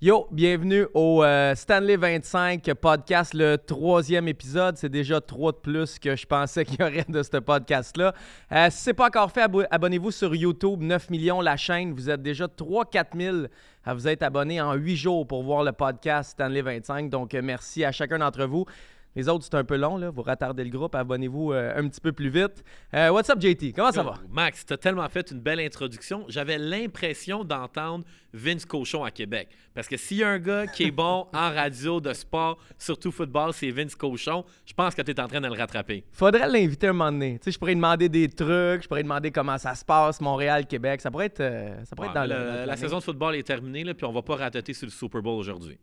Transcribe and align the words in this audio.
Yo, 0.00 0.28
bienvenue 0.30 0.86
au 0.94 1.24
euh, 1.24 1.56
Stanley 1.56 1.96
25 1.96 2.72
podcast, 2.74 3.34
le 3.34 3.56
troisième 3.56 4.28
épisode. 4.28 4.76
C'est 4.76 4.88
déjà 4.88 5.20
trois 5.20 5.50
de 5.50 5.56
plus 5.56 5.98
que 5.98 6.14
je 6.14 6.24
pensais 6.24 6.64
qu'il 6.64 6.78
y 6.78 6.84
aurait 6.84 7.04
de 7.08 7.20
ce 7.20 7.38
podcast-là. 7.38 8.14
Euh, 8.52 8.68
si 8.70 8.84
ce 8.84 8.90
n'est 8.90 8.94
pas 8.94 9.06
encore 9.06 9.32
fait, 9.32 9.50
abonnez-vous 9.72 10.12
sur 10.12 10.36
YouTube, 10.36 10.82
9 10.82 11.10
millions 11.10 11.40
la 11.40 11.56
chaîne. 11.56 11.94
Vous 11.94 12.08
êtes 12.10 12.22
déjà 12.22 12.46
3-4 12.46 13.06
000 13.16 13.36
à 13.84 13.92
vous 13.92 14.06
être 14.06 14.22
abonnés 14.22 14.60
en 14.60 14.74
8 14.74 14.94
jours 14.94 15.26
pour 15.26 15.42
voir 15.42 15.64
le 15.64 15.72
podcast 15.72 16.30
Stanley 16.30 16.62
25. 16.62 17.10
Donc, 17.10 17.34
euh, 17.34 17.40
merci 17.42 17.84
à 17.84 17.90
chacun 17.90 18.20
d'entre 18.20 18.44
vous. 18.44 18.66
Les 19.16 19.28
autres, 19.28 19.44
c'est 19.44 19.54
un 19.56 19.64
peu 19.64 19.76
long, 19.76 19.96
là. 19.96 20.10
Vous 20.10 20.22
retardez 20.22 20.62
le 20.64 20.70
groupe, 20.70 20.94
abonnez-vous 20.94 21.52
euh, 21.52 21.72
un 21.76 21.88
petit 21.88 22.00
peu 22.00 22.12
plus 22.12 22.28
vite. 22.28 22.62
Euh, 22.94 23.10
what's 23.10 23.28
up, 23.30 23.40
JT? 23.40 23.72
Comment 23.72 23.90
ça 23.90 24.02
va? 24.02 24.14
Max, 24.30 24.64
tu 24.64 24.72
as 24.72 24.76
tellement 24.76 25.08
fait 25.08 25.30
une 25.30 25.40
belle 25.40 25.60
introduction. 25.60 26.24
J'avais 26.28 26.58
l'impression 26.58 27.42
d'entendre 27.42 28.04
Vince 28.32 28.64
Cochon 28.64 29.04
à 29.04 29.10
Québec. 29.10 29.48
Parce 29.74 29.88
que 29.88 29.96
s'il 29.96 30.18
y 30.18 30.22
a 30.22 30.28
un 30.28 30.38
gars 30.38 30.66
qui 30.66 30.84
est 30.84 30.90
bon 30.90 31.26
en 31.34 31.50
radio, 31.50 32.00
de 32.00 32.12
sport, 32.12 32.58
surtout 32.78 33.10
football, 33.10 33.52
c'est 33.52 33.70
Vince 33.70 33.94
Cochon. 33.94 34.44
Je 34.66 34.74
pense 34.74 34.94
que 34.94 35.02
tu 35.02 35.10
es 35.10 35.20
en 35.20 35.26
train 35.26 35.40
de 35.40 35.48
le 35.48 35.54
rattraper. 35.54 36.04
Faudrait 36.12 36.48
l'inviter 36.48 36.88
un 36.88 36.92
moment 36.92 37.10
donné. 37.10 37.38
Tu 37.38 37.44
sais, 37.44 37.50
je 37.52 37.58
pourrais 37.58 37.72
lui 37.72 37.76
demander 37.76 38.08
des 38.08 38.28
trucs, 38.28 38.82
je 38.82 38.88
pourrais 38.88 39.00
lui 39.00 39.08
demander 39.08 39.30
comment 39.30 39.58
ça 39.58 39.74
se 39.74 39.84
passe, 39.84 40.20
Montréal, 40.20 40.66
Québec. 40.66 41.00
Ça 41.00 41.10
pourrait 41.10 41.26
être, 41.26 41.40
euh, 41.40 41.84
ça 41.84 41.96
pourrait 41.96 42.08
être 42.08 42.14
dans 42.14 42.24
le, 42.24 42.66
La 42.66 42.76
saison 42.76 42.98
de 42.98 43.02
football 43.02 43.34
est 43.36 43.42
terminée, 43.42 43.84
là, 43.84 43.94
puis 43.94 44.04
on 44.04 44.12
va 44.12 44.22
pas 44.22 44.36
rater 44.36 44.74
sur 44.74 44.86
le 44.86 44.92
Super 44.92 45.22
Bowl 45.22 45.38
aujourd'hui 45.38 45.78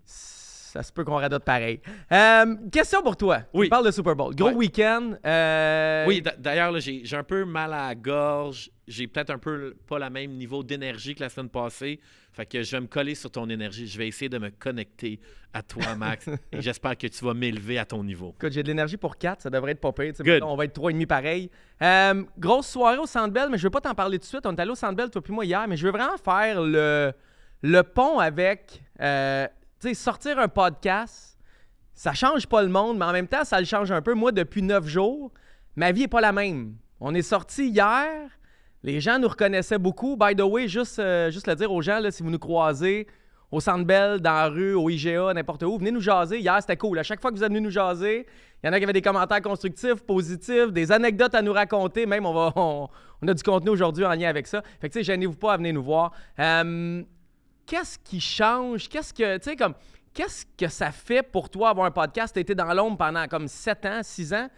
ça 0.76 0.84
se 0.84 0.92
peut 0.92 1.06
qu'on 1.06 1.16
radote 1.16 1.46
pareil. 1.46 1.80
Euh, 2.12 2.56
question 2.70 3.02
pour 3.02 3.16
toi. 3.16 3.40
Oui. 3.54 3.68
On 3.68 3.70
parle 3.70 3.86
de 3.86 3.92
Super 3.92 4.14
Bowl. 4.14 4.36
Gros 4.36 4.52
week-end. 4.52 5.14
Euh, 5.26 6.04
oui, 6.06 6.22
d'ailleurs, 6.38 6.78
j'ai 6.80 7.16
un 7.16 7.24
peu 7.24 7.46
mal 7.46 7.72
à 7.72 7.88
la 7.88 7.96
gorge. 7.96 8.70
J'ai 8.86 9.08
peut-être 9.08 9.30
un 9.30 9.38
peu 9.38 9.74
pas 9.88 10.00
le 10.00 10.10
même 10.10 10.32
niveau 10.32 10.64
d'énergie 10.64 11.16
que 11.16 11.22
la 11.22 11.30
semaine 11.30 11.48
passée. 11.48 12.02
Fait 12.34 12.46
que 12.46 12.62
je 12.62 12.76
vais 12.76 12.82
me 12.82 12.88
coller 12.88 13.16
sur 13.16 13.32
ton 13.32 13.50
énergie. 13.50 13.88
Je 13.88 13.98
vais 13.98 14.10
essayer 14.10 14.28
de 14.28 14.38
me 14.38 14.50
connecter 14.50 15.22
à 15.54 15.62
toi, 15.62 15.96
Max. 15.96 16.28
et 16.52 16.62
j'espère 16.62 16.98
que 16.98 17.08
tu 17.08 17.24
vas 17.24 17.34
m'élever 17.34 17.80
à 17.80 17.86
ton 17.86 18.04
niveau. 18.04 18.36
Écoute, 18.38 18.52
j'ai 18.52 18.62
de 18.62 18.68
l'énergie 18.68 18.98
pour 18.98 19.16
4. 19.18 19.44
Ça 19.44 19.50
devrait 19.50 19.72
être 19.72 19.80
pas 19.80 19.94
pire. 19.94 20.14
On 20.44 20.58
va 20.58 20.66
être 20.66 20.78
3,5 20.78 21.08
pareil. 21.08 21.50
Euh, 21.82 22.22
grosse 22.38 22.68
soirée 22.68 22.98
au 22.98 23.06
Centre 23.06 23.34
mais 23.50 23.58
je 23.58 23.64
veux 23.64 23.70
pas 23.70 23.80
t'en 23.80 23.96
parler 23.96 24.18
tout 24.20 24.24
de 24.24 24.28
suite. 24.28 24.46
On 24.46 24.54
est 24.54 24.60
allé 24.60 24.72
au 24.72 24.76
Centre 24.76 25.10
toi 25.10 25.22
puis 25.22 25.32
moi, 25.32 25.46
hier. 25.46 25.66
Mais 25.70 25.78
je 25.78 25.86
veux 25.86 25.94
vraiment 25.94 26.18
faire 26.18 26.62
le, 26.62 27.14
le 27.62 27.82
pont 27.82 28.20
avec 28.20 28.84
sortir 29.94 30.40
un 30.40 30.48
podcast, 30.48 31.38
ça 31.94 32.14
change 32.14 32.48
pas 32.48 32.62
le 32.62 32.70
monde, 32.70 32.98
mais 32.98 33.06
en 33.06 33.14
même 33.14 33.28
temps, 33.28 33.44
ça 33.44 33.60
le 33.60 33.66
change 33.66 33.92
un 33.92 34.02
peu. 34.02 34.14
Moi, 34.14 34.32
depuis 34.32 34.62
neuf 34.62 34.88
jours, 34.88 35.32
ma 35.76 35.92
vie 35.92 36.04
est 36.04 36.08
pas 36.08 36.22
la 36.22 36.32
même. 36.32 36.76
On 37.00 37.14
est 37.14 37.22
sorti 37.22 37.68
hier, 37.68 38.30
les 38.84 39.00
gens 39.00 39.20
nous 39.20 39.28
reconnaissaient 39.28 39.80
beaucoup. 39.80 40.16
By 40.18 40.36
the 40.36 40.42
way, 40.42 40.68
juste, 40.68 41.00
euh, 41.00 41.32
juste 41.32 41.48
le 41.48 41.56
dire 41.56 41.72
aux 41.72 41.82
gens, 41.82 42.00
là, 42.00 42.12
si 42.12 42.24
vous 42.24 42.30
nous 42.30 42.40
croisez 42.40 43.08
au 43.52 43.60
Centre 43.60 43.86
dans 43.86 44.34
la 44.34 44.48
rue, 44.48 44.74
au 44.74 44.90
IGA, 44.90 45.34
n'importe 45.34 45.64
où, 45.64 45.78
venez 45.78 45.92
nous 45.92 46.02
jaser. 46.02 46.40
Hier, 46.40 46.58
c'était 46.60 46.78
cool. 46.78 47.00
À 47.00 47.04
chaque 47.04 47.22
fois 47.22 47.32
que 47.32 47.38
vous 47.38 47.44
êtes 47.44 47.50
venu 47.50 47.62
nous 47.62 47.70
jaser, 47.70 48.26
il 48.64 48.68
y 48.68 48.70
en 48.70 48.74
a 48.74 48.78
qui 48.78 48.84
avaient 48.84 48.94
des 48.94 49.02
commentaires 49.02 49.42
constructifs, 49.42 50.02
positifs, 50.06 50.72
des 50.72 50.92
anecdotes 50.92 51.36
à 51.36 51.42
nous 51.42 51.54
raconter. 51.54 52.06
Même, 52.06 52.26
on, 52.26 52.34
va, 52.34 52.54
on, 52.56 53.28
a 53.28 53.34
du 53.34 53.44
contenu 53.44 53.70
aujourd'hui 53.70 54.06
en 54.06 54.14
lien 54.14 54.30
avec 54.30 54.48
ça. 54.48 54.62
Fait 54.82 54.90
que, 54.90 54.94
tu 54.94 55.00
sais, 55.00 55.04
gênez-vous 55.04 55.36
pas 55.36 55.54
à 55.54 55.58
venir 55.58 55.74
nous 55.74 55.84
voir. 55.84 56.12
Euh, 56.40 57.04
qu'est-ce 57.66 57.98
qui 58.00 58.20
change? 58.20 58.88
Qu'est-ce 58.90 59.14
que, 59.14 59.38
tu 59.38 59.44
sais, 59.44 59.56
comme, 59.56 59.76
qu'est-ce 60.14 60.46
que 60.58 60.68
ça 60.68 60.92
fait 60.92 61.24
pour 61.24 61.50
toi 61.50 61.70
avoir 61.70 61.86
un 61.86 61.92
podcast? 61.92 62.34
Tu 62.34 62.40
été 62.40 62.56
dans 62.56 62.74
l'ombre 62.74 62.98
pendant 62.98 63.28
comme 63.28 63.48
7 63.48 63.86
ans, 63.86 64.02
6 64.04 64.34
ans. 64.34 64.50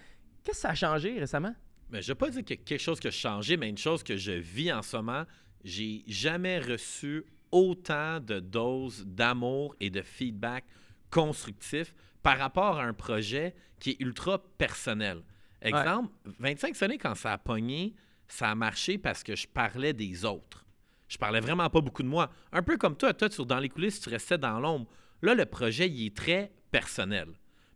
Qu'est-ce 0.44 0.58
que 0.58 0.62
ça 0.62 0.70
a 0.70 0.76
changé 0.76 1.20
récemment? 1.20 1.56
Mais 1.90 2.02
je 2.02 2.12
ne 2.12 2.14
vais 2.14 2.18
pas 2.18 2.30
dire 2.30 2.44
que 2.44 2.54
quelque 2.54 2.82
chose 2.82 3.00
qui 3.00 3.08
a 3.08 3.12
changé, 3.12 3.58
mais 3.58 3.70
une 3.70 3.78
chose 3.78 4.04
que 4.04 4.18
je 4.18 4.32
vis 4.32 4.72
en 4.72 4.82
ce 4.82 4.98
moment, 4.98 5.24
j'ai 5.64 6.04
jamais 6.08 6.60
reçu 6.60 7.26
autant 7.52 8.20
de 8.20 8.40
doses 8.40 9.06
d'amour 9.06 9.76
et 9.80 9.90
de 9.90 10.02
feedback 10.02 10.66
constructif 11.10 11.94
par 12.22 12.38
rapport 12.38 12.78
à 12.78 12.84
un 12.84 12.94
projet 12.94 13.56
qui 13.80 13.92
est 13.92 14.02
ultra 14.02 14.40
personnel. 14.58 15.24
Exemple, 15.62 16.12
25 16.40 16.76
sonnées, 16.76 16.98
quand 16.98 17.16
ça 17.16 17.34
a 17.34 17.38
pogné, 17.38 17.96
ça 18.28 18.52
a 18.52 18.56
marché 18.56 18.98
parce 18.98 19.24
que 19.24 19.36
je 19.36 19.48
parlais 19.48 19.94
des 19.94 20.26
autres. 20.26 20.67
Je 21.08 21.18
parlais 21.18 21.40
vraiment 21.40 21.70
pas 21.70 21.82
beaucoup 21.82 22.04
de 22.04 22.08
moi. 22.08 22.30
Un 22.52 22.62
peu 22.62 22.78
comme 22.78 22.96
toi, 22.96 23.14
toi, 23.14 23.30
dans 23.46 23.60
les 23.60 23.70
coulisses, 23.70 24.00
tu 24.00 24.10
restais 24.10 24.38
dans 24.38 24.60
l'ombre. 24.60 24.88
Là, 25.22 25.34
le 25.34 25.46
projet, 25.46 25.88
il 25.88 26.08
est 26.08 26.16
très 26.16 26.52
personnel. 26.72 27.28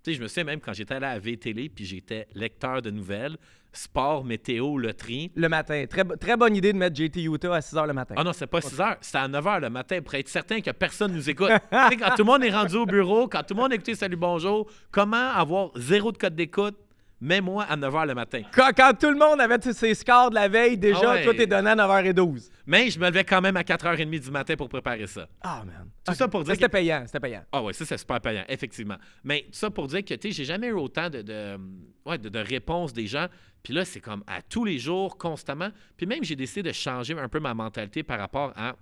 Tu 0.04 0.12
sais, 0.12 0.18
je 0.18 0.22
me 0.24 0.28
souviens 0.28 0.46
même 0.46 0.60
quand 0.60 0.74
j'étais 0.74 0.96
allé 0.96 1.06
à 1.06 1.20
VTL, 1.20 1.70
puis 1.70 1.86
j'étais 1.86 2.28
lecteur 2.34 2.82
de 2.82 2.90
nouvelles, 2.90 3.38
sport, 3.72 4.26
météo, 4.26 4.78
loterie. 4.78 5.32
Le 5.36 5.48
matin. 5.48 5.86
Très, 5.88 6.04
très 6.04 6.36
bonne 6.36 6.56
idée 6.56 6.74
de 6.74 6.78
mettre 6.78 6.96
JT 6.96 7.22
Utah 7.24 7.56
à 7.56 7.62
6 7.62 7.76
h 7.76 7.88
le 7.88 7.94
matin. 7.94 8.16
Ah 8.18 8.24
non, 8.24 8.34
c'est 8.34 8.48
pas 8.48 8.62
6 8.62 8.78
h, 8.78 8.98
c'était 9.02 9.18
à 9.20 9.28
9 9.28 9.46
h 9.46 9.60
le 9.62 9.70
matin 9.70 10.02
pour 10.02 10.16
être 10.16 10.28
certain 10.28 10.60
que 10.60 10.72
personne 10.72 11.14
nous 11.14 11.30
écoute. 11.30 11.52
quand 11.72 12.16
tout 12.16 12.24
le 12.24 12.24
monde 12.24 12.44
est 12.44 12.52
rendu 12.52 12.76
au 12.76 12.86
bureau, 12.86 13.28
quand 13.28 13.44
tout 13.44 13.54
le 13.54 13.62
monde 13.62 13.72
a 13.72 13.76
écouté 13.76 13.94
Salut 13.96 14.18
Bonjour, 14.18 14.70
comment 14.92 15.30
avoir 15.32 15.70
zéro 15.76 16.12
de 16.12 16.18
code 16.18 16.36
d'écoute 16.36 16.78
même 17.22 17.46
moi 17.46 17.64
à 17.66 17.78
9h 17.78 18.08
le 18.08 18.16
matin. 18.16 18.42
Quand, 18.52 18.98
tout 19.00 19.12
le 19.12 19.18
monde 19.18 19.40
avait 19.40 19.60
tous 19.60 19.74
ses 19.74 19.94
scores 19.94 20.32
de 20.32 20.36
la 20.36 20.48
veille, 20.48 20.76
déjà, 20.76 21.12
ah 21.12 21.24
toi, 21.24 21.34
t'es 21.36 21.46
donné 21.46 21.70
à 21.70 21.76
9h12. 21.76 22.50
Mais 22.66 22.90
je 22.90 23.00
me 23.00 23.06
levais 23.06 23.24
quand 23.24 23.42
même 23.42 23.56
à 23.56 23.62
4h30 23.62 24.20
du 24.20 24.32
matin 24.32 24.56
pour 24.56 24.68
préparer 24.68 25.06
ça. 25.06 25.30
Ah, 25.42 25.64
man. 25.64 25.88
Tout 26.04 26.16
ça 26.16 26.28
pour 26.28 26.44
dire. 26.44 26.56
C'était 26.56 26.68
payant, 26.68 27.04
c'était 27.06 27.20
payant. 27.20 27.44
Ah, 27.52 27.62
ouais, 27.62 27.74
ça, 27.74 27.86
c'est 27.86 27.98
super 27.98 28.20
payant, 28.20 28.44
effectivement. 28.50 28.98
Mais 29.24 29.44
tout 29.44 29.54
ça 29.60 29.70
pour 29.70 29.88
dire 29.88 30.04
que, 30.04 30.16
tu 30.16 30.30
sais, 30.30 30.34
j'ai 30.34 30.46
jamais 30.46 30.68
eu 30.68 30.74
autant 30.74 31.12
de, 31.12 31.22
de, 31.22 31.58
ouais, 32.08 32.18
de, 32.18 32.40
réponses 32.40 32.92
des 32.92 33.06
gens. 33.06 33.28
Puis 33.62 33.74
là, 33.74 33.86
c'est 33.86 34.02
comme 34.02 34.24
à 34.26 34.42
tous 34.42 34.66
les 34.66 34.80
jours, 34.80 35.16
constamment. 35.16 35.70
Puis 35.96 36.08
même, 36.08 36.24
j'ai 36.24 36.36
décidé 36.36 36.64
de 36.64 36.74
changer 36.74 37.18
un 37.18 37.30
peu 37.30 37.40
ma 37.40 37.54
mentalité 37.54 38.02
par 38.02 38.18
rapport 38.18 38.52
à 38.56 38.76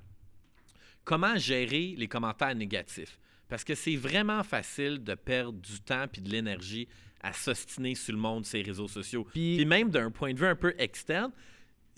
comment 1.03 1.35
gérer 1.37 1.95
les 1.97 2.07
commentaires 2.07 2.55
négatifs. 2.55 3.19
Parce 3.49 3.65
que 3.65 3.75
c'est 3.75 3.97
vraiment 3.97 4.43
facile 4.43 5.03
de 5.03 5.15
perdre 5.15 5.59
du 5.59 5.81
temps 5.81 6.05
puis 6.09 6.21
de 6.21 6.29
l'énergie 6.29 6.87
à 7.21 7.33
s'ostiner 7.33 7.95
sur 7.95 8.13
le 8.13 8.19
monde, 8.19 8.45
ces 8.45 8.61
réseaux 8.61 8.87
sociaux. 8.87 9.25
Puis, 9.31 9.65
même 9.65 9.89
d'un 9.89 10.11
point 10.11 10.33
de 10.33 10.39
vue 10.39 10.47
un 10.47 10.55
peu 10.55 10.73
externe, 10.77 11.31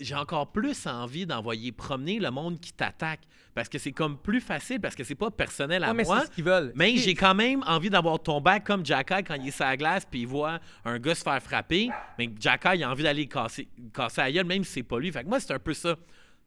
j'ai 0.00 0.14
encore 0.14 0.50
plus 0.50 0.86
envie 0.86 1.26
d'envoyer 1.26 1.72
promener 1.72 2.18
le 2.18 2.30
monde 2.30 2.60
qui 2.60 2.72
t'attaque. 2.72 3.20
Parce 3.54 3.68
que 3.68 3.78
c'est 3.78 3.92
comme 3.92 4.16
plus 4.16 4.40
facile, 4.40 4.80
parce 4.80 4.94
que 4.94 5.04
c'est 5.04 5.14
pas 5.14 5.30
personnel 5.30 5.84
à 5.84 5.92
mais 5.92 6.04
moi. 6.04 6.24
Ce 6.24 6.30
qu'ils 6.30 6.44
veulent. 6.44 6.72
Mais 6.74 6.96
j'ai 6.96 7.14
quand 7.14 7.34
même 7.34 7.62
envie 7.66 7.90
d'avoir 7.90 8.18
ton 8.18 8.40
bac 8.40 8.64
comme 8.64 8.84
Jacky 8.84 9.22
quand 9.24 9.34
il 9.34 9.48
est 9.48 9.50
sur 9.50 9.66
la 9.66 9.76
glace 9.76 10.06
puis 10.10 10.22
il 10.22 10.26
voit 10.26 10.58
un 10.86 10.98
gars 10.98 11.14
se 11.14 11.22
faire 11.22 11.42
frapper. 11.42 11.90
Mais 12.18 12.30
Jacky, 12.40 12.76
il 12.76 12.84
a 12.84 12.90
envie 12.90 13.02
d'aller 13.02 13.26
casser, 13.26 13.68
casser 13.92 14.22
la 14.22 14.32
gueule, 14.32 14.46
même 14.46 14.64
si 14.64 14.72
c'est 14.72 14.82
pas 14.82 14.98
lui. 14.98 15.12
Fait 15.12 15.22
que 15.22 15.28
moi, 15.28 15.38
c'est 15.38 15.52
un 15.52 15.58
peu 15.58 15.74
ça. 15.74 15.96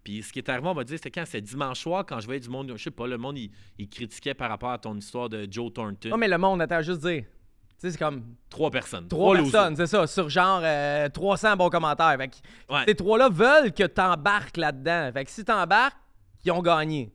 Puis 0.04 0.22
ce 0.22 0.32
qui 0.32 0.40
est 0.40 0.50
arrivé, 0.50 0.68
on 0.68 0.74
va 0.74 0.84
dire, 0.84 0.98
c'était 0.98 1.12
quand? 1.12 1.26
C'est 1.26 1.42
dimanche 1.42 1.80
soir, 1.80 2.06
quand 2.06 2.20
je 2.20 2.26
voyais 2.26 2.40
du 2.40 2.50
monde, 2.50 2.72
je 2.76 2.84
sais 2.84 2.92
pas, 2.92 3.08
le 3.08 3.18
monde, 3.18 3.38
il, 3.38 3.90
critiquait 3.90 4.36
par 4.36 4.50
rapport 4.50 4.72
à 4.72 4.78
ton 4.78 4.96
histoire 4.96 5.30
de 5.30 5.48
Joe 5.50 5.74
Thornton. 5.74 6.10
Non, 6.10 6.18
mais 6.18 6.28
le 6.28 6.38
monde, 6.38 6.62
attends, 6.62 6.82
juste 6.84 7.02
dire, 7.02 7.24
tu 7.80 7.88
sais, 7.88 7.92
c'est 7.92 7.98
comme. 7.98 8.24
Trois 8.50 8.72
personnes. 8.72 9.08
Trois, 9.08 9.36
personnes, 9.36 9.76
c'est 9.76 9.88
ça, 9.88 10.08
sur 10.08 10.30
genre 10.30 10.62
300 11.12 11.48
euh, 11.48 11.56
bons 11.56 11.70
commentaires. 11.70 12.18
Fait 12.18 12.32
Ces 12.88 12.96
trois-là 12.96 13.30
veulent 13.30 13.74
que 13.74 13.84
tu 13.84 14.02
embarques 14.02 14.58
là-dedans. 14.58 15.12
Fait 15.14 15.26
que 15.26 15.32
si 15.32 15.44
tu 15.44 15.52
embarques, 15.52 15.98
ils 16.46 16.52
ont 16.52 16.62
gagné. 16.62 17.12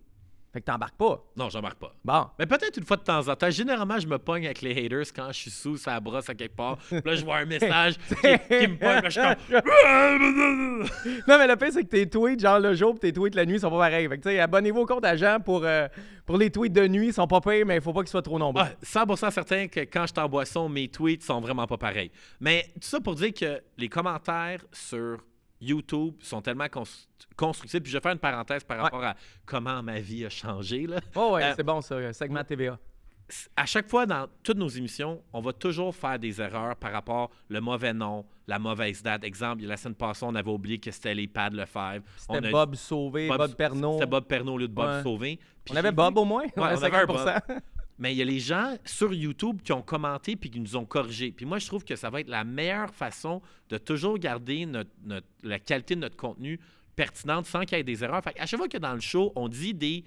Fait 0.53 0.61
que 0.61 0.67
t'embarques 0.67 0.97
pas. 0.97 1.25
Non, 1.37 1.49
j'embarque 1.49 1.79
pas. 1.79 1.95
Bon. 2.05 2.27
Mais 2.39 2.45
peut-être 2.45 2.77
une 2.77 2.85
fois 2.85 2.97
de 2.97 3.03
temps 3.03 3.29
en 3.29 3.37
temps. 3.37 3.51
Généralement, 3.51 4.01
je 4.01 4.09
me 4.09 4.19
pogne 4.19 4.47
avec 4.47 4.63
les 4.63 4.73
haters 4.73 5.13
quand 5.15 5.29
je 5.29 5.39
suis 5.39 5.51
sous 5.51 5.77
sa 5.77 6.01
brosse 6.01 6.29
à 6.29 6.35
quelque 6.35 6.57
part. 6.57 6.79
Puis 6.79 7.01
là, 7.05 7.15
je 7.15 7.25
vois 7.25 7.37
un 7.37 7.45
message 7.45 7.95
qui, 8.09 8.27
me 8.27 8.77
pogne. 8.77 9.01
je 9.05 9.11
suis 9.11 9.21
non, 11.29 11.39
mais 11.39 11.47
le 11.47 11.55
pire, 11.57 11.69
c'est 11.73 11.85
que 11.85 11.89
tes 11.89 12.09
tweets, 12.09 12.41
genre 12.41 12.59
le 12.59 12.75
jour 12.75 12.99
tes 12.99 13.13
tweets 13.13 13.37
la 13.37 13.47
nuit, 13.47 13.61
sont 13.61 13.71
pas 13.71 13.79
pareils. 13.79 14.09
Fait 14.09 14.19
que, 14.19 14.23
tu 14.23 14.31
sais, 14.31 14.41
abonnez-vous 14.41 14.81
au 14.81 14.87
compte 14.87 15.05
agent 15.05 15.39
pour, 15.45 15.63
euh, 15.65 15.87
pour 16.27 16.37
les 16.37 16.51
tweets 16.51 16.73
de 16.73 16.89
nuit. 16.89 17.07
Ils 17.09 17.15
sont 17.15 17.29
pas 17.29 17.41
payés, 17.41 17.65
mais 17.65 17.77
il 17.77 17.81
faut 17.81 17.93
pas 17.93 18.01
qu'ils 18.01 18.11
soient 18.11 18.23
trop 18.23 18.39
nombreux. 18.39 18.65
Ouais, 18.65 18.77
100% 18.85 19.31
certain 19.31 19.69
que 19.69 19.81
quand 19.81 20.03
je 20.03 20.13
suis 20.13 20.21
en 20.21 20.29
boisson, 20.29 20.69
mes 20.69 20.89
tweets 20.89 21.23
sont 21.23 21.41
vraiment 21.41 21.69
pas 21.69 21.79
pareils. 21.79 22.11
Mais 22.41 22.65
tout 22.75 22.89
ça 22.89 23.01
pour 23.01 23.15
dire 23.15 23.33
que 23.33 23.61
les 23.79 23.89
commentaires 23.89 24.65
sur 24.73 25.19
YouTube 25.61 26.15
sont 26.21 26.41
tellement 26.41 26.67
constructifs. 27.37 27.83
Puis 27.83 27.93
je 27.93 27.99
vais 27.99 28.03
faire 28.03 28.13
une 28.13 28.19
parenthèse 28.19 28.65
par 28.65 28.79
rapport 28.79 29.05
à 29.05 29.15
comment 29.45 29.83
ma 29.83 30.01
vie 30.01 30.25
a 30.25 30.31
changé. 30.31 30.87
Là. 30.87 31.01
Oh 31.15 31.33
ouais, 31.35 31.45
euh, 31.45 31.53
c'est 31.57 31.63
bon 31.63 31.81
ça, 31.81 32.13
segment 32.13 32.45
TVA. 32.45 32.79
À 33.57 33.65
chaque 33.65 33.89
fois 33.89 34.07
dans 34.07 34.27
toutes 34.43 34.57
nos 34.59 34.69
émissions, 34.69 35.23
on 35.33 35.41
va 35.41 35.53
toujours 35.53 35.95
faire 35.95 36.19
des 36.19 36.41
erreurs 36.41 36.75
par 36.75 36.91
rapport 36.93 37.31
au 37.49 37.61
mauvais 37.61 37.93
nom, 37.93 38.25
la 38.49 38.59
mauvaise 38.59 39.03
date. 39.03 39.23
Exemple, 39.23 39.63
la 39.65 39.77
semaine 39.77 39.95
passée, 39.95 40.25
on 40.27 40.35
avait 40.35 40.51
oublié 40.51 40.79
que 40.79 40.91
c'était 40.91 41.15
les 41.15 41.29
pads 41.29 41.51
Lefebvre. 41.51 42.03
C'était 42.17 42.51
Bob 42.51 42.75
Sauvé, 42.75 43.29
Bob, 43.29 43.55
Pernaud. 43.55 43.95
C'était 43.95 44.07
Bob 44.07 44.25
Pernaud 44.25 44.55
au 44.55 44.59
lieu 44.59 44.69
de 44.69 44.75
Bob 44.75 45.03
Sauvé. 45.05 45.39
on 45.71 45.77
avait 45.77 45.93
Bob 45.93 46.19
au 46.19 46.25
moins? 46.25 46.45
on, 46.57 46.63
avait 46.63 46.93
un 46.93 47.07
Bob. 47.07 47.31
Mais 48.01 48.15
il 48.15 48.17
y 48.17 48.23
a 48.23 48.25
les 48.25 48.41
gens 48.41 48.77
sur 48.85 49.13
YouTube 49.13 49.61
qui 49.63 49.73
ont 49.73 49.83
commenté 49.83 50.35
puis 50.35 50.51
qui 50.51 50.59
nous 50.59 50.77
ont 50.77 50.87
corrigé. 50.87 51.31
Puis 51.33 51.45
moi, 51.45 51.59
je 51.59 51.67
trouve 51.67 51.85
que 51.85 51.95
ça 51.97 52.09
va 52.09 52.23
être 52.23 52.31
la 52.31 52.45
meilleure 52.45 52.93
façon 52.95 53.43
de 53.69 53.77
toujours 53.77 54.19
garder 54.19 54.67
la 55.43 55.59
qualité 55.59 55.95
de 55.95 56.01
notre 56.01 56.17
contenu 56.17 56.59
pertinente 56.97 57.45
sans 57.47 57.61
qu'il 57.61 57.77
y 57.77 57.81
ait 57.81 57.85
des 57.85 58.03
erreurs. 58.03 58.25
Fait 58.25 58.39
à 58.41 58.47
chaque 58.47 58.59
fois 58.59 58.69
que 58.69 58.79
dans 58.79 58.95
le 58.95 59.01
show, 59.01 59.33
on 59.37 59.49
dit 59.49 59.75
des 59.75 60.05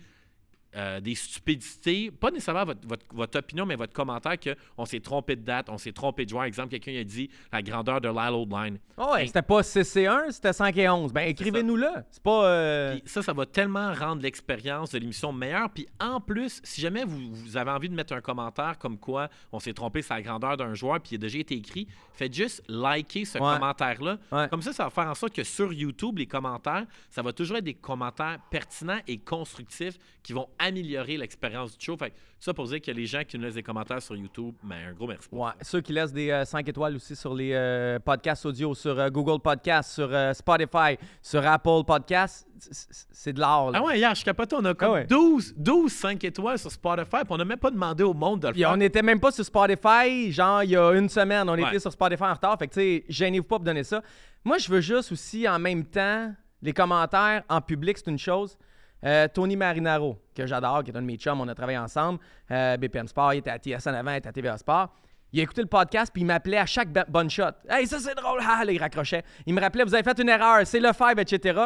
euh, 0.75 1.00
des 1.00 1.14
stupidités, 1.14 2.10
pas 2.10 2.31
nécessairement 2.31 2.66
votre, 2.66 2.88
votre, 2.88 3.06
votre, 3.14 3.38
opinion, 3.38 3.66
mais 3.66 3.75
votre 3.75 3.94
commentaire 3.94 4.38
qu'on 4.40 4.86
s'est 4.86 5.00
trompé 5.00 5.36
de 5.36 5.42
date, 5.42 5.70
on 5.70 5.78
s'est 5.78 5.92
trompé 5.92 6.25
de 6.25 6.30
joueur. 6.30 6.46
Exemple, 6.46 6.70
quelqu'un 6.70 7.00
a 7.00 7.04
dit 7.04 7.30
la 7.52 7.62
grandeur 7.62 8.02
de 8.02 8.10
Lyle 8.10 8.34
Old 8.34 8.52
Line. 8.52 8.80
Oh 8.98 9.14
ouais, 9.14 9.28
c'était 9.28 9.44
pas 9.44 9.62
6 9.62 9.96
et 9.98 10.08
1, 10.08 10.31
c'était 10.31 10.54
5 10.54 10.75
et 10.78 10.90
11. 10.90 11.14
Ben 11.14 11.28
écrivez-nous 11.28 11.75
là. 11.75 12.04
C'est 12.10 12.24
pas. 12.24 12.46
Euh, 12.46 13.00
ça, 13.06 13.22
ça 13.22 13.34
va 13.34 13.46
tellement 13.46 13.94
rendre 13.94 14.22
l'expérience 14.22 14.92
de 14.92 14.98
l'émission 15.00 15.31
meilleure. 15.31 15.70
Puis 15.70 15.88
en 16.00 16.20
plus, 16.20 16.60
si 16.64 16.81
jamais 16.81 17.04
vous, 17.04 17.20
vous, 17.34 17.58
avez 17.58 17.72
envie 17.72 17.90
de 17.90 17.96
mettre 17.96 18.14
un 18.14 18.22
commentaire 18.22 18.78
comme 18.80 18.98
quoi 18.98 19.30
on 19.52 19.60
s'est 19.60 19.74
trompé 19.74 20.02
sur 20.02 20.16
la 20.16 20.22
grandeur 20.22 20.58
d'un 20.58 20.74
joueur, 20.74 21.00
puis 21.00 21.12
il 21.12 21.16
a 21.16 21.20
déjà 21.20 21.38
été 21.38 21.56
écrit, 21.56 21.88
faites 22.14 22.34
juste 22.34 22.64
liker 22.68 23.25
ce 23.25 23.38
commentaire-là. 23.38 24.18
Comme 24.50 24.62
ça, 24.62 24.74
ça 24.74 24.86
va 24.86 24.90
faire 24.90 25.08
en 25.08 25.16
sorte 25.16 25.34
que 25.34 25.44
sur 25.44 25.72
YouTube, 25.72 26.18
les 26.18 26.28
commentaires, 26.28 26.86
ça 27.10 27.22
va 27.22 27.31
toujours 27.31 27.58
être 27.58 27.64
des 27.64 27.74
commentaires 27.74 28.40
pertinents 28.50 29.00
et 29.08 29.18
constructifs 29.20 30.00
qui 30.24 30.34
vont 30.34 30.48
améliorer 30.63 31.18
l'expérience 31.18 31.77
du 31.77 31.86
show. 31.86 31.98
Fait 31.98 32.13
ça 32.39 32.54
pour 32.54 32.65
dire 32.65 32.81
que 32.81 32.92
les 32.92 33.06
gens 33.06 33.24
qui 33.27 33.38
nous 33.38 33.44
laissent 33.45 33.54
des 33.54 33.63
commentaires 33.63 34.01
sur 34.01 34.15
YouTube, 34.15 34.56
ben, 34.63 34.89
un 34.89 34.94
gros 34.94 35.07
merci. 35.07 35.27
Ouais, 35.31 35.51
ceux 35.62 35.81
qui 35.81 35.94
laissent 35.94 36.13
des 36.13 36.44
5 36.45 36.65
euh, 36.65 36.69
étoiles 36.69 36.95
aussi 36.95 37.15
sur 37.15 37.33
les 37.33 37.51
euh, 37.54 38.00
podcasts 38.00 38.45
audio, 38.45 38.74
sur 38.74 39.00
euh, 39.00 39.10
Google 39.10 39.42
Podcasts, 39.42 39.94
sur 39.94 40.10
Spotify, 40.33 40.98
sur 41.21 41.45
Apple 41.45 41.83
Podcasts, 41.86 42.48
c'est 43.12 43.33
de 43.33 43.39
l'art. 43.39 43.71
Ah 43.74 43.83
ouais, 43.83 43.98
hier, 43.98 44.13
je 44.15 44.24
capote, 44.24 44.54
on 44.54 44.63
a 44.65 44.74
comme 44.74 45.04
12, 45.04 45.56
12 45.57 45.92
5 45.92 46.24
étoiles 46.24 46.60
sur 46.60 46.71
Spotify, 46.71 47.18
puis 47.24 47.27
on 47.30 47.38
n'a 47.38 47.45
même 47.45 47.60
pas 47.60 47.71
demandé 47.71 48.04
au 48.04 48.13
monde 48.13 48.42
de 48.42 48.48
le 48.48 48.54
faire. 48.54 48.71
on 48.71 48.77
n'était 48.77 49.01
même 49.01 49.19
pas 49.19 49.31
sur 49.31 49.45
Spotify, 49.45 50.31
genre 50.31 50.63
il 50.63 50.71
y 50.71 50.77
a 50.77 50.92
une 50.92 51.10
semaine, 51.10 51.50
on 51.50 51.56
était 51.56 51.80
sur 51.80 51.92
Spotify 51.92 52.24
en 52.24 52.33
retard. 52.33 52.57
Fait 52.57 52.68
que 52.68 52.74
tu 52.74 52.80
sais, 52.80 53.06
gênez-vous 53.10 53.45
pas 53.45 53.57
pour 53.57 53.65
donner 53.65 53.83
ça. 53.83 54.01
Moi, 54.45 54.57
je 54.57 54.69
veux 54.69 54.81
juste 54.81 55.12
aussi 55.12 55.48
en 55.48 55.60
même 55.60 55.86
temps, 55.86 56.33
les 56.62 56.74
commentaires 56.74 57.44
en 57.50 57.62
public, 57.62 57.98
c'est 57.98 58.10
une 58.10 58.19
chose. 58.19 58.57
Euh, 59.06 59.28
Tony 59.28 59.56
Marinaro, 59.56 60.18
que 60.34 60.46
j'adore, 60.46 60.84
qui 60.84 60.92
est 60.92 60.98
un 60.98 61.02
de 61.02 61.06
mes 61.06 61.18
chums, 61.18 61.40
on 61.42 61.48
a 61.48 61.56
travaillé 61.56 61.78
ensemble. 61.78 62.20
Euh, 62.52 62.78
BPM 62.78 63.08
Sport, 63.08 63.34
il 63.34 63.40
était 63.40 63.50
à 63.50 63.58
TSN 63.58 63.90
avant, 63.90 64.12
il 64.12 64.18
était 64.18 64.30
à 64.30 64.32
TVA 64.32 64.58
Sport. 64.58 64.94
Il 65.34 65.40
a 65.40 65.44
écouté 65.44 65.62
le 65.62 65.68
podcast, 65.68 66.12
puis 66.14 66.22
il 66.22 66.26
m'appelait 66.26 66.60
à 66.60 66.66
chaque 66.66 66.90
bonne 67.10 67.30
shot. 67.30 67.52
Hey, 67.70 67.88
ça 67.88 68.00
c'est 68.00 68.16
drôle! 68.16 68.40
Ah, 68.48 68.64
là, 68.64 68.72
il 68.72 68.80
raccrochait. 68.80 69.24
Il 69.46 69.54
me 69.54 69.60
rappelait, 69.60 69.84
vous 69.84 69.94
avez 69.94 70.04
fait 70.04 70.18
une 70.20 70.30
erreur, 70.30 70.66
c'est 70.66 70.80
le 70.80 70.94
five, 70.94 71.18
etc. 71.18 71.62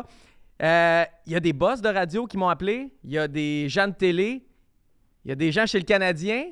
Euh, 0.64 1.06
il 1.26 1.34
y 1.34 1.36
a 1.36 1.40
des 1.40 1.54
boss 1.54 1.82
de 1.82 1.90
radio 1.90 2.26
qui 2.26 2.38
m'ont 2.38 2.50
appelé. 2.50 2.92
Il 3.04 3.12
y 3.12 3.20
a 3.20 3.28
des 3.28 3.70
gens 3.70 3.88
de 3.88 3.94
télé. 3.94 4.48
Il 5.26 5.30
y 5.30 5.32
a 5.32 5.36
des 5.36 5.52
gens 5.52 5.66
chez 5.66 5.78
le 5.78 5.86
Canadien. 5.86 6.46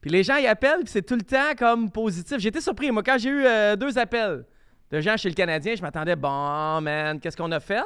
Puis 0.00 0.10
les 0.10 0.22
gens, 0.22 0.36
ils 0.36 0.46
appellent, 0.46 0.80
puis 0.80 0.92
c'est 0.92 1.02
tout 1.02 1.14
le 1.16 1.22
temps 1.22 1.54
comme 1.56 1.90
positif. 1.90 2.38
J'étais 2.38 2.60
surpris. 2.60 2.90
Moi, 2.90 3.02
quand 3.02 3.16
j'ai 3.18 3.30
eu 3.30 3.76
deux 3.76 3.98
appels 3.98 4.44
de 4.90 5.00
gens 5.00 5.16
chez 5.16 5.28
le 5.28 5.34
Canadien, 5.34 5.74
je 5.74 5.80
m'attendais, 5.80 6.16
bon, 6.16 6.80
man, 6.80 7.18
qu'est-ce 7.18 7.36
qu'on 7.36 7.52
a 7.52 7.60
fait? 7.60 7.84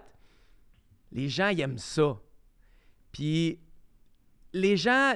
Les 1.13 1.29
gens, 1.29 1.49
ils 1.49 1.61
aiment 1.61 1.79
ça. 1.79 2.17
Puis 3.17 3.59
les 4.53 4.77
gens, 4.77 5.15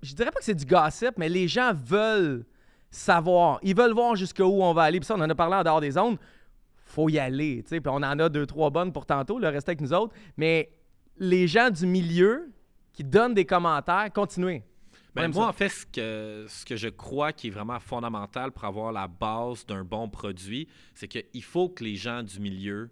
je 0.00 0.14
dirais 0.14 0.30
pas 0.30 0.38
que 0.38 0.44
c'est 0.44 0.54
du 0.54 0.64
gossip, 0.64 1.18
mais 1.18 1.28
les 1.28 1.48
gens 1.48 1.74
veulent 1.74 2.46
savoir. 2.90 3.58
Ils 3.62 3.76
veulent 3.76 3.92
voir 3.92 4.16
jusqu'où 4.16 4.42
on 4.42 4.72
va 4.72 4.84
aller. 4.84 5.00
Puis 5.00 5.06
ça, 5.06 5.16
on 5.16 5.20
en 5.20 5.28
a 5.28 5.34
parlé 5.34 5.56
en 5.56 5.62
dehors 5.62 5.82
des 5.82 5.90
zones. 5.90 6.16
Faut 6.86 7.10
y 7.10 7.18
aller. 7.18 7.62
Puis 7.62 7.80
on 7.84 7.96
en 7.96 8.18
a 8.18 8.28
deux, 8.30 8.46
trois 8.46 8.70
bonnes 8.70 8.90
pour 8.90 9.04
tantôt, 9.04 9.38
le 9.38 9.48
reste 9.48 9.68
avec 9.68 9.82
nous 9.82 9.92
autres. 9.92 10.14
Mais 10.38 10.70
les 11.18 11.46
gens 11.46 11.68
du 11.68 11.86
milieu 11.86 12.50
qui 12.94 13.04
donnent 13.04 13.34
des 13.34 13.44
commentaires, 13.44 14.10
continuez. 14.14 14.62
Ben, 15.14 15.28
moi, 15.28 15.48
en 15.48 15.52
fait, 15.52 15.68
ce 15.68 15.84
que, 15.84 16.46
ce 16.48 16.64
que 16.64 16.76
je 16.76 16.88
crois 16.88 17.34
qui 17.34 17.48
est 17.48 17.50
vraiment 17.50 17.80
fondamental 17.80 18.50
pour 18.50 18.64
avoir 18.64 18.92
la 18.92 19.08
base 19.08 19.66
d'un 19.66 19.84
bon 19.84 20.08
produit, 20.08 20.68
c'est 20.94 21.06
qu'il 21.06 21.42
faut 21.42 21.68
que 21.68 21.84
les 21.84 21.96
gens 21.96 22.22
du 22.22 22.40
milieu 22.40 22.88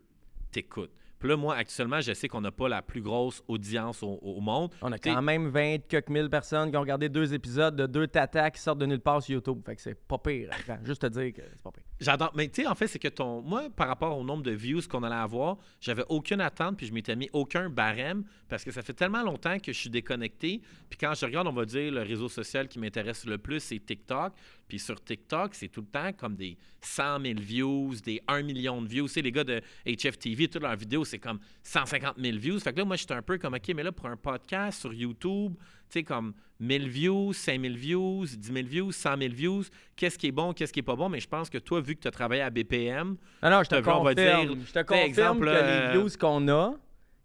t'écoutent. 0.52 0.92
Puis 1.20 1.28
là, 1.28 1.36
moi, 1.36 1.54
actuellement, 1.54 2.00
je 2.00 2.14
sais 2.14 2.28
qu'on 2.28 2.40
n'a 2.40 2.50
pas 2.50 2.68
la 2.68 2.80
plus 2.80 3.02
grosse 3.02 3.44
audience 3.46 4.02
au, 4.02 4.40
monde. 4.40 4.74
On 4.80 4.90
a 4.90 4.98
quand 4.98 5.20
même 5.20 5.50
20 5.50 5.86
quelques 5.86 6.08
mille 6.08 6.30
personnes 6.30 6.70
qui 6.70 6.76
ont 6.78 6.80
regardé 6.80 7.10
deux 7.10 7.34
épisodes 7.34 7.76
de 7.76 7.86
deux 7.86 8.06
tatas 8.06 8.50
qui 8.50 8.60
sortent 8.60 8.78
de 8.78 8.86
nulle 8.86 9.00
part 9.00 9.22
sur 9.22 9.34
YouTube. 9.34 9.60
Fait 9.66 9.76
que 9.76 9.82
c'est 9.82 9.94
pas 9.94 10.16
pire. 10.16 10.48
Juste 10.84 11.02
te 11.02 11.06
dire 11.08 11.34
que 11.34 11.42
c'est 11.42 11.62
pas 11.62 11.72
pire. 11.72 11.84
J'adore. 12.00 12.32
Mais 12.34 12.48
tu 12.48 12.62
sais, 12.62 12.68
en 12.68 12.74
fait, 12.74 12.86
c'est 12.86 12.98
que 12.98 13.08
ton. 13.08 13.42
Moi, 13.42 13.68
par 13.76 13.88
rapport 13.88 14.16
au 14.16 14.24
nombre 14.24 14.42
de 14.42 14.52
views 14.52 14.80
qu'on 14.88 15.02
allait 15.02 15.14
avoir, 15.14 15.58
j'avais 15.80 16.04
aucune 16.08 16.40
attente, 16.40 16.78
puis 16.78 16.86
je 16.86 16.94
m'étais 16.94 17.14
mis 17.14 17.28
aucun 17.34 17.68
barème 17.68 18.24
parce 18.48 18.64
que 18.64 18.70
ça 18.70 18.80
fait 18.80 18.94
tellement 18.94 19.22
longtemps 19.22 19.58
que 19.58 19.74
je 19.74 19.78
suis 19.78 19.90
déconnecté. 19.90 20.62
Puis 20.88 20.98
quand 20.98 21.12
je 21.14 21.26
regarde, 21.26 21.46
on 21.46 21.52
va 21.52 21.66
dire, 21.66 21.92
le 21.92 22.00
réseau 22.00 22.30
social 22.30 22.66
qui 22.66 22.78
m'intéresse 22.78 23.26
le 23.26 23.36
plus, 23.36 23.60
c'est 23.60 23.78
TikTok. 23.78 24.32
Puis 24.70 24.78
sur 24.78 25.02
TikTok, 25.02 25.56
c'est 25.56 25.66
tout 25.66 25.80
le 25.80 25.88
temps 25.88 26.12
comme 26.16 26.36
des 26.36 26.56
100 26.80 27.20
000 27.22 27.40
views, 27.40 27.96
des 28.04 28.22
1 28.28 28.42
million 28.42 28.80
de 28.80 28.86
views. 28.86 29.08
Tu 29.08 29.14
sais, 29.14 29.20
les 29.20 29.32
gars 29.32 29.42
de 29.42 29.60
HFTV, 29.84 30.46
toutes 30.46 30.62
leurs 30.62 30.76
vidéos, 30.76 31.04
c'est 31.04 31.18
comme 31.18 31.40
150 31.64 32.14
000 32.16 32.38
views. 32.38 32.60
Fait 32.60 32.72
que 32.72 32.78
là, 32.78 32.84
moi, 32.84 32.94
j'étais 32.94 33.14
un 33.14 33.20
peu 33.20 33.36
comme, 33.36 33.54
OK, 33.54 33.72
mais 33.74 33.82
là, 33.82 33.90
pour 33.90 34.06
un 34.06 34.16
podcast 34.16 34.80
sur 34.80 34.94
YouTube, 34.94 35.54
tu 35.58 35.64
sais, 35.88 36.02
comme 36.04 36.34
1000 36.60 36.88
views, 36.88 37.32
5000 37.32 37.76
views, 37.76 38.26
10 38.26 38.52
000 38.52 38.66
views, 38.68 38.92
100 38.92 39.18
000 39.18 39.34
views, 39.34 39.64
qu'est-ce 39.96 40.16
qui 40.16 40.28
est 40.28 40.32
bon, 40.32 40.52
qu'est-ce 40.52 40.72
qui 40.72 40.78
est 40.78 40.84
pas 40.84 40.94
bon? 40.94 41.08
Mais 41.08 41.18
je 41.18 41.28
pense 41.28 41.50
que 41.50 41.58
toi, 41.58 41.80
vu 41.80 41.96
que 41.96 42.02
tu 42.02 42.08
as 42.08 42.12
travaillé 42.12 42.42
à 42.42 42.50
BPM... 42.50 43.16
Non, 43.42 43.50
non, 43.50 43.64
je 43.64 43.70
te 43.70 43.80
confirme, 43.80 44.56
je 44.64 44.72
te 44.72 44.82
confirme 44.84 45.08
exemple, 45.08 45.46
que 45.46 45.50
les 45.50 45.56
euh, 45.56 45.92
views 45.94 46.10
qu'on 46.16 46.46
a... 46.46 46.74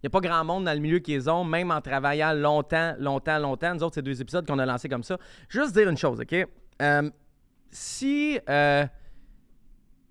Il 0.02 0.08
n'y 0.08 0.08
a 0.08 0.22
pas 0.22 0.28
grand 0.28 0.44
monde 0.44 0.66
dans 0.66 0.74
le 0.74 0.80
milieu 0.80 1.00
qui 1.00 1.12
les 1.12 1.30
ont, 1.30 1.44
même 1.44 1.72
en 1.72 1.82
travaillant 1.82 2.34
longtemps, 2.34 2.96
longtemps, 3.00 3.40
longtemps. 3.40 3.74
Nous 3.74 3.84
autres, 3.84 3.96
c'est 3.96 4.04
deux 4.04 4.22
épisodes 4.22 4.46
qu'on 4.46 4.60
a 4.60 4.66
lancés 4.66 4.90
comme 4.90 5.04
ça. 5.04 5.18
Juste 5.50 5.74
dire 5.74 5.90
une 5.90 5.98
chose, 5.98 6.20
OK? 6.20 6.48
Euh, 6.82 7.10
si. 7.70 8.40
Euh, 8.50 8.86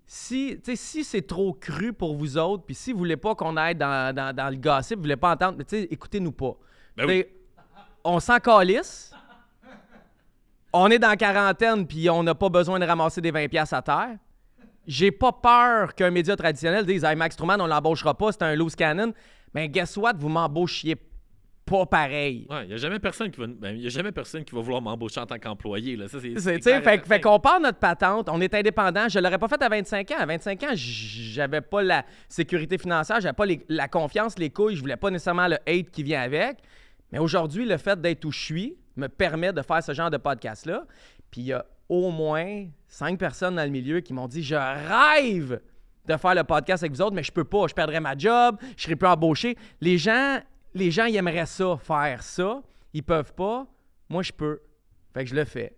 si, 0.07 0.57
si 0.75 1.03
c'est 1.03 1.25
trop 1.25 1.51
cru 1.51 1.91
pour 1.91 2.15
vous 2.15 2.37
autres, 2.37 2.63
puis 2.63 2.75
si 2.75 2.93
vous 2.93 2.99
voulez 2.99 3.17
pas 3.17 3.35
qu'on 3.35 3.57
aille 3.57 3.75
dans, 3.75 4.15
dans, 4.15 4.49
le 4.49 4.55
gossip, 4.55 4.95
vous 4.95 5.01
voulez 5.01 5.17
pas 5.17 5.33
entendre, 5.33 5.61
écoutez-nous 5.71 6.31
pas. 6.31 6.55
Ben 6.95 7.25
on 8.05 8.19
s'en 8.19 8.39
calisse. 8.39 9.11
On 10.71 10.89
est 10.91 10.99
dans 10.99 11.09
la 11.09 11.17
quarantaine, 11.17 11.87
puis 11.87 12.09
on 12.09 12.21
n'a 12.23 12.35
pas 12.35 12.49
besoin 12.49 12.79
de 12.79 12.85
ramasser 12.85 13.19
des 13.19 13.31
20 13.31 13.47
pièces 13.47 13.73
à 13.73 13.81
terre. 13.81 14.17
J'ai 14.85 15.11
pas 15.11 15.31
peur 15.31 15.95
qu'un 15.95 16.11
média 16.11 16.35
traditionnel 16.35 16.85
dise 16.85 17.03
hey, 17.03 17.15
Max 17.15 17.35
Truman, 17.35 17.59
on 17.59 17.65
l'embauchera 17.65 18.13
pas, 18.13 18.31
c'est 18.31 18.43
un 18.43 18.55
loose 18.55 18.75
cannon. 18.75 19.13
Mais 19.53 19.67
guess 19.67 19.97
what, 19.97 20.13
vous 20.17 20.29
m'embauchiez 20.29 20.95
pas 21.65 21.85
pareil. 21.85 22.45
Ouais, 22.49 22.63
il 22.63 22.67
n'y 22.67 22.73
a 22.73 22.77
jamais 22.77 22.99
personne 22.99 23.31
qui 23.31 23.39
va 23.39 23.47
ben, 23.47 23.75
y 23.75 23.87
a 23.87 23.89
jamais 23.89 24.11
personne 24.11 24.43
qui 24.43 24.53
va 24.53 24.61
vouloir 24.61 24.81
m'embaucher 24.81 25.19
en 25.19 25.25
tant 25.25 25.39
qu'employé 25.39 25.95
là, 25.95 26.07
ça 26.07 26.19
c'est 26.19 26.61
fait, 26.61 27.05
fait 27.05 27.21
qu'on 27.21 27.39
part 27.39 27.59
notre 27.59 27.79
patente, 27.79 28.29
on 28.29 28.39
est 28.39 28.53
indépendant, 28.53 29.09
je 29.09 29.17
l'aurais 29.19 29.39
pas 29.39 29.47
fait 29.47 29.61
à 29.61 29.69
25 29.69 30.11
ans, 30.11 30.17
à 30.19 30.25
25 30.25 30.63
ans, 30.63 30.73
j'avais 30.73 31.61
pas 31.61 31.81
la 31.81 32.05
sécurité 32.29 32.77
financière, 32.77 33.19
j'avais 33.19 33.33
pas 33.33 33.45
la 33.67 33.87
confiance, 33.87 34.37
les 34.37 34.51
couilles, 34.51 34.75
je 34.75 34.81
voulais 34.81 34.97
pas 34.97 35.09
nécessairement 35.09 35.47
le 35.47 35.57
hate 35.67 35.89
qui 35.91 36.03
vient 36.03 36.21
avec. 36.21 36.57
Mais 37.11 37.19
aujourd'hui, 37.19 37.65
le 37.65 37.77
fait 37.77 37.99
d'être 37.99 38.25
où 38.25 38.31
je 38.31 38.39
suis 38.39 38.77
me 38.95 39.07
permet 39.07 39.53
de 39.53 39.61
faire 39.61 39.83
ce 39.83 39.93
genre 39.93 40.11
de 40.11 40.17
podcast 40.17 40.65
là. 40.65 40.85
Puis 41.31 41.41
il 41.41 41.47
y 41.47 41.53
a 41.53 41.65
au 41.89 42.11
moins 42.11 42.65
cinq 42.87 43.17
personnes 43.17 43.55
dans 43.55 43.63
le 43.63 43.69
milieu 43.69 43.99
qui 44.01 44.13
m'ont 44.13 44.27
dit 44.27 44.43
je 44.43 44.55
rêve 44.55 45.59
de 46.07 46.17
faire 46.17 46.35
le 46.35 46.43
podcast 46.43 46.83
avec 46.83 46.93
vous 46.93 47.01
autres, 47.01 47.15
mais 47.15 47.23
je 47.23 47.31
peux 47.31 47.43
pas, 47.43 47.67
je 47.67 47.73
perdrais 47.73 47.99
ma 47.99 48.15
job, 48.17 48.57
je 48.77 48.83
serais 48.83 48.95
plus 48.95 49.07
embauché. 49.07 49.57
Les 49.81 49.97
gens 49.97 50.39
les 50.75 50.91
gens, 50.91 51.05
ils 51.05 51.15
aimeraient 51.15 51.45
ça, 51.45 51.77
faire 51.77 52.21
ça. 52.21 52.61
Ils 52.93 53.01
peuvent 53.03 53.33
pas. 53.33 53.65
Moi, 54.09 54.21
je 54.21 54.31
peux. 54.31 54.61
Fait 55.13 55.23
que 55.23 55.29
je 55.29 55.35
le 55.35 55.45
fais. 55.45 55.75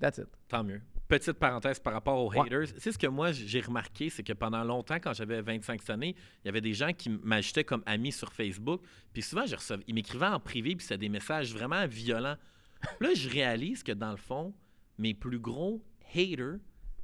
That's 0.00 0.18
it. 0.18 0.26
Tant 0.48 0.64
mieux. 0.64 0.80
Petite 1.06 1.34
parenthèse 1.34 1.78
par 1.78 1.92
rapport 1.92 2.24
aux 2.24 2.32
haters. 2.32 2.68
C'est 2.78 2.90
ce 2.90 2.98
que 2.98 3.06
moi, 3.06 3.30
j'ai 3.32 3.60
remarqué, 3.60 4.08
c'est 4.08 4.22
que 4.22 4.32
pendant 4.32 4.64
longtemps, 4.64 4.96
quand 4.96 5.12
j'avais 5.12 5.42
25 5.42 5.88
années, 5.90 6.16
il 6.42 6.46
y 6.46 6.48
avait 6.48 6.62
des 6.62 6.72
gens 6.72 6.92
qui 6.92 7.10
m'ajoutaient 7.10 7.64
comme 7.64 7.82
ami 7.84 8.10
sur 8.10 8.32
Facebook. 8.32 8.80
Puis 9.12 9.22
souvent, 9.22 9.44
je 9.44 9.54
recevais, 9.54 9.84
ils 9.86 9.94
m'écrivaient 9.94 10.26
en 10.26 10.40
privé, 10.40 10.74
puis 10.74 10.84
c'était 10.84 10.98
des 10.98 11.10
messages 11.10 11.52
vraiment 11.52 11.86
violents. 11.86 12.36
là, 13.00 13.14
je 13.14 13.28
réalise 13.28 13.82
que 13.82 13.92
dans 13.92 14.10
le 14.10 14.16
fond, 14.16 14.54
mes 14.96 15.12
plus 15.12 15.38
gros 15.38 15.84
haters, 16.14 16.56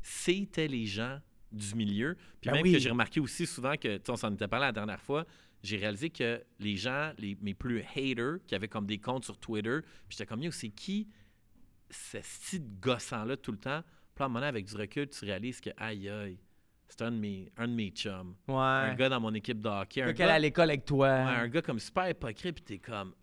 c'était 0.02 0.66
les 0.66 0.86
gens 0.86 1.20
du 1.52 1.74
milieu. 1.74 2.16
Puis 2.40 2.50
ben 2.50 2.62
même 2.62 2.72
que 2.72 2.78
j'ai 2.78 2.90
remarqué 2.90 3.20
aussi 3.20 3.46
souvent 3.46 3.76
que, 3.76 4.00
on 4.08 4.16
s'en 4.16 4.32
était 4.32 4.48
parlé 4.48 4.66
la 4.66 4.72
dernière 4.72 5.00
fois, 5.00 5.26
j'ai 5.62 5.76
réalisé 5.76 6.10
que 6.10 6.42
les 6.58 6.76
gens, 6.76 7.12
les, 7.18 7.36
mes 7.40 7.54
plus 7.54 7.82
haters, 7.94 8.38
qui 8.46 8.54
avaient 8.54 8.68
comme 8.68 8.86
des 8.86 8.98
comptes 8.98 9.24
sur 9.24 9.38
Twitter, 9.38 9.80
puis 10.08 10.16
j'étais 10.16 10.26
comme, 10.26 10.42
yo, 10.42 10.50
c'est 10.50 10.70
qui 10.70 11.08
ce 11.90 12.18
style 12.22 12.64
gossant-là 12.80 13.36
tout 13.36 13.52
le 13.52 13.58
temps? 13.58 13.82
Puis 14.14 14.22
à 14.22 14.26
un 14.26 14.28
moment 14.28 14.46
avec 14.46 14.66
du 14.66 14.76
recul, 14.76 15.08
tu 15.08 15.24
réalises 15.24 15.60
que, 15.60 15.70
aïe, 15.76 16.08
aïe, 16.08 16.38
c'est 16.88 17.02
un 17.02 17.10
de 17.10 17.16
mes, 17.16 17.50
un 17.56 17.68
de 17.68 17.72
mes 17.72 17.90
chums. 17.90 18.34
Ouais. 18.48 18.56
Un 18.56 18.94
gars 18.94 19.08
dans 19.08 19.20
mon 19.20 19.34
équipe 19.34 19.60
de 19.60 19.68
hockey. 19.68 20.02
Un 20.02 20.12
gars 20.12 20.34
à 20.34 20.38
l'école 20.38 20.70
avec 20.70 20.84
toi. 20.84 21.08
Ouais, 21.08 21.36
un 21.36 21.48
gars 21.48 21.62
comme 21.62 21.78
super 21.78 22.08
hypocrite, 22.08 22.54
puis 22.54 22.64
t'es 22.64 22.78
comme, 22.78 23.14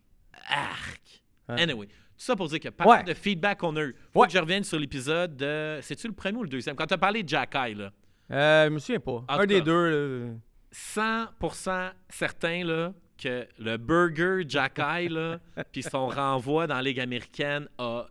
arc. 0.48 1.24
Anyway, 1.48 1.88
tout 1.88 1.94
ça 2.18 2.36
pour 2.36 2.48
dire 2.48 2.60
que 2.60 2.70
par 2.70 3.04
de 3.04 3.14
feedback 3.14 3.60
qu'on 3.60 3.76
a 3.78 3.84
eu, 3.84 3.96
faut 4.12 4.24
que 4.24 4.32
je 4.32 4.38
revienne 4.38 4.64
sur 4.64 4.80
l'épisode 4.80 5.38
de. 5.38 5.80
C'est-tu 5.82 6.08
le 6.08 6.14
premier 6.14 6.38
ou 6.38 6.44
le 6.44 6.50
deuxième? 6.50 6.76
Quand 6.76 6.88
tu 6.88 6.94
as 6.94 6.98
parlé 6.98 7.24
de 7.24 7.30
Jack 7.30 7.56
Eye, 7.56 7.76
là. 7.76 7.92
Euh, 8.30 8.66
je 8.66 8.70
me 8.70 8.80
souviens 8.80 9.00
pas. 9.00 9.24
un 9.30 9.46
des 9.46 9.62
deux, 9.62 10.36
100% 10.74 11.92
certain 12.10 12.64
là, 12.64 12.94
que 13.18 13.48
le 13.58 13.78
burger 13.78 14.44
Jack 14.48 14.80
Eye, 14.80 15.10
puis 15.72 15.84
son 15.84 16.08
renvoi 16.08 16.68
dans 16.68 16.76
la 16.76 16.82
Ligue 16.82 17.00
américaine 17.00 17.68
a 17.78 18.06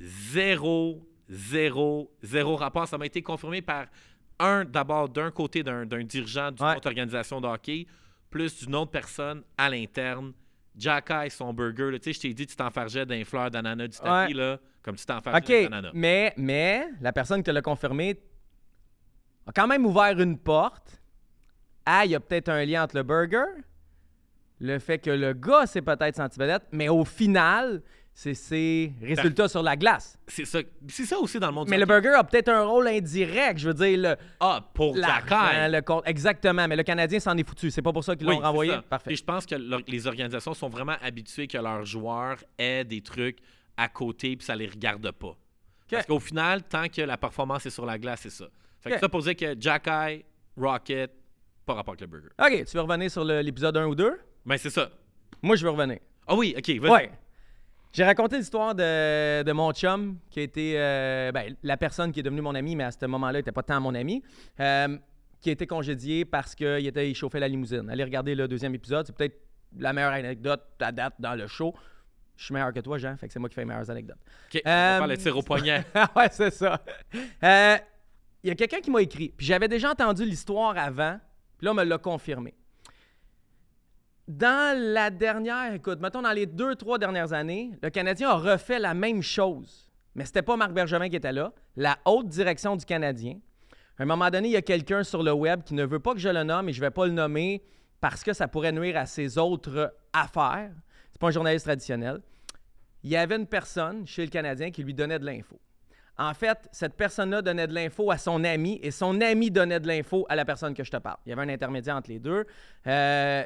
zéro, 0.00 1.06
zéro, 1.28 2.10
zéro 2.22 2.56
rapport. 2.56 2.88
Ça 2.88 2.98
m'a 2.98 3.06
été 3.06 3.22
confirmé 3.22 3.62
par 3.62 3.86
un, 4.38 4.64
d'abord, 4.64 5.08
d'un 5.08 5.30
côté 5.30 5.62
d'un 5.62 5.84
dirigeant 5.86 6.50
d'une 6.50 6.66
autre 6.66 6.86
organisation 6.86 7.40
de 7.40 7.46
hockey, 7.46 7.86
plus 8.30 8.64
d'une 8.64 8.74
autre 8.74 8.90
personne 8.90 9.42
à 9.56 9.70
l'interne. 9.70 10.32
Jack 10.76 11.10
Eye, 11.10 11.30
son 11.30 11.54
burger, 11.54 11.90
là, 11.90 11.98
je 12.04 12.18
t'ai 12.20 12.34
dit, 12.34 12.46
tu 12.46 12.54
t'enfargeais 12.54 13.06
d'un 13.06 13.24
fleur 13.24 13.50
d'ananas 13.50 13.88
du 13.88 13.98
tapis, 13.98 14.34
là, 14.34 14.58
comme 14.82 14.96
tu 14.96 15.06
t'enfargeais 15.06 15.64
OK, 15.64 15.70
d'ananas. 15.70 15.90
mais, 15.94 16.34
mais 16.36 16.86
la 17.00 17.12
personne 17.12 17.38
qui 17.38 17.44
te 17.44 17.50
l'a 17.50 17.62
confirmé 17.62 18.20
a 19.46 19.52
quand 19.52 19.66
même 19.66 19.86
ouvert 19.86 20.20
une 20.20 20.38
porte. 20.38 21.00
Ah, 21.86 22.04
il 22.04 22.10
y 22.10 22.14
a 22.14 22.20
peut-être 22.20 22.48
un 22.48 22.64
lien 22.64 22.82
entre 22.82 22.96
le 22.96 23.04
burger, 23.04 23.44
le 24.60 24.78
fait 24.78 24.98
que 24.98 25.10
le 25.10 25.32
gars 25.32 25.66
s'est 25.66 25.82
peut-être 25.82 26.16
senti 26.16 26.38
vedette, 26.38 26.64
mais 26.72 26.88
au 26.88 27.04
final, 27.04 27.80
c'est 28.12 28.32
ses 28.34 28.94
résultats 29.02 29.46
sur 29.46 29.62
la 29.62 29.76
glace. 29.76 30.18
C'est 30.26 30.46
ça, 30.46 30.60
c'est 30.88 31.04
ça 31.04 31.18
aussi 31.18 31.38
dans 31.38 31.48
le 31.48 31.52
monde 31.52 31.66
du 31.66 31.70
Mais 31.70 31.76
le 31.76 31.84
burger 31.84 32.14
a 32.16 32.24
peut-être 32.24 32.48
un 32.48 32.64
rôle 32.64 32.88
indirect, 32.88 33.58
je 33.58 33.68
veux 33.68 33.74
dire, 33.74 33.98
le, 33.98 34.16
Ah, 34.40 34.66
pour 34.72 34.96
l'argent, 34.96 35.48
Eye. 35.52 35.70
le. 35.70 36.08
Exactement, 36.08 36.66
mais 36.66 36.76
le 36.76 36.82
Canadien 36.82 37.20
s'en 37.20 37.36
est 37.36 37.46
foutu. 37.46 37.70
C'est 37.70 37.82
pas 37.82 37.92
pour 37.92 38.02
ça 38.02 38.16
qu'ils 38.16 38.26
l'ont 38.26 38.38
renvoyé. 38.38 38.72
Parfait. 38.88 39.10
Puis 39.10 39.16
je 39.16 39.24
pense 39.24 39.44
que 39.44 39.54
les 39.86 40.06
organisations 40.06 40.54
sont 40.54 40.70
vraiment 40.70 40.96
habituées 41.02 41.46
que 41.46 41.58
leurs 41.58 41.84
joueurs 41.84 42.38
aient 42.58 42.84
des 42.84 43.02
trucs 43.02 43.38
à 43.76 43.88
côté 43.88 44.34
puis 44.34 44.46
ça 44.46 44.56
les 44.56 44.66
regarde 44.66 45.10
pas. 45.12 45.36
Parce 45.90 46.06
qu'au 46.06 46.18
final, 46.18 46.62
tant 46.62 46.88
que 46.88 47.02
la 47.02 47.18
performance 47.18 47.66
est 47.66 47.70
sur 47.70 47.84
la 47.86 47.98
glace, 47.98 48.20
c'est 48.22 48.30
ça. 48.30 48.46
Fait 48.80 48.92
que 48.92 48.98
ça 48.98 49.08
pour 49.10 49.20
dire 49.22 49.36
que 49.36 49.54
Jack 49.60 49.86
Eye, 49.88 50.24
Rocket, 50.56 51.12
pas 51.66 51.74
rapport 51.74 51.92
avec 51.92 52.00
le 52.00 52.06
burger. 52.06 52.28
OK, 52.40 52.64
tu 52.64 52.76
veux 52.76 52.82
revenir 52.82 53.10
sur 53.10 53.24
le- 53.24 53.40
l'épisode 53.40 53.76
1 53.76 53.86
ou 53.86 53.94
2? 53.94 54.18
Ben 54.46 54.56
c'est 54.56 54.70
ça. 54.70 54.88
Moi, 55.42 55.56
je 55.56 55.64
veux 55.64 55.70
revenir. 55.70 55.98
Ah 56.26 56.34
oui, 56.36 56.54
ok, 56.56 56.70
vas-y. 56.80 56.90
Ouais. 56.90 57.10
J'ai 57.92 58.04
raconté 58.04 58.36
l'histoire 58.38 58.74
de, 58.74 59.42
de 59.42 59.52
mon 59.52 59.72
chum, 59.72 60.18
qui 60.30 60.40
a 60.40 60.42
été 60.42 60.74
euh, 60.76 61.32
ben, 61.32 61.56
la 61.62 61.76
personne 61.76 62.12
qui 62.12 62.20
est 62.20 62.22
devenue 62.22 62.42
mon 62.42 62.54
ami, 62.54 62.76
mais 62.76 62.84
à 62.84 62.90
ce 62.90 63.04
moment-là, 63.06 63.38
il 63.38 63.40
n'était 63.40 63.52
pas 63.52 63.62
tant 63.62 63.80
mon 63.80 63.94
ami, 63.94 64.22
euh, 64.60 64.96
qui 65.40 65.48
a 65.48 65.52
été 65.52 65.66
congédié 65.66 66.24
parce 66.24 66.54
qu'il 66.54 66.86
était 66.86 67.10
il 67.10 67.14
chauffait 67.14 67.40
la 67.40 67.48
limousine. 67.48 67.88
Allez 67.90 68.04
regarder 68.04 68.34
le 68.34 68.48
deuxième 68.48 68.74
épisode, 68.74 69.06
c'est 69.06 69.16
peut-être 69.16 69.38
la 69.78 69.92
meilleure 69.92 70.12
anecdote 70.12 70.62
à 70.80 70.92
date 70.92 71.14
dans 71.18 71.34
le 71.34 71.46
show. 71.46 71.74
Je 72.36 72.44
suis 72.44 72.54
meilleur 72.54 72.72
que 72.72 72.80
toi, 72.80 72.98
Jean, 72.98 73.16
fait 73.16 73.26
que 73.28 73.32
c'est 73.32 73.38
moi 73.38 73.48
qui 73.48 73.54
fais 73.54 73.62
les 73.62 73.66
meilleures 73.66 73.90
anecdotes. 73.90 74.18
Ok, 74.54 74.60
on 74.64 74.68
va 74.68 74.74
Euh, 74.94 74.98
faire 74.98 75.06
le 75.06 75.16
tir 75.16 75.36
au 75.36 75.42
poignet. 75.42 75.84
ouais, 76.16 76.28
c'est 76.30 76.50
ça. 76.52 76.82
Euh, 77.42 77.76
Il 78.42 78.48
y 78.48 78.50
a 78.50 78.54
quelqu'un 78.54 78.80
qui 78.80 78.90
m'a 78.90 79.00
écrit, 79.02 79.30
puis 79.36 79.46
j'avais 79.46 79.68
déjà 79.68 79.90
entendu 79.90 80.24
l'histoire 80.24 80.76
avant, 80.76 81.18
puis 81.58 81.64
là, 81.64 81.72
on 81.72 81.74
me 81.74 81.84
l'a 81.84 81.98
confirmé. 81.98 82.54
Dans 84.28 84.76
la 84.76 85.10
dernière, 85.10 85.72
écoute, 85.72 86.00
mettons 86.00 86.22
dans 86.22 86.32
les 86.32 86.46
deux, 86.46 86.74
trois 86.74 86.98
dernières 86.98 87.32
années, 87.32 87.70
le 87.80 87.90
Canadien 87.90 88.30
a 88.30 88.34
refait 88.34 88.78
la 88.78 88.92
même 88.92 89.22
chose. 89.22 89.88
Mais 90.16 90.24
c'était 90.24 90.42
pas 90.42 90.56
Marc 90.56 90.72
Bergevin 90.72 91.08
qui 91.08 91.16
était 91.16 91.32
là, 91.32 91.52
la 91.76 91.98
haute 92.04 92.28
direction 92.28 92.74
du 92.74 92.84
Canadien. 92.84 93.38
À 93.98 94.02
un 94.02 94.06
moment 94.06 94.28
donné, 94.30 94.48
il 94.48 94.52
y 94.52 94.56
a 94.56 94.62
quelqu'un 94.62 95.04
sur 95.04 95.22
le 95.22 95.32
web 95.32 95.62
qui 95.62 95.74
ne 95.74 95.84
veut 95.84 96.00
pas 96.00 96.12
que 96.12 96.18
je 96.18 96.28
le 96.28 96.42
nomme 96.42 96.68
et 96.68 96.72
je 96.72 96.80
vais 96.80 96.90
pas 96.90 97.06
le 97.06 97.12
nommer 97.12 97.62
parce 98.00 98.24
que 98.24 98.32
ça 98.32 98.48
pourrait 98.48 98.72
nuire 98.72 98.96
à 98.96 99.06
ses 99.06 99.38
autres 99.38 99.94
affaires. 100.12 100.72
C'est 101.12 101.20
pas 101.20 101.28
un 101.28 101.32
journaliste 101.32 101.66
traditionnel. 101.66 102.20
Il 103.04 103.10
y 103.10 103.16
avait 103.16 103.36
une 103.36 103.46
personne 103.46 104.06
chez 104.06 104.24
le 104.24 104.30
Canadien 104.30 104.70
qui 104.70 104.82
lui 104.82 104.92
donnait 104.92 105.18
de 105.18 105.24
l'info. 105.24 105.60
En 106.18 106.32
fait, 106.32 106.68
cette 106.72 106.94
personne-là 106.94 107.42
donnait 107.42 107.66
de 107.66 107.74
l'info 107.74 108.10
à 108.10 108.16
son 108.16 108.42
ami 108.44 108.78
et 108.82 108.90
son 108.90 109.20
ami 109.20 109.50
donnait 109.50 109.80
de 109.80 109.86
l'info 109.86 110.24
à 110.30 110.36
la 110.36 110.44
personne 110.46 110.72
que 110.72 110.82
je 110.82 110.90
te 110.90 110.96
parle. 110.96 111.18
Il 111.26 111.30
y 111.30 111.32
avait 111.32 111.42
un 111.42 111.48
intermédiaire 111.50 111.96
entre 111.96 112.10
les 112.10 112.18
deux. 112.18 112.46
Euh, 112.86 113.44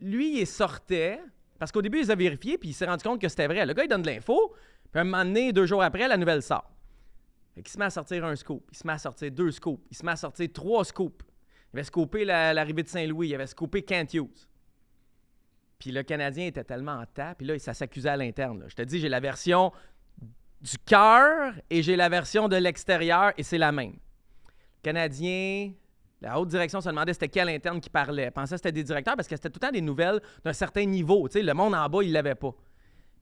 lui, 0.00 0.40
il 0.40 0.46
sortait 0.46 1.20
parce 1.58 1.72
qu'au 1.72 1.80
début, 1.82 2.02
il 2.02 2.10
a 2.10 2.14
vérifiés 2.14 2.58
puis 2.58 2.70
il 2.70 2.72
s'est 2.74 2.86
rendu 2.86 3.02
compte 3.04 3.20
que 3.20 3.28
c'était 3.28 3.46
vrai. 3.46 3.64
Le 3.64 3.72
gars, 3.72 3.84
il 3.84 3.88
donne 3.88 4.02
de 4.02 4.06
l'info, 4.10 4.54
puis 4.92 5.00
un 5.00 5.04
moment 5.04 5.24
donné, 5.24 5.52
deux 5.52 5.64
jours 5.66 5.82
après, 5.82 6.08
la 6.08 6.16
nouvelle 6.16 6.42
sort. 6.42 6.70
Qu'il 7.54 7.68
se 7.68 7.78
met 7.78 7.84
à 7.86 7.90
sortir 7.90 8.24
un 8.24 8.36
scoop, 8.36 8.66
il 8.72 8.76
se 8.78 8.86
met 8.86 8.92
à 8.94 8.98
sortir 8.98 9.30
deux 9.30 9.50
scoops, 9.50 9.82
il 9.90 9.96
se 9.96 10.04
met 10.04 10.12
à 10.12 10.16
sortir 10.16 10.48
trois 10.52 10.84
scoops. 10.84 11.24
Il 11.72 11.78
avait 11.78 11.84
scoopé 11.84 12.24
la- 12.24 12.54
l'arrivée 12.54 12.82
de 12.82 12.88
Saint-Louis, 12.88 13.28
il 13.28 13.34
avait 13.34 13.46
scoopé 13.46 13.82
Kent 13.82 14.14
Hughes. 14.14 14.46
Puis 15.78 15.90
le 15.92 16.02
Canadien 16.02 16.46
était 16.46 16.64
tellement 16.64 16.92
en 16.92 17.06
tap, 17.06 17.38
puis 17.38 17.46
là, 17.46 17.58
ça 17.58 17.74
s'accusait 17.74 18.08
à 18.10 18.16
l'interne. 18.16 18.64
Je 18.68 18.74
te 18.74 18.82
dis, 18.82 18.98
j'ai 19.00 19.08
la 19.08 19.20
version 19.20 19.72
du 20.60 20.78
cœur 20.78 21.54
et 21.70 21.82
j'ai 21.82 21.96
la 21.96 22.08
version 22.08 22.48
de 22.48 22.56
l'extérieur 22.56 23.32
et 23.36 23.42
c'est 23.42 23.58
la 23.58 23.72
même. 23.72 23.92
Le 23.92 24.82
Canadien, 24.82 25.72
la 26.20 26.38
haute 26.38 26.48
direction 26.48 26.80
se 26.80 26.88
demandait 26.88 27.14
c'était 27.14 27.28
quel 27.28 27.48
interne 27.48 27.80
qui 27.80 27.88
parlait. 27.88 28.30
Pensait 28.30 28.54
que 28.54 28.58
c'était 28.58 28.72
des 28.72 28.84
directeurs 28.84 29.16
parce 29.16 29.28
que 29.28 29.36
c'était 29.36 29.48
tout 29.48 29.58
le 29.60 29.66
temps 29.66 29.72
des 29.72 29.80
nouvelles 29.80 30.20
d'un 30.44 30.52
certain 30.52 30.84
niveau. 30.84 31.28
Le 31.32 31.52
monde 31.52 31.74
en 31.74 31.88
bas, 31.88 32.02
il 32.02 32.12
l'avait 32.12 32.34
pas. 32.34 32.52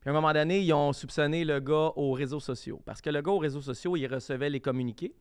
Puis 0.00 0.08
à 0.08 0.10
un 0.10 0.14
moment 0.14 0.32
donné, 0.32 0.60
ils 0.60 0.72
ont 0.72 0.92
soupçonné 0.92 1.44
le 1.44 1.60
gars 1.60 1.92
aux 1.96 2.12
réseaux 2.12 2.40
sociaux. 2.40 2.82
Parce 2.84 3.00
que 3.00 3.10
le 3.10 3.22
gars 3.22 3.32
aux 3.32 3.38
réseaux 3.38 3.60
sociaux, 3.60 3.96
il 3.96 4.06
recevait 4.06 4.50
les 4.50 4.60
communiqués. 4.60 5.14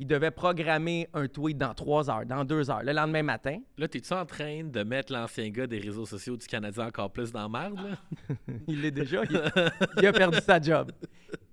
Il 0.00 0.06
devait 0.06 0.30
programmer 0.30 1.08
un 1.12 1.26
tweet 1.26 1.58
dans 1.58 1.74
trois 1.74 2.08
heures, 2.08 2.24
dans 2.24 2.44
deux 2.44 2.70
heures, 2.70 2.84
le 2.84 2.92
lendemain 2.92 3.24
matin. 3.24 3.58
Là, 3.76 3.88
t'es-tu 3.88 4.12
en 4.12 4.24
train 4.24 4.62
de 4.62 4.82
mettre 4.84 5.12
l'ancien 5.12 5.48
gars 5.50 5.66
des 5.66 5.80
réseaux 5.80 6.06
sociaux 6.06 6.36
du 6.36 6.46
Canadien 6.46 6.86
encore 6.86 7.10
plus 7.10 7.32
dans 7.32 7.42
la 7.42 7.48
merde, 7.48 7.80
là? 7.80 8.36
Il 8.68 8.80
l'est 8.80 8.92
déjà. 8.92 9.22
Il, 9.28 9.42
il 9.96 10.06
a 10.06 10.12
perdu 10.12 10.38
sa 10.38 10.60
job. 10.60 10.92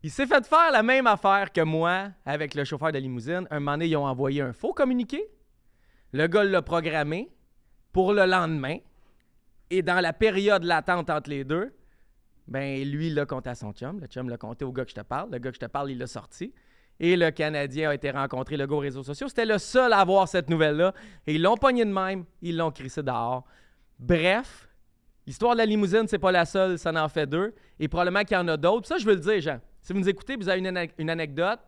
Il 0.04 0.12
s'est 0.12 0.28
fait 0.28 0.46
faire 0.46 0.72
la 0.72 0.84
même 0.84 1.08
affaire 1.08 1.52
que 1.52 1.62
moi 1.62 2.10
avec 2.24 2.54
le 2.54 2.64
chauffeur 2.64 2.92
de 2.92 3.00
limousine. 3.00 3.48
Un 3.50 3.60
moment 3.60 3.72
donné, 3.72 3.88
ils 3.88 3.98
ont 3.98 4.06
envoyé 4.06 4.42
un 4.42 4.54
faux 4.54 4.74
communiqué. 4.74 5.24
Le 6.12 6.28
gars 6.28 6.44
l'a 6.44 6.62
programmé 6.62 7.32
pour 7.92 8.14
le 8.14 8.26
lendemain. 8.26 8.78
Et 9.72 9.82
dans 9.82 10.00
la 10.00 10.14
période 10.14 10.64
latente 10.64 11.10
entre 11.10 11.32
les 11.32 11.44
deux, 11.44 11.74
ben 12.48 12.88
lui, 12.88 13.08
il 13.08 13.16
l'a 13.16 13.26
compté 13.26 13.50
à 13.50 13.56
son 13.56 13.74
chum. 13.74 14.00
Le 14.00 14.06
chum 14.06 14.30
l'a 14.30 14.38
compté 14.38 14.64
au 14.64 14.72
gars 14.72 14.86
que 14.86 14.92
je 14.92 14.96
te 14.96 15.02
parle. 15.02 15.32
Le 15.32 15.40
gars 15.40 15.50
que 15.50 15.56
je 15.56 15.62
te 15.62 15.66
parle, 15.66 15.90
il 15.90 15.98
l'a 15.98 16.06
sorti. 16.06 16.54
Et 17.00 17.16
le 17.16 17.30
Canadien 17.32 17.90
a 17.90 17.94
été 17.94 18.10
rencontré 18.12 18.56
le 18.58 18.72
aux 18.72 18.80
réseaux 18.80 19.04
sociaux. 19.04 19.28
C'était 19.28 19.46
le 19.46 19.58
seul 19.58 19.92
à 19.92 20.00
avoir 20.00 20.28
cette 20.28 20.50
nouvelle-là. 20.50 20.94
Et 21.28 21.36
ils 21.36 21.42
l'ont 21.42 21.58
pogné 21.58 21.84
de 21.84 21.92
même. 21.92 22.26
Ils 22.42 22.56
l'ont 22.56 22.72
crissé 22.72 23.04
dehors. 23.04 23.46
Bref, 24.00 24.70
l'histoire 25.28 25.54
de 25.54 25.58
la 25.58 25.66
limousine, 25.66 26.08
c'est 26.08 26.20
pas 26.20 26.32
la 26.32 26.46
seule. 26.46 26.80
Ça 26.80 26.92
en 26.92 27.10
fait 27.10 27.28
deux. 27.28 27.54
Et 27.80 27.88
probablement 27.88 28.24
qu'il 28.24 28.38
y 28.38 28.40
en 28.40 28.48
a 28.48 28.58
d'autres. 28.58 28.88
Ça, 28.88 28.98
je 28.98 29.06
veux 29.06 29.16
le 29.16 29.20
dire, 29.20 29.42
Jean. 29.42 29.60
Si 29.82 29.94
vous 29.94 30.00
nous 30.00 30.10
écoutez, 30.10 30.36
vous 30.36 30.50
avez 30.50 30.60
une 30.98 31.10
anecdote, 31.10 31.60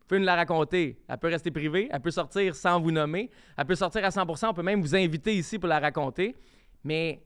vous 0.00 0.06
pouvez 0.06 0.20
nous 0.20 0.26
la 0.26 0.36
raconter. 0.36 0.98
Elle 1.08 1.18
peut 1.18 1.28
rester 1.28 1.50
privée. 1.50 1.88
Elle 1.90 2.00
peut 2.00 2.10
sortir 2.10 2.54
sans 2.54 2.80
vous 2.80 2.90
nommer. 2.90 3.30
Elle 3.56 3.64
peut 3.64 3.74
sortir 3.74 4.04
à 4.04 4.10
100% 4.10 4.48
On 4.48 4.54
peut 4.54 4.62
même 4.62 4.80
vous 4.80 4.94
inviter 4.94 5.34
ici 5.34 5.58
pour 5.58 5.68
la 5.68 5.80
raconter. 5.80 6.36
Mais 6.84 7.22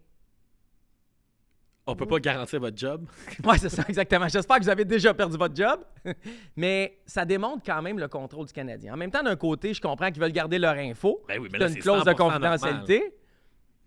On 1.87 1.97
peut 1.97 2.07
pas 2.07 2.21
garantir 2.21 2.61
votre 2.61 2.77
job. 2.77 3.05
Ouais, 3.45 3.59
c'est 3.59 3.69
ça, 3.69 3.83
exactement. 3.89 4.29
J'espère 4.29 4.59
que 4.59 4.63
vous 4.63 4.69
avez 4.71 4.85
déjà 4.85 5.13
perdu 5.13 5.37
votre 5.37 5.57
job. 5.57 5.81
Mais 6.57 7.01
ça 7.07 7.25
démontre 7.25 7.63
quand 7.67 7.83
même 7.83 7.99
le 7.99 8.07
contrôle 8.09 8.47
du 8.47 8.53
Canadien. 8.53 8.95
En 8.95 8.97
même 8.97 9.11
temps, 9.11 9.23
d'un 9.23 9.35
côté, 9.37 9.75
je 9.75 9.81
comprends 9.81 10.11
qu'ils 10.11 10.23
veulent 10.23 10.33
garder 10.33 10.59
leur 10.59 10.75
info. 10.75 11.23
Ben 11.27 11.41
oui, 11.41 11.49
mais 11.51 11.59
C'est 11.59 11.65
là, 11.65 11.71
une 11.71 11.79
clause 11.83 12.05
de 12.05 12.11
100% 12.11 12.17
confidentialité. 12.17 13.15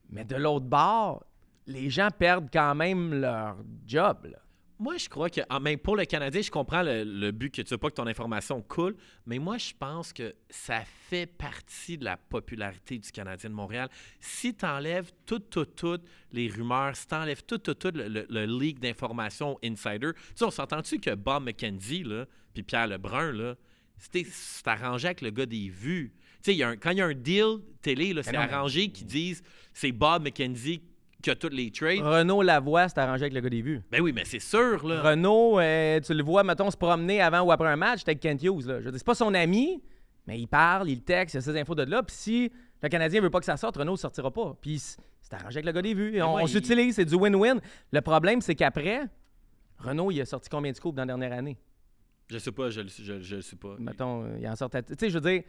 Mais 0.10 0.26
de 0.26 0.36
l'autre 0.36 0.66
bord, 0.66 1.24
les 1.68 1.90
gens 1.90 2.10
perdent 2.18 2.50
quand 2.52 2.76
même 2.76 3.14
leur 3.22 3.56
job. 3.88 4.18
là. 4.26 4.40
Moi, 4.78 4.98
je 4.98 5.08
crois 5.08 5.30
que, 5.30 5.40
ah, 5.48 5.60
même 5.62 5.80
pour 5.80 5.96
le 5.96 6.04
Canadien, 6.04 6.42
je 6.42 6.52
comprends 6.52 6.84
le, 6.84 7.04
le 7.06 7.32
but 7.32 7.50
que 7.54 7.62
tu 7.62 7.70
veux 7.70 7.78
pas 7.78 7.90
que 7.90 7.96
ton 7.96 8.08
information 8.08 8.62
coule, 8.62 8.96
mais 9.26 9.40
moi, 9.40 9.58
je 9.58 9.72
pense 9.80 10.12
que 10.12 10.36
ça 10.50 10.84
fait 11.10 11.26
partie 11.28 11.98
de 11.98 12.04
la 12.04 12.18
popularité 12.18 12.98
du 13.00 13.10
Canadien 13.10 13.50
de 13.50 13.56
Montréal. 13.56 13.88
Si 14.20 14.54
tu 14.54 14.66
enlèves 14.66 15.12
toutes, 15.26 15.50
toutes, 15.50 15.76
toutes 15.78 16.04
les 16.34 16.50
rumeurs, 16.50 16.94
si 16.96 17.08
tu 17.08 17.16
enlèves 17.16 17.44
tout, 17.46 17.58
tout, 17.58 17.74
tout 17.74 17.92
le, 17.96 18.10
le- 18.10 18.26
le 18.30 18.46
leak 18.46 18.80
d'informations 18.82 19.58
insider, 19.64 20.12
tu 20.14 20.22
sais, 20.36 20.44
on 20.46 20.52
s'entend-tu 20.52 21.00
que 21.00 21.16
Bob 21.16 21.44
McKenzie, 21.46 22.04
là, 22.04 22.26
puis 22.54 22.64
Pierre 22.64 22.88
Lebrun, 22.88 23.32
là, 23.32 23.56
c'était 23.98 24.26
c'est 24.30 24.68
arrangé 24.68 25.06
avec 25.08 25.22
le 25.22 25.30
gars 25.30 25.46
des 25.46 25.70
vues. 25.70 26.12
Tu 26.44 26.54
sais, 26.54 26.78
quand 26.82 26.92
il 26.92 26.98
y 26.98 27.02
a 27.02 27.06
un 27.06 27.14
deal 27.14 27.60
télé, 27.82 28.14
là, 28.14 28.24
c'est 28.24 28.32
arrangé 28.42 28.90
qu'ils 28.90 29.08
disent 29.08 29.42
c'est 29.74 29.94
Bob 29.94 30.24
McKenzie 30.24 30.82
qui 31.26 31.32
a 31.32 31.36
tous 31.36 31.50
les 31.50 31.72
trades. 31.72 32.00
Renaud 32.02 32.42
Lavoie 32.42 32.88
s'est 32.88 33.00
arrangé 33.00 33.24
avec 33.24 33.34
le 33.34 33.42
gars 33.42 33.50
des 33.50 33.62
vues. 33.62 33.82
Ben 33.92 34.00
oui, 34.02 34.14
mais 34.14 34.24
c'est 34.26 34.40
sûr, 34.40 34.86
là. 34.88 35.02
Renaud, 35.02 35.60
euh, 35.60 36.00
tu 36.00 36.14
le 36.14 36.24
vois, 36.24 36.44
mettons, 36.44 36.70
se 36.72 36.78
promener 36.78 37.22
avant 37.22 37.42
ou 37.42 37.52
après 37.52 37.68
un 37.68 37.76
match 37.76 38.00
c'était 38.00 38.12
avec 38.12 38.22
Kent 38.22 38.44
Hughes. 38.44 38.66
Là. 38.68 38.80
Je 38.80 38.86
veux 38.86 38.92
dire, 38.92 39.00
c'est 39.00 39.06
pas 39.06 39.16
son 39.16 39.34
ami, 39.34 39.82
mais 40.28 40.40
il 40.40 40.48
parle, 40.48 40.90
il 40.90 41.02
texte, 41.02 41.36
il 41.36 41.38
a 41.40 41.42
ses 41.42 41.60
infos 41.60 41.76
de 41.76 41.84
là. 41.84 42.04
Puis 42.04 42.16
si 42.16 42.52
le 42.82 42.90
Canadien 42.90 43.22
veut 43.22 43.30
pas 43.30 43.40
que 43.40 43.46
ça 43.46 43.58
sorte, 43.58 43.78
Renaud 43.78 43.94
ne 43.94 43.98
sortira 43.98 44.32
pas. 44.32 44.56
Puis 44.62 44.80
c'est 44.80 45.34
arrangé 45.34 45.58
avec 45.58 45.66
le 45.66 45.72
gars 45.72 45.82
des 45.82 45.94
vues. 45.94 46.22
On, 46.22 46.30
moi, 46.32 46.42
on 46.44 46.46
il- 46.46 46.50
s'utilise, 46.50 46.96
c'est 46.96 47.06
du 47.06 47.16
win-win. 47.16 47.60
Le 47.92 48.02
problème, 48.02 48.42
c'est 48.42 48.56
qu'après, 48.56 49.02
Renaud, 49.80 50.12
il 50.12 50.22
a 50.22 50.26
sorti 50.26 50.48
combien 50.50 50.72
de 50.72 50.78
scoops 50.78 50.96
dans 50.96 51.02
la 51.04 51.08
dernière 51.18 51.34
année? 51.34 51.58
Je 52.30 52.38
sais 52.38 52.52
pas, 52.52 52.70
je 52.70 52.82
le 52.82 52.88
je, 52.88 53.20
je 53.22 53.42
sais 53.42 53.56
pas. 53.56 53.76
Mettons, 53.80 54.24
euh, 54.26 54.38
il 54.40 54.48
en 54.48 54.56
sort. 54.56 54.70
à- 54.74 54.82
Tu 54.82 54.94
sais, 55.00 55.10
je 55.10 55.18
veux 55.20 55.30
dire, 55.32 55.44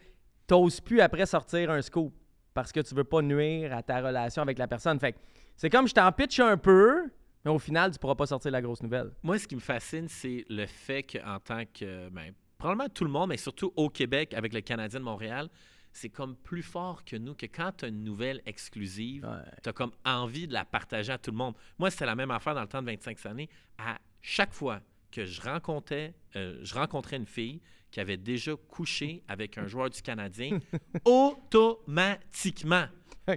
t'oses 0.47 0.80
plus 0.80 1.00
après 1.00 1.26
sortir 1.26 1.71
un 1.71 1.80
scoop 1.83 2.12
parce 2.54 2.73
que 2.73 2.80
tu 2.80 2.95
veux 2.95 3.04
pas 3.04 3.21
nuire 3.23 3.75
à 3.75 3.83
ta 3.83 4.00
relation 4.00 4.42
avec 4.42 4.59
la 4.59 4.66
personne. 4.66 4.99
Fait 4.99 5.12
que 5.12 5.18
c'est 5.57 5.71
comme 5.71 5.89
je 5.89 5.95
t'en 5.95 6.11
pitch 6.13 6.39
un 6.41 6.57
peu, 6.57 7.05
mais 7.45 7.51
au 7.51 7.59
final, 7.59 7.91
tu 7.93 7.99
pourras 7.99 8.15
pas 8.15 8.27
sortir 8.27 8.51
la 8.51 8.61
grosse 8.63 8.83
nouvelle. 8.83 9.13
Moi, 9.23 9.39
ce 9.39 9.47
qui 9.47 9.55
me 9.55 9.61
fascine, 9.61 10.09
c'est 10.09 10.45
le 10.49 10.67
fait 10.67 11.03
qu'en 11.03 11.39
tant 11.41 11.63
que. 11.73 12.09
Ben, 12.11 12.33
probablement 12.59 12.89
tout 12.89 13.05
le 13.05 13.11
monde, 13.11 13.29
mais 13.31 13.37
surtout 13.37 13.73
au 13.77 13.89
Québec, 13.91 14.35
avec 14.35 14.53
le 14.55 14.61
Canadien 14.63 15.01
de 15.01 15.05
Montréal, 15.05 15.49
c'est 15.93 16.09
comme 16.11 16.37
plus 16.37 16.63
fort 16.63 17.05
que 17.05 17.17
nous, 17.17 17.35
que 17.35 17.47
quand 17.47 17.73
tu 17.79 17.85
as 17.85 17.89
une 17.89 18.03
nouvelle 18.05 18.43
exclusive, 18.47 19.25
Ouais. 19.25 19.51
tu 19.63 19.69
as 19.69 19.73
comme 19.73 19.93
envie 20.05 20.47
de 20.47 20.53
la 20.53 20.65
partager 20.65 21.13
à 21.13 21.19
tout 21.19 21.31
le 21.31 21.37
monde. 21.37 21.55
Moi, 21.79 21.91
c'était 21.91 22.07
la 22.07 22.15
même 22.17 22.31
affaire 22.31 22.55
dans 22.55 22.61
le 22.63 22.67
temps 22.69 22.81
de 22.83 22.87
25 22.87 23.25
années. 23.27 23.49
À 23.79 23.99
chaque 24.21 24.53
fois 24.53 24.81
que 25.11 25.25
je 25.25 25.41
rencontrais, 25.41 26.15
euh, 26.35 26.59
je 26.63 26.75
rencontrais 26.75 27.17
une 27.17 27.27
fille 27.27 27.61
qui 27.91 28.01
avait 28.01 28.17
déjà 28.19 28.53
couché 28.69 29.23
avec 29.29 29.57
un 29.57 29.67
joueur 29.69 29.89
du 29.89 30.03
Canadien, 30.03 30.59
automatiquement, 31.05 32.85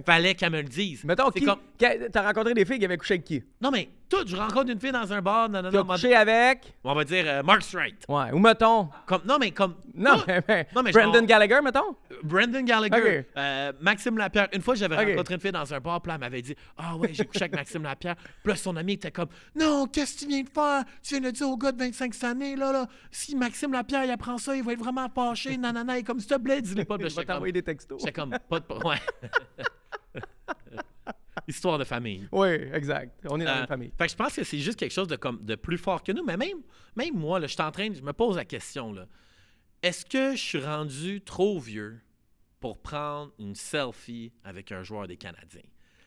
fallait 0.06 0.34
qu'elle 0.34 0.52
me 0.52 0.58
le 0.62 0.68
dise. 0.68 1.04
Mettons, 1.04 1.30
qui, 1.30 1.44
comme- 1.44 1.58
t'as 1.78 2.22
rencontré 2.22 2.54
des 2.54 2.64
filles 2.64 2.78
qui 2.78 2.84
avaient 2.84 2.96
couché 2.96 3.14
avec 3.14 3.24
qui? 3.24 3.42
Non, 3.60 3.70
mais 3.70 3.88
tout, 4.08 4.24
je 4.26 4.34
rencontre 4.36 4.70
une 4.70 4.80
fille 4.80 4.90
dans 4.92 5.12
un 5.12 5.22
bar, 5.22 5.48
non, 5.48 5.62
non, 5.62 5.70
Tu 5.70 5.76
as 5.76 5.80
non, 5.80 5.86
couché 5.86 6.14
avec? 6.14 6.74
on 6.84 6.94
va 6.94 7.04
dire 7.04 7.24
euh, 7.26 7.42
Mark 7.42 7.62
Straight. 7.62 8.04
Ouais. 8.08 8.32
Ou 8.32 8.38
mettons. 8.38 8.88
Comme, 9.06 9.22
non, 9.24 9.38
mais 9.38 9.50
comme. 9.52 9.74
Non, 9.94 10.16
mais, 10.26 10.66
Non, 10.74 10.82
mais 10.82 10.92
je 10.92 10.98
Brandon 10.98 11.22
Gallagher, 11.24 11.60
mettons? 11.62 11.96
Brendan 12.22 12.64
Gallagher, 12.64 13.26
euh, 13.36 13.72
Maxime 13.80 14.18
Lapierre. 14.18 14.48
Une 14.52 14.62
fois, 14.62 14.74
j'avais 14.74 14.96
rencontré 14.96 15.34
une 15.34 15.40
fille 15.40 15.52
dans 15.52 15.72
un 15.72 15.80
bar, 15.80 16.00
puis 16.02 16.12
elle 16.12 16.20
m'avait 16.20 16.42
dit 16.42 16.54
Ah 16.76 16.96
ouais, 16.96 17.10
j'ai 17.12 17.24
couché 17.24 17.42
avec 17.42 17.54
Maxime 17.54 17.82
Lapierre. 17.82 18.16
Puis 18.16 18.52
là, 18.52 18.56
son 18.56 18.76
ami 18.76 18.94
était 18.94 19.10
comme 19.12 19.28
Non, 19.54 19.86
qu'est-ce 19.86 20.14
que 20.14 20.20
tu 20.20 20.26
viens 20.28 20.42
de 20.42 20.48
faire? 20.48 20.84
Tu 21.02 21.18
viens 21.18 21.30
de 21.30 21.34
dire 21.36 21.48
au 21.48 21.56
gars 21.56 21.72
de 21.72 21.78
25 21.78 22.24
années, 22.24 22.56
là, 22.56 22.72
là, 22.72 22.86
si 23.10 23.34
Maxime 23.36 23.72
Lapierre, 23.72 24.04
il 24.04 24.10
apprend 24.10 24.38
ça, 24.38 24.54
il 24.56 24.62
va 24.62 24.72
être 24.72 24.78
vraiment 24.80 25.08
fâché. 25.08 25.56
Nanana, 25.56 25.98
et 25.98 26.02
comme 26.02 26.18
s'il 26.20 26.28
te 26.30 26.38
plaît, 26.38 26.60
dis-lui 26.62 26.84
pas. 26.84 26.96
Je 27.00 27.14
vais 27.14 27.24
t'envoyer 27.24 27.52
des 27.52 27.62
textos. 27.62 28.00
j'étais 28.00 28.12
comme 28.12 28.36
Pas 28.48 28.60
de. 28.60 28.64
Ouais. 28.84 28.96
Histoire 31.48 31.78
de 31.78 31.84
famille. 31.84 32.28
Oui, 32.32 32.48
exact. 32.48 33.18
On 33.28 33.40
est 33.40 33.44
dans 33.44 33.50
Euh, 33.56 33.60
une 33.62 33.66
famille. 33.66 33.92
Fait 33.96 34.06
que 34.06 34.10
je 34.12 34.16
pense 34.16 34.34
que 34.34 34.44
c'est 34.44 34.58
juste 34.58 34.78
quelque 34.78 34.92
chose 34.92 35.08
de, 35.08 35.16
comme, 35.16 35.44
de 35.44 35.54
plus 35.54 35.78
fort 35.78 36.02
que 36.02 36.12
nous. 36.12 36.24
Mais 36.24 36.36
même, 36.36 36.58
même 36.96 37.14
moi, 37.14 37.40
là, 37.40 37.46
je 37.46 37.54
suis 37.54 37.62
en 37.62 37.70
train. 37.72 37.92
Je 37.92 38.02
me 38.02 38.12
pose 38.12 38.36
la 38.36 38.44
question, 38.44 38.92
là. 38.92 39.06
Est-ce 39.82 40.04
que 40.04 40.32
je 40.36 40.40
suis 40.42 40.62
rendu 40.64 41.22
trop 41.22 41.58
vieux 41.58 41.98
pour 42.60 42.78
prendre 42.82 43.32
une 43.38 43.54
selfie 43.54 44.32
avec 44.44 44.70
un 44.72 44.82
joueur 44.82 45.08
des 45.08 45.16
Canadiens? 45.16 45.62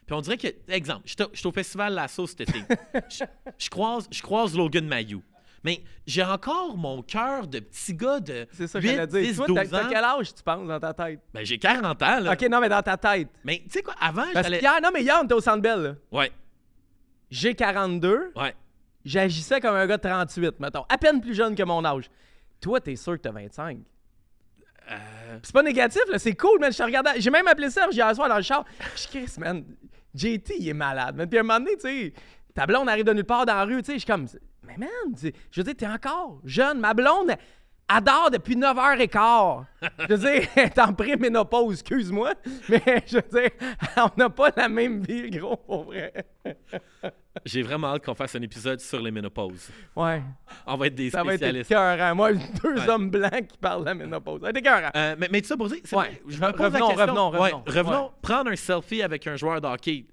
Puis 0.05 0.13
on 0.15 0.21
dirait 0.21 0.37
que, 0.37 0.47
exemple, 0.67 1.01
je 1.05 1.13
suis 1.13 1.23
au- 1.23 1.29
je 1.33 1.39
suis 1.39 1.47
au 1.47 1.51
festival 1.51 1.93
La 1.93 2.07
Sauce 2.07 2.31
cet 2.37 2.41
été. 2.41 2.59
je, 3.09 3.23
je 3.57 3.69
croise, 3.69 4.07
je 4.11 4.21
croise 4.21 4.55
Logan 4.55 4.85
Mayou. 4.87 5.23
Mais 5.63 5.81
j'ai 6.05 6.23
encore 6.23 6.75
mon 6.77 7.01
cœur 7.01 7.47
de 7.47 7.59
petit 7.59 7.93
gars 7.93 8.19
de 8.19 8.45
C'est 8.51 8.67
ça 8.67 8.79
que 8.79 8.85
8, 8.85 8.89
j'allais 8.95 9.07
dire. 9.07 9.21
10, 9.21 9.35
Toi, 9.37 9.47
12 9.47 9.55
t'as- 9.57 9.65
t'as 9.67 9.83
ans. 9.85 9.89
quel 9.89 10.03
âge 10.03 10.33
tu 10.35 10.43
penses 10.43 10.67
dans 10.67 10.79
ta 10.79 10.93
tête? 10.93 11.19
Ben, 11.33 11.45
j'ai 11.45 11.57
40 11.57 12.01
ans, 12.03 12.19
là. 12.19 12.33
Ok, 12.33 12.41
non, 12.49 12.59
mais 12.59 12.69
dans 12.69 12.81
ta 12.81 12.97
tête. 12.97 13.29
Mais 13.45 13.61
tu 13.63 13.69
sais 13.71 13.81
quoi, 13.81 13.95
avant, 14.01 14.23
Parce 14.33 14.45
j'allais... 14.47 14.59
qu'hier, 14.59 14.79
non, 14.83 14.89
mais 14.93 15.01
hier, 15.03 15.17
on 15.21 15.25
était 15.25 15.33
au 15.33 15.41
Centre 15.41 15.61
Bell. 15.61 15.79
là. 15.81 15.93
Ouais, 16.11 16.31
J'ai 17.31 17.55
42. 17.55 18.31
ouais. 18.35 18.53
J'agissais 19.05 19.59
comme 19.59 19.75
un 19.75 19.85
gars 19.87 19.97
de 19.97 20.01
38, 20.01 20.59
mettons. 20.59 20.85
À 20.89 20.97
peine 20.97 21.19
plus 21.19 21.33
jeune 21.33 21.55
que 21.55 21.63
mon 21.63 21.83
âge. 21.83 22.09
Toi, 22.61 22.79
t'es 22.79 22.95
sûr 22.95 23.13
que 23.13 23.21
t'as 23.21 23.31
25. 23.31 23.79
Euh, 24.91 25.39
c'est 25.41 25.53
pas 25.53 25.63
négatif, 25.63 26.01
là. 26.09 26.19
C'est 26.19 26.35
cool, 26.35 26.59
man. 26.59 26.71
Je 26.71 26.77
te 26.77 26.83
regardais. 26.83 27.19
J'ai 27.19 27.29
même 27.29 27.47
appelé 27.47 27.69
Serge 27.69 27.95
hier 27.95 28.13
soir 28.15 28.27
dans 28.29 28.37
le 28.37 28.43
char. 28.43 28.65
Je 28.95 28.99
suis 28.99 29.09
Chris, 29.09 29.33
man. 29.39 29.63
JT, 30.15 30.55
il 30.59 30.69
est 30.69 30.73
malade, 30.73 31.15
man. 31.15 31.27
Puis 31.27 31.37
à 31.37 31.41
un 31.41 31.43
moment 31.43 31.59
donné, 31.59 31.75
tu 31.75 31.81
sais, 31.81 32.13
ta 32.53 32.65
blonde 32.65 32.89
arrive 32.89 33.05
de 33.05 33.13
nulle 33.13 33.23
part 33.25 33.45
dans 33.45 33.55
la 33.55 33.65
rue, 33.65 33.81
tu 33.81 33.85
sais. 33.87 33.93
Je 33.93 33.99
suis 33.99 34.07
comme, 34.07 34.27
mais 34.63 34.77
man, 34.77 34.89
tu 35.15 35.27
sais, 35.27 35.33
je 35.51 35.61
veux 35.61 35.65
dire, 35.65 35.75
t'es 35.75 35.87
encore 35.87 36.39
jeune. 36.45 36.79
Ma 36.79 36.93
blonde 36.93 37.31
adore 37.87 38.29
depuis 38.31 38.55
9h15. 38.55 39.65
Je 40.09 40.13
veux 40.15 40.17
dire, 40.17 40.47
elle 40.55 40.63
est 40.65 40.79
en 40.79 40.93
pré-ménopause, 40.93 41.73
excuse-moi. 41.81 42.33
Mais 42.69 42.81
je 43.05 43.17
veux 43.17 43.41
dire, 43.41 43.49
on 43.97 44.09
n'a 44.17 44.29
pas 44.29 44.51
la 44.55 44.69
même 44.69 45.01
vie, 45.03 45.29
gros, 45.31 45.57
pour 45.57 45.83
vrai. 45.85 46.13
j'ai 47.45 47.61
vraiment 47.61 47.87
hâte 47.93 48.05
qu'on 48.05 48.13
fasse 48.15 48.35
un 48.35 48.41
épisode 48.41 48.79
sur 48.79 49.01
les 49.01 49.11
ménopauses. 49.11 49.69
Ouais. 49.95 50.21
On 50.65 50.77
va 50.77 50.87
être 50.87 50.95
des 50.95 51.09
Ça 51.09 51.23
va 51.23 51.33
être 51.33 51.39
spécialistes. 51.39 51.71
écœurant. 51.71 52.15
Moi, 52.15 52.33
deux 52.33 52.75
Ouais. 52.75 52.89
hommes 52.89 53.09
blancs 53.09 53.47
qui 53.47 53.57
parlent 53.57 53.81
de 53.81 53.85
la 53.87 53.95
ménopause. 53.95 54.39
Ça 54.39 54.43
va 54.43 54.49
être 54.51 54.57
écœurant. 54.57 54.89
Euh, 54.95 55.15
mais, 55.17 55.27
mais 55.31 55.43
ça 55.43 55.57
pour 55.57 55.67
dire, 55.67 55.79
c'est 55.83 55.95
Ouais. 55.95 56.05
vrai, 56.05 56.21
je 56.27 56.37
me 56.39 56.45
Re- 56.45 56.51
pose 56.51 56.59
la 56.59 56.65
revenons, 56.67 56.87
question. 56.87 57.05
revenons, 57.05 57.31
Ouais, 57.31 57.39
revenons. 57.51 57.63
revenons. 57.67 58.03
Ouais. 58.05 58.11
Prendre 58.21 58.51
un 58.51 58.55
selfie 58.55 59.01
avec 59.03 59.27
un 59.27 59.35
joueur 59.35 59.59
de 59.59 59.67
hockey. 59.67 60.05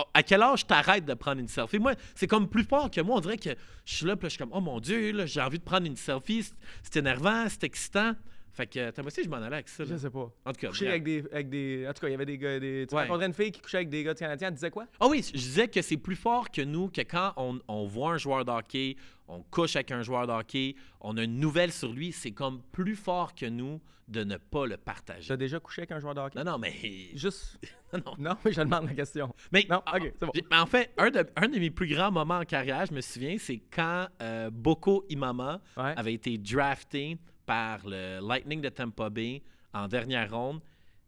Oh, 0.00 0.04
À 0.14 0.22
quel 0.22 0.42
âge 0.42 0.64
t'arrêtes 0.66 1.04
de 1.06 1.14
prendre 1.14 1.40
une 1.40 1.48
selfie? 1.48 1.80
Moi, 1.80 1.94
c'est 2.14 2.28
comme 2.28 2.48
plus 2.48 2.62
fort 2.62 2.88
que 2.90 3.00
moi. 3.00 3.16
On 3.16 3.20
dirait 3.20 3.36
que 3.36 3.50
je 3.84 3.94
suis 3.94 4.06
là, 4.06 4.14
puis 4.14 4.26
je 4.26 4.34
suis 4.34 4.38
comme, 4.38 4.52
oh 4.52 4.60
mon 4.60 4.78
Dieu, 4.78 5.26
j'ai 5.26 5.40
envie 5.40 5.58
de 5.58 5.64
prendre 5.64 5.86
une 5.86 5.96
selfie. 5.96 6.48
C'est 6.84 6.96
énervant, 6.96 7.46
c'est 7.48 7.64
excitant. 7.64 8.14
Fait 8.52 8.66
que, 8.66 8.90
t'as 8.90 9.02
si 9.10 9.24
je 9.24 9.28
m'en 9.28 9.36
allais 9.36 9.56
avec 9.56 9.68
ça. 9.68 9.84
là. 9.84 9.90
Je 9.92 9.96
sais 9.96 10.10
pas. 10.10 10.30
En 10.44 10.52
tout 10.52 10.60
cas, 10.60 10.68
Coucher 10.68 10.88
avec 10.88 11.04
des, 11.04 11.24
avec 11.32 11.48
des. 11.48 11.86
En 11.88 11.92
tout 11.92 12.00
cas, 12.00 12.08
il 12.08 12.12
y 12.12 12.14
avait 12.14 12.26
des 12.26 12.38
gars. 12.38 12.58
Des... 12.58 12.86
Tu 12.88 12.94
Ouais. 12.94 13.02
rencontrais 13.02 13.26
une 13.26 13.32
fille 13.34 13.52
qui 13.52 13.60
couchait 13.60 13.76
avec 13.78 13.88
des 13.88 14.02
gars 14.02 14.14
du 14.14 14.18
Canadien, 14.20 14.48
elle 14.48 14.54
disait 14.54 14.70
quoi? 14.70 14.86
Ah 15.00 15.06
oui, 15.08 15.22
je 15.22 15.32
disais 15.38 15.68
que 15.68 15.80
c'est 15.82 15.96
plus 15.96 16.16
fort 16.16 16.50
que 16.50 16.62
nous, 16.62 16.88
que 16.88 17.02
quand 17.02 17.32
on, 17.36 17.60
on 17.68 17.86
voit 17.86 18.12
un 18.12 18.18
joueur 18.18 18.44
de 18.44 18.50
hockey, 18.50 18.96
on 19.28 19.42
couche 19.42 19.76
avec 19.76 19.90
un 19.92 20.02
joueur 20.02 20.26
de 20.26 20.32
hockey, 20.32 20.74
on 21.00 21.16
a 21.16 21.22
une 21.24 21.38
nouvelle 21.38 21.72
sur 21.72 21.92
lui, 21.92 22.12
c'est 22.12 22.32
comme 22.32 22.62
plus 22.72 22.96
fort 22.96 23.34
que 23.34 23.46
nous 23.46 23.80
de 24.08 24.24
ne 24.24 24.38
pas 24.38 24.64
le 24.66 24.78
partager. 24.78 25.28
T'as 25.28 25.36
déjà 25.36 25.60
couché 25.60 25.82
avec 25.82 25.92
un 25.92 26.00
joueur 26.00 26.14
de 26.14 26.20
hockey? 26.20 26.38
Non, 26.42 26.52
non, 26.52 26.58
mais. 26.58 26.72
Juste? 27.14 27.58
Non. 27.92 28.14
Non, 28.18 28.36
mais 28.44 28.52
je 28.52 28.60
demande 28.60 28.84
la 28.86 28.92
question. 28.94 29.34
Mais 29.52 29.66
Non, 29.70 29.78
ok, 29.94 30.12
c'est 30.18 30.26
bon. 30.26 30.32
en 30.52 30.66
fait, 30.66 30.92
un 30.98 31.10
de, 31.10 31.26
un 31.36 31.48
de 31.48 31.58
mes 31.58 31.70
plus 31.70 31.86
grands 31.88 32.10
moments 32.10 32.38
en 32.38 32.44
carrière, 32.44 32.84
je 32.86 32.92
me 32.92 33.00
souviens, 33.00 33.36
c'est 33.38 33.60
quand 33.74 34.08
euh, 34.20 34.50
Boko 34.50 35.06
Imama 35.08 35.60
Ouais. 35.76 35.94
avait 35.96 36.12
été 36.14 36.36
drafté 36.36 37.16
par 37.48 37.80
le 37.86 38.20
Lightning 38.20 38.60
de 38.60 38.68
Tampa 38.68 39.08
Bay 39.08 39.42
en 39.72 39.88
dernière 39.88 40.30
ronde. 40.30 40.60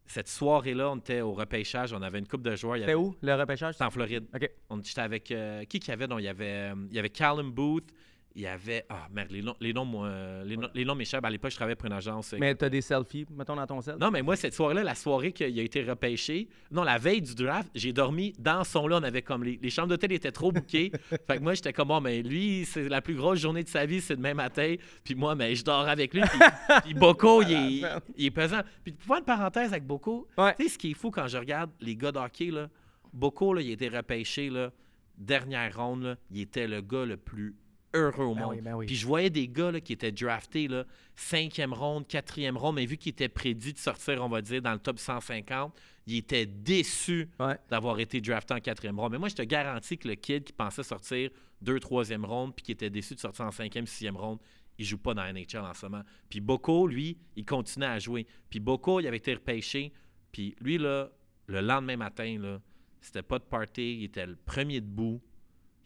Cette 0.06 0.26
soirée-là, 0.28 0.90
on 0.90 0.96
était 0.96 1.20
au 1.20 1.32
repêchage, 1.34 1.92
on 1.92 2.00
avait 2.00 2.18
une 2.18 2.26
coupe 2.26 2.42
de 2.42 2.56
joueurs. 2.56 2.78
C'était 2.78 2.94
où, 2.94 3.14
le 3.20 3.34
repêchage? 3.34 3.74
C'était 3.74 3.84
en 3.84 3.90
Floride. 3.90 4.24
Ok. 4.34 4.50
On 4.70 4.82
J'étais 4.82 5.02
avec. 5.02 5.30
euh, 5.30 5.64
qui 5.64 5.78
qu'il 5.78 5.90
y 5.90 5.92
avait? 5.92 6.06
Non, 6.06 6.18
il 6.18 6.24
y 6.24 6.28
avait, 6.28 6.72
euh, 6.72 6.74
il 6.90 6.96
y 6.96 6.98
avait 6.98 7.10
Callum 7.10 7.52
Booth. 7.52 7.90
Il 8.36 8.42
y 8.42 8.46
avait. 8.46 8.84
Ah, 8.88 9.08
merde, 9.12 9.32
les 9.32 9.42
noms, 9.42 9.56
les 9.60 9.72
noms, 9.72 10.04
euh, 10.04 10.44
les, 10.44 10.56
noms- 10.56 10.68
les 10.72 10.84
noms 10.84 10.94
m'échappent. 10.94 11.24
À 11.24 11.30
l'époque, 11.30 11.50
je 11.50 11.56
travaillais 11.56 11.74
pour 11.74 11.86
une 11.86 11.92
agence. 11.94 12.32
euh, 12.32 12.36
Mais 12.38 12.54
t'as 12.54 12.68
des 12.68 12.80
selfies, 12.80 13.26
mettons 13.36 13.56
dans 13.56 13.66
ton 13.66 13.80
sel? 13.80 13.96
non, 14.00 14.12
mais 14.12 14.22
moi, 14.22 14.36
cette 14.36 14.54
soirée-là, 14.54 14.84
la 14.84 14.94
soirée 14.94 15.32
qu'il 15.32 15.58
a 15.58 15.62
été 15.62 15.82
repêché, 15.82 16.48
non, 16.70 16.84
la 16.84 16.96
veille 16.96 17.20
du 17.22 17.34
draft, 17.34 17.68
j'ai 17.74 17.92
dormi 17.92 18.32
dans 18.38 18.62
son 18.62 18.86
lit. 18.86 18.94
On 18.94 19.02
avait 19.02 19.22
comme 19.22 19.42
les, 19.42 19.58
les 19.60 19.70
chambres 19.70 19.88
d'hôtel 19.88 20.12
étaient 20.12 20.30
trop 20.30 20.52
bouquées. 20.52 20.92
fait 21.26 21.38
que 21.38 21.42
moi, 21.42 21.54
j'étais 21.54 21.72
comme, 21.72 21.88
bon, 21.88 22.00
mais 22.00 22.22
lui, 22.22 22.64
c'est 22.66 22.88
la 22.88 23.00
plus 23.02 23.14
grosse 23.16 23.40
journée 23.40 23.64
de 23.64 23.68
sa 23.68 23.84
vie, 23.84 24.00
c'est 24.00 24.14
demain 24.16 24.34
matin. 24.34 24.76
Puis 25.02 25.16
moi, 25.16 25.34
mais 25.34 25.56
je 25.56 25.64
dors 25.64 25.88
avec 25.88 26.14
lui. 26.14 26.20
Puis, 26.22 26.38
puis 26.84 26.94
Boko, 26.94 27.42
il 27.42 27.52
est, 27.52 27.82
il 28.16 28.26
est 28.26 28.30
pesant. 28.30 28.60
Puis 28.84 28.92
pour 28.92 29.06
faire 29.06 29.18
une 29.18 29.24
parenthèse 29.24 29.72
avec 29.72 29.84
Boko, 29.84 30.28
Ouais. 30.38 30.54
tu 30.56 30.64
sais, 30.64 30.68
ce 30.74 30.78
qui 30.78 30.92
est 30.92 30.94
fou 30.94 31.10
quand 31.10 31.26
je 31.26 31.36
regarde 31.36 31.70
les 31.80 31.96
gars 31.96 32.12
d'hockey, 32.12 32.52
là, 32.52 32.68
Boko, 33.12 33.54
là, 33.54 33.60
il 33.60 33.70
a 33.70 33.72
été 33.72 33.88
repêché, 33.88 34.50
là, 34.50 34.70
dernière 35.18 35.76
ronde, 35.76 36.02
là, 36.04 36.16
il 36.30 36.40
était 36.42 36.68
le 36.68 36.80
gars 36.80 37.04
le 37.04 37.16
plus 37.16 37.56
heureux 37.94 38.24
au 38.26 38.34
Ben 38.34 38.42
monde. 38.42 38.54
oui, 38.54 38.60
ben 38.60 38.74
oui. 38.74 38.86
Puis 38.86 38.94
je 38.96 39.06
voyais 39.06 39.30
des 39.30 39.48
gars 39.48 39.70
là, 39.72 39.80
qui 39.80 39.92
étaient 39.92 40.12
draftés, 40.12 40.68
là, 40.68 40.84
cinquième 41.16 41.72
ronde, 41.72 42.06
quatrième 42.06 42.56
ronde, 42.56 42.76
mais 42.76 42.86
vu 42.86 42.96
qu'ils 42.96 43.10
étaient 43.10 43.28
prédits 43.28 43.72
de 43.72 43.78
sortir, 43.78 44.22
on 44.24 44.28
va 44.28 44.42
dire, 44.42 44.62
dans 44.62 44.72
le 44.72 44.78
top 44.78 44.98
150, 44.98 45.74
ils 46.06 46.16
étaient 46.18 46.46
déçus 46.46 47.28
Ouais. 47.38 47.56
d'avoir 47.68 47.98
été 48.00 48.20
drafté 48.20 48.54
en 48.54 48.60
quatrième 48.60 48.98
ronde. 48.98 49.12
Mais 49.12 49.18
moi, 49.18 49.28
je 49.28 49.34
te 49.36 49.42
garantis 49.42 49.98
que 49.98 50.08
le 50.08 50.14
kid 50.14 50.44
qui 50.44 50.52
pensait 50.52 50.82
sortir 50.82 51.30
deux, 51.60 51.78
troisième 51.80 52.24
ronde, 52.24 52.54
puis 52.54 52.64
qui 52.64 52.72
était 52.72 52.90
déçu 52.90 53.14
de 53.14 53.20
sortir 53.20 53.44
en 53.44 53.50
cinquième, 53.50 53.86
sixième 53.86 54.16
ronde, 54.16 54.38
il 54.78 54.84
joue 54.86 54.96
pas 54.98 55.12
dans 55.12 55.22
la 55.22 55.32
NHL 55.32 55.58
en 55.58 55.74
ce 55.74 55.84
moment. 55.86 56.02
Puis 56.30 56.40
Boko, 56.40 56.86
lui, 56.86 57.18
il 57.36 57.44
continuait 57.44 57.86
à 57.88 57.98
jouer. 57.98 58.26
Puis 58.48 58.60
Boko, 58.60 58.98
il 59.00 59.06
avait 59.06 59.18
été 59.18 59.34
repêché. 59.34 59.92
Puis 60.32 60.54
lui, 60.60 60.78
là, 60.78 61.10
le 61.48 61.60
lendemain 61.60 61.96
matin, 61.98 62.38
là, 62.40 62.60
c'était 63.02 63.22
pas 63.22 63.38
de 63.38 63.44
party, 63.44 63.96
il 63.98 64.04
était 64.04 64.24
le 64.26 64.36
premier 64.36 64.80
debout. 64.80 65.20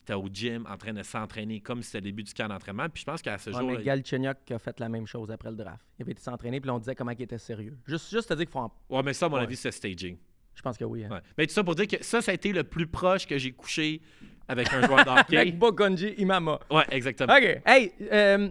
Il 0.07 0.13
était 0.13 0.21
au 0.23 0.29
gym 0.31 0.67
en 0.71 0.77
train 0.77 0.93
de 0.93 1.03
s'entraîner 1.03 1.61
comme 1.61 1.81
si 1.83 1.87
c'était 1.87 1.99
le 1.99 2.05
début 2.05 2.23
du 2.25 2.35
camp 2.35 2.47
d'entraînement. 2.49 2.89
Puis 2.93 3.01
je 3.01 3.07
pense 3.11 3.23
qu'à 3.23 3.39
ce 3.39 3.49
Ouais, 3.51 3.57
jour 3.59 3.71
mais 3.71 3.83
Galchenyuk 3.83 4.51
a 4.51 4.59
fait 4.59 4.79
la 4.79 4.89
même 4.91 5.07
chose 5.07 5.31
après 5.31 5.49
le 5.51 5.57
draft. 5.57 5.81
Il 5.99 6.03
avait 6.03 6.13
été 6.13 6.21
s'entraîner, 6.21 6.61
puis 6.61 6.71
on 6.71 6.79
disait 6.79 6.95
comment 6.95 7.13
il 7.13 7.23
était 7.23 7.39
sérieux. 7.39 7.77
Juste, 7.87 8.11
juste 8.11 8.29
te 8.29 8.35
dire 8.35 8.45
qu'il 8.45 8.53
faut 8.53 8.59
en... 8.59 8.73
Ouais, 8.91 9.03
mais 9.03 9.15
ça, 9.15 9.27
à 9.27 9.29
mon 9.31 9.37
Ouais. 9.37 9.43
avis, 9.45 9.57
c'est 9.57 9.71
staging. 9.71 10.19
Je 10.55 10.61
pense 10.63 10.77
que 10.77 10.85
oui. 10.85 11.05
hein. 11.05 11.09
Ouais. 11.11 11.21
Mais 11.39 11.47
tout 11.47 11.53
ça 11.55 11.65
pour 11.65 11.75
dire 11.75 11.89
que 11.89 12.05
ça, 12.05 12.21
ça 12.21 12.31
a 12.31 12.35
été 12.35 12.53
le 12.53 12.65
plus 12.65 12.87
proche 12.87 13.27
que 13.27 13.39
j'ai 13.39 13.53
couché 13.53 14.03
avec 14.47 14.73
un 14.75 14.87
joueur 14.87 15.05
de 15.05 15.11
hockey. 15.21 15.37
Avec 15.39 15.59
Bokonji 15.59 16.15
Imama. 16.19 16.61
Ouais, 16.71 16.85
exactement. 16.91 17.35
OK. 17.35 17.63
Hey, 17.65 17.93
euh, 18.13 18.51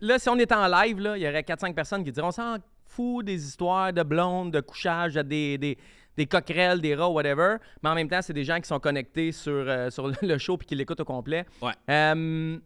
là, 0.00 0.18
si 0.18 0.28
on 0.28 0.36
était 0.38 0.54
en 0.54 0.66
live, 0.66 0.98
là, 1.00 1.16
il 1.16 1.22
y 1.22 1.28
aurait 1.28 1.42
4-5 1.42 1.74
personnes 1.74 2.02
qui 2.04 2.10
diraient 2.10 2.26
on 2.26 2.32
s'en 2.32 2.56
fout 2.86 3.24
des 3.24 3.46
histoires 3.46 3.92
de 3.92 4.02
blondes, 4.02 4.52
de 4.52 4.60
couchage, 4.60 5.14
de 5.14 5.22
des, 5.22 5.58
des, 5.58 5.78
des 6.18 6.26
coquerelles, 6.26 6.80
des 6.80 6.94
rats, 6.94 7.08
whatever. 7.08 7.56
Mais 7.82 7.88
en 7.88 7.94
même 7.94 8.08
temps, 8.08 8.20
c'est 8.20 8.34
des 8.34 8.44
gens 8.44 8.60
qui 8.60 8.68
sont 8.68 8.80
connectés 8.80 9.32
sur, 9.32 9.52
euh, 9.52 9.88
sur 9.88 10.08
le 10.20 10.38
show 10.38 10.58
puis 10.58 10.66
qui 10.66 10.74
l'écoutent 10.74 11.00
au 11.00 11.04
complet. 11.04 11.46
Ouais. 11.62 11.72
Euh, 11.88 12.58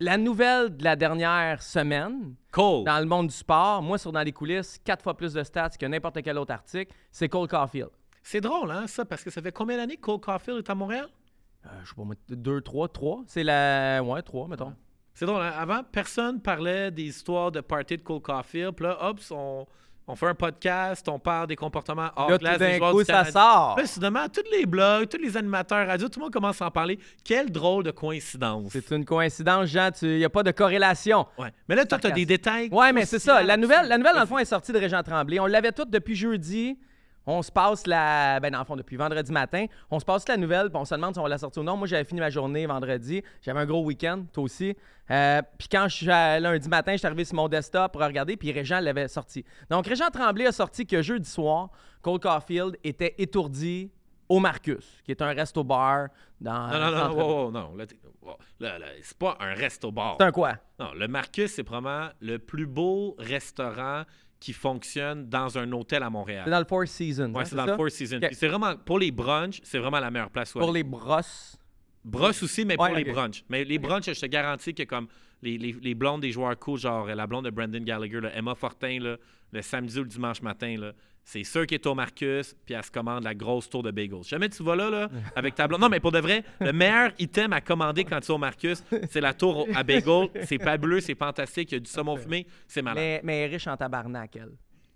la 0.00 0.16
nouvelle 0.16 0.76
de 0.76 0.84
la 0.84 0.96
dernière 0.96 1.62
semaine 1.62 2.34
Cole. 2.50 2.84
dans 2.84 2.98
le 2.98 3.04
monde 3.04 3.28
du 3.28 3.34
sport, 3.34 3.82
moi, 3.82 3.98
sur 3.98 4.10
Dans 4.10 4.22
les 4.22 4.32
coulisses, 4.32 4.78
quatre 4.82 5.02
fois 5.02 5.14
plus 5.14 5.34
de 5.34 5.42
stats 5.42 5.70
que 5.70 5.86
n'importe 5.86 6.22
quel 6.22 6.38
autre 6.38 6.52
article, 6.52 6.92
c'est 7.12 7.28
Cole 7.28 7.46
Caulfield. 7.46 7.90
C'est 8.22 8.40
drôle, 8.40 8.70
hein, 8.70 8.86
ça, 8.86 9.04
parce 9.04 9.22
que 9.22 9.30
ça 9.30 9.42
fait 9.42 9.52
combien 9.52 9.76
d'années 9.76 9.96
que 9.96 10.02
Cole 10.02 10.20
Caulfield 10.20 10.58
est 10.58 10.70
à 10.70 10.74
Montréal? 10.74 11.08
Euh, 11.66 11.68
je 11.84 11.90
sais 11.90 11.94
pas, 11.94 12.04
moi, 12.04 12.14
2, 12.28 12.60
3, 12.62 12.88
3. 12.88 13.22
C'est 13.26 13.44
la. 13.44 14.02
Ouais, 14.02 14.22
3, 14.22 14.48
mettons. 14.48 14.74
C'est 15.12 15.26
drôle, 15.26 15.42
hein? 15.42 15.52
Avant, 15.56 15.82
personne 15.82 16.40
parlait 16.40 16.90
des 16.90 17.04
histoires 17.04 17.52
de 17.52 17.60
party 17.60 17.98
de 17.98 18.02
Cole 18.02 18.22
Caulfield. 18.22 18.74
Puis 18.74 18.86
là, 18.86 18.96
hop, 19.00 19.20
on, 19.32 19.66
on 20.08 20.16
fait 20.16 20.26
un 20.26 20.34
podcast, 20.34 21.06
on 21.08 21.18
parle 21.18 21.46
des 21.48 21.56
comportements 21.56 22.08
hors 22.16 22.30
Là, 22.30 22.38
tout 22.38 22.44
glace 22.44 22.58
des 22.58 22.78
d'un 22.78 22.90
coup, 22.90 23.04
ça 23.04 23.24
sort. 23.26 23.76
Là, 23.78 23.86
soudainement, 23.86 24.26
tous 24.28 24.42
les 24.50 24.64
blogs, 24.64 25.08
tous 25.08 25.18
les 25.18 25.36
animateurs 25.36 25.86
radio, 25.86 26.08
tout 26.08 26.18
le 26.18 26.24
monde 26.24 26.32
commence 26.32 26.62
à 26.62 26.66
en 26.66 26.70
parler. 26.70 26.98
Quelle 27.22 27.50
drôle 27.50 27.84
de 27.84 27.90
coïncidence. 27.90 28.72
C'est 28.72 28.90
une 28.90 29.04
coïncidence, 29.04 29.66
Jean. 29.66 29.90
Il 30.00 30.16
n'y 30.16 30.24
a 30.24 30.30
pas 30.30 30.42
de 30.42 30.50
corrélation. 30.50 31.26
Ouais. 31.38 31.52
Mais 31.68 31.76
là, 31.76 31.84
toi, 31.84 31.98
tu 31.98 32.06
as 32.06 32.10
des 32.10 32.24
détails. 32.24 32.70
Ouais, 32.72 32.92
mais 32.92 33.04
c'est 33.04 33.18
ça. 33.18 33.42
La 33.42 33.58
nouvelle, 33.58 33.86
la 33.86 33.98
nouvelle, 33.98 34.14
dans 34.14 34.22
le 34.22 34.26
fond, 34.26 34.38
est 34.38 34.46
sortie 34.46 34.72
de 34.72 34.78
Régent 34.78 35.02
Tremblay. 35.02 35.38
On 35.38 35.46
l'avait 35.46 35.72
toute 35.72 35.90
depuis 35.90 36.16
jeudi. 36.16 36.78
On 37.30 37.42
se 37.42 37.52
passe 37.52 37.86
la. 37.86 38.40
Ben, 38.40 38.50
dans 38.50 38.60
le 38.60 38.64
fond, 38.64 38.74
depuis 38.74 38.96
vendredi 38.96 39.30
matin, 39.30 39.66
on 39.90 40.00
se 40.00 40.04
passe 40.06 40.26
la 40.28 40.38
nouvelle, 40.38 40.70
puis 40.70 40.78
on 40.78 40.86
se 40.86 40.94
demande 40.94 41.12
si 41.12 41.20
on 41.20 41.22
va 41.24 41.28
la 41.28 41.36
sortir 41.36 41.60
ou 41.60 41.64
non. 41.64 41.76
Moi, 41.76 41.86
j'avais 41.86 42.04
fini 42.04 42.20
ma 42.20 42.30
journée 42.30 42.64
vendredi. 42.64 43.22
J'avais 43.42 43.60
un 43.60 43.66
gros 43.66 43.84
week-end, 43.84 44.24
toi 44.32 44.44
aussi. 44.44 44.74
Euh, 45.10 45.42
puis 45.58 45.68
quand 45.70 45.88
je 45.88 45.94
suis 45.94 46.06
lundi 46.06 46.68
matin, 46.70 46.92
je 46.92 46.96
suis 46.96 47.06
arrivé 47.06 47.26
sur 47.26 47.36
mon 47.36 47.48
desktop 47.48 47.92
pour 47.92 48.00
regarder, 48.00 48.38
puis 48.38 48.50
Régent 48.50 48.80
l'avait 48.80 49.08
sorti. 49.08 49.44
Donc, 49.68 49.86
Régent 49.86 50.08
Tremblay 50.10 50.46
a 50.46 50.52
sorti 50.52 50.86
que 50.86 51.02
jeudi 51.02 51.28
soir, 51.28 51.68
Cole 52.00 52.18
Caulfield 52.18 52.78
était 52.82 53.14
étourdi 53.18 53.90
au 54.30 54.38
Marcus, 54.38 55.02
qui 55.04 55.10
est 55.10 55.20
un 55.20 55.34
resto-bar 55.34 56.08
dans. 56.40 56.68
Non, 56.68 56.78
non, 56.78 56.90
non, 56.90 57.50
non, 57.50 57.72
non. 57.76 57.86
c'est 59.02 59.18
pas 59.18 59.36
un 59.38 59.52
resto-bar. 59.52 60.16
C'est 60.18 60.26
un 60.26 60.32
quoi? 60.32 60.54
Non, 60.78 60.94
le 60.94 61.08
Marcus, 61.08 61.52
c'est 61.52 61.64
probablement 61.64 62.08
le 62.20 62.38
plus 62.38 62.66
beau 62.66 63.16
restaurant 63.18 64.04
qui 64.40 64.52
fonctionne 64.52 65.28
dans 65.28 65.58
un 65.58 65.70
hôtel 65.72 66.02
à 66.02 66.10
Montréal. 66.10 66.42
C'est 66.44 66.50
dans 66.50 66.58
le 66.58 66.64
Four 66.64 66.86
Seasons. 66.86 67.32
Oui, 67.34 67.40
hein, 67.40 67.44
c'est 67.44 67.56
dans 67.56 67.66
le 67.66 67.74
Four 67.74 67.90
Seasons. 67.90 68.20
C'est 68.32 68.48
vraiment, 68.48 68.76
pour 68.76 68.98
les 68.98 69.10
brunchs, 69.10 69.60
c'est 69.62 69.78
vraiment 69.78 70.00
la 70.00 70.10
meilleure 70.10 70.30
place. 70.30 70.52
Pour 70.52 70.72
les 70.72 70.84
brosses? 70.84 71.56
Brosses 72.04 72.42
aussi, 72.42 72.64
mais 72.64 72.76
pour 72.76 72.88
les 72.88 73.04
brunchs. 73.04 73.44
Mais 73.48 73.64
les 73.64 73.78
brunchs, 73.78 74.12
je 74.12 74.20
te 74.20 74.26
garantis 74.26 74.74
que 74.74 74.84
comme 74.84 75.08
les, 75.42 75.58
les, 75.58 75.72
les, 75.72 75.94
blondes 75.94 76.22
des 76.22 76.32
joueurs 76.32 76.58
cool, 76.58 76.78
genre 76.78 77.06
la 77.06 77.26
blonde 77.26 77.44
de 77.44 77.50
Brandon 77.50 77.80
Gallagher, 77.80 78.20
Emma 78.34 78.54
Fortin, 78.54 78.98
là, 79.00 79.16
le 79.52 79.62
samedi 79.62 79.98
ou 79.98 80.02
le 80.02 80.08
dimanche 80.08 80.42
matin, 80.42 80.76
là, 80.78 80.92
c'est 81.24 81.44
sûr 81.44 81.66
qu'elle 81.66 81.80
est 81.80 81.86
au 81.86 81.94
Marcus, 81.94 82.56
puis 82.64 82.74
elle 82.74 82.82
se 82.82 82.90
commande 82.90 83.22
la 83.22 83.34
grosse 83.34 83.68
tour 83.68 83.82
de 83.82 83.90
bagels. 83.90 84.22
Jamais 84.24 84.48
tu 84.48 84.62
vas 84.62 84.74
là, 84.74 84.88
là, 84.88 85.10
avec 85.36 85.54
ta 85.54 85.68
blonde. 85.68 85.82
Non, 85.82 85.90
mais 85.90 86.00
pour 86.00 86.10
de 86.10 86.20
vrai, 86.20 86.42
le 86.58 86.72
meilleur 86.72 87.12
item 87.18 87.52
à 87.52 87.60
commander 87.60 88.04
quand 88.04 88.18
tu 88.20 88.28
es 88.28 88.30
au 88.30 88.38
Marcus, 88.38 88.82
c'est 89.10 89.20
la 89.20 89.34
tour 89.34 89.66
à 89.74 89.82
bagels. 89.82 90.30
C'est 90.44 90.62
fabuleux, 90.62 91.00
c'est 91.00 91.14
fantastique. 91.14 91.72
Il 91.72 91.74
y 91.74 91.76
a 91.76 91.80
du 91.80 91.90
saumon 91.90 92.16
fumé, 92.16 92.46
c'est 92.66 92.80
malade. 92.80 92.96
Mais, 92.96 93.20
mais 93.22 93.40
elle 93.40 93.50
est 93.50 93.54
riche 93.54 93.66
en 93.66 93.76
tabarnak, 93.76 94.36
elle. 94.36 94.52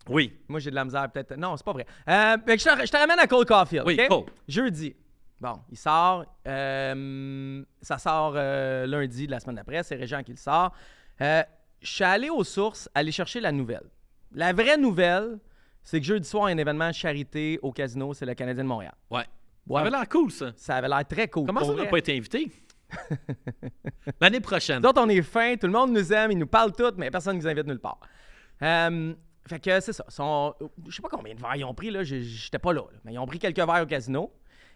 Oui. 0.08 0.38
Moi, 0.48 0.58
j'ai 0.58 0.70
de 0.70 0.74
la 0.74 0.86
misère, 0.86 1.10
peut-être. 1.10 1.36
Non, 1.36 1.54
c'est 1.56 1.66
pas 1.66 1.72
vrai. 1.72 1.86
Euh, 2.08 2.36
je, 2.46 2.54
te, 2.54 2.86
je, 2.86 2.90
te, 2.90 2.96
ramène 2.96 3.18
à 3.18 3.26
Cole 3.26 3.44
Caulfield. 3.44 3.84
Oui, 3.86 3.98
Cole. 4.08 4.24
Jeudi. 4.48 4.96
Bon, 5.38 5.60
il 5.70 5.76
sort. 5.76 6.24
Euh, 6.46 7.62
ça 7.80 7.98
sort 7.98 8.32
euh, 8.36 8.86
lundi 8.86 9.26
de 9.26 9.32
la 9.32 9.40
semaine 9.40 9.56
d'après. 9.56 9.82
C'est 9.82 9.96
Régent 9.96 10.22
qui 10.22 10.32
le 10.32 10.38
sort. 10.38 10.72
je 11.20 11.44
suis 11.82 12.04
allé 12.04 12.30
aux 12.30 12.44
sources 12.44 12.88
aller 12.94 13.12
chercher 13.12 13.40
la 13.40 13.52
nouvelle. 13.52 13.84
La 14.34 14.52
vraie 14.52 14.76
nouvelle, 14.76 15.38
c'est 15.82 16.00
que 16.00 16.06
jeudi 16.06 16.28
soir, 16.28 16.48
il 16.48 16.52
y 16.52 16.52
a 16.52 16.56
un 16.56 16.58
événement 16.58 16.88
de 16.88 16.94
charité 16.94 17.58
au 17.62 17.72
casino. 17.72 18.14
C'est 18.14 18.26
le 18.26 18.34
Canadien 18.34 18.64
de 18.64 18.68
Montréal. 18.68 18.94
Ouais. 19.10 19.24
Ça 19.68 19.78
avait 19.78 19.90
l'air 19.90 20.08
cool, 20.08 20.30
ça. 20.30 20.52
Ça 20.56 20.76
avait 20.76 20.88
l'air 20.88 21.06
très 21.06 21.28
cool. 21.28 21.46
Comment 21.46 21.64
ça, 21.64 21.72
on 21.72 21.76
n'a 21.76 21.86
pas 21.86 21.98
été 21.98 22.16
invité? 22.16 22.50
L'année 24.20 24.40
prochaine. 24.40 24.80
D'autres, 24.80 25.00
on 25.00 25.08
est 25.08 25.22
fin, 25.22 25.56
tout 25.56 25.66
le 25.66 25.72
monde 25.72 25.92
nous 25.92 26.12
aime, 26.12 26.32
ils 26.32 26.38
nous 26.38 26.46
parlent 26.46 26.72
toutes, 26.72 26.98
mais 26.98 27.10
personne 27.10 27.36
ne 27.36 27.42
nous 27.42 27.48
invite 27.48 27.66
nulle 27.66 27.78
part. 27.78 28.00
Fait 29.48 29.58
que 29.58 29.80
c'est 29.80 29.92
ça. 29.92 30.04
Son, 30.08 30.54
je 30.86 30.94
sais 30.94 31.02
pas 31.02 31.08
combien 31.08 31.34
de 31.34 31.40
verres 31.40 31.56
ils 31.56 31.64
ont 31.64 31.74
pris, 31.74 31.90
là. 31.90 32.02
J'étais 32.04 32.58
pas 32.58 32.72
là, 32.72 32.82
Mais 33.04 33.14
ils 33.14 33.18
ont 33.18 33.26
pris 33.26 33.38
quelques 33.38 33.56
verres 33.56 33.82
au 33.82 33.86
casino. 33.86 34.32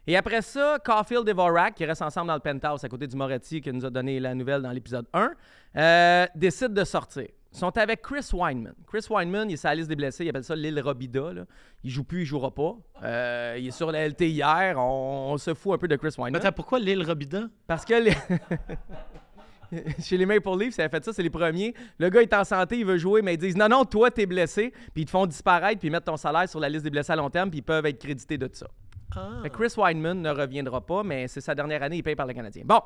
Et 0.09 0.17
après 0.17 0.43
ça, 0.43 0.79
Caulfield 0.85 1.29
et 1.29 1.33
Vorak, 1.33 1.75
qui 1.75 1.85
restent 1.85 2.03
ensemble 2.03 2.29
dans 2.29 2.35
le 2.35 2.41
penthouse 2.41 2.85
à 2.85 2.89
côté 2.89 3.07
du 3.07 3.17
Moretti, 3.17 3.61
qui 3.61 3.73
nous 3.73 3.85
a 3.85 3.91
donné 3.91 4.21
la 4.21 4.35
nouvelle 4.35 4.63
dans 4.63 4.71
l'épisode 4.71 5.07
1, 5.13 5.33
euh, 5.77 6.27
décident 6.35 6.75
de 6.75 6.85
sortir. 6.85 7.27
Ils 7.57 7.61
sont 7.61 7.79
avec 7.79 8.03
Chris 8.03 8.29
Weinman. 8.35 8.75
Chris 8.87 9.07
Weinman, 9.09 9.49
il 9.49 9.55
est 9.55 9.57
sur 9.57 9.71
la 9.71 9.77
liste 9.77 9.89
des 9.89 9.97
blessés. 9.97 10.27
Il 10.27 10.29
appelle 10.29 10.45
ça 10.45 10.55
l'île 10.55 10.79
Robida. 10.79 11.33
Là. 11.33 11.47
Il 11.83 11.91
joue 11.91 12.05
plus, 12.05 12.21
il 12.21 12.27
jouera 12.27 12.51
pas. 12.51 12.77
Euh, 13.03 13.57
il 13.59 13.69
est 13.69 13.71
sur 13.71 13.91
la 13.91 14.07
LT 14.07 14.21
hier. 14.21 14.77
On, 14.79 15.39
se 15.39 15.55
fout 15.55 15.73
un 15.73 15.79
peu 15.79 15.89
de 15.89 15.97
Chris 15.97 16.15
Weinman. 16.19 16.37
Attends, 16.37 16.53
pourquoi 16.53 16.79
l'île 16.79 17.03
Robida? 17.03 17.45
Parce 17.67 17.87
que... 17.87 17.95
Les... 17.95 18.13
Chez 20.03 20.19
les 20.19 20.27
Maple 20.27 20.51
Leafs, 20.59 20.75
ça 20.75 20.85
a 20.85 20.89
fait 20.91 21.03
ça, 21.03 21.15
c'est 21.15 21.23
les 21.23 21.31
premiers. 21.31 21.73
Le 21.99 22.11
gars 22.11 22.21
est 22.21 22.35
en 22.35 22.45
santé, 22.45 22.79
il 22.79 22.85
veut 22.85 22.99
jouer, 22.99 23.23
mais 23.23 23.35
ils 23.35 23.39
disent 23.39 23.57
non, 23.57 23.69
non, 23.69 23.87
toi, 23.87 24.11
t'es 24.11 24.27
blessé, 24.27 24.73
puis 24.93 25.03
ils 25.03 25.07
te 25.07 25.11
font 25.11 25.27
disparaître, 25.27 25.81
puis 25.81 25.89
ils 25.89 25.91
mettent 25.91 26.05
ton 26.05 26.19
salaire 26.19 26.49
sur 26.49 26.61
la 26.61 26.69
liste 26.69 26.85
des 26.85 26.91
blessés 26.91 27.13
à 27.13 27.17
long 27.17 27.31
terme, 27.31 27.51
puis 27.51 27.61
ils 27.61 27.63
peuvent 27.63 27.87
être 27.87 27.99
crédités 27.99 28.39
de 28.39 28.49
ça. 28.53 28.67
Ah. 29.17 29.43
Chris 29.53 29.73
Weinman 29.77 30.21
ne 30.21 30.31
reviendra 30.31 30.85
pas, 30.85 31.03
mais 31.03 31.27
c'est 31.27 31.41
sa 31.41 31.55
dernière 31.55 31.83
année, 31.83 31.97
il 31.97 32.03
paye 32.03 32.15
par 32.15 32.27
le 32.27 32.35
Canadien. 32.35 32.63
Bon, 32.65 32.81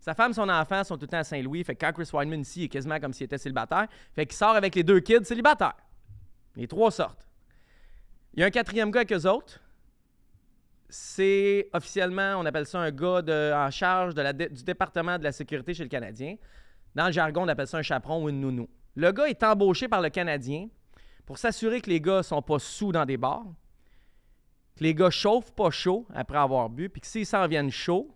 sa 0.00 0.14
femme, 0.14 0.32
son 0.32 0.48
enfant 0.48 0.82
sont 0.82 0.96
tout 0.96 1.02
le 1.02 1.08
temps 1.08 1.18
à 1.18 1.24
Saint-Louis, 1.24 1.62
fait 1.62 1.76
que 1.76 1.84
quand 1.84 1.92
Chris 1.92 2.08
Weinman 2.12 2.40
ici 2.40 2.64
est 2.64 2.68
quasiment 2.68 2.98
comme 2.98 3.12
s'il 3.12 3.24
était 3.24 3.38
célibataire, 3.38 3.86
fait 4.14 4.26
qu'il 4.26 4.36
sort 4.36 4.56
avec 4.56 4.74
les 4.74 4.82
deux 4.82 5.00
kids 5.00 5.24
célibataires. 5.24 5.76
Les 6.56 6.66
trois 6.66 6.90
sortent. 6.90 7.28
Il 8.34 8.40
y 8.40 8.42
a 8.42 8.46
un 8.46 8.50
quatrième 8.50 8.90
gars 8.90 9.00
avec 9.00 9.12
eux 9.12 9.26
autres 9.28 9.60
c'est 10.90 11.68
officiellement, 11.72 12.34
on 12.36 12.44
appelle 12.44 12.66
ça 12.66 12.80
un 12.80 12.90
gars 12.90 13.22
en 13.56 13.70
charge 13.70 14.14
du 14.14 14.64
département 14.64 15.18
de 15.18 15.24
la 15.24 15.32
sécurité 15.32 15.72
chez 15.72 15.84
le 15.84 15.88
Canadien. 15.88 16.36
Dans 16.94 17.06
le 17.06 17.12
jargon, 17.12 17.44
on 17.44 17.48
appelle 17.48 17.68
ça 17.68 17.78
un 17.78 17.82
chaperon 17.82 18.24
ou 18.24 18.28
une 18.28 18.40
nounou. 18.40 18.68
Le 18.96 19.12
gars 19.12 19.28
est 19.28 19.42
embauché 19.42 19.88
par 19.88 20.02
le 20.02 20.10
Canadien 20.10 20.68
pour 21.24 21.38
s'assurer 21.38 21.80
que 21.80 21.88
les 21.88 22.00
gars 22.00 22.22
sont 22.22 22.42
pas 22.42 22.58
sous 22.58 22.90
dans 22.90 23.04
des 23.04 23.16
bars, 23.16 23.46
que 24.76 24.82
les 24.82 24.94
gars 24.94 25.10
chauffent 25.10 25.54
pas 25.54 25.70
chaud 25.70 26.06
après 26.12 26.38
avoir 26.38 26.68
bu, 26.68 26.88
puis 26.88 27.00
que 27.00 27.06
s'ils 27.06 27.26
s'en 27.26 27.46
viennent 27.46 27.70
chaud, 27.70 28.12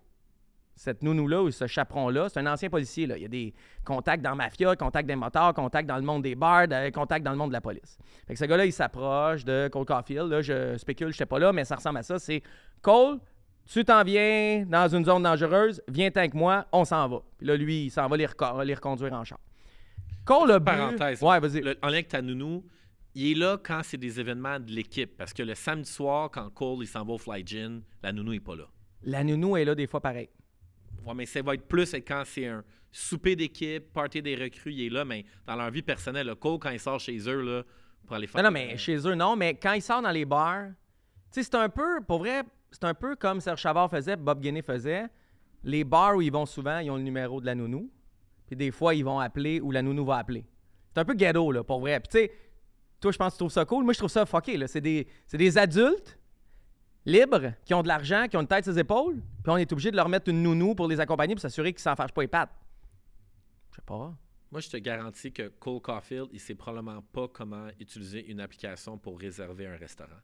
cette 0.76 1.02
nounou-là 1.02 1.42
ou 1.42 1.50
ce 1.50 1.66
chaperon-là, 1.66 2.28
c'est 2.28 2.40
un 2.40 2.46
ancien 2.46 2.68
policier. 2.68 3.06
Là. 3.06 3.16
Il 3.16 3.22
y 3.22 3.26
a 3.26 3.28
des 3.28 3.54
contacts 3.84 4.22
dans 4.22 4.30
la 4.30 4.36
mafia, 4.36 4.74
contacts 4.76 5.06
des 5.06 5.16
motards, 5.16 5.54
contacts 5.54 5.88
dans 5.88 5.96
le 5.96 6.02
monde 6.02 6.22
des 6.22 6.34
bars, 6.34 6.66
contacts 6.92 7.24
dans 7.24 7.30
le 7.30 7.36
monde 7.36 7.50
de 7.50 7.54
la 7.54 7.60
police. 7.60 7.98
Fait 8.26 8.34
que 8.34 8.38
ce 8.38 8.44
gars-là, 8.44 8.66
il 8.66 8.72
s'approche 8.72 9.44
de 9.44 9.68
Cole 9.72 9.84
Caulfield. 9.84 10.30
Là, 10.30 10.42
je 10.42 10.76
spécule, 10.76 11.12
je 11.12 11.18
sais 11.18 11.26
pas 11.26 11.38
là, 11.38 11.52
mais 11.52 11.64
ça 11.64 11.76
ressemble 11.76 11.98
à 11.98 12.02
ça. 12.02 12.18
C'est 12.18 12.42
Cole, 12.82 13.18
tu 13.66 13.84
t'en 13.84 14.02
viens 14.02 14.64
dans 14.66 14.88
une 14.88 15.04
zone 15.04 15.22
dangereuse, 15.22 15.82
viens 15.88 16.10
avec 16.14 16.34
moi, 16.34 16.66
on 16.72 16.84
s'en 16.84 17.08
va. 17.08 17.22
Puis 17.38 17.46
là, 17.46 17.56
lui, 17.56 17.84
il 17.86 17.90
s'en 17.90 18.08
va 18.08 18.16
les, 18.16 18.26
reconduire 18.26 19.12
en 19.12 19.24
char. 19.24 19.38
Cole 20.24 20.52
a 20.52 20.60
Parenthèse. 20.60 21.22
Ouais, 21.22 21.38
vas-y. 21.38 21.60
en 21.82 21.88
lien 21.88 21.94
avec 21.94 22.08
ta 22.08 22.22
nounou, 22.22 22.64
il 23.14 23.32
est 23.32 23.34
là 23.34 23.58
quand 23.62 23.80
c'est 23.82 23.96
des 23.96 24.18
événements 24.18 24.58
de 24.58 24.70
l'équipe. 24.70 25.16
Parce 25.16 25.32
que 25.32 25.42
le 25.42 25.54
samedi 25.54 25.90
soir, 25.90 26.30
quand 26.30 26.50
Cole 26.50 26.78
il 26.80 26.86
s'en 26.86 27.04
va 27.04 27.12
au 27.12 27.18
Fly 27.18 27.46
Gin, 27.46 27.82
la 28.02 28.12
nounou 28.12 28.32
n'est 28.32 28.40
pas 28.40 28.56
là. 28.56 28.64
La 29.02 29.22
nounou 29.22 29.56
est 29.56 29.64
là 29.64 29.74
des 29.74 29.86
fois 29.86 30.00
pareil. 30.00 30.28
Mais 31.12 31.26
ça 31.26 31.42
va 31.42 31.54
être 31.54 31.66
plus 31.66 31.92
quand 32.06 32.22
c'est 32.24 32.46
un 32.46 32.64
souper 32.90 33.34
d'équipe, 33.34 33.92
party 33.92 34.22
des 34.22 34.36
recrues, 34.36 34.72
il 34.72 34.86
est 34.86 34.88
là, 34.88 35.04
mais 35.04 35.24
dans 35.46 35.56
leur 35.56 35.70
vie 35.70 35.82
personnelle, 35.82 36.28
le 36.28 36.36
Cole, 36.36 36.60
quand 36.60 36.70
il 36.70 36.78
sort 36.78 37.00
chez 37.00 37.18
eux, 37.28 37.42
là, 37.42 37.62
pour 38.06 38.14
aller 38.14 38.28
faire. 38.28 38.40
Non, 38.40 38.48
non, 38.48 38.52
mais 38.52 38.76
chez 38.76 38.96
eux, 38.96 39.14
non, 39.14 39.34
mais 39.34 39.54
quand 39.54 39.72
il 39.72 39.82
sort 39.82 40.00
dans 40.00 40.12
les 40.12 40.24
bars, 40.24 40.68
tu 41.32 41.42
sais, 41.42 41.42
c'est 41.42 41.56
un 41.56 41.68
peu, 41.68 42.00
pour 42.06 42.20
vrai, 42.20 42.44
c'est 42.70 42.84
un 42.84 42.94
peu 42.94 43.16
comme 43.16 43.40
Serge 43.40 43.60
Chavard 43.60 43.90
faisait, 43.90 44.16
Bob 44.16 44.40
Guinée 44.40 44.62
faisait. 44.62 45.06
Les 45.64 45.82
bars 45.82 46.14
où 46.14 46.22
ils 46.22 46.30
vont 46.30 46.46
souvent, 46.46 46.78
ils 46.78 46.90
ont 46.90 46.96
le 46.96 47.02
numéro 47.02 47.40
de 47.40 47.46
la 47.46 47.54
nounou. 47.54 47.90
Puis 48.46 48.54
des 48.54 48.70
fois, 48.70 48.94
ils 48.94 49.04
vont 49.04 49.18
appeler 49.18 49.60
ou 49.60 49.70
la 49.70 49.82
nounou 49.82 50.04
va 50.04 50.18
appeler. 50.18 50.44
C'est 50.92 51.00
un 51.00 51.04
peu 51.04 51.14
ghetto, 51.14 51.50
là, 51.50 51.64
pour 51.64 51.80
vrai. 51.80 51.98
Puis 52.00 52.08
tu 52.08 52.18
sais, 52.18 52.32
toi, 53.00 53.10
je 53.10 53.18
pense 53.18 53.32
que 53.32 53.36
tu 53.36 53.38
trouves 53.38 53.52
ça 53.52 53.64
cool. 53.64 53.84
Moi, 53.84 53.92
je 53.92 53.98
trouve 53.98 54.10
ça 54.10 54.24
fucké, 54.26 54.56
là. 54.56 54.68
C'est 54.68 54.80
des, 54.80 55.06
des 55.32 55.58
adultes 55.58 56.18
libres, 57.06 57.52
qui 57.64 57.74
ont 57.74 57.82
de 57.82 57.88
l'argent, 57.88 58.26
qui 58.28 58.36
ont 58.36 58.40
une 58.40 58.46
tête 58.46 58.64
sur 58.64 58.72
les 58.72 58.80
épaules, 58.80 59.16
puis 59.42 59.52
on 59.52 59.56
est 59.56 59.70
obligé 59.72 59.90
de 59.90 59.96
leur 59.96 60.08
mettre 60.08 60.28
une 60.30 60.42
nounou 60.42 60.74
pour 60.74 60.88
les 60.88 61.00
accompagner 61.00 61.34
pour 61.34 61.42
s'assurer 61.42 61.72
qu'ils 61.72 61.82
s'en 61.82 61.96
fâchent 61.96 62.12
pas 62.12 62.22
les 62.22 62.28
pattes. 62.28 62.54
Je 63.70 63.76
sais 63.76 63.82
pas. 63.84 64.14
Moi, 64.50 64.60
je 64.60 64.68
te 64.68 64.76
garantis 64.76 65.32
que 65.32 65.48
Cole 65.58 65.80
Caulfield, 65.80 66.28
il 66.32 66.38
sait 66.38 66.54
probablement 66.54 67.02
pas 67.12 67.26
comment 67.26 67.66
utiliser 67.80 68.24
une 68.30 68.40
application 68.40 68.96
pour 68.96 69.18
réserver 69.18 69.66
un 69.66 69.76
restaurant. 69.76 70.20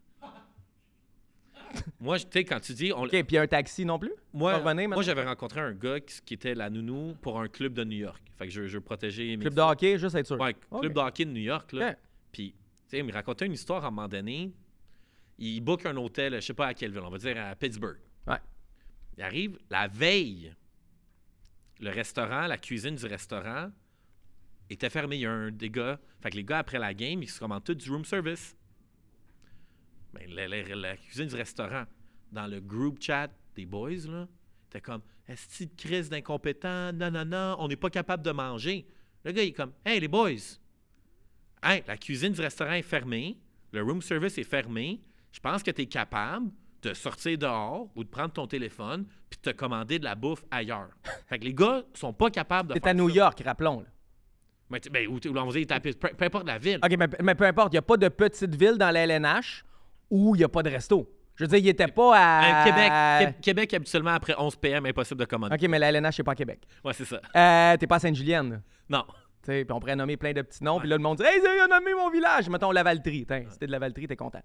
moi, 2.01 2.17
tu 2.19 2.27
sais, 2.31 2.45
quand 2.45 2.61
tu 2.61 2.73
dis. 2.75 2.93
On... 2.93 3.05
OK, 3.05 3.25
puis 3.25 3.39
un 3.39 3.49
taxi 3.49 3.85
non 3.85 3.99
plus? 3.99 4.13
Moi, 4.33 4.61
moi 4.87 5.03
j'avais 5.03 5.25
rencontré 5.25 5.61
un 5.61 5.73
gars 5.73 5.99
qui, 5.99 6.35
était 6.35 6.55
la 6.55 6.71
nounou 6.71 7.17
pour 7.21 7.41
un 7.41 7.49
club 7.49 7.73
de 7.73 7.83
New 7.83 7.99
York. 7.99 8.23
Fait 8.39 8.47
que 8.47 8.53
je, 8.53 8.67
je 8.67 8.79
protéger 8.79 9.37
mes. 9.37 9.43
Club 9.43 9.55
de 9.55 9.61
hockey, 9.61 9.99
juste 9.99 10.15
être 10.15 10.27
sûr. 10.27 10.39
Ouais, 10.39 10.55
club 10.79 10.93
de 10.93 11.01
hockey 11.01 11.25
de 11.25 11.33
New 11.33 11.43
York, 11.43 11.73
là. 11.73 11.97
Puis, 12.31 12.53
tu 12.53 12.57
sais, 12.87 12.99
il 12.99 13.05
me 13.05 13.13
racontait 13.13 13.47
une 13.47 13.53
histoire 13.53 13.85
à 13.85 13.89
un 13.89 13.91
moment 13.91 14.07
donné 14.07 14.53
il 15.41 15.61
book 15.63 15.87
un 15.87 15.97
hôtel, 15.97 16.35
je 16.35 16.41
sais 16.41 16.55
pas 16.55 16.69
à 16.69 16.75
quelle 16.75 16.93
ville, 16.93 17.01
on 17.01 17.11
va 17.11 17.19
dire 17.19 17.37
à 17.43 17.57
Pittsburgh. 17.57 17.99
Ouais. 18.27 18.39
Il 19.17 19.23
arrive 19.23 19.59
la 19.71 19.89
veille. 19.89 20.55
Le 21.81 21.91
restaurant, 21.91 22.47
la 22.47 22.59
cuisine 22.59 22.95
du 22.95 23.07
restaurant 23.07 23.71
était 24.69 24.91
fermée. 24.91 25.17
Il 25.17 25.21
y 25.23 25.27
a 25.27 25.33
un 25.33 25.51
des 25.51 25.71
gars. 25.71 25.99
Fait 26.21 26.31
que 26.31 26.37
les 26.37 26.45
gars, 26.45 26.59
après 26.59 26.79
la 26.79 26.93
game, 26.93 27.23
ils 27.23 27.31
se 27.31 27.41
commandent 27.41 27.65
tout 27.65 27.75
du 27.75 27.91
room 27.91 28.05
service. 28.05 28.55
Mais 30.13 30.27
ben, 30.27 30.51
la, 30.75 30.97
cuisine 30.99 31.29
du 31.29 31.37
restaurant, 31.37 31.85
dans 32.31 32.47
le 32.47 32.61
group 32.61 33.01
chat 33.01 33.31
des 33.55 33.65
boys, 33.65 34.07
là, 34.09 34.29
était 34.69 34.83
comme 34.83 35.01
Est-ce 35.27 35.65
que 35.65 35.75
crise 35.75 36.11
d'incompétent? 36.11 36.93
Non, 36.93 37.11
non, 37.11 37.25
non, 37.25 37.57
on 37.61 37.69
n'est 37.69 37.77
pas 37.77 37.91
capable 37.91 38.23
de 38.23 38.31
manger. 38.31 38.87
Le 39.25 39.33
gars, 39.33 39.43
il 39.43 39.49
est 39.49 39.53
comme 39.53 39.73
Hey, 39.87 40.01
les 40.01 40.09
boys! 40.09 40.59
Hey, 41.63 41.83
la 41.87 41.97
cuisine 41.97 42.33
du 42.33 42.41
restaurant 42.41 42.73
est 42.73 42.83
fermée, 42.83 43.39
le 43.73 43.83
room 43.83 44.03
service 44.03 44.37
est 44.39 44.45
fermé, 44.45 45.01
je 45.33 45.41
pense 45.41 45.63
que 45.63 45.71
tu 45.71 45.83
es 45.83 45.87
capable 45.87 46.51
de 46.83 46.95
sortir 46.95 47.37
dehors 47.37 47.89
ou 47.95 48.05
de 48.05 48.09
prendre 48.09 48.33
ton 48.33 48.47
téléphone 48.47 49.07
puis 49.29 49.39
de 49.43 49.51
te 49.51 49.57
commander 49.57 49.99
de 49.99 50.05
la 50.05 50.15
bouffe 50.15 50.45
ailleurs. 50.51 50.91
fait 51.29 51.39
que 51.39 51.45
les 51.45 51.55
gars 51.55 51.83
sont 51.95 52.13
pas 52.13 52.31
capables 52.31 52.75
de 52.75 52.81
faire 52.81 52.91
à 52.91 52.95
New 52.95 53.09
York, 53.09 53.43
rappelons. 53.45 53.81
Là. 53.81 53.87
Mais, 54.71 54.81
ben, 54.91 55.07
où, 55.09 55.15
où 55.15 55.39
on 55.39 55.51
peu, 55.51 55.93
peu, 55.93 56.25
importe 56.25 56.47
la 56.47 56.59
ville. 56.59 56.79
OK, 56.83 56.97
mais, 57.23 57.35
peu 57.35 57.45
importe. 57.45 57.73
Il 57.73 57.75
n'y 57.75 57.79
a 57.79 57.83
pas 57.83 57.97
de 57.97 58.09
petite 58.09 58.55
ville 58.55 58.79
dans 58.79 58.91
la 58.91 59.05
LNH 59.05 59.65
où 60.11 60.37
il 60.37 60.39
n'y 60.39 60.45
a 60.45 60.49
pas 60.49 60.63
de 60.63 60.71
resto. 60.71 61.13
Je 61.35 61.45
veux 61.45 61.49
dire, 61.49 61.59
il 61.59 61.65
n'était 61.65 61.89
pas 61.89 62.17
à. 62.17 62.45
Euh, 62.45 62.65
Québec, 62.65 63.41
Québec, 63.41 63.75
habituellement, 63.75 64.11
après 64.11 64.35
11 64.39 64.57
p.m., 64.57 64.87
impossible 64.87 65.21
de 65.21 65.25
commander. 65.25 65.55
OK, 65.55 65.69
mais 65.69 65.79
la 65.79 65.89
LNH, 65.89 66.17
c'est 66.17 66.23
pas 66.23 66.33
à 66.33 66.37
Québec. 66.37 66.61
Ouais, 66.85 66.93
c'est 66.93 67.05
ça. 67.05 67.21
Euh, 67.35 67.77
t'es 67.79 67.87
pas 67.87 67.97
à 67.97 67.99
Sainte-Julienne. 67.99 68.63
Non. 68.89 69.05
Puis 69.43 69.67
on 69.71 69.81
pourrait 69.81 69.97
nommer 69.97 70.17
plein 70.17 70.33
de 70.33 70.43
petits 70.43 70.63
noms. 70.63 70.79
Puis 70.81 70.89
là, 70.89 70.97
le 70.97 71.03
monde 71.03 71.19
dit 71.19 71.25
Hey, 71.25 71.41
il 71.43 71.47
a 71.61 71.67
nommé 71.67 71.95
mon 71.95 72.11
village. 72.11 72.49
Mettons 72.49 72.71
Lavaltrie. 72.71 73.25
T'sais, 73.27 73.47
Si 73.51 73.59
de 73.59 73.67
Lavaltrie, 73.67 74.07
t'es 74.07 74.17
content. 74.17 74.43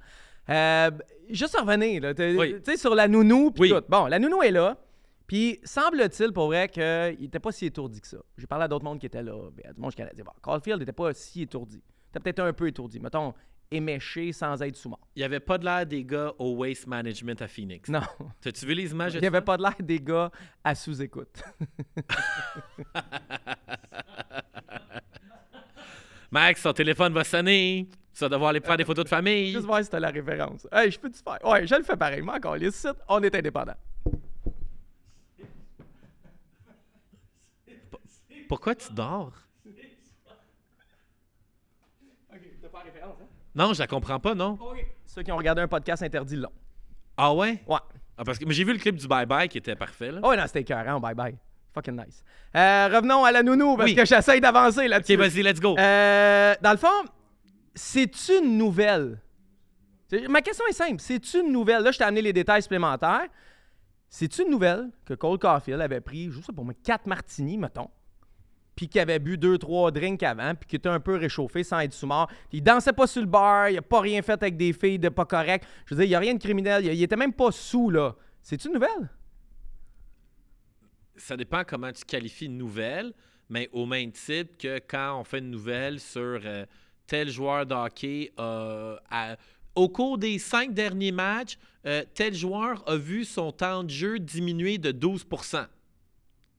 Euh, 0.50 0.92
juste 1.30 1.58
revenir, 1.60 2.02
là. 2.02 2.14
Tu 2.14 2.38
Oui. 2.38 2.56
sais, 2.64 2.78
sur 2.78 2.96
la 2.96 3.08
nounou. 3.08 3.52
Puis 3.52 3.64
Oui. 3.64 3.70
tout. 3.70 3.84
Bon, 3.90 4.06
la 4.08 4.20
nounou 4.20 4.42
est 4.44 4.52
là. 4.52 4.78
Puis 5.28 5.60
semble-t-il 5.64 6.32
pour 6.32 6.48
vrai 6.48 6.70
qu'il 6.70 7.18
n'était 7.20 7.40
pas 7.40 7.52
si 7.52 7.66
étourdi 7.66 8.00
que 8.00 8.08
ça. 8.08 8.18
J'ai 8.38 8.46
parlé 8.48 8.66
à 8.66 8.68
d'autres 8.68 8.86
mondes 8.86 9.00
qui 9.00 9.08
étaient 9.08 9.24
là. 9.24 9.50
Ben, 9.56 9.74
du 9.74 9.82
monde 9.82 9.92
dire, 9.92 10.26
bon, 10.26 10.32
Caulfield 10.42 10.80
n'était 10.80 10.92
pas 10.94 11.14
si 11.14 11.42
étourdi. 11.42 11.82
Était 12.12 12.20
peut-être 12.20 12.40
un 12.42 12.54
peu 12.54 12.68
étourdi. 12.68 13.00
Mettons, 13.00 13.34
éméché 13.72 14.32
sans 14.32 14.62
être 14.62 14.76
sous-mort. 14.76 15.00
Il 15.16 15.20
n'y 15.22 15.26
avait 15.26 15.40
pas 15.40 15.58
de 15.58 15.66
l'air 15.66 15.84
des 15.88 16.06
gars 16.06 16.32
au 16.38 16.52
Waste 16.58 16.86
Management 16.86 17.42
à 17.42 17.48
Phoenix. 17.48 17.90
Non. 17.90 18.02
T'as-tu 18.40 18.68
vu 18.68 18.76
les 18.76 18.92
images? 18.92 19.16
Il 19.16 19.22
n'y 19.22 19.26
avait 19.28 19.42
pas 19.42 19.58
de 19.58 19.64
l'air 19.64 19.74
des 19.80 20.00
gars 20.00 20.30
à 20.64 20.76
sous-écoute. 20.76 21.42
Max, 26.32 26.62
son 26.62 26.74
téléphone 26.74 27.14
va 27.14 27.24
sonner. 27.24 27.88
Tu 28.14 28.20
vas 28.20 28.30
devoir 28.30 28.52
aller 28.52 28.62
prendre 28.62 28.78
des 28.78 28.86
photos 28.86 29.04
de 29.04 29.10
famille. 29.10 29.52
Juste 29.52 29.66
voir 29.66 29.84
si 29.84 29.90
t'as 29.90 30.00
la 30.00 30.10
référence. 30.10 30.66
Hey, 30.72 30.90
je 30.90 31.00
peux-tu 31.00 31.20
faire? 31.22 31.40
Ouais, 31.44 31.68
je 31.68 31.76
le 31.76 31.84
fais 31.84 31.98
pareil. 31.98 32.22
Moi, 32.22 32.36
encore, 32.36 32.56
les 32.56 32.72
sites, 32.72 32.96
on 33.10 33.22
est 33.22 33.36
indépendant. 33.36 33.76
Pourquoi 38.48 38.76
tu 38.76 38.94
dors? 38.94 39.34
OK, 39.66 39.74
t'as 42.62 42.70
pas 42.70 42.78
la 42.80 42.84
référence, 42.86 43.18
hein? 43.22 43.28
Non, 43.56 43.74
je 43.74 43.80
la 43.80 43.88
comprends 43.88 44.20
pas, 44.20 44.36
non? 44.36 44.58
OK. 44.62 44.86
Ceux 45.06 45.24
qui 45.24 45.32
ont 45.32 45.38
regardé 45.38 45.62
un 45.62 45.68
podcast 45.68 46.04
interdit 46.04 46.36
long. 46.36 46.52
Ah 47.18 47.34
ouais? 47.34 47.64
Ouais. 47.68 47.80
Ah, 48.18 48.24
parce 48.24 48.38
que 48.38 48.46
mais 48.46 48.54
j'ai 48.54 48.64
vu 48.64 48.74
le 48.74 48.80
clip 48.80 48.96
du 48.96 49.08
Bye 49.08 49.26
Bye 49.26 49.50
qui 49.50 49.58
était 49.58 49.76
parfait. 49.76 50.12
Là. 50.12 50.20
Oh, 50.24 50.34
non, 50.36 50.44
c'était 50.46 50.62
écœurant. 50.62 51.00
Bye 51.00 51.16
bye. 51.16 51.38
Fucking 51.76 51.94
nice. 52.04 52.24
Euh, 52.56 52.88
revenons 52.92 53.24
à 53.26 53.32
la 53.32 53.44
nounou, 53.44 53.76
parce 53.76 53.90
Oui. 53.90 53.96
que 53.96 54.06
j'essaye 54.06 54.40
d'avancer 54.42 54.88
là-dessus. 54.88 55.14
Ok, 55.14 55.20
vas-y, 55.20 55.44
let's 55.44 55.60
go. 55.60 55.76
Euh, 55.78 56.56
dans 56.62 56.72
le 56.72 56.78
fond, 56.78 56.88
c'est 57.76 58.30
une 58.40 58.58
nouvelle. 58.58 59.20
Ma 60.30 60.42
question 60.42 60.64
est 60.70 60.74
simple. 60.74 60.98
C'est 61.00 61.34
une 61.34 61.52
nouvelle. 61.52 61.84
Là, 61.84 61.92
je 61.92 61.98
t'ai 61.98 62.06
amené 62.06 62.22
les 62.22 62.32
détails 62.34 62.62
supplémentaires. 62.62 63.28
C'est 64.10 64.40
une 64.40 64.50
nouvelle 64.50 64.90
que 65.06 65.14
Cole 65.14 65.38
Caulfield 65.38 65.82
avait 65.82 66.00
pris, 66.00 66.32
je 66.32 66.40
sais 66.40 66.54
pas 66.54 66.62
moi, 66.62 66.74
4 66.82 67.06
martinis, 67.08 67.58
mettons, 67.58 67.90
puis 68.76 68.88
qu'il 68.88 69.02
avait 69.02 69.20
bu 69.20 69.38
2-3 69.38 69.92
drinks 69.92 70.24
avant, 70.24 70.56
puis 70.56 70.70
qu'il 70.70 70.78
était 70.78 70.88
un 70.88 71.02
peu 71.02 71.16
réchauffé 71.18 71.64
sans 71.66 71.80
être 71.80 71.92
sous-mort. 71.92 72.30
Il 72.54 72.64
dansait 72.64 72.94
pas 72.94 73.08
sur 73.08 73.22
le 73.22 73.28
bar, 73.28 73.70
il 73.70 73.78
a 73.78 73.82
pas 73.82 74.00
rien 74.00 74.22
fait 74.22 74.34
avec 74.42 74.56
des 74.56 74.72
filles 74.72 75.00
de 75.00 75.10
pas 75.10 75.26
correct. 75.26 75.68
Je 75.86 75.96
veux 75.96 76.00
dire, 76.00 76.06
il 76.08 76.12
y 76.12 76.16
a 76.16 76.20
rien 76.20 76.34
de 76.36 76.40
criminel. 76.40 76.86
Il, 76.86 76.94
il 76.94 77.04
était 77.04 77.18
même 77.18 77.34
pas 77.34 77.52
sous, 77.52 77.90
là. 77.90 78.16
C'est 78.42 78.64
une 78.64 78.74
nouvelle? 78.74 79.10
Ça 81.18 81.38
dépend 81.38 81.64
comment 81.66 81.92
tu 81.92 82.04
qualifies 82.06 82.46
une 82.46 82.58
nouvelle, 82.58 83.14
mais 83.50 83.70
au 83.72 83.86
même 83.86 84.12
titre 84.12 84.58
que 84.58 84.80
quand 84.88 85.20
on 85.20 85.24
fait 85.24 85.40
une 85.40 85.52
nouvelle 85.52 86.00
sur 86.00 86.40
euh, 86.44 86.66
tel 87.08 87.30
joueur 87.30 87.66
de 87.66 87.74
hockey 87.74 88.32
euh, 88.40 88.98
a- 89.10 89.38
au 89.76 89.88
cours 89.90 90.18
des 90.18 90.40
cinq 90.40 90.74
derniers 90.74 91.12
matchs, 91.12 91.58
euh, 91.86 92.04
tel 92.14 92.34
joueur 92.34 92.84
a 92.90 92.96
vu 92.98 93.24
son 93.26 93.52
temps 93.52 93.84
de 93.84 93.90
jeu 93.90 94.20
diminuer 94.20 94.78
de 94.78 94.92
12% 94.92 95.66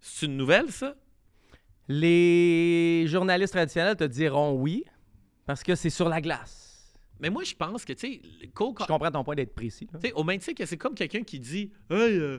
C'est 0.00 0.26
une 0.26 0.36
nouvelle, 0.36 0.70
ça? 0.70 0.94
Les 1.88 3.04
journalistes 3.06 3.52
traditionnels 3.52 3.96
te 3.96 4.04
diront 4.04 4.52
oui, 4.60 4.84
parce 5.46 5.62
que 5.62 5.74
c'est 5.74 5.90
sur 5.90 6.08
la 6.08 6.20
glace. 6.20 6.94
Mais 7.20 7.30
moi, 7.30 7.44
je 7.44 7.54
pense 7.54 7.84
que, 7.84 7.92
tu 7.92 8.14
sais, 8.14 8.20
Je 8.82 8.86
comprends 8.86 9.10
ton 9.10 9.24
point 9.24 9.34
d'être 9.34 9.54
précis. 9.54 9.86
Tu 9.86 10.08
sais, 10.08 10.12
au 10.12 10.22
même 10.24 10.38
titre 10.38 10.58
que 10.58 10.66
c'est 10.66 10.76
comme 10.76 10.94
quelqu'un 10.94 11.22
qui 11.22 11.38
dit 11.40 11.72
Hey, 11.90 12.18
euh, 12.18 12.38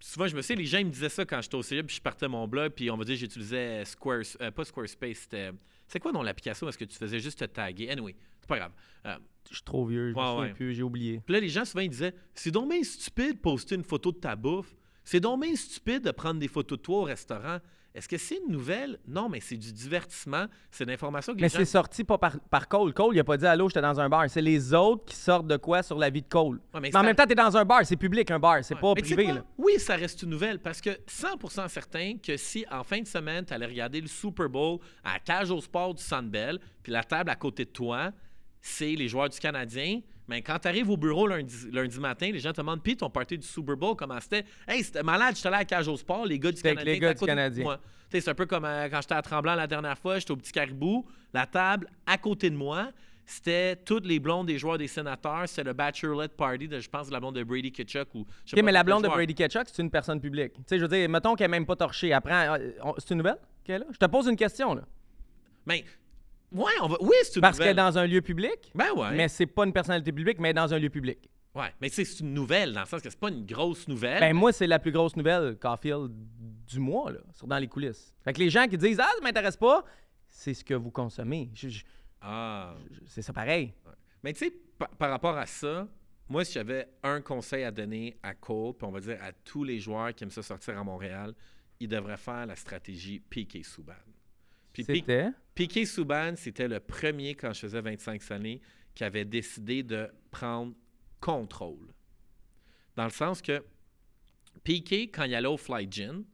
souvent, 0.00 0.26
je 0.26 0.36
me 0.36 0.42
sais, 0.42 0.54
les 0.54 0.64
gens 0.66 0.78
ils 0.78 0.86
me 0.86 0.90
disaient 0.90 1.08
ça 1.08 1.24
quand 1.24 1.40
j'étais 1.40 1.54
au 1.54 1.62
cégep, 1.62 1.86
puis 1.86 1.96
je 1.96 2.00
partais 2.02 2.28
mon 2.28 2.46
blog, 2.48 2.72
puis 2.72 2.90
on 2.90 2.96
va 2.96 3.04
dire 3.04 3.16
j'utilisais 3.16 3.84
Square, 3.84 4.22
euh, 4.40 4.50
pas 4.50 4.64
Squarespace, 4.64 5.18
c'était. 5.18 5.50
C'est 5.88 6.00
quoi 6.00 6.10
dans 6.12 6.22
l'application 6.22 6.68
Est-ce 6.68 6.78
que 6.78 6.84
tu 6.84 6.96
faisais 6.96 7.20
juste 7.20 7.38
te 7.38 7.44
taguer? 7.44 7.88
Anyway, 7.90 8.14
c'est 8.40 8.48
pas 8.48 8.58
grave. 8.58 8.72
Euh, 9.06 9.16
Je 9.48 9.54
suis 9.54 9.64
trop 9.64 9.86
vieux, 9.86 10.10
je 10.10 10.16
me 10.16 10.20
Ouais, 10.20 10.40
ouais. 10.40 10.52
plus, 10.54 10.74
j'ai 10.74 10.82
oublié. 10.82 11.20
puis 11.24 11.32
là, 11.34 11.40
les 11.40 11.48
gens 11.48 11.64
souvent 11.64 11.82
ils 11.82 11.90
disaient 11.90 12.14
C'est 12.34 12.50
donc 12.50 12.68
bien 12.70 12.82
stupide 12.82 13.34
de 13.34 13.38
poster 13.40 13.74
une 13.76 13.84
photo 13.84 14.10
de 14.12 14.18
ta 14.18 14.34
bouffe. 14.36 14.74
C'est 15.04 15.20
donc 15.20 15.42
bien 15.42 15.54
stupide 15.54 16.02
de 16.02 16.10
prendre 16.10 16.40
des 16.40 16.48
photos 16.48 16.78
de 16.78 16.82
toi 16.82 16.98
au 16.98 17.02
restaurant. 17.04 17.58
Est-ce 17.96 18.08
que 18.08 18.18
c'est 18.18 18.36
une 18.46 18.52
nouvelle? 18.52 18.98
Non, 19.08 19.28
mais 19.30 19.40
c'est 19.40 19.56
du 19.56 19.72
divertissement. 19.72 20.44
C'est 20.70 20.84
de 20.84 20.90
l'information 20.90 21.32
que 21.32 21.38
les 21.38 21.44
Mais 21.44 21.48
gens. 21.48 21.58
c'est 21.58 21.64
sorti 21.64 22.04
pas 22.04 22.18
par, 22.18 22.38
par 22.50 22.68
Cole. 22.68 22.92
Cole, 22.92 23.16
il 23.16 23.20
a 23.20 23.24
pas 23.24 23.38
dit 23.38 23.46
allô, 23.46 23.68
j'étais 23.70 23.80
dans 23.80 23.98
un 23.98 24.08
bar. 24.10 24.28
C'est 24.28 24.42
les 24.42 24.74
autres 24.74 25.06
qui 25.06 25.16
sortent 25.16 25.46
de 25.46 25.56
quoi 25.56 25.82
sur 25.82 25.98
la 25.98 26.10
vie 26.10 26.20
de 26.20 26.28
Cole? 26.28 26.56
Ouais, 26.74 26.80
mais 26.80 26.90
mais 26.92 26.96
en 26.96 27.02
même 27.02 27.16
temps, 27.16 27.24
t'es 27.26 27.34
dans 27.34 27.56
un 27.56 27.64
bar, 27.64 27.80
c'est 27.86 27.96
public 27.96 28.30
un 28.30 28.38
bar, 28.38 28.58
c'est 28.62 28.74
Ouais. 28.74 28.80
pas 28.82 28.92
Mais 28.96 29.00
privé. 29.02 29.26
Là. 29.28 29.44
Oui, 29.56 29.78
ça 29.78 29.96
reste 29.96 30.22
une 30.22 30.30
nouvelle 30.30 30.58
parce 30.58 30.80
que 30.82 30.90
100% 31.08 31.68
certain 31.68 32.16
que 32.22 32.36
si 32.36 32.66
en 32.70 32.84
fin 32.84 33.00
de 33.00 33.06
semaine, 33.06 33.44
tu 33.46 33.54
allais 33.54 33.66
regarder 33.66 34.00
le 34.02 34.08
Super 34.08 34.48
Bowl 34.50 34.78
à 35.02 35.14
la 35.14 35.18
cage 35.20 35.50
au 35.50 35.60
sport 35.62 35.94
du 35.94 36.02
Sandbell, 36.02 36.58
puis 36.82 36.92
la 36.92 37.02
table 37.02 37.30
à 37.30 37.36
côté 37.36 37.64
de 37.64 37.70
toi, 37.70 38.10
c'est 38.66 38.94
les 38.94 39.08
joueurs 39.08 39.28
du 39.28 39.38
Canadien, 39.38 40.00
mais 40.28 40.42
quand 40.42 40.58
tu 40.58 40.68
arrives 40.68 40.90
au 40.90 40.96
bureau 40.96 41.26
lundi, 41.26 41.54
lundi 41.70 42.00
matin, 42.00 42.30
les 42.32 42.40
gens 42.40 42.52
te 42.52 42.60
demandent 42.60 42.82
Puis 42.82 42.96
ton 42.96 43.08
party 43.08 43.38
du 43.38 43.46
Super 43.46 43.76
Bowl, 43.76 43.94
comment 43.96 44.20
c'était? 44.20 44.44
Hey, 44.66 44.82
c'était 44.82 45.02
malade, 45.02 45.36
j'étais 45.36 45.48
allé 45.48 45.56
à 45.56 45.58
la 45.60 45.64
cage 45.64 45.88
au 45.88 45.96
sport, 45.96 46.26
les 46.26 46.38
gars 46.38 46.52
du 46.52 46.60
Canadien. 46.60 46.92
les 46.92 46.98
gars 46.98 47.14
du 47.14 47.24
Canadien. 47.24 47.78
C'est 48.10 48.28
un 48.28 48.34
peu 48.34 48.46
comme 48.46 48.64
euh, 48.64 48.88
quand 48.88 49.00
j'étais 49.02 49.14
à 49.14 49.22
Tremblant 49.22 49.54
la 49.54 49.66
dernière 49.66 49.98
fois, 49.98 50.18
j'étais 50.18 50.30
au 50.30 50.36
petit 50.36 50.52
caribou, 50.52 51.06
la 51.32 51.46
table 51.46 51.88
à 52.06 52.18
côté 52.18 52.50
de 52.50 52.56
moi. 52.56 52.90
C'était 53.24 53.74
toutes 53.76 54.06
les 54.06 54.20
blondes 54.20 54.46
des 54.46 54.56
joueurs 54.56 54.78
des 54.78 54.86
sénateurs. 54.86 55.48
C'était 55.48 55.64
le 55.64 55.72
bachelorette 55.72 56.36
party 56.36 56.68
de, 56.68 56.78
je 56.78 56.88
pense, 56.88 57.08
de 57.08 57.12
la 57.12 57.18
blonde 57.18 57.34
de 57.34 57.42
Brady 57.42 57.72
Kitchuk. 57.72 58.14
Ou, 58.14 58.24
je 58.44 58.50
sais 58.50 58.54
Ok, 58.54 58.60
pas 58.60 58.62
mais 58.62 58.72
la 58.72 58.84
blonde 58.84 59.02
de. 59.02 59.08
Brady 59.08 59.34
Ketchuk, 59.34 59.64
c'est 59.66 59.82
une 59.82 59.90
personne 59.90 60.20
publique. 60.20 60.54
Tu 60.54 60.62
sais, 60.66 60.78
je 60.78 60.82
veux 60.82 60.88
dire, 60.88 61.08
mettons 61.08 61.34
qu'elle 61.34 61.46
est 61.46 61.48
même 61.48 61.66
pas 61.66 61.74
torchée. 61.74 62.12
Après, 62.12 62.48
euh, 62.48 62.92
c'est 62.98 63.10
une 63.10 63.18
nouvelle 63.18 63.38
qu'elle 63.64 63.82
a? 63.82 63.86
Je 63.90 63.98
te 63.98 64.06
pose 64.06 64.28
une 64.28 64.36
question, 64.36 64.74
là. 64.74 64.82
Mais, 65.66 65.84
ouais, 66.52 66.72
on 66.82 66.88
va... 66.88 66.96
oui, 67.00 67.14
c'est 67.22 67.36
une 67.36 67.40
Parce 67.42 67.58
qu'elle 67.58 67.68
est 67.68 67.70
nouvelle. 67.74 67.92
dans 67.94 67.98
un 67.98 68.06
lieu 68.06 68.20
public, 68.22 68.70
Ben 68.74 68.92
ouais. 68.96 69.12
mais 69.16 69.28
c'est 69.28 69.46
pas 69.46 69.64
une 69.64 69.72
personnalité 69.72 70.12
publique, 70.12 70.38
mais 70.38 70.52
dans 70.54 70.72
un 70.72 70.78
lieu 70.78 70.90
public. 70.90 71.30
Ouais, 71.54 71.72
mais 71.80 71.88
c'est 71.88 72.20
une 72.20 72.34
nouvelle, 72.34 72.72
dans 72.74 72.80
le 72.80 72.86
sens 72.86 73.00
que 73.00 73.08
c'est 73.08 73.18
pas 73.18 73.30
une 73.30 73.46
grosse 73.46 73.88
nouvelle. 73.88 74.20
Ben 74.20 74.34
moi, 74.34 74.52
c'est 74.52 74.66
la 74.66 74.78
plus 74.78 74.92
grosse 74.92 75.16
nouvelle, 75.16 75.56
Caulfield, 75.58 76.10
du 76.66 76.78
mois, 76.80 77.12
là, 77.12 77.20
sur 77.32 77.46
dans 77.46 77.56
les 77.58 77.66
coulisses. 77.68 78.12
Fait 78.24 78.32
que 78.34 78.38
les 78.40 78.50
gens 78.50 78.66
qui 78.68 78.76
disent 78.76 79.00
«Ah, 79.02 79.08
ça 79.16 79.22
m'intéresse 79.22 79.56
pas», 79.56 79.82
c'est 80.28 80.52
ce 80.52 80.62
que 80.62 80.74
vous 80.74 80.90
consommez. 80.90 81.50
Je- 81.54 81.68
je- 81.70 81.84
ah. 82.20 82.74
c'est 83.06 83.22
ça 83.22 83.32
pareil. 83.32 83.72
Mais 84.22 84.32
tu 84.34 84.44
sais, 84.46 84.52
par, 84.78 84.88
par 84.90 85.10
rapport 85.10 85.36
à 85.38 85.46
ça, 85.46 85.88
moi, 86.28 86.44
si 86.44 86.52
j'avais 86.54 86.88
un 87.02 87.20
conseil 87.22 87.64
à 87.64 87.70
donner 87.70 88.18
à 88.22 88.34
Cole, 88.34 88.74
puis 88.74 88.86
on 88.86 88.90
va 88.90 89.00
dire 89.00 89.16
à 89.22 89.32
tous 89.32 89.64
les 89.64 89.78
joueurs 89.78 90.12
qui 90.14 90.24
aiment 90.24 90.30
ça 90.30 90.42
sortir 90.42 90.76
à 90.78 90.84
Montréal, 90.84 91.32
ils 91.80 91.88
devraient 91.88 92.16
faire 92.18 92.44
la 92.46 92.56
stratégie 92.56 93.20
Piqué 93.20 93.62
Souban. 93.62 93.92
Puis 94.76 94.84
Piqué 94.84 94.98
C'était... 95.00 95.28
Piqué 95.54 95.86
Souban, 95.86 96.34
c'était 96.36 96.68
le 96.68 96.80
premier, 96.80 97.34
quand 97.34 97.52
je 97.54 97.60
faisais 97.60 97.80
25 97.80 98.30
années, 98.30 98.60
qui 98.94 99.04
avait 99.04 99.24
décidé 99.24 99.82
de 99.82 100.10
prendre 100.30 100.74
contrôle. 101.20 101.92
Dans 102.94 103.04
le 103.04 103.10
sens 103.10 103.40
que 103.40 103.64
Piqué, 104.64 105.08
quand 105.08 105.24
il 105.24 105.34
allait 105.34 105.48
au 105.48 105.56
Fly 105.56 105.86
Gin, 105.90 106.24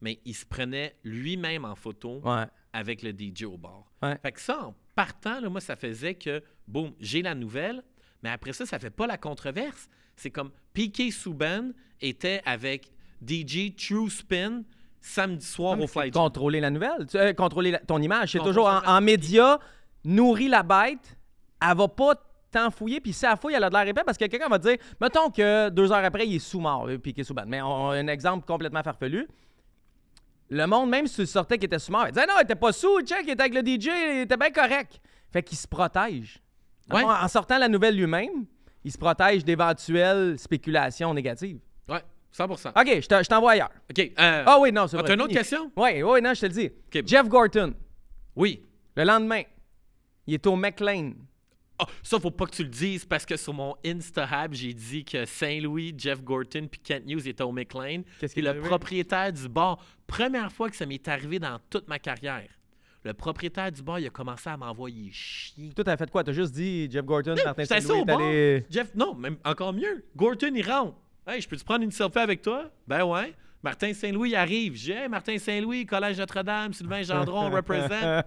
mais 0.00 0.18
il 0.24 0.34
se 0.34 0.44
prenait 0.46 0.96
lui-même 1.04 1.64
en 1.64 1.74
photo 1.74 2.20
Ouais. 2.24 2.44
avec 2.72 3.02
le 3.02 3.10
DJ 3.10 3.44
au 3.44 3.56
bar. 3.58 3.90
Ouais. 4.02 4.16
Fait 4.22 4.32
que 4.32 4.40
ça, 4.40 4.66
en 4.66 4.74
partant, 4.94 5.40
là, 5.40 5.48
moi, 5.48 5.60
ça 5.60 5.76
faisait 5.76 6.14
que, 6.14 6.42
boum, 6.68 6.94
j'ai 7.00 7.22
la 7.22 7.34
nouvelle, 7.34 7.82
mais 8.22 8.30
après 8.30 8.52
ça, 8.52 8.64
ça 8.66 8.78
fait 8.78 8.90
pas 8.90 9.06
la 9.06 9.18
controverse. 9.18 9.88
C'est 10.16 10.30
comme 10.30 10.50
Piqué 10.72 11.10
Souban 11.10 11.72
était 12.00 12.40
avec 12.44 12.90
DJ 13.26 13.74
True 13.76 14.10
Spin 14.10 14.62
samedi 15.06 15.44
soir 15.44 15.78
au 15.78 15.86
Fly 15.86 16.04
Gin. 16.04 16.12
Contrôler 16.12 16.60
la 16.60 16.70
nouvelle, 16.70 17.06
tu- 17.08 17.16
euh, 17.18 17.32
contrôler 17.34 17.70
la- 17.72 17.78
ton 17.78 18.00
image. 18.00 18.32
C'est 18.32 18.38
toujours 18.38 18.66
en, 18.86 19.00
média, 19.00 19.58
nourrit 20.04 20.48
la 20.48 20.62
bête, 20.62 21.16
elle 21.60 21.76
va 21.76 21.88
pas 21.88 22.14
tant 22.50 22.70
fouiller, 22.70 23.00
puis 23.00 23.12
si 23.12 23.26
elle 23.26 23.36
fouille, 23.36 23.54
elle 23.54 23.64
a 23.64 23.68
de 23.68 23.74
l'air 23.74 23.86
épais 23.88 24.02
parce 24.04 24.16
que 24.16 24.24
quelqu'un 24.26 24.48
va 24.48 24.58
dire, 24.58 24.76
mettons 25.00 25.28
que 25.30 25.68
deux 25.70 25.90
heures 25.92 26.04
après, 26.04 26.26
il 26.26 26.36
est 26.36 26.38
sous-mort, 26.38 26.86
euh, 26.88 26.98
Piqué 26.98 27.22
Souban. 27.24 27.44
Mais 27.46 27.60
on 27.60 27.90
a 27.90 27.96
un 27.96 28.06
exemple 28.06 28.46
complètement 28.46 28.82
farfelu. 28.82 29.26
Le 30.50 30.66
monde, 30.66 30.88
même 30.90 31.06
si 31.06 31.16
tu 31.16 31.20
le 31.22 31.26
sortais 31.26 31.56
qu'il 31.56 31.66
était 31.66 31.78
sous-mort, 31.78 32.06
il 32.08 32.12
disait 32.12 32.26
non, 32.26 32.34
il 32.38 32.44
était 32.44 32.54
pas 32.54 32.72
sous, 32.72 33.00
check, 33.02 33.22
il 33.24 33.30
était 33.30 33.42
avec 33.42 33.54
le 33.54 33.60
DJ, 33.62 33.86
il 34.14 34.20
était 34.22 34.36
bien 34.36 34.50
correct. 34.50 35.00
Fait 35.32 35.42
qu'il 35.42 35.58
se 35.58 35.66
protège. 35.66 36.38
En 36.90 36.96
Ouais. 36.96 37.02
fond, 37.02 37.10
En 37.10 37.28
sortant 37.28 37.58
la 37.58 37.68
nouvelle 37.68 37.96
lui-même, 37.96 38.44
il 38.84 38.92
se 38.92 38.98
protège 38.98 39.44
d'éventuelles 39.44 40.38
spéculations 40.38 41.12
négatives. 41.14 41.58
Ouais, 41.88 42.02
100% 42.36 42.70
OK, 42.70 43.00
je 43.00 43.06
te- 43.06 43.22
je 43.22 43.28
t'envoie 43.28 43.52
ailleurs. 43.52 43.70
OK. 43.90 43.98
euh, 44.18 44.42
Ah 44.46 44.58
oui, 44.60 44.72
non, 44.72 44.86
c'est 44.88 44.96
vrai. 44.96 45.06
une 45.14 45.20
autre 45.20 45.30
fini. 45.30 45.38
question? 45.38 45.70
Oui, 45.76 46.02
oui, 46.02 46.20
non, 46.20 46.34
je 46.34 46.40
te 46.40 46.46
le 46.46 46.52
dis. 46.52 46.70
Jeff 47.06 47.28
Gorton, 47.28 47.74
Oui. 48.36 48.64
le 48.96 49.04
lendemain, 49.04 49.42
il 50.26 50.34
est 50.34 50.46
au 50.46 50.56
McLean. 50.56 51.12
Ah, 51.78 51.86
ça, 52.04 52.20
faut 52.20 52.30
pas 52.30 52.46
que 52.46 52.52
tu 52.54 52.62
le 52.62 52.68
dises 52.68 53.04
parce 53.04 53.26
que 53.26 53.36
sur 53.36 53.52
mon 53.52 53.74
Instahab, 53.84 54.52
j'ai 54.54 54.72
dit 54.72 55.04
que 55.04 55.24
Saint-Louis, 55.24 55.92
Jeff 55.98 56.22
Gorton 56.22 56.68
puis 56.70 56.80
Kent 56.80 57.04
News 57.06 57.26
étaient 57.28 57.42
au 57.42 57.50
McLean. 57.50 58.02
Qu'est-ce 58.20 58.38
le 58.40 58.60
propriétaire 58.60 59.32
du 59.32 59.48
bar, 59.48 59.78
première 60.06 60.52
fois 60.52 60.70
que 60.70 60.76
ça 60.76 60.86
m'est 60.86 61.06
arrivé 61.08 61.40
dans 61.40 61.58
toute 61.70 61.88
ma 61.88 61.98
carrière, 61.98 62.48
le 63.02 63.12
propriétaire 63.12 63.72
du 63.72 63.82
bar, 63.82 63.98
il 63.98 64.06
a 64.06 64.10
commencé 64.10 64.48
à 64.48 64.56
m'envoyer 64.56 65.10
chier. 65.12 65.72
Toi, 65.74 65.82
t'as 65.84 65.96
fait 65.96 66.08
quoi? 66.10 66.22
T'as 66.22 66.32
juste 66.32 66.52
dit 66.54 66.88
Jeff 66.90 67.04
Gorton, 67.04 67.34
Martin 67.44 67.64
Saint-Louis 67.64 68.00
au 68.00 68.04
bar. 68.04 68.18
allé... 68.20 68.64
Jeff, 68.70 68.94
non, 68.94 69.14
même 69.16 69.36
encore 69.44 69.72
mieux. 69.72 70.04
Gorton, 70.16 70.52
il 70.54 70.62
rentre. 70.70 70.96
Hey, 71.26 71.40
je 71.40 71.48
peux-tu 71.48 71.64
prendre 71.64 71.82
une 71.82 71.90
selfie 71.90 72.18
avec 72.18 72.42
toi? 72.42 72.70
Ben 72.86 73.02
ouais. 73.02 73.34
Martin 73.62 73.94
Saint-Louis 73.94 74.34
arrive. 74.34 74.74
J'ai 74.76 74.92
hey, 74.92 75.08
Martin 75.08 75.38
Saint-Louis, 75.38 75.86
Collège 75.86 76.18
Notre-Dame, 76.18 76.74
Sylvain 76.74 77.02
Gendron, 77.02 77.50
represent. 77.50 78.22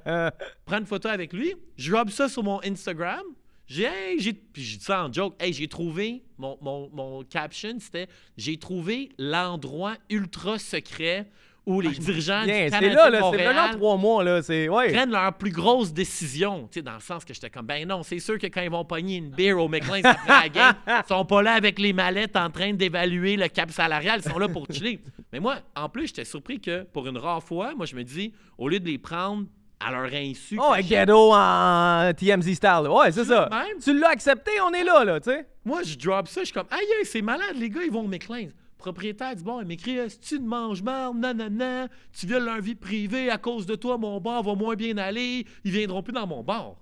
Prends 0.65 0.79
une 0.79 0.85
photo 0.87 1.07
avec 1.07 1.31
lui. 1.31 1.53
Je 1.77 1.91
drop 1.91 2.09
ça 2.09 2.27
sur 2.27 2.41
mon 2.41 2.59
Instagram. 2.63 3.21
J'ai, 3.67 3.83
hey, 3.83 4.19
j'ai, 4.19 4.33
puis 4.33 4.63
je 4.63 4.77
dis 4.79 4.83
ça 4.83 5.05
en 5.05 5.13
joke, 5.13 5.35
hey, 5.39 5.53
j'ai 5.53 5.67
trouvé, 5.67 6.23
mon, 6.39 6.57
mon, 6.61 6.89
mon 6.91 7.23
caption, 7.23 7.77
c'était 7.79 8.07
J'ai 8.35 8.57
trouvé 8.57 9.09
l'endroit 9.19 9.95
ultra 10.09 10.57
secret 10.57 11.29
où 11.67 11.81
les 11.81 11.89
dirigeants 11.89 12.41
du 12.41 12.47
Bien, 12.47 12.63
c'est 12.65 12.69
Canadien 12.71 12.95
là, 12.95 13.09
là, 13.09 13.17
c'est 13.17 13.21
Montréal 13.21 13.55
là, 13.55 13.69
trois 13.73 13.97
mois, 13.97 14.23
là. 14.23 14.41
C'est. 14.41 14.69
Ouais. 14.69 14.91
prennent 14.91 15.11
leurs 15.11 15.33
plus 15.33 15.51
grosses 15.51 15.93
décisions. 15.93 16.67
Tu 16.71 16.79
sais, 16.79 16.81
dans 16.81 16.93
le 16.93 16.99
sens 17.01 17.23
que 17.25 17.33
j'étais 17.33 17.49
comme, 17.49 17.65
ben 17.65 17.87
non, 17.87 18.01
c'est 18.03 18.19
sûr 18.19 18.39
que 18.39 18.47
quand 18.47 18.61
ils 18.61 18.71
vont 18.71 18.85
pogner 18.85 19.17
une 19.17 19.29
bière 19.29 19.59
au 19.59 19.67
McLean 19.67 19.99
après 20.03 20.29
la 20.43 20.49
game, 20.49 20.73
ils 20.87 21.07
sont 21.07 21.25
pas 21.25 21.41
là 21.43 21.53
avec 21.53 21.77
les 21.77 21.93
mallettes 21.93 22.35
en 22.37 22.49
train 22.49 22.73
d'évaluer 22.73 23.35
le 23.35 23.47
cap 23.49 23.69
salarial. 23.69 24.21
Ils 24.25 24.31
sont 24.31 24.39
là 24.39 24.47
pour 24.47 24.65
chiller. 24.71 24.99
Mais 25.31 25.39
moi, 25.39 25.57
en 25.75 25.89
plus, 25.89 26.07
j'étais 26.07 26.25
surpris 26.25 26.59
que 26.61 26.83
pour 26.83 27.05
une 27.07 27.17
rare 27.17 27.43
fois, 27.43 27.73
moi, 27.75 27.85
je 27.85 27.95
me 27.95 28.03
dis, 28.03 28.33
au 28.57 28.69
lieu 28.69 28.79
de 28.79 28.87
les 28.87 28.97
prendre 28.97 29.45
à 29.79 29.91
leur 29.91 30.11
insu. 30.13 30.57
Oh, 30.59 30.73
que- 30.75 30.81
ghetto 30.81 31.33
en 31.33 32.11
TMZ 32.17 32.53
style. 32.55 32.87
Ouais, 32.89 33.11
c'est 33.11 33.25
ça. 33.25 33.47
même? 33.51 33.77
Tu 33.83 33.93
l'as 33.99 34.09
accepté, 34.09 34.51
on 34.65 34.71
est 34.73 34.83
là, 34.83 35.03
là, 35.03 35.19
tu 35.19 35.29
sais. 35.29 35.45
Moi, 35.65 35.83
je 35.83 35.95
drop 35.97 36.27
ça, 36.29 36.41
je 36.41 36.45
suis 36.45 36.53
comme, 36.53 36.65
aïe, 36.71 36.85
c'est 37.03 37.21
malade, 37.21 37.55
les 37.59 37.69
gars, 37.69 37.81
ils 37.85 37.91
vont 37.91 38.05
au 38.05 38.07
McLean. 38.07 38.47
Propriétaire 38.77 39.35
dit, 39.35 39.43
bon, 39.43 39.59
il 39.61 39.67
m'écrit, 39.67 39.97
tu 40.21 40.39
ne 40.39 40.47
manges 40.47 40.83
marde, 40.83 41.17
nanana, 41.17 41.87
tu 42.11 42.25
violes 42.27 42.45
leur 42.45 42.61
vie 42.61 42.75
privée, 42.75 43.29
à 43.29 43.37
cause 43.37 43.65
de 43.65 43.75
toi, 43.75 43.97
mon 43.97 44.19
bar 44.21 44.43
va 44.43 44.53
moins 44.55 44.75
bien 44.75 44.97
aller, 44.97 45.45
ils 45.63 45.71
viendront 45.71 46.03
plus 46.03 46.13
dans 46.13 46.27
mon 46.27 46.43
bar. 46.43 46.75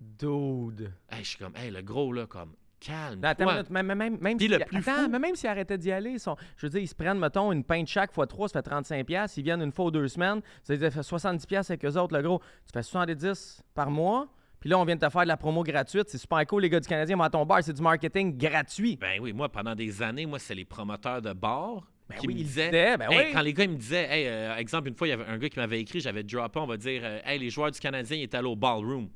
Dude. 0.00 0.92
Hey, 1.10 1.22
je 1.24 1.28
suis 1.30 1.38
comme, 1.38 1.54
hey, 1.56 1.70
le 1.70 1.80
gros, 1.82 2.12
là, 2.12 2.26
comme, 2.26 2.54
calme. 2.80 3.24
Attends, 3.24 3.46
minute, 3.52 3.70
même, 3.70 3.86
même, 3.86 4.18
même 4.20 4.36
Puis 4.36 4.46
si, 4.46 4.52
le 4.52 4.58
plus 4.64 4.78
attends, 4.78 5.04
fou- 5.04 5.08
mais 5.10 5.18
même 5.18 5.36
s'ils 5.36 5.48
arrêtaient 5.48 5.78
d'y 5.78 5.92
aller, 5.92 6.18
sont, 6.18 6.36
je 6.56 6.66
veux 6.66 6.70
dire, 6.70 6.80
ils 6.80 6.88
se 6.88 6.94
prennent, 6.94 7.18
mettons, 7.18 7.52
une 7.52 7.62
pinte 7.64 7.86
chaque 7.86 8.12
fois 8.12 8.26
3, 8.26 8.48
ça 8.48 8.62
fait 8.62 8.68
35$. 8.70 9.04
piastres. 9.04 9.38
Ils 9.38 9.44
viennent 9.44 9.62
une 9.62 9.72
fois 9.72 9.86
ou 9.86 9.90
deux 9.90 10.08
semaines, 10.08 10.40
ça 10.64 10.76
fait 10.76 10.88
70$ 11.00 11.46
piastres 11.46 11.70
avec 11.72 11.84
eux 11.84 11.96
autres, 11.98 12.16
le 12.16 12.22
gros. 12.22 12.40
Tu 12.66 12.72
fais 12.72 12.80
70$ 12.80 13.60
par 13.74 13.90
mois, 13.90 14.28
puis 14.62 14.70
là, 14.70 14.78
on 14.78 14.84
vient 14.84 14.94
de 14.94 15.00
te 15.04 15.10
faire 15.10 15.22
de 15.24 15.28
la 15.28 15.36
promo 15.36 15.62
gratuite. 15.64 16.08
C'est 16.08 16.18
super 16.18 16.46
cool, 16.46 16.62
les 16.62 16.70
gars 16.70 16.78
du 16.78 16.86
Canadien 16.88 17.16
vont 17.16 17.24
à 17.24 17.30
ton 17.30 17.44
bar, 17.44 17.62
c'est 17.64 17.72
du 17.72 17.82
marketing 17.82 18.38
gratuit. 18.38 18.96
Ben 18.96 19.20
oui, 19.20 19.32
moi, 19.32 19.48
pendant 19.50 19.74
des 19.74 20.00
années, 20.02 20.24
moi, 20.24 20.38
c'est 20.38 20.54
les 20.54 20.64
promoteurs 20.64 21.20
de 21.20 21.32
bars 21.32 21.82
Ben 22.08 22.16
qui 22.16 22.28
oui, 22.28 22.34
me 22.34 22.38
disaient. 22.38 22.70
disaient, 22.70 22.96
ben 22.96 23.10
Hey, 23.10 23.18
oui. 23.26 23.32
Quand 23.32 23.40
les 23.42 23.52
gars 23.52 23.64
ils 23.64 23.70
me 23.70 23.76
disaient, 23.76 24.06
hey, 24.08 24.28
euh, 24.28 24.56
exemple, 24.56 24.86
une 24.88 24.94
fois, 24.94 25.08
il 25.08 25.10
y 25.10 25.14
avait 25.14 25.26
un 25.26 25.36
gars 25.36 25.48
qui 25.48 25.58
m'avait 25.58 25.80
écrit, 25.80 25.98
j'avais 26.00 26.22
droppé, 26.22 26.60
on 26.60 26.66
va 26.66 26.76
dire, 26.76 27.02
euh, 27.04 27.18
hey, 27.24 27.40
les 27.40 27.50
joueurs 27.50 27.72
du 27.72 27.80
Canadien, 27.80 28.16
ils 28.16 28.22
étaient 28.22 28.36
allés 28.36 28.46
au 28.46 28.54
ballroom. 28.56 29.08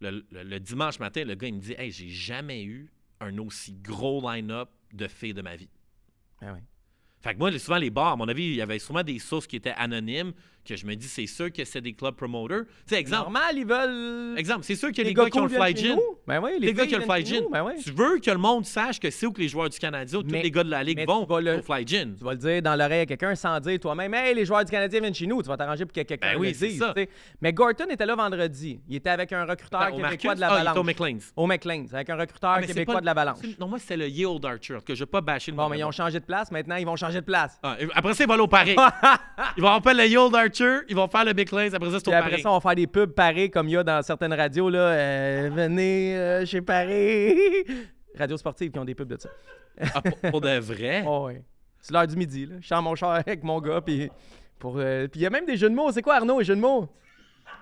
Le, 0.00 0.24
le- 0.32 0.42
le 0.42 0.58
dimanche 0.60 0.98
matin, 0.98 1.22
le 1.24 1.34
gars, 1.36 1.46
il 1.46 1.54
me 1.54 1.60
dit, 1.60 1.74
hey, 1.78 1.90
j'ai 1.92 2.08
jamais 2.08 2.64
eu 2.64 2.90
un 3.20 3.36
aussi 3.38 3.74
gros 3.74 4.20
line-up 4.28 4.68
de 4.92 5.06
filles 5.06 5.34
de 5.34 5.42
ma 5.42 5.56
vie. 5.56 5.68
Ben 6.40 6.54
oui. 6.54 6.60
Fait 7.20 7.34
que 7.34 7.38
moi, 7.38 7.56
souvent, 7.58 7.76
les 7.76 7.90
bars, 7.90 8.12
à 8.12 8.16
mon 8.16 8.26
avis, 8.28 8.44
il 8.46 8.54
y 8.54 8.62
avait 8.62 8.78
sûrement 8.78 9.02
des 9.02 9.18
sources 9.18 9.46
qui 9.46 9.56
étaient 9.56 9.74
anonymes, 9.76 10.32
que 10.64 10.76
je 10.76 10.86
me 10.86 10.94
dis, 10.94 11.08
c'est 11.08 11.26
sûr 11.26 11.50
que 11.52 11.64
c'est 11.64 11.80
des 11.80 11.92
club 11.94 12.14
promoters. 12.14 12.64
Tu 12.86 12.94
sais, 12.94 13.00
exemple, 13.00 13.22
Normal, 13.32 13.56
ils 13.56 13.66
veulent. 13.66 14.38
exemple 14.38 14.60
c'est 14.62 14.74
sûr 14.76 14.90
que 14.92 14.96
les, 14.98 15.04
les 15.04 15.14
gars, 15.14 15.24
gars 15.24 15.30
qui 15.30 15.38
ont 15.40 15.44
le 15.44 15.48
fly 15.48 15.76
gin. 15.76 15.96
Ben 16.26 16.40
oui, 16.42 16.50
les, 16.60 16.66
les 16.68 16.74
gars 16.74 16.86
qui 16.86 16.94
ont 16.94 16.98
le 16.98 17.04
fly 17.04 17.24
gin, 17.26 17.44
Ben 17.50 17.64
oui. 17.64 17.72
tu 17.82 17.90
veux 17.90 18.18
que 18.18 18.30
le 18.30 18.36
monde 18.38 18.64
sache 18.66 19.00
que 19.00 19.10
c'est 19.10 19.26
où 19.26 19.32
que 19.32 19.40
les 19.40 19.48
joueurs 19.48 19.68
du 19.68 19.78
Canadien, 19.78 20.20
tous 20.20 20.28
les 20.28 20.50
gars 20.50 20.62
de 20.64 20.70
la 20.70 20.82
Ligue 20.82 21.04
vont 21.06 21.26
le- 21.38 21.58
au 21.58 21.62
fly 21.62 21.86
gin. 21.86 22.14
Tu 22.16 22.24
vas 22.24 22.32
le 22.32 22.38
dire 22.38 22.62
dans 22.62 22.76
l'oreille 22.76 23.00
à 23.00 23.06
quelqu'un 23.06 23.34
sans 23.34 23.58
dire 23.60 23.80
toi-même, 23.80 24.12
hey, 24.14 24.34
les 24.34 24.44
joueurs 24.44 24.64
du 24.64 24.70
Canadien 24.70 25.00
viennent 25.00 25.14
chez 25.14 25.26
nous. 25.26 25.42
Tu 25.42 25.48
vas 25.48 25.56
t'arranger 25.56 25.84
pour 25.86 25.92
que 25.94 26.02
quelqu'un 26.02 26.34
Ben 26.34 26.38
oui, 26.38 26.48
le 26.48 26.68
dise. 26.68 26.78
ça. 26.78 26.94
Mais 27.40 27.52
Gorton 27.52 27.86
était 27.90 28.06
là 28.06 28.14
vendredi. 28.14 28.80
Il 28.88 28.96
était 28.96 29.10
avec 29.10 29.32
un 29.32 29.44
recruteur 29.44 29.90
Ben, 29.90 29.96
québécois 30.02 30.34
de 30.34 30.40
la 30.40 30.48
ah, 30.48 30.54
est 30.54 30.58
Balance. 30.64 30.76
au 30.76 30.82
McLean's. 30.84 31.32
Au 31.36 31.46
McLean's, 31.46 31.94
avec 31.94 32.10
un 32.10 32.16
recruteur 32.16 32.50
Ah, 32.58 32.62
québécois 32.62 33.00
de 33.00 33.06
la 33.06 33.14
Balance. 33.14 33.38
c'est- 33.40 33.58
Non, 33.58 33.66
moi, 33.66 33.78
c'est 33.78 33.96
le 33.96 34.08
Yield 34.08 34.44
Archer, 34.44 34.78
que 34.86 34.94
je 34.94 35.00
veux 35.00 35.06
pas 35.06 35.20
bâcher 35.20 35.50
le 35.52 35.56
Bon, 35.56 35.68
mais 35.68 35.78
ils 35.78 35.84
ont 35.84 35.90
changé 35.90 36.20
de 36.20 36.24
place. 36.24 36.50
Maintenant, 36.52 36.76
ils 36.76 36.86
vont 36.86 36.96
changer 36.96 37.20
de 37.20 37.24
place. 37.24 37.58
Ah, 37.62 37.76
après 37.94 38.14
ça, 38.14 38.24
ils 38.24 38.26
vont 38.26 38.34
aller 38.34 38.42
au 38.42 38.46
Paris. 38.48 38.76
ils 39.56 39.62
vont 39.62 39.68
appeler 39.70 39.94
le 40.02 40.06
Yield 40.08 40.34
Archer, 40.34 40.49
ils 40.88 40.96
vont 40.96 41.08
faire 41.08 41.24
le 41.24 41.34
McLean's, 41.34 41.74
après 41.74 41.90
ça, 41.90 41.98
c'est 42.00 42.08
au 42.08 42.12
après 42.12 42.38
ça, 42.38 42.50
on 42.50 42.54
va 42.54 42.60
faire 42.60 42.74
des 42.74 42.86
pubs 42.86 43.12
parés 43.12 43.50
comme 43.50 43.68
il 43.68 43.72
y 43.72 43.76
a 43.76 43.84
dans 43.84 44.02
certaines 44.02 44.32
radios. 44.32 44.70
Là, 44.70 44.78
euh, 44.78 45.50
venez 45.52 46.16
euh, 46.16 46.44
chez 46.46 46.62
Paris. 46.62 47.34
Radio 48.18 48.36
sportive 48.36 48.70
qui 48.70 48.78
ont 48.78 48.84
des 48.84 48.94
pubs 48.94 49.08
de 49.08 49.18
ça. 49.18 49.28
Ah, 49.94 50.02
pour, 50.02 50.30
pour 50.30 50.40
de 50.40 50.58
vrai? 50.58 51.04
Oh, 51.06 51.26
ouais. 51.26 51.42
C'est 51.80 51.92
l'heure 51.94 52.06
du 52.06 52.16
midi. 52.16 52.46
Là. 52.46 52.56
Je 52.60 52.66
suis 52.66 52.74
dans 52.74 52.82
mon 52.82 52.94
char 52.94 53.12
avec 53.12 53.42
mon 53.42 53.60
gars. 53.60 53.80
Puis 53.80 54.10
pour, 54.58 54.74
euh, 54.78 55.08
puis 55.08 55.20
il 55.20 55.22
y 55.22 55.26
a 55.26 55.30
même 55.30 55.46
des 55.46 55.56
jeux 55.56 55.70
de 55.70 55.74
mots. 55.74 55.90
C'est 55.92 56.02
quoi, 56.02 56.16
Arnaud, 56.16 56.40
les 56.40 56.44
jeux 56.44 56.56
de 56.56 56.60
mots? 56.60 56.88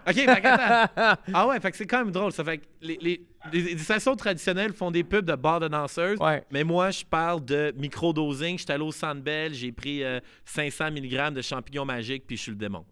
OK, 0.09 0.15
fait. 0.15 0.43
Ah 1.35 1.47
ouais, 1.49 1.61
fait 1.61 1.71
que 1.71 1.77
c'est 1.77 1.87
quand 1.87 2.05
même 2.05 2.11
drôle. 2.13 2.33
Ça 2.33 2.45
fait 2.45 2.59
que 2.59 2.65
les, 2.81 2.97
les, 3.01 3.27
les- 3.53 3.61
les 3.63 3.79
stations 3.79 4.17
traditionnelles 4.17 4.73
font 4.73 4.91
des 4.91 5.05
pubs 5.05 5.25
de 5.25 5.35
bars 5.35 5.61
de 5.61 5.69
danseuses. 5.69 6.19
Ouais. 6.21 6.45
Mais 6.51 6.65
moi, 6.65 6.91
je 6.91 7.05
parle 7.05 7.45
de 7.45 7.73
micro-dosing. 7.77 8.59
J'étais 8.59 8.73
allé 8.75 8.85
au 8.85 8.93
Centre 8.93 9.21
Bell, 9.23 9.53
j'ai 9.55 9.73
pris 9.73 10.03
euh, 10.03 10.21
500 10.45 10.91
mg 10.93 11.33
de 11.35 11.43
champignons 11.43 11.85
magiques, 11.85 12.27
puis 12.27 12.37
je 12.37 12.43
suis 12.43 12.51
le 12.53 12.59
démon. 12.59 12.85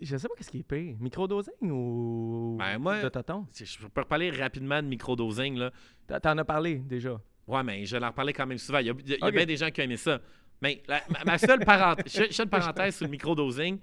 Je 0.00 0.16
sais 0.16 0.28
pas 0.28 0.34
qu'est-ce 0.36 0.50
qui 0.50 0.58
est 0.58 0.62
pire. 0.62 0.94
Microdosing 1.00 1.54
ou 1.70 2.56
Ben, 2.58 2.78
moi- 2.78 3.00
de 3.02 3.08
tonton? 3.08 3.46
Je 3.54 3.78
peux 3.88 4.02
reparler 4.02 4.30
rapidement 4.30 4.82
de 4.82 4.88
micro-dosing, 4.88 5.56
là. 5.56 5.70
T'en- 6.20 6.36
as 6.36 6.44
parlé 6.44 6.74
déjà. 6.76 7.18
Ouais, 7.46 7.62
mais 7.62 7.84
je 7.86 7.96
vais 7.96 8.04
en 8.04 8.08
reparler 8.08 8.32
quand 8.34 8.46
même 8.46 8.58
souvent. 8.58 8.78
Il 8.80 8.86
y 8.86 8.90
a, 8.90 8.94
il 9.06 9.26
y 9.28 9.30
bien 9.32 9.46
des 9.46 9.56
gens 9.56 9.70
qui 9.70 9.80
ont 9.80 9.84
aimé 9.84 9.96
ça. 9.96 10.20
Mais 10.60 10.82
la- 10.86 11.02
ma, 11.08 11.24
ma 11.24 11.38
seule 11.38 11.60
parenthèse, 11.64 12.12
je, 12.30 12.42
parenthèse 12.42 12.96
sur 12.96 13.06
le 13.06 13.10
microdosing. 13.10 13.78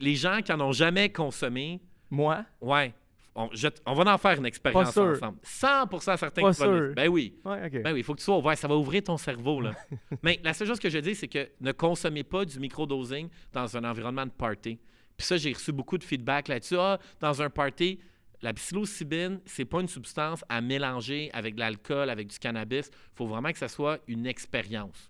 Les 0.00 0.14
gens 0.14 0.40
qui 0.42 0.52
en 0.52 0.60
ont 0.60 0.72
jamais 0.72 1.10
consommé, 1.10 1.80
Moi? 2.10 2.44
ouais, 2.60 2.94
on, 3.34 3.48
je- 3.52 3.68
on 3.86 3.94
va 3.94 4.12
en 4.12 4.18
faire 4.18 4.38
une 4.38 4.46
expérience 4.46 4.96
ensemble. 4.96 5.38
100% 5.44 6.16
certain 6.16 6.42
Pas 6.42 6.50
que 6.50 6.56
sûr. 6.56 6.92
Ben 6.96 7.08
oui. 7.08 7.38
Ouais, 7.44 7.66
ok. 7.66 7.82
Ben 7.82 7.92
oui, 7.92 8.00
il 8.00 8.02
faut 8.04 8.14
que 8.14 8.18
tu 8.18 8.24
sois 8.24 8.36
ouvert. 8.38 8.56
Ça 8.58 8.66
va 8.66 8.76
ouvrir 8.76 9.02
ton 9.04 9.16
cerveau, 9.16 9.60
là. 9.60 9.72
Mais 10.22 10.40
la 10.42 10.52
seule 10.52 10.66
chose 10.66 10.80
que 10.80 10.90
je 10.90 10.98
dis, 10.98 11.14
c'est 11.14 11.28
que 11.28 11.48
ne 11.60 11.70
consommez 11.72 12.24
pas 12.24 12.44
du 12.44 12.58
microdosing 12.58 13.28
dans 13.52 13.76
un 13.76 13.84
environnement 13.84 14.26
de 14.26 14.32
party. 14.32 14.78
Puis 15.16 15.26
ça, 15.26 15.36
j'ai 15.36 15.52
reçu 15.52 15.70
beaucoup 15.72 15.96
de 15.98 16.04
feedback 16.04 16.48
là-dessus. 16.48 16.76
Ah, 16.78 16.98
dans 17.20 17.40
un 17.42 17.50
party, 17.50 18.00
la 18.42 18.52
psilocybine, 18.54 19.40
c'est 19.44 19.66
pas 19.66 19.80
une 19.80 19.88
substance 19.88 20.42
à 20.48 20.60
mélanger 20.62 21.30
avec 21.34 21.54
de 21.54 21.60
l'alcool, 21.60 22.08
avec 22.10 22.26
du 22.28 22.38
cannabis. 22.38 22.88
Il 22.92 23.16
faut 23.16 23.26
vraiment 23.26 23.52
que 23.52 23.58
ça 23.58 23.68
soit 23.68 23.98
une 24.08 24.26
expérience. 24.26 25.09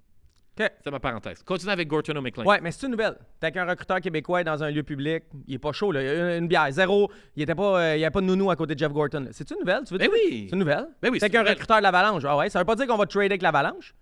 C'est 0.84 0.90
ma 0.90 1.00
parenthèse. 1.00 1.42
Continue 1.42 1.72
avec 1.72 1.88
Gorton 1.88 2.20
McLean. 2.20 2.44
Ouais, 2.44 2.60
mais 2.60 2.70
c'est 2.72 2.86
une 2.86 2.92
nouvelle. 2.92 3.16
T'es 3.40 3.46
avec 3.46 3.56
un 3.56 3.66
recruteur 3.66 4.00
québécois 4.00 4.44
dans 4.44 4.62
un 4.62 4.70
lieu 4.70 4.82
public. 4.82 5.24
Il 5.46 5.54
est 5.54 5.58
pas 5.58 5.72
chaud, 5.72 5.92
là. 5.92 6.02
Il 6.02 6.08
a 6.08 6.36
une, 6.36 6.42
une 6.44 6.48
bière, 6.48 6.70
zéro. 6.70 7.10
Il 7.36 7.42
était 7.42 7.54
pas, 7.54 7.80
euh, 7.80 7.96
il 7.96 8.00
y 8.00 8.04
avait 8.04 8.12
pas 8.12 8.20
de 8.20 8.26
nounou 8.26 8.50
à 8.50 8.56
côté 8.56 8.74
de 8.74 8.78
Jeff 8.78 8.92
Gorton. 8.92 9.28
C'est 9.32 9.50
une 9.50 9.58
nouvelle? 9.60 9.82
Tu 9.86 9.92
veux 9.94 9.98
Ben 9.98 10.08
dire? 10.10 10.12
oui. 10.12 10.46
C'est 10.48 10.52
une 10.54 10.58
nouvelle? 10.60 10.86
Ben 11.02 11.10
oui, 11.10 11.18
T'es 11.18 11.20
c'est 11.20 11.24
avec 11.26 11.34
un 11.34 11.38
une 11.38 11.42
nouvelle. 11.44 11.54
recruteur 11.54 11.78
de 11.78 11.82
l'Avalanche. 11.82 12.22
Ah 12.26 12.36
ouais, 12.36 12.48
ça 12.50 12.58
veut 12.58 12.64
pas 12.64 12.76
dire 12.76 12.86
qu'on 12.86 12.96
va 12.96 13.06
trader 13.06 13.26
avec 13.26 13.42
l'Avalanche. 13.42 13.94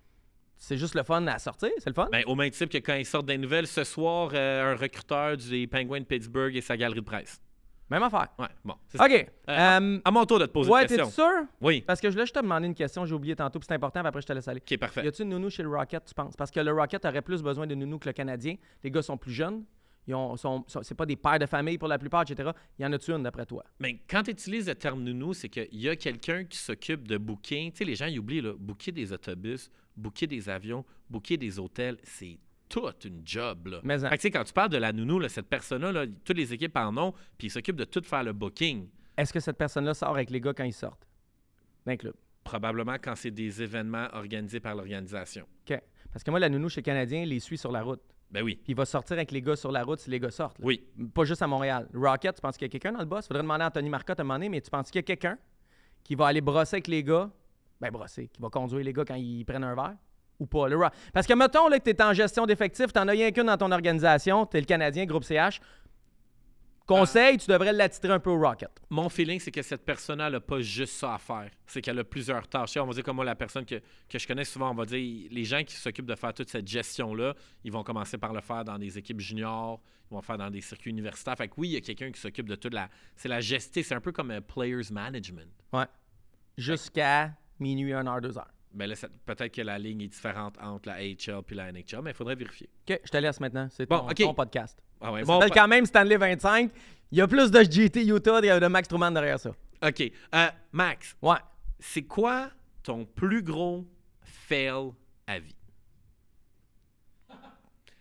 C'est 0.61 0.77
juste 0.77 0.97
le 0.97 1.05
fun 1.05 1.25
à 1.29 1.38
sortir, 1.38 1.71
c'est 1.79 1.88
le 1.88 1.94
fun. 1.94 2.09
Ben, 2.11 2.25
au 2.27 2.35
même 2.35 2.51
type 2.51 2.68
que 2.68 2.79
quand 2.79 2.94
ils 2.94 3.07
sortent 3.07 3.27
des 3.27 3.38
nouvelles, 3.38 3.68
ce 3.68 3.85
soir, 3.85 4.31
euh, 4.35 4.73
un 4.73 4.77
recruteur 4.77 5.37
des 5.37 5.68
Penguins 5.68 6.01
de 6.01 6.05
Pittsburgh 6.05 6.57
et 6.57 6.61
sa 6.61 6.77
galerie 6.77 6.99
de 6.99 7.05
presse. 7.05 7.40
Même 7.90 8.03
affaire. 8.03 8.29
Ouais, 8.38 8.48
bon. 8.64 8.74
c'est 8.88 8.98
ça. 8.98 9.07
OK. 9.07 9.27
Euh, 9.48 9.98
À 10.05 10.11
mon 10.11 10.24
tour 10.27 10.38
de 10.38 10.46
te 10.46 10.51
poser 10.51 10.70
ouais, 10.70 10.83
une 10.83 10.88
t'es 10.88 10.96
question. 10.96 11.24
sûr? 11.24 11.46
Oui. 11.61 11.83
Parce 11.87 12.01
que 12.01 12.09
je 12.09 12.12
voulais 12.12 12.24
juste 12.24 12.35
te 12.35 12.40
demander 12.40 12.66
une 12.66 12.74
question, 12.74 13.07
j'ai 13.07 13.14
oublié 13.14 13.35
tantôt, 13.35 13.59
puis 13.59 13.66
c'est 13.66 13.74
important, 13.74 14.01
puis 14.01 14.09
après 14.09 14.20
je 14.22 14.27
te 14.27 14.33
laisse 14.35 14.46
aller. 14.48 14.61
OK, 14.61 14.79
parfait. 14.79 15.05
Y 15.05 15.09
a-tu 15.09 15.22
une 15.22 15.31
nounou 15.31 15.48
chez 15.48 15.62
le 15.62 15.70
Rocket, 15.70 16.05
tu 16.05 16.14
penses? 16.14 16.37
Parce 16.37 16.51
que 16.51 16.61
le 16.61 16.72
Rocket 16.72 17.05
aurait 17.05 17.22
plus 17.22 17.42
besoin 17.42 17.66
de 17.66 17.74
nounou 17.74 17.98
que 17.98 18.09
le 18.09 18.12
Canadien. 18.12 18.57
Les 18.85 18.90
gars 18.90 19.03
sont 19.03 19.16
plus 19.16 19.33
jeunes. 19.33 19.64
Ils 20.07 20.14
ont, 20.14 20.37
sont, 20.38 20.64
sont- 20.68 20.83
c'est 20.83 20.94
pas 20.94 21.05
des 21.05 21.16
pères 21.16 21.38
de 21.38 21.44
famille 21.46 21.77
pour 21.77 21.88
la 21.88 21.98
plupart, 21.98 22.22
etc. 22.22 22.51
Y 22.79 22.85
en 22.87 22.92
a-tu 22.94 23.11
une 23.12 23.22
d'après 23.22 23.44
toi? 23.44 23.62
Mais 23.79 24.01
quand 24.09 24.22
tu 24.22 24.31
utilises 24.31 24.66
le 24.66 24.74
terme 24.74 25.03
nounou, 25.03 25.35
c'est 25.35 25.51
qu'il 25.51 25.68
y 25.72 25.88
a 25.88 25.96
quelqu'un 25.96 26.44
qui 26.44 26.57
s'occupe 26.57 27.07
de 27.07 27.18
booking. 27.18 27.72
Tu 27.72 27.79
sais, 27.79 27.85
les 27.85 27.94
gens, 27.94 28.07
ils 28.07 28.18
oublient, 28.18 28.40
là, 28.40 28.55
booker 28.59 28.90
des 28.92 29.12
autobus, 29.12 29.70
booker 29.96 30.27
des 30.27 30.48
avions, 30.48 30.83
booker 31.11 31.37
des 31.37 31.59
hôtels, 31.59 31.98
c'est 32.05 32.38
toute 32.68 33.04
une 33.04 33.22
job. 33.24 33.66
Là. 33.68 33.81
Mais 33.83 34.04
en- 34.04 34.09
Fait 34.09 34.16
que, 34.16 34.22
tu 34.22 34.28
sais, 34.28 34.31
quand 34.31 34.44
tu 34.44 34.52
parles 34.52 34.70
de 34.70 34.76
la 34.76 34.92
nounou, 34.92 35.18
là, 35.18 35.28
cette 35.28 35.48
personne-là, 35.48 35.92
là, 35.92 36.07
toutes 36.24 36.37
les 36.37 36.52
équipes 36.52 36.76
en 36.76 36.96
ont, 36.96 37.12
puis 37.37 37.48
il 37.48 37.50
s'occupe 37.50 37.76
de 37.76 37.85
tout 37.85 38.02
faire 38.02 38.22
le 38.24 38.33
booking. 38.33 38.88
Est-ce 39.16 39.33
que 39.33 39.40
cette 39.40 39.57
personne-là 39.59 39.94
sort 39.94 40.11
avec 40.14 40.31
les 40.31 40.40
gars 40.40 40.52
quand 40.54 40.64
ils 40.64 40.72
sortent? 40.72 41.07
D'un 41.87 41.96
club. 41.96 42.14
Probablement 42.44 42.94
quand 43.02 43.14
c'est 43.16 43.31
des 43.31 43.62
événements 43.62 44.09
organisés 44.12 44.61
par 44.61 44.74
l'organisation. 44.74 45.46
OK. 45.68 45.81
Parce 46.12 46.24
que 46.24 46.31
moi, 46.31 46.40
la 46.40 46.48
nounou 46.48 46.68
chez 46.68 46.83
Canadien 46.83 47.24
les 47.24 47.40
suit 47.40 47.59
sur 47.59 47.70
la 47.72 47.83
route. 47.83 48.00
Ben 48.31 48.42
oui. 48.42 48.57
Puis 48.62 48.72
il 48.72 48.76
va 48.76 48.85
sortir 48.85 49.14
avec 49.16 49.31
les 49.33 49.40
gars 49.42 49.57
sur 49.57 49.72
la 49.72 49.83
route 49.85 49.98
si 50.00 50.11
les 50.11 50.20
gars 50.20 50.31
sortent. 50.31 50.59
là. 50.59 50.64
Oui. 50.66 50.87
Pas 51.14 51.24
juste 51.24 51.40
à 51.42 51.46
Montréal. 51.46 51.88
Rocket, 51.94 52.35
tu 52.37 52.40
penses 52.42 52.57
qu'il 52.57 52.66
y 52.66 52.70
a 52.70 52.70
quelqu'un 52.70 52.92
dans 52.92 52.98
le 53.00 53.07
boss? 53.07 53.26
Faudrait 53.26 53.42
demander 53.42 53.64
à 53.64 53.68
Anthony 53.68 53.88
Marcotte 53.88 54.18
à 54.18 54.22
un 54.22 54.24
moment 54.24 54.35
donné, 54.35 54.48
mais 54.50 54.61
tu 54.61 54.70
penses 54.70 54.90
qu'il 54.90 54.98
y 54.98 55.00
a 55.00 55.02
quelqu'un 55.02 55.38
qui 56.04 56.14
va 56.14 56.26
aller 56.26 56.40
brosser 56.42 56.76
avec 56.76 56.88
les 56.88 57.02
gars? 57.02 57.31
Ben, 57.81 57.90
brosser. 57.90 58.28
Qui 58.28 58.40
va 58.42 58.48
conduire 58.50 58.85
les 58.85 58.92
gars 58.92 59.04
quand 59.07 59.14
ils 59.14 59.44
prennent 59.44 59.64
un 59.64 59.74
verre? 59.74 59.96
Ou 60.38 60.46
pas? 60.46 60.68
Le 60.68 60.79
Parce 61.12 61.27
que 61.27 61.35
mettons 61.35 61.68
là, 61.68 61.79
que 61.79 61.85
tu 61.85 61.90
es 61.90 62.03
en 62.03 62.12
gestion 62.12 62.46
d'effectifs, 62.46 62.92
t'en 62.92 63.09
as 63.09 63.12
rien 63.12 63.31
qu'une 63.33 63.46
dans 63.46 63.57
ton 63.57 63.72
organisation, 63.72 64.46
tu 64.46 64.57
es 64.57 64.61
le 64.61 64.66
Canadien, 64.66 65.05
groupe 65.05 65.24
CH. 65.24 65.61
Conseil, 66.88 67.37
tu 67.37 67.51
devrais 67.51 67.74
l'attitrer 67.74 68.14
un 68.14 68.18
peu 68.18 68.31
au 68.31 68.40
Rocket. 68.40 68.70
Mon 68.88 69.11
feeling, 69.11 69.38
c'est 69.38 69.51
que 69.51 69.61
cette 69.61 69.85
personne-là 69.85 70.31
n'a 70.31 70.40
pas 70.40 70.62
juste 70.62 70.94
ça 70.94 71.16
à 71.16 71.18
faire. 71.18 71.51
C'est 71.66 71.83
qu'elle 71.83 71.98
a 71.98 72.05
plusieurs 72.05 72.48
tâches. 72.48 72.72
Tu 72.72 72.81
On 72.81 72.87
va 72.87 72.94
dire 72.94 73.05
comme 73.05 73.16
moi, 73.16 73.27
la 73.27 73.35
personne 73.35 73.66
que, 73.66 73.83
que 74.09 74.18
je 74.18 74.27
connais 74.27 74.44
souvent, 74.44 74.70
on 74.70 74.74
va 74.74 74.87
dire, 74.87 75.29
les 75.31 75.44
gens 75.44 75.62
qui 75.64 75.74
s'occupent 75.74 76.07
de 76.07 76.14
faire 76.14 76.33
toute 76.33 76.48
cette 76.48 76.66
gestion-là, 76.66 77.35
ils 77.62 77.70
vont 77.70 77.83
commencer 77.83 78.16
par 78.16 78.33
le 78.33 78.40
faire 78.40 78.64
dans 78.64 78.79
des 78.79 78.96
équipes 78.96 79.20
juniors, 79.20 79.83
ils 80.11 80.14
vont 80.14 80.20
le 80.20 80.24
faire 80.24 80.38
dans 80.38 80.48
des 80.48 80.62
circuits 80.62 80.90
universitaires. 80.90 81.37
Fait 81.37 81.48
que 81.48 81.55
oui, 81.59 81.68
il 81.68 81.72
y 81.72 81.77
a 81.77 81.83
quelqu'un 81.83 82.11
qui 82.11 82.20
s'occupe 82.22 82.48
de 82.48 82.55
toute 82.55 82.72
la... 82.72 82.88
C'est 83.16 83.29
la 83.29 83.40
gestion, 83.40 83.83
c'est 83.85 83.94
un 83.94 84.01
peu 84.01 84.12
comme 84.12 84.31
un 84.31 84.40
players 84.40 84.90
management. 84.90 85.53
Ouais. 85.74 85.85
Jusqu'à 86.57 87.35
minuit, 87.61 87.93
1h, 87.93 88.22
2h. 88.22 88.45
Mais 88.75 88.87
là, 88.87 88.95
peut-être 89.27 89.53
que 89.55 89.62
la 89.62 89.79
ligne 89.79 90.03
est 90.03 90.09
différente 90.09 90.57
entre 90.61 90.89
la 90.89 90.95
AHL 90.95 91.43
et 91.51 91.55
la 91.55 91.73
NHL, 91.73 92.03
mais 92.03 92.11
il 92.11 92.14
faudrait 92.14 92.35
vérifier. 92.35 92.69
OK, 92.89 93.01
je 93.05 93.11
te 93.11 93.16
laisse 93.16 93.41
maintenant. 93.41 93.69
C'est 93.71 93.89
Bon, 93.89 94.07
ton, 94.07 94.35
podcast. 94.35 94.79
Ah 95.01 95.12
ouais, 95.12 95.23
bon, 95.25 95.41
quand 95.53 95.69
même 95.69 95.87
Stanley 95.87 96.16
25. 96.16 96.71
Il 97.11 97.19
y 97.19 97.21
a 97.21 97.27
plus 97.27 97.51
de 97.51 97.61
GT 97.62 98.05
Utah 98.07 98.41
et 98.43 98.61
de 98.61 98.66
Max 98.66 98.89
Truman 98.89 99.11
derrière 99.11 99.39
ça. 99.41 99.51
OK. 99.83 100.12
Euh, 100.35 100.47
Max, 100.73 101.16
Ouais. 101.23 101.37
c'est 101.79 102.03
quoi 102.03 102.51
ton 102.83 103.05
plus 103.07 103.43
gros 103.43 103.87
fail 104.23 104.91
à 105.27 105.39
vie? 105.39 105.55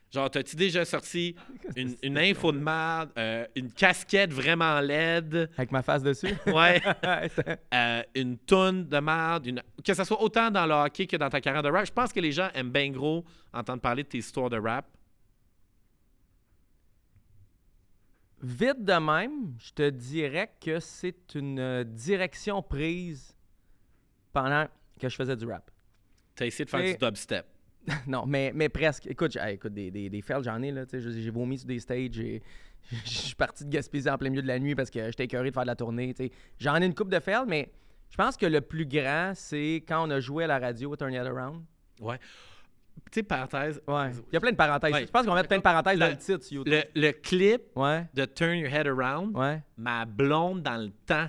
Genre, 0.10 0.30
t'as-tu 0.32 0.56
déjà 0.56 0.86
sorti 0.86 1.36
une, 1.76 1.96
une 2.02 2.18
info 2.18 2.52
de 2.54 2.60
merde, 2.60 3.12
euh, 3.18 3.46
une 3.56 3.72
casquette 3.72 4.32
vraiment 4.34 4.80
laide, 4.80 5.50
Avec 5.58 5.72
ma 5.72 5.82
face 5.82 6.02
dessus? 6.02 6.34
ouais, 6.48 6.82
euh, 7.74 8.04
une 8.16 8.38
tonne 8.38 8.88
de 8.88 9.00
merde, 9.00 9.46
une- 9.48 9.62
que 9.84 9.94
ce 9.94 10.04
soit 10.06 10.22
autant 10.22 10.50
dans 10.50 10.66
le 10.66 10.74
hockey 10.74 11.08
que 11.08 11.18
dans 11.18 11.30
ta 11.30 11.42
carrière 11.42 11.62
de 11.64 11.70
rap. 11.70 11.86
Je 11.86 11.92
pense 11.92 12.14
que 12.14 12.22
les 12.22 12.32
gens 12.32 12.50
aiment 12.54 12.72
bien 12.72 12.90
gros 12.90 13.26
entendre 13.54 13.82
parler 13.82 14.04
de 14.04 14.08
tes 14.08 14.20
histoires 14.20 14.50
de 14.50 14.58
rap. 14.58 14.86
Vite 18.42 18.84
de 18.86 18.94
même, 18.94 19.56
je 19.60 19.72
te 19.74 19.90
dirais 19.90 20.52
que 20.62 20.80
c'est 20.80 21.34
une 21.36 21.60
euh, 21.60 21.84
direction 21.84 22.62
prise 22.62 23.36
pendant 24.32 24.68
que 25.00 25.10
je 25.10 25.16
faisais 25.16 25.36
du 25.36 25.46
rap. 25.48 25.70
T'as 26.36 26.46
essayé 26.46 26.66
de 26.66 26.70
faire 26.70 26.80
Et- 26.82 26.94
du 26.94 26.98
dubstep. 27.06 27.46
non, 28.08 28.26
mais, 28.26 28.52
mais 28.54 28.70
presque. 28.70 29.08
Écoute, 29.08 29.36
hey, 29.38 29.56
écoute 29.56 29.74
des, 29.74 29.90
des, 29.92 30.10
des 30.10 30.22
fails, 30.22 30.44
j'en 30.44 30.62
ai. 30.62 30.72
là. 30.72 30.84
J'ai 30.92 31.30
vomi 31.32 31.58
sur 31.58 31.68
des 31.68 31.80
stages. 31.80 32.12
Je 32.90 33.10
suis 33.10 33.36
parti 33.36 33.66
de 33.66 33.70
Gaspésie 33.70 34.10
en 34.10 34.18
plein 34.18 34.30
milieu 34.30 34.42
de 34.42 34.48
la 34.48 34.60
nuit 34.60 34.74
parce 34.76 34.90
que 34.90 35.04
j'étais 35.08 35.26
écœuré 35.26 35.50
de 35.50 35.54
faire 35.54 35.64
de 35.64 35.68
la 35.68 35.76
tournée. 35.76 36.14
J'en 36.60 36.76
ai 36.82 36.86
une 36.86 36.94
coupe 36.96 37.10
de 37.10 37.20
fails, 37.20 37.44
mais 37.48 37.70
je 38.10 38.16
pense 38.16 38.38
que 38.38 38.46
le 38.46 38.62
plus 38.62 38.86
grand, 38.86 39.34
c'est 39.36 39.84
quand 39.88 40.08
on 40.08 40.10
a 40.12 40.20
joué 40.22 40.46
à 40.46 40.48
la 40.48 40.60
radio 40.60 40.96
Turn 40.96 41.12
It 41.14 41.20
Around. 41.20 41.64
Ouais. 42.00 42.18
Tu 43.12 43.20
sais, 43.20 43.24
parenthèse, 43.24 43.82
Ouais. 43.88 44.12
Il 44.32 44.34
y 44.34 44.38
a 44.38 44.40
plein 44.40 44.52
de 44.52 44.56
parenthèses. 44.56 44.94
Ouais. 44.94 45.06
Je 45.06 45.12
pense 45.12 45.24
qu'on 45.26 45.32
va 45.32 45.36
mettre 45.38 45.50
plein 45.50 45.58
de 45.58 45.64
parenthèses 45.64 46.00
dans 46.00 46.08
Le- 46.10 46.18
titre 46.18 46.44
sur 46.44 46.56
YouTube. 46.58 46.74
le, 46.96 47.02
le 47.02 47.12
clip 47.12 47.62
Ouais, 47.76 48.06
de 48.14 48.26
Turn 48.26 48.58
Your 48.58 48.74
Head 48.74 48.88
Around, 48.88 49.36
ouais. 49.38 49.62
ma 49.78 50.06
blonde 50.06 50.62
dans 50.64 50.78
le 50.78 50.90
temps 51.06 51.28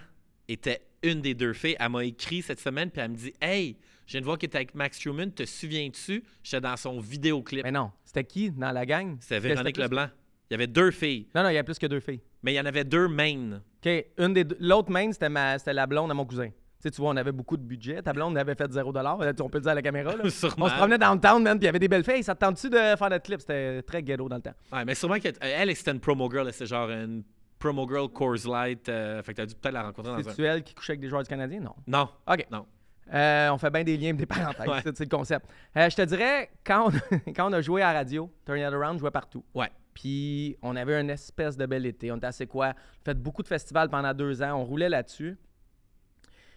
était 0.48 0.80
une 1.02 1.20
des 1.20 1.34
deux 1.34 1.52
filles. 1.52 1.76
Elle 1.80 1.90
m'a 1.90 2.04
écrit 2.04 2.40
cette 2.42 2.60
semaine, 2.60 2.90
puis 2.90 3.00
elle 3.02 3.10
me 3.10 3.16
dit 3.16 3.32
Hey, 3.40 3.76
je 4.08 4.12
viens 4.12 4.20
de 4.20 4.24
voir 4.24 4.38
que 4.38 4.46
tu 4.46 4.56
avec 4.56 4.74
Max 4.74 4.98
Truman, 4.98 5.30
te 5.30 5.44
souviens-tu? 5.44 6.24
J'étais 6.42 6.60
dans 6.60 6.76
son 6.76 6.98
vidéoclip. 6.98 7.62
Mais 7.62 7.70
non, 7.70 7.92
c'était 8.04 8.24
qui 8.24 8.50
dans 8.50 8.72
la 8.72 8.84
gang? 8.84 9.16
C'était 9.20 9.38
Véronique 9.38 9.74
plus- 9.76 9.82
Leblanc. 9.84 10.08
Il 10.50 10.54
y 10.54 10.56
avait 10.56 10.66
deux 10.66 10.90
filles, 10.90 11.28
Non, 11.34 11.42
non, 11.42 11.50
il 11.50 11.54
y 11.54 11.58
a 11.58 11.62
plus 11.62 11.78
que 11.78 11.86
deux 11.86 12.00
filles. 12.00 12.20
mais 12.42 12.52
il 12.54 12.56
y 12.56 12.60
en 12.60 12.64
avait 12.66 12.82
deux 12.84 13.06
main. 13.06 13.60
OK, 13.84 14.04
une 14.18 14.32
des 14.34 14.42
deux- 14.44 14.56
l'autre 14.60 14.90
main, 14.90 15.12
c'était 15.12 15.28
ma 15.28 15.58
c'était 15.58 15.74
la 15.74 15.86
blonde 15.86 16.10
à 16.10 16.14
mon 16.14 16.24
cousin. 16.24 16.48
Tu 16.48 16.54
sais, 16.84 16.90
tu 16.90 17.00
vois, 17.02 17.10
on 17.10 17.16
avait 17.16 17.32
beaucoup 17.32 17.56
de 17.56 17.62
budget. 17.62 18.00
Ta 18.02 18.12
blonde 18.12 18.38
avait 18.38 18.54
fait 18.54 18.72
0 18.72 18.92
On 18.96 19.48
peut 19.50 19.58
le 19.58 19.60
dire 19.60 19.70
à 19.72 19.74
la 19.74 19.82
caméra. 19.82 20.16
Là. 20.16 20.22
Sûrement. 20.30 20.66
On 20.66 20.68
se 20.68 20.74
promenait 20.76 20.96
dans 20.96 21.12
le 21.12 21.20
town, 21.20 21.42
man, 21.42 21.58
puis 21.58 21.64
il 21.64 21.66
y 21.66 21.68
avait 21.68 21.78
des 21.80 21.88
belles 21.88 22.04
filles. 22.04 22.22
Ça 22.22 22.34
te 22.36 22.40
tente-tu 22.40 22.70
de 22.70 22.76
faire 22.76 23.10
notre 23.10 23.24
clip? 23.24 23.40
C'était 23.40 23.82
très 23.82 24.02
ghetto 24.02 24.28
dans 24.28 24.36
le 24.36 24.42
temps. 24.42 24.54
Ouais, 24.72 24.84
mais 24.84 24.94
sûrement 24.94 25.18
qu'elle, 25.18 25.34
elle, 25.40 25.74
c'était 25.76 25.90
une 25.90 25.98
promo 26.00 26.30
girl. 26.30 26.50
C'était 26.52 26.66
genre 26.66 26.88
une 26.88 27.24
promo 27.58 27.86
girl 27.88 28.08
Coors 28.08 28.46
Light. 28.48 28.88
euh, 28.88 29.20
fait 29.24 29.32
que 29.32 29.38
t'as 29.38 29.46
dû 29.46 29.54
peut-être 29.56 29.74
la 29.74 29.82
rencontrer 29.82 30.12
dans 30.12 30.18
un. 30.20 30.22
C'est-tu 30.22 30.44
elle 30.44 30.62
qui 30.62 30.74
couchait 30.74 30.92
avec 30.92 31.00
des 31.00 31.08
joueurs 31.08 31.24
du 31.24 31.28
Canadien? 31.28 31.60
Non. 31.60 31.74
Non. 31.86 32.08
OK. 32.26 32.46
Non. 32.50 32.64
Euh, 33.12 33.50
on 33.50 33.58
fait 33.58 33.70
bien 33.70 33.84
des 33.84 33.96
liens 33.96 34.14
des 34.14 34.26
parenthèses. 34.26 34.68
Ouais. 34.68 34.80
C'est 34.84 35.10
le 35.10 35.16
concept. 35.16 35.46
Euh, 35.76 35.88
je 35.88 35.96
te 35.96 36.02
dirais, 36.02 36.50
quand 36.64 36.88
on, 36.88 37.16
quand 37.32 37.50
on 37.50 37.52
a 37.52 37.60
joué 37.60 37.82
à 37.82 37.92
la 37.92 38.00
radio, 38.00 38.30
Turn 38.44 38.58
It 38.58 38.64
Around, 38.64 38.94
je 38.94 39.00
jouais 39.00 39.10
partout. 39.10 39.44
Ouais. 39.54 39.70
Puis 39.94 40.56
on 40.62 40.76
avait 40.76 41.00
une 41.00 41.10
espèce 41.10 41.56
de 41.56 41.66
bel 41.66 41.84
été. 41.86 42.12
On 42.12 42.16
était 42.16 42.26
assez 42.26 42.46
quoi? 42.46 42.66
On 42.66 42.70
a 42.70 43.04
fait 43.04 43.14
beaucoup 43.14 43.42
de 43.42 43.48
festivals 43.48 43.88
pendant 43.88 44.12
deux 44.14 44.42
ans. 44.42 44.60
On 44.60 44.64
roulait 44.64 44.88
là-dessus. 44.88 45.36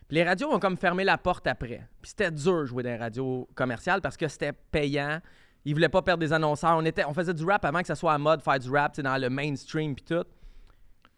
Puis 0.07 0.17
les 0.17 0.23
radios 0.23 0.51
ont 0.51 0.59
comme 0.59 0.77
fermé 0.77 1.03
la 1.03 1.17
porte 1.17 1.47
après. 1.47 1.87
Puis 2.01 2.09
c'était 2.09 2.31
dur 2.31 2.59
de 2.61 2.65
jouer 2.65 2.83
dans 2.83 2.89
les 2.89 2.97
radios 2.97 3.47
commerciales 3.55 4.01
parce 4.01 4.17
que 4.17 4.27
c'était 4.27 4.51
payant. 4.51 5.21
Ils 5.63 5.73
voulaient 5.73 5.89
pas 5.89 6.01
perdre 6.01 6.19
des 6.19 6.33
annonceurs. 6.33 6.77
On, 6.77 6.85
était, 6.85 7.05
on 7.05 7.13
faisait 7.13 7.33
du 7.33 7.45
rap 7.45 7.63
avant 7.65 7.79
que 7.79 7.87
ça 7.87 7.95
soit 7.95 8.13
à 8.13 8.17
mode 8.17 8.41
faire 8.41 8.59
du 8.59 8.69
rap, 8.69 8.99
dans 8.99 9.17
le 9.19 9.29
mainstream 9.29 9.95
puis 9.95 10.03
tout. 10.03 10.25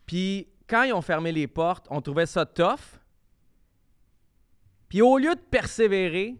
Puis 0.05 0.47
quand 0.67 0.84
ils 0.84 0.93
ont 0.93 1.01
fermé 1.01 1.31
les 1.31 1.47
portes, 1.47 1.88
on 1.89 2.01
trouvait 2.01 2.25
ça 2.25 2.45
tough. 2.45 2.99
Puis 4.93 5.01
au 5.01 5.17
lieu 5.17 5.33
de 5.33 5.41
persévérer, 5.49 6.35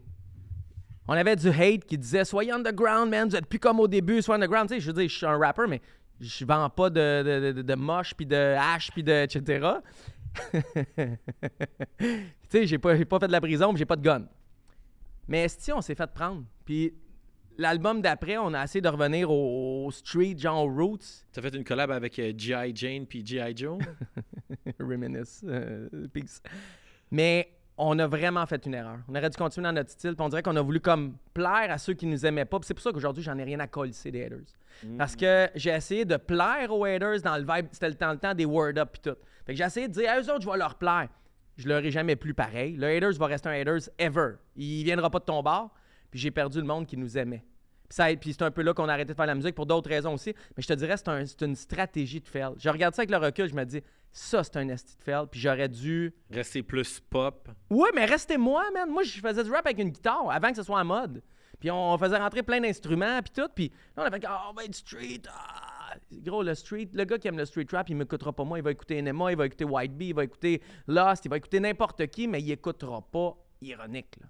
on 1.08 1.14
avait 1.14 1.36
du 1.36 1.50
hate 1.50 1.86
qui 1.86 1.98
disait 1.98 2.24
Soyez 2.24 2.52
underground, 2.52 3.10
man, 3.10 3.28
vous 3.28 3.36
êtes 3.36 3.48
plus 3.48 3.58
comme 3.58 3.80
au 3.80 3.88
début, 3.88 4.22
soyez 4.22 4.36
underground. 4.36 4.70
Tu 4.70 4.76
sais, 4.76 4.80
je 4.80 4.86
veux 4.86 4.94
dire, 4.94 5.10
je 5.10 5.18
suis 5.18 5.26
un 5.26 5.40
rapper, 5.40 5.64
mais 5.68 5.82
je 6.20 6.46
vends 6.46 6.70
pas 6.70 6.92
de, 6.92 7.24
de, 7.24 7.52
de, 7.52 7.62
de 7.64 7.74
moche, 7.74 8.14
puis 8.14 8.28
de 8.28 8.36
hache, 8.36 8.92
puis 8.92 9.02
de 9.02 9.12
etc. 9.24 9.70
tu 11.98 12.08
sais, 12.48 12.68
j'ai 12.68 12.78
pas, 12.78 12.96
pas 13.06 13.20
fait 13.22 13.26
de 13.26 13.32
la 13.32 13.42
prison, 13.42 13.70
puis 13.70 13.80
j'ai 13.80 13.88
pas 13.88 13.96
de 13.96 14.04
gun. 14.04 14.28
Mais 15.28 15.48
si 15.48 15.72
on 15.72 15.82
s'est 15.82 15.96
fait 15.96 16.14
prendre. 16.14 16.44
Puis 16.64 16.94
l'album 17.58 18.04
d'après, 18.04 18.38
on 18.38 18.54
a 18.54 18.66
essayé 18.66 18.82
de 18.82 18.90
revenir 18.90 19.32
au, 19.32 19.88
au 19.88 19.92
street, 19.92 20.36
genre 20.38 20.64
aux 20.64 20.72
roots. 20.72 21.26
T'as 21.32 21.42
fait 21.42 21.56
une 21.56 21.64
collab 21.64 21.90
avec 21.90 22.20
euh, 22.20 22.32
G.I. 22.38 22.72
Jane 22.76 23.08
puis 23.08 23.26
G.I. 23.26 23.58
Joe? 23.58 23.80
Reminisce. 24.80 25.44
euh, 25.44 25.90
peace. 26.14 26.40
Mais 27.10 27.50
on 27.78 27.98
a 28.00 28.08
vraiment 28.08 28.46
fait 28.46 28.66
une 28.66 28.76
erreur. 28.76 29.00
On 29.08 29.16
aurait 29.16 29.30
dû 29.30 29.38
continuer 29.38 29.66
dans 29.66 29.74
notre 29.74 29.90
style. 29.90 30.16
Puis 30.16 30.24
on 30.24 30.30
dirait 30.30 30.44
qu'on 30.44 30.56
a 30.56 30.62
voulu 30.62 30.80
comme 30.80 31.16
plaire 31.34 31.68
à 31.70 31.78
ceux 31.78 31.94
qui 31.94 32.06
nous 32.06 32.26
aimaient 32.26 32.46
pas. 32.46 32.60
C'est 32.64 32.74
pour 32.74 32.84
ça 32.84 32.92
qu'aujourd'hui, 32.92 33.24
j'en 33.24 33.38
ai 33.38 33.44
rien 33.44 33.60
à 33.60 33.68
coller 33.68 33.94
des 34.06 34.24
haters. 34.24 34.40
Parce 34.98 35.16
que 35.16 35.50
j'ai 35.56 35.72
essayé 35.72 36.06
de 36.06 36.18
plaire 36.18 36.72
aux 36.72 36.86
haters 36.86 37.22
dans 37.22 37.38
le 37.38 37.44
vibe. 37.44 37.68
C'était 37.72 37.90
le 37.90 37.96
temps, 37.96 38.12
le 38.12 38.18
temps 38.18 38.34
des 38.34 38.46
word 38.46 38.78
up 38.78 38.90
puis 38.94 39.02
tout. 39.02 39.18
Fait 39.46 39.54
que 39.54 39.58
j'ai 39.58 39.64
essayé 39.64 39.88
de 39.88 39.94
dire 39.94 40.10
à 40.10 40.20
eux 40.20 40.32
autres, 40.32 40.42
je 40.42 40.50
vais 40.50 40.58
leur 40.58 40.76
plaire. 40.76 41.10
Je 41.58 41.68
leur 41.68 41.84
ai 41.84 41.92
jamais 41.92 42.16
plus 42.16 42.34
pareil. 42.34 42.76
Le 42.76 42.88
haters 42.88 43.14
va 43.14 43.28
rester 43.28 43.50
un 43.50 43.60
haters 43.60 43.90
ever. 43.98 44.34
Il 44.56 44.84
viendra 44.84 45.10
pas 45.10 45.20
de 45.20 45.26
ton 45.26 45.42
bord. 45.42 45.72
Puis 46.12 46.20
j'ai 46.20 46.32
perdu 46.32 46.60
le 46.60 46.66
monde 46.66 46.86
qui 46.86 46.98
nous 46.98 47.18
aimait. 47.18 47.44
Puis, 48.20 48.34
c'est 48.34 48.42
un 48.44 48.52
peu 48.52 48.62
là 48.62 48.74
qu'on 48.74 48.88
a 48.90 48.94
arrêté 48.94 49.12
de 49.14 49.18
faire 49.18 49.26
la 49.26 49.36
musique 49.36 49.56
pour 49.56 49.66
d'autres 49.66 49.90
raisons 49.90 50.14
aussi. 50.14 50.34
Mais 50.56 50.64
je 50.64 50.68
te 50.68 50.74
dirais, 50.74 50.98
c'est 50.98 51.08
un- 51.10 51.26
c'est 51.26 51.42
une 51.44 51.56
stratégie 51.56 52.20
de 52.22 52.28
fail. 52.28 52.54
Je 52.58 52.70
regarde 52.70 52.94
ça 52.96 53.02
avec 53.02 53.12
le 53.12 53.18
recul, 53.18 53.48
je 53.50 53.56
me 53.56 53.64
dis, 53.66 53.82
ça, 54.12 54.44
c'est 54.44 54.58
un 54.58 54.68
esti 54.70 54.96
de 54.98 55.04
fail. 55.04 55.26
Puis 55.30 55.40
j'aurais 55.40 55.70
dû. 55.70 56.14
Rester 56.32 56.64
plus 56.64 57.00
pop. 57.00 57.50
Ouais, 57.70 57.90
mais 57.96 58.06
restez 58.06 58.38
moi, 58.38 58.64
man. 58.74 58.90
Moi, 58.90 59.04
je 59.04 59.20
faisais 59.20 59.44
du 59.44 59.52
rap 59.52 59.66
avec 59.66 59.80
une 59.80 59.90
guitare 59.90 60.30
avant 60.32 60.50
que 60.50 60.56
ce 60.58 60.64
soit 60.64 60.80
en 60.80 60.86
mode. 60.86 61.22
Puis 61.60 61.72
on 61.72 61.98
faisait 61.98 62.18
rentrer 62.18 62.44
plein 62.44 62.60
d'instruments, 62.60 63.22
puis 63.22 63.32
tout. 63.44 63.50
Puis 63.56 63.72
là, 63.96 64.04
on 64.04 64.06
a 64.06 64.12
fait, 64.12 64.26
oh, 64.28 64.50
on 64.50 64.54
va 64.54 64.66
être 64.66 64.76
street. 64.76 65.22
ah. 65.30 65.96
Gros, 66.12 66.42
le 66.44 66.56
street, 66.56 66.90
le 66.94 67.04
gars 67.06 67.18
qui 67.20 67.28
aime 67.28 67.38
le 67.38 67.46
street 67.46 67.68
rap, 67.72 67.88
il 67.90 67.96
m'écoutera 67.96 68.34
pas 68.34 68.44
moi. 68.44 68.58
Il 68.58 68.64
va 68.64 68.72
écouter 68.72 69.00
NMA, 69.02 69.32
il 69.32 69.38
va 69.38 69.46
écouter 69.46 69.64
White 69.64 69.96
Bee, 69.96 70.08
il 70.10 70.16
va 70.16 70.24
écouter 70.24 70.62
Lost, 70.88 71.26
il 71.26 71.30
va 71.30 71.38
écouter 71.38 71.60
n'importe 71.60 72.08
qui, 72.08 72.28
mais 72.28 72.42
il 72.42 72.52
écoutera 72.52 73.02
pas 73.02 73.36
ironique. 73.62 74.16
là. 74.20 74.28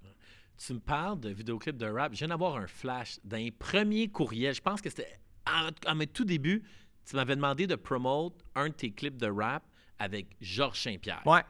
Tu 0.57 0.73
me 0.73 0.79
parles 0.79 1.19
de 1.19 1.29
vidéoclip 1.29 1.77
de 1.77 1.85
rap. 1.87 2.13
Je 2.13 2.19
viens 2.19 2.27
d'avoir 2.29 2.55
un 2.57 2.67
flash 2.67 3.19
d'un 3.23 3.49
premier 3.57 4.07
courriel. 4.07 4.53
Je 4.53 4.61
pense 4.61 4.81
que 4.81 4.89
c'était 4.89 5.19
à, 5.45 5.69
à 5.85 5.95
mes 5.95 6.07
tout 6.07 6.23
débuts. 6.25 6.63
Tu 7.05 7.15
m'avais 7.15 7.35
demandé 7.35 7.67
de 7.67 7.75
promote 7.75 8.35
un 8.55 8.69
de 8.69 8.73
tes 8.73 8.91
clips 8.91 9.17
de 9.17 9.27
rap 9.27 9.63
avec 9.99 10.27
Georges 10.39 10.79
Saint-Pierre. 10.81 11.21
Ouais. 11.25 11.41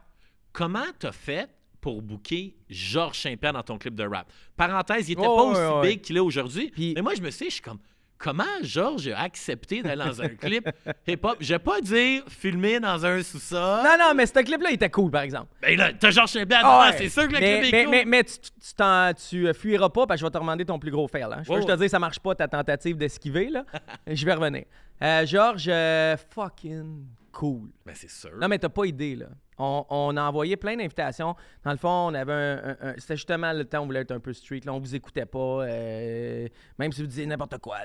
Comment 0.51 0.85
t'as 0.97 1.11
fait 1.11 1.49
pour 1.79 2.01
booker 2.01 2.55
Georges 2.69 3.19
Saint-Pierre 3.19 3.53
dans 3.53 3.61
ton 3.63 3.77
clip 3.77 3.93
de 3.93 4.03
rap? 4.05 4.31
Parenthèse, 4.55 5.09
il 5.09 5.13
était 5.13 5.21
Oh, 5.27 5.35
pas 5.35 5.43
ouais, 5.45 5.51
aussi 5.67 5.75
ouais. 5.87 5.89
big 5.95 6.01
qu'il 6.01 6.17
est 6.17 6.21
aujourd'hui. 6.21 6.71
Puis- 6.71 6.93
Mais 6.95 7.01
moi, 7.01 7.13
je 7.13 7.21
me 7.21 7.29
suis 7.29 7.45
dit, 7.45 7.49
je 7.49 7.55
suis 7.55 7.61
comme, 7.61 7.79
comment 8.23 8.43
Georges 8.61 9.09
a 9.09 9.19
accepté 9.21 9.83
d'aller 9.83 10.03
dans 10.05 10.21
un 10.21 10.29
clip 10.29 10.69
hip-hop? 11.05 11.35
Je 11.41 11.53
vais 11.53 11.59
pas 11.59 11.81
dire 11.81 12.23
filmer 12.29 12.79
dans 12.79 13.05
un 13.05 13.21
sous-sol. 13.21 13.83
Non, 13.83 13.97
non, 13.99 14.13
mais 14.15 14.25
ce 14.25 14.31
clip-là, 14.33 14.69
il 14.69 14.75
était 14.75 14.89
cool, 14.89 15.11
par 15.11 15.23
exemple. 15.23 15.47
Ben 15.61 15.77
là, 15.77 15.91
t'as 15.91 16.09
Georges 16.09 16.31
Saint-Pierre 16.31 16.61
Ah 16.63 16.89
ouais. 16.89 16.97
c'est 16.97 17.09
sûr 17.09 17.27
que 17.27 17.33
le 17.33 17.39
mais, 17.39 17.59
clip 17.59 17.71
mais, 17.73 17.79
est 17.81 17.83
cool. 17.83 17.91
mais, 17.91 18.05
mais 18.05 18.23
tu, 18.23 18.39
tu, 18.39 18.49
tu 18.61 18.73
t'en- 18.75 19.11
tu, 19.13 19.53
fuiras 19.53 19.89
pas 19.89 20.07
parce 20.07 20.19
que 20.19 20.21
je 20.21 20.25
vais 20.25 20.31
te 20.31 20.37
demander 20.37 20.63
ton 20.65 20.79
plus 20.79 20.91
gros 20.91 21.07
fail. 21.09 21.23
Hein. 21.23 21.39
Je 21.43 21.49
veux 21.49 21.55
Ouais, 21.55 21.57
juste 21.57 21.69
te 21.69 21.75
dire, 21.77 21.89
ça 21.89 21.99
marche 21.99 22.19
pas 22.19 22.33
ta 22.33 22.47
tentative 22.47 22.95
d'esquiver. 22.97 23.49
là. 23.49 23.65
je 24.07 24.25
vais 24.25 24.33
revenir. 24.33 24.63
Euh, 25.01 25.25
Georges, 25.25 25.67
euh, 25.67 26.15
fucking 26.33 27.05
cool. 27.33 27.69
Ben, 27.85 27.93
c'est 27.93 28.09
sûr. 28.09 28.31
Non, 28.39 28.47
mais 28.47 28.57
t'as 28.57 28.69
pas 28.69 28.85
idée, 28.85 29.15
là. 29.17 29.25
On, 29.57 30.17
a 30.17 30.21
envoyé 30.23 30.57
plein 30.57 30.75
d'invitations. 30.75 31.35
Dans 31.63 31.71
le 31.71 31.77
fond, 31.77 32.07
on 32.07 32.13
avait 32.13 32.33
un. 32.33 32.93
C'était 32.97 33.15
justement 33.15 33.53
le 33.53 33.65
temps 33.65 33.79
où 33.79 33.83
on 33.83 33.85
voulait 33.85 34.01
être 34.01 34.11
un 34.11 34.19
peu 34.19 34.33
street. 34.33 34.61
Là, 34.65 34.73
on 34.73 34.79
vous 34.79 34.95
écoutait 34.95 35.25
pas. 35.25 35.65
euh, 35.65 36.47
même 36.79 36.91
si 36.91 37.01
vous 37.01 37.07
disiez 37.07 37.25
n'importe 37.25 37.57
quoi, 37.59 37.77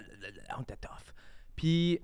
on 0.58 0.62
était 0.62 0.76
tough. 0.76 1.12
Puis, 1.56 2.00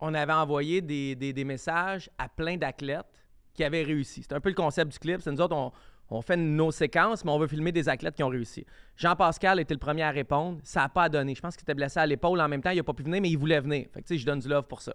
on 0.00 0.14
avait 0.14 0.32
envoyé 0.32 0.80
des, 0.80 1.44
messages 1.44 2.10
à 2.18 2.28
plein 2.28 2.56
d'athlètes 2.56 3.06
qui 3.54 3.64
avaient 3.64 3.82
réussi. 3.82 4.22
C'est 4.22 4.34
un 4.34 4.40
peu 4.40 4.50
le 4.50 4.54
concept 4.54 4.92
du 4.92 4.98
clip. 4.98 5.20
C'est 5.22 5.32
nous 5.32 5.40
autres, 5.40 5.72
on, 6.10 6.22
fait 6.22 6.36
nos 6.36 6.70
séquences, 6.70 7.24
mais 7.24 7.30
on 7.30 7.38
veut 7.38 7.46
filmer 7.46 7.72
des 7.72 7.88
athlètes 7.88 8.14
qui 8.14 8.22
ont 8.22 8.28
réussi. 8.28 8.66
Jean-Pascal 8.96 9.60
était 9.60 9.74
le 9.74 9.80
premier 9.80 10.02
à 10.02 10.10
répondre. 10.10 10.58
Ça 10.62 10.80
n'a 10.80 10.88
pas 10.88 11.08
donné. 11.08 11.34
Je 11.34 11.40
pense 11.40 11.56
qu'il 11.56 11.64
était 11.64 11.74
blessé 11.74 11.98
à 11.98 12.06
l'épaule 12.06 12.40
en 12.40 12.48
même 12.48 12.62
temps. 12.62 12.70
Il 12.70 12.76
n'a 12.76 12.82
pas 12.82 12.92
pu 12.92 13.02
venir, 13.02 13.20
mais 13.22 13.30
il 13.30 13.38
voulait 13.38 13.60
venir. 13.60 13.86
Fait 13.92 14.02
que, 14.02 14.16
je 14.16 14.26
donne 14.26 14.40
du 14.40 14.48
love 14.48 14.66
pour 14.66 14.82
ça. 14.82 14.94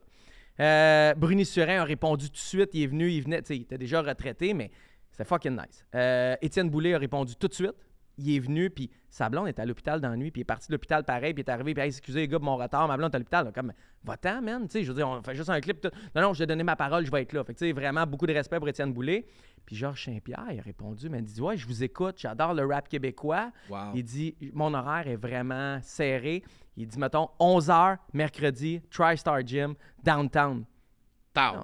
Euh, 0.59 1.13
Bruni 1.15 1.45
Surin 1.45 1.81
a 1.81 1.83
répondu 1.83 2.27
tout 2.27 2.33
de 2.33 2.37
suite. 2.37 2.69
Il 2.73 2.83
est 2.83 2.87
venu, 2.87 3.11
il 3.11 3.23
venait, 3.23 3.41
il 3.49 3.61
était 3.61 3.77
déjà 3.77 4.01
retraité, 4.01 4.53
mais 4.53 4.71
c'était 5.11 5.25
fucking 5.25 5.53
nice. 5.53 5.85
Euh, 5.95 6.35
Étienne 6.41 6.69
Boulay 6.69 6.93
a 6.93 6.97
répondu 6.97 7.35
tout 7.35 7.47
de 7.47 7.53
suite. 7.53 7.73
Il 8.21 8.35
est 8.35 8.39
venu, 8.39 8.69
puis 8.69 8.89
sa 9.09 9.29
blonde 9.29 9.47
était 9.47 9.61
à 9.61 9.65
l'hôpital 9.65 9.99
dans 9.99 10.09
la 10.09 10.15
nuit, 10.15 10.31
puis 10.31 10.39
il 10.39 10.43
est 10.43 10.45
parti 10.45 10.67
de 10.67 10.73
l'hôpital 10.73 11.03
pareil, 11.03 11.33
puis 11.33 11.43
il 11.43 11.49
est 11.49 11.51
arrivé, 11.51 11.73
puis 11.73 11.83
excusez 11.83 12.21
les 12.21 12.27
gars 12.27 12.39
mon 12.39 12.55
retard, 12.55 12.87
ma 12.87 12.97
blonde 12.97 13.11
est 13.11 13.15
à 13.15 13.19
l'hôpital. 13.19 13.51
Comme, 13.53 13.73
va-t'en, 14.03 14.41
man. 14.41 14.67
Tu 14.67 14.71
sais, 14.71 14.83
je 14.83 14.89
veux 14.89 14.95
dire, 14.95 15.07
on 15.07 15.21
fait 15.21 15.35
juste 15.35 15.49
un 15.49 15.59
clip. 15.59 15.85
Non, 16.15 16.21
non, 16.21 16.33
je 16.33 16.39
vais 16.39 16.47
donner 16.47 16.63
ma 16.63 16.75
parole, 16.75 17.05
je 17.05 17.11
vais 17.11 17.23
être 17.23 17.33
là. 17.33 17.43
Fait 17.43 17.53
que, 17.53 17.59
tu 17.59 17.65
sais, 17.65 17.71
vraiment 17.71 18.05
beaucoup 18.05 18.27
de 18.27 18.33
respect 18.33 18.57
pour 18.59 18.69
Étienne 18.69 18.93
Boulay. 18.93 19.25
Puis 19.65 19.75
Georges 19.75 20.05
Saint-Pierre, 20.05 20.47
il 20.51 20.59
a 20.59 20.61
répondu, 20.63 21.09
mais 21.09 21.19
il 21.19 21.25
dit 21.25 21.41
Ouais, 21.41 21.57
je 21.57 21.67
vous 21.67 21.83
écoute, 21.83 22.15
j'adore 22.17 22.53
le 22.53 22.65
rap 22.65 22.87
québécois. 22.89 23.51
Il 23.93 24.03
dit 24.03 24.35
Mon 24.53 24.73
horaire 24.73 25.07
est 25.07 25.17
vraiment 25.17 25.79
serré. 25.81 26.43
Il 26.77 26.87
dit, 26.87 26.97
mettons, 26.97 27.29
11h, 27.39 27.97
mercredi, 28.13 28.81
TriStar 28.89 29.45
Gym, 29.45 29.75
downtown. 30.03 30.65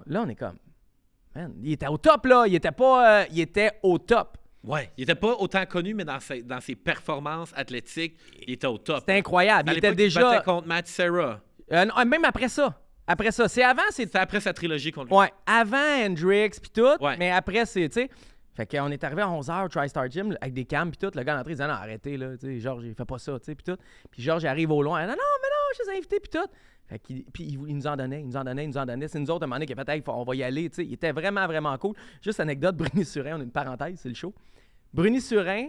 là, 0.05 0.21
on 0.23 0.29
est 0.29 0.35
comme 0.35 0.57
Man, 1.35 1.53
il 1.61 1.73
était 1.73 1.87
au 1.87 1.97
top, 1.97 2.25
là. 2.25 2.45
Il 2.47 2.55
était 2.55 2.71
pas. 2.71 3.21
Euh, 3.21 3.25
il 3.31 3.39
était 3.39 3.71
au 3.83 3.97
top. 3.99 4.37
Ouais, 4.67 4.91
il 4.97 5.03
était 5.03 5.15
pas 5.15 5.35
autant 5.39 5.65
connu, 5.65 5.93
mais 5.93 6.03
dans 6.05 6.19
ses, 6.19 6.43
dans 6.43 6.59
ses 6.59 6.75
performances 6.75 7.53
athlétiques, 7.55 8.17
il 8.45 8.53
était 8.53 8.67
au 8.67 8.77
top. 8.77 8.99
C'était 8.99 9.13
incroyable. 9.13 9.71
il 9.71 9.77
était 9.77 9.95
déjà. 9.95 10.35
Il 10.35 10.43
contre 10.43 10.67
Matt 10.67 10.87
Serra. 10.87 11.39
Euh, 11.71 11.85
même 12.05 12.25
après 12.25 12.49
ça. 12.49 12.77
Après 13.07 13.31
ça. 13.31 13.47
C'est 13.47 13.63
avant. 13.63 13.81
C'est 13.91 14.13
après 14.15 14.41
sa 14.41 14.53
trilogie 14.53 14.91
contre 14.91 15.07
lui. 15.07 15.15
Ouais, 15.15 15.31
avant 15.45 16.05
Hendrix 16.05 16.51
puis 16.61 16.71
tout. 16.73 16.97
Mais 17.17 17.31
après, 17.31 17.65
c'est. 17.65 17.87
Tu 17.89 18.01
sais. 18.01 18.09
Fait 18.57 18.65
qu'on 18.65 18.89
est 18.89 19.03
arrivé 19.03 19.21
à 19.21 19.27
11h, 19.27 19.69
TriStar 19.69 20.09
Gym, 20.09 20.35
avec 20.41 20.55
des 20.55 20.65
cams, 20.65 20.89
puis 20.89 20.97
tout. 20.97 21.15
Le 21.15 21.21
gars 21.21 21.37
d'entrée, 21.37 21.51
il 21.51 21.57
disait, 21.57 21.67
non, 21.67 21.75
arrêtez, 21.75 22.17
là. 22.17 22.35
Tu 22.37 22.47
sais, 22.47 22.59
Georges, 22.59 22.85
il 22.85 22.95
fait 22.95 23.05
pas 23.05 23.19
ça, 23.19 23.37
tu 23.37 23.45
sais, 23.45 23.53
puis 23.53 23.63
tout. 23.63 23.79
Puis 24.09 24.23
Georges, 24.23 24.45
arrive 24.45 24.71
au 24.71 24.81
loin. 24.81 25.01
Non, 25.01 25.11
non, 25.11 25.15
mais 25.15 25.47
non, 25.47 25.77
je 25.77 25.91
les 25.91 25.97
invités, 25.99 26.19
puis 26.19 26.31
tout. 26.31 26.49
Fait 26.87 26.99
puis 27.31 27.43
il, 27.43 27.75
nous 27.75 27.85
en 27.85 27.95
donnait, 27.95 28.21
il 28.21 28.25
nous 28.25 28.35
en 28.35 28.43
donnait, 28.43 28.63
il 28.63 28.69
nous 28.69 28.77
en 28.79 28.85
donnait. 28.87 29.07
C'est 29.07 29.19
nous 29.19 29.29
autres, 29.29 29.43
à 29.43 29.45
un 29.45 29.47
moment 29.47 29.57
donné, 29.57 29.67
qui 29.67 29.73
a 29.73 29.75
fait, 29.75 29.89
hey, 29.89 30.03
on 30.07 30.23
va 30.23 30.35
y 30.35 30.41
aller, 30.41 30.71
tu 30.71 30.77
sais. 30.77 30.85
Il 30.85 30.93
était 30.93 31.11
vraiment, 31.11 31.45
vraiment 31.45 31.77
cool. 31.77 31.93
Juste 32.19 32.39
anecdote, 32.39 32.75
Bruni 32.77 33.05
Surin, 33.05 33.37
on 33.37 33.41
a 33.41 33.43
une 33.43 33.51
parenthèse, 33.51 33.99
c'est 33.99 34.09
le 34.09 34.15
show. 34.15 34.33
Bruni 34.91 35.21
Surin, 35.21 35.67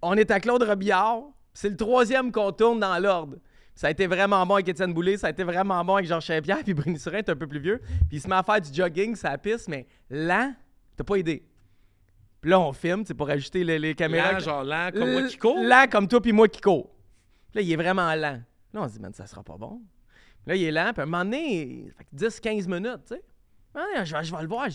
on 0.00 0.14
est 0.14 0.30
à 0.30 0.40
Claude 0.40 0.62
Robillard, 0.62 1.24
c'est 1.52 1.68
le 1.68 1.76
troisième 1.76 2.32
qu'on 2.32 2.52
tourne 2.52 2.80
dans 2.80 2.98
l'ordre. 2.98 3.36
Ça 3.74 3.88
a 3.88 3.90
été 3.90 4.06
vraiment 4.06 4.46
bon 4.46 4.54
avec 4.54 4.68
Étienne 4.68 4.94
Boulay, 4.94 5.18
ça 5.18 5.26
a 5.26 5.30
été 5.30 5.44
vraiment 5.44 5.84
bon 5.84 5.96
avec 5.96 6.06
Georges 6.06 6.24
Saint-Pierre, 6.24 6.64
puis 6.64 6.72
Bruni 6.72 6.98
Surin 6.98 7.18
est 7.18 7.28
un 7.28 7.36
peu 7.36 7.46
plus 7.46 7.60
vieux. 7.60 7.82
Puis 8.08 8.16
il 8.16 8.20
se 8.22 8.28
met 8.28 8.36
à 8.36 8.42
faire 8.42 8.62
du 8.62 8.72
jogging, 8.72 9.14
ça 9.14 9.36
piste, 9.36 9.68
mais 9.68 9.86
lent, 10.08 10.54
t'as 10.96 11.04
pas 11.04 11.16
aidé. 11.16 11.44
Puis 12.40 12.50
là, 12.50 12.60
on 12.60 12.72
filme, 12.72 13.04
c'est 13.06 13.14
pour 13.14 13.30
ajouter 13.30 13.64
les, 13.64 13.94
caméras. 13.94 14.32
Lent, 14.32 14.38
genre 14.40 14.64
lent, 14.64 14.90
comme 14.92 15.12
moi 15.12 15.22
qui 15.22 15.38
cours. 15.38 15.56
Lent 15.62 15.86
comme 15.90 16.08
toi 16.08 16.20
puis 16.20 16.32
moi 16.32 16.48
qui 16.48 16.60
cours. 16.60 16.90
Puis 17.50 17.56
là, 17.56 17.62
il 17.62 17.72
est 17.72 17.76
vraiment 17.76 18.14
lent. 18.14 18.42
Là, 18.72 18.82
on 18.82 18.88
se 18.88 18.94
dit, 18.94 19.00
man, 19.00 19.14
ça 19.14 19.26
sera 19.26 19.42
pas 19.42 19.56
bon. 19.56 19.80
Là, 20.46 20.56
il 20.56 20.64
est 20.64 20.70
lent, 20.70 20.92
puis 20.92 21.00
à 21.00 21.04
un 21.04 21.06
moment 21.06 21.24
donné, 21.24 21.90
10-15 22.14 22.68
minutes, 22.68 23.04
tu 23.06 23.14
sais. 23.14 23.22
je, 24.04 24.22
je, 24.22 24.36
vais 24.36 24.42
le 24.42 24.48
voir. 24.48 24.68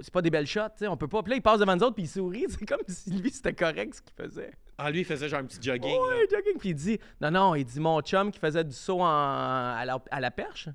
C'est 0.00 0.12
pas 0.12 0.22
des 0.22 0.30
belles 0.30 0.46
shots, 0.46 0.60
tu 0.70 0.78
sais. 0.78 0.86
On 0.88 0.96
peut 0.96 1.08
pas. 1.08 1.22
Puis 1.22 1.30
là, 1.30 1.36
il 1.36 1.42
passe 1.42 1.60
devant 1.60 1.76
nous 1.76 1.82
autres, 1.82 1.94
puis 1.94 2.04
il 2.04 2.08
sourit. 2.08 2.46
C'est 2.48 2.66
comme 2.66 2.80
si 2.88 3.10
lui, 3.10 3.30
c'était 3.30 3.54
correct 3.54 3.94
ce 3.94 4.02
qu'il 4.02 4.14
faisait. 4.14 4.52
Ah, 4.76 4.90
lui, 4.90 5.00
il 5.00 5.04
faisait 5.04 5.28
genre 5.28 5.40
un 5.40 5.44
petit 5.44 5.62
jogging. 5.62 5.90
Ouais, 5.90 6.26
jogging. 6.30 6.58
Puis 6.58 6.70
il 6.70 6.74
dit, 6.74 6.98
non, 7.20 7.30
non, 7.30 7.54
il 7.54 7.64
dit, 7.64 7.80
mon 7.80 8.00
chum 8.00 8.30
qui 8.30 8.38
faisait 8.38 8.64
du 8.64 8.72
saut 8.72 9.02
à, 9.02 9.84
la, 9.84 10.30
perche. 10.30 10.68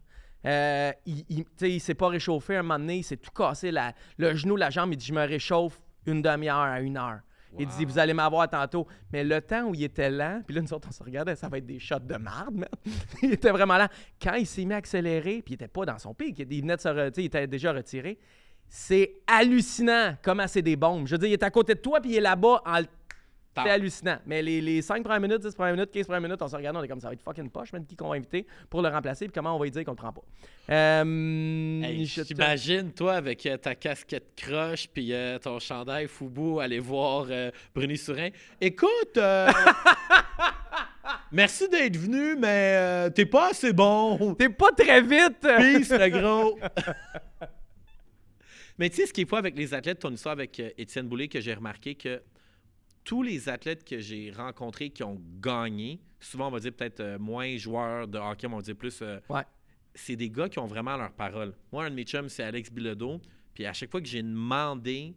Euh, 0.45 0.91
il, 1.05 1.25
il, 1.29 1.45
il 1.61 1.79
s'est 1.79 1.95
pas 1.95 2.07
réchauffé 2.07 2.55
un 2.55 2.61
moment 2.61 2.79
donné, 2.79 2.97
il 2.97 3.03
s'est 3.03 3.17
tout 3.17 3.31
cassé 3.31 3.71
le 4.17 4.35
genou, 4.35 4.55
la 4.55 4.69
jambe. 4.69 4.93
Il 4.93 4.97
dit 4.97 5.05
Je 5.05 5.13
me 5.13 5.25
réchauffe 5.25 5.79
une 6.05 6.21
demi-heure 6.21 6.57
à 6.57 6.81
une 6.81 6.97
heure. 6.97 7.19
Il 7.57 7.67
dit 7.67 7.85
Vous 7.85 7.97
allez 7.97 8.13
m'avoir 8.13 8.49
tantôt. 8.49 8.87
Mais 9.11 9.23
le 9.23 9.41
temps 9.41 9.63
où 9.63 9.75
il 9.75 9.83
était 9.83 10.09
lent, 10.09 10.41
puis 10.45 10.55
là, 10.55 10.61
nous 10.61 10.73
autres, 10.73 10.89
on 10.89 10.91
se 10.91 11.03
regardait, 11.03 11.35
ça 11.35 11.47
va 11.47 11.57
être 11.57 11.65
des 11.65 11.79
shots 11.79 11.99
de 11.99 12.17
marde, 12.17 12.55
man. 12.55 12.69
il 13.21 13.33
était 13.33 13.51
vraiment 13.51 13.77
lent. 13.77 13.87
Quand 14.21 14.33
il 14.33 14.45
s'est 14.45 14.65
mis 14.65 14.73
à 14.73 14.77
accélérer, 14.77 15.41
puis 15.41 15.53
il 15.53 15.55
était 15.55 15.67
pas 15.67 15.85
dans 15.85 15.97
son 15.97 16.13
pic, 16.13 16.37
il 16.37 16.61
venait 16.61 16.75
de 16.75 16.81
se 16.81 17.19
il 17.19 17.25
était 17.25 17.47
déjà 17.47 17.71
retiré. 17.71 18.19
C'est 18.67 19.21
hallucinant 19.27 20.15
comment 20.21 20.47
c'est 20.47 20.61
des 20.61 20.75
bombes. 20.75 21.07
Je 21.07 21.13
veux 21.13 21.19
dire, 21.19 21.29
il 21.29 21.33
est 21.33 21.43
à 21.43 21.51
côté 21.51 21.75
de 21.75 21.79
toi, 21.79 22.01
puis 22.01 22.11
il 22.11 22.17
est 22.17 22.21
là-bas 22.21 22.61
en 22.65 22.81
c'est 23.55 23.69
hallucinant. 23.69 24.17
Mais 24.25 24.41
les, 24.41 24.61
les 24.61 24.81
5 24.81 25.03
premières 25.03 25.21
minutes, 25.21 25.41
10 25.41 25.55
premières 25.55 25.73
minutes, 25.73 25.91
15 25.91 26.05
premières 26.05 26.21
minutes, 26.21 26.41
on 26.41 26.47
se 26.47 26.55
regarde, 26.55 26.75
on 26.77 26.83
est 26.83 26.87
comme 26.87 26.99
ça 26.99 27.07
va 27.07 27.13
être 27.13 27.21
fucking 27.21 27.49
poche, 27.49 27.71
mais 27.73 27.81
qui 27.83 27.95
qu'on 27.95 28.09
va 28.09 28.15
inviter 28.15 28.45
pour 28.69 28.81
le 28.81 28.89
remplacer, 28.89 29.25
puis 29.25 29.33
comment 29.33 29.55
on 29.55 29.59
va 29.59 29.65
lui 29.65 29.71
dire 29.71 29.85
qu'on 29.85 29.91
le 29.91 29.97
prend 29.97 30.11
pas. 30.11 30.21
Euh, 30.69 31.03
J'imagine, 32.03 32.91
toi, 32.91 33.13
avec 33.13 33.45
euh, 33.45 33.57
ta 33.57 33.75
casquette 33.75 34.33
croche, 34.35 34.87
puis 34.87 35.13
euh, 35.13 35.37
ton 35.37 35.59
chandail 35.59 36.07
foubou, 36.07 36.59
aller 36.59 36.79
voir 36.79 37.27
euh, 37.29 37.51
Bruni 37.73 37.97
Sourin. 37.97 38.29
Écoute, 38.59 39.17
merci 41.31 41.69
d'être 41.69 41.97
venu, 41.97 42.35
mais 42.35 43.11
t'es 43.11 43.25
pas 43.25 43.51
assez 43.51 43.73
bon. 43.73 44.33
T'es 44.35 44.49
pas 44.49 44.71
très 44.71 45.01
vite. 45.01 45.39
Peace, 45.41 45.91
le 45.91 46.09
gros. 46.09 46.59
mais 48.77 48.89
tu 48.89 48.97
sais, 48.97 49.05
ce 49.05 49.13
qui 49.13 49.21
est 49.21 49.25
pas 49.25 49.37
avec 49.37 49.55
les 49.55 49.73
athlètes, 49.73 49.99
ton 49.99 50.11
histoire 50.11 50.33
avec 50.33 50.59
Étienne 50.77 51.07
Boulay, 51.07 51.27
que 51.27 51.39
j'ai 51.39 51.53
remarqué 51.53 51.95
que 51.95 52.21
tous 53.05 53.21
les 53.21 53.47
athlètes 53.47 53.85
que 53.85 53.99
j'ai 53.99 54.31
rencontrés 54.31 54.89
qui 54.89 55.03
ont 55.03 55.21
gagné, 55.39 56.01
souvent 56.19 56.47
on 56.47 56.51
va 56.51 56.59
dire 56.59 56.73
peut-être 56.73 56.99
euh, 56.99 57.19
moins 57.19 57.55
joueurs 57.55 58.07
de 58.07 58.17
hockey, 58.17 58.47
on 58.47 58.57
va 58.57 58.61
dire 58.61 58.75
plus. 58.75 58.99
Euh, 59.01 59.19
c'est 59.93 60.15
des 60.17 60.29
gars 60.29 60.49
qui 60.49 60.59
ont 60.59 60.65
vraiment 60.65 60.97
leur 60.97 61.13
parole. 61.13 61.53
Moi, 61.71 61.85
un 61.85 61.89
de 61.89 61.95
mes 61.95 62.03
chums, 62.03 62.27
c'est 62.27 62.43
Alex 62.43 62.69
Bilodeau. 62.69 63.21
Puis 63.53 63.65
à 63.65 63.71
chaque 63.71 63.89
fois 63.89 64.01
que 64.01 64.07
j'ai 64.07 64.21
demandé 64.21 65.15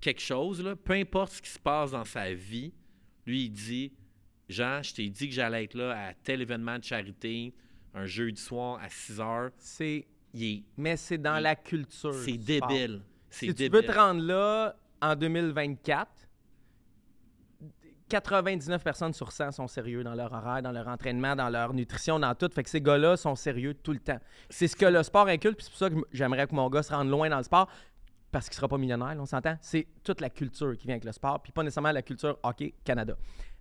quelque 0.00 0.20
chose, 0.20 0.62
là, 0.62 0.76
peu 0.76 0.92
importe 0.92 1.32
ce 1.32 1.42
qui 1.42 1.48
se 1.48 1.58
passe 1.58 1.92
dans 1.92 2.04
sa 2.04 2.34
vie, 2.34 2.74
lui, 3.24 3.44
il 3.44 3.50
dit 3.50 3.92
Jean, 4.48 4.82
je 4.82 4.92
t'ai 4.92 5.08
dit 5.08 5.28
que 5.28 5.34
j'allais 5.34 5.64
être 5.64 5.74
là 5.74 6.08
à 6.08 6.14
tel 6.14 6.42
événement 6.42 6.78
de 6.78 6.84
charité, 6.84 7.54
un 7.94 8.04
jeudi 8.04 8.40
soir 8.40 8.80
à 8.82 8.88
6 8.88 9.20
heures. 9.20 9.50
C'est. 9.58 10.06
Mais 10.76 10.96
c'est 10.96 11.18
dans 11.18 11.38
la 11.40 11.56
culture. 11.56 12.14
C'est 12.14 12.36
débile. 12.36 13.02
Si 13.30 13.54
tu 13.54 13.68
veux 13.68 13.82
te 13.82 13.92
rendre 13.92 14.22
là 14.22 14.76
en 15.00 15.16
2024, 15.16 16.10
99 18.10 18.82
personnes 18.82 19.14
sur 19.14 19.30
100 19.30 19.52
sont 19.52 19.68
sérieux 19.68 20.02
dans 20.02 20.14
leur 20.14 20.32
horaire, 20.32 20.62
dans 20.62 20.72
leur 20.72 20.88
entraînement, 20.88 21.36
dans 21.36 21.48
leur 21.48 21.72
nutrition, 21.72 22.18
dans 22.18 22.34
tout. 22.34 22.50
Fait 22.52 22.64
que 22.64 22.68
ces 22.68 22.80
gars-là 22.80 23.16
sont 23.16 23.36
sérieux 23.36 23.74
tout 23.74 23.92
le 23.92 24.00
temps. 24.00 24.18
C'est 24.50 24.66
ce 24.66 24.76
que 24.76 24.84
le 24.84 25.02
sport 25.02 25.28
inculte, 25.28 25.56
puis 25.56 25.64
c'est 25.64 25.70
pour 25.70 25.78
ça 25.78 25.90
que 25.90 25.96
j'aimerais 26.12 26.46
que 26.46 26.54
mon 26.54 26.68
gars 26.68 26.82
se 26.82 26.92
rende 26.92 27.08
loin 27.08 27.30
dans 27.30 27.38
le 27.38 27.44
sport, 27.44 27.68
parce 28.32 28.48
qu'il 28.48 28.56
sera 28.56 28.68
pas 28.68 28.78
millionnaire, 28.78 29.14
on 29.18 29.26
s'entend. 29.26 29.56
C'est 29.60 29.86
toute 30.02 30.20
la 30.20 30.28
culture 30.28 30.76
qui 30.76 30.86
vient 30.86 30.94
avec 30.94 31.04
le 31.04 31.12
sport, 31.12 31.40
puis 31.40 31.52
pas 31.52 31.62
nécessairement 31.62 31.92
la 31.92 32.02
culture 32.02 32.38
hockey 32.42 32.74
Canada. 32.84 33.16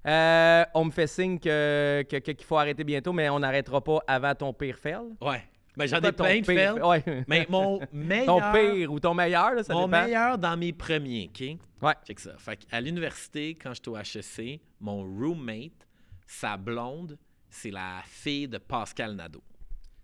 Euh, 0.07 0.65
on 0.73 0.85
me 0.85 0.91
fait 0.91 1.07
signe 1.07 1.37
qu'il 1.37 1.51
que, 1.51 2.43
faut 2.43 2.57
arrêter 2.57 2.83
bientôt, 2.83 3.13
mais 3.13 3.29
on 3.29 3.39
n'arrêtera 3.39 3.81
pas 3.81 3.99
avant 4.07 4.33
ton 4.33 4.53
pire 4.53 4.77
fail. 4.77 4.97
Ouais. 5.21 5.43
Ben, 5.79 5.87
j'en 5.87 6.01
ai 6.01 6.11
plein 6.11 6.41
de 6.41 6.45
fails. 6.45 6.81
Ouais. 6.81 7.23
Mais 7.25 7.47
mon 7.49 7.79
meilleur. 7.93 8.25
Ton 8.25 8.41
pire 8.51 8.91
ou 8.91 8.99
ton 8.99 9.13
meilleur, 9.13 9.53
là, 9.53 9.63
ça 9.63 9.73
Mon 9.73 9.87
meilleur 9.87 10.37
dans 10.37 10.57
mes 10.57 10.73
premiers, 10.73 11.31
OK? 11.33 11.57
Ouais. 11.81 11.93
Check 12.05 12.19
ça. 12.19 12.37
Fait 12.37 12.59
à 12.69 12.81
l'université, 12.81 13.55
quand 13.55 13.73
j'étais 13.73 13.87
au 13.87 13.97
HEC, 13.97 14.59
mon 14.81 15.03
roommate, 15.03 15.87
sa 16.27 16.57
blonde, 16.57 17.17
c'est 17.49 17.71
la 17.71 18.01
fille 18.05 18.49
de 18.49 18.57
Pascal 18.57 19.15
Nadeau. 19.15 19.41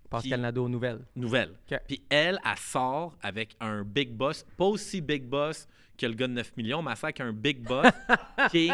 Pascal 0.09 0.39
Nadeau, 0.39 0.69
nouvelle. 0.69 1.01
Nouvelle. 1.13 1.55
Puis 1.87 2.01
elle, 2.09 2.39
elle 2.45 2.57
sort 2.57 3.17
avec 3.21 3.57
un 3.59 3.83
big 3.83 4.11
boss, 4.11 4.45
pas 4.55 4.65
aussi 4.65 5.01
big 5.01 5.23
boss 5.23 5.67
que 5.97 6.05
le 6.05 6.13
gars 6.13 6.27
de 6.27 6.33
9 6.33 6.55
millions, 6.55 6.81
mais 6.81 6.91
elle 6.91 6.97
sort 6.97 7.07
avec 7.07 7.19
un 7.19 7.33
big 7.33 7.59
boss 7.59 7.87
qui, 8.49 8.67
est, 8.69 8.73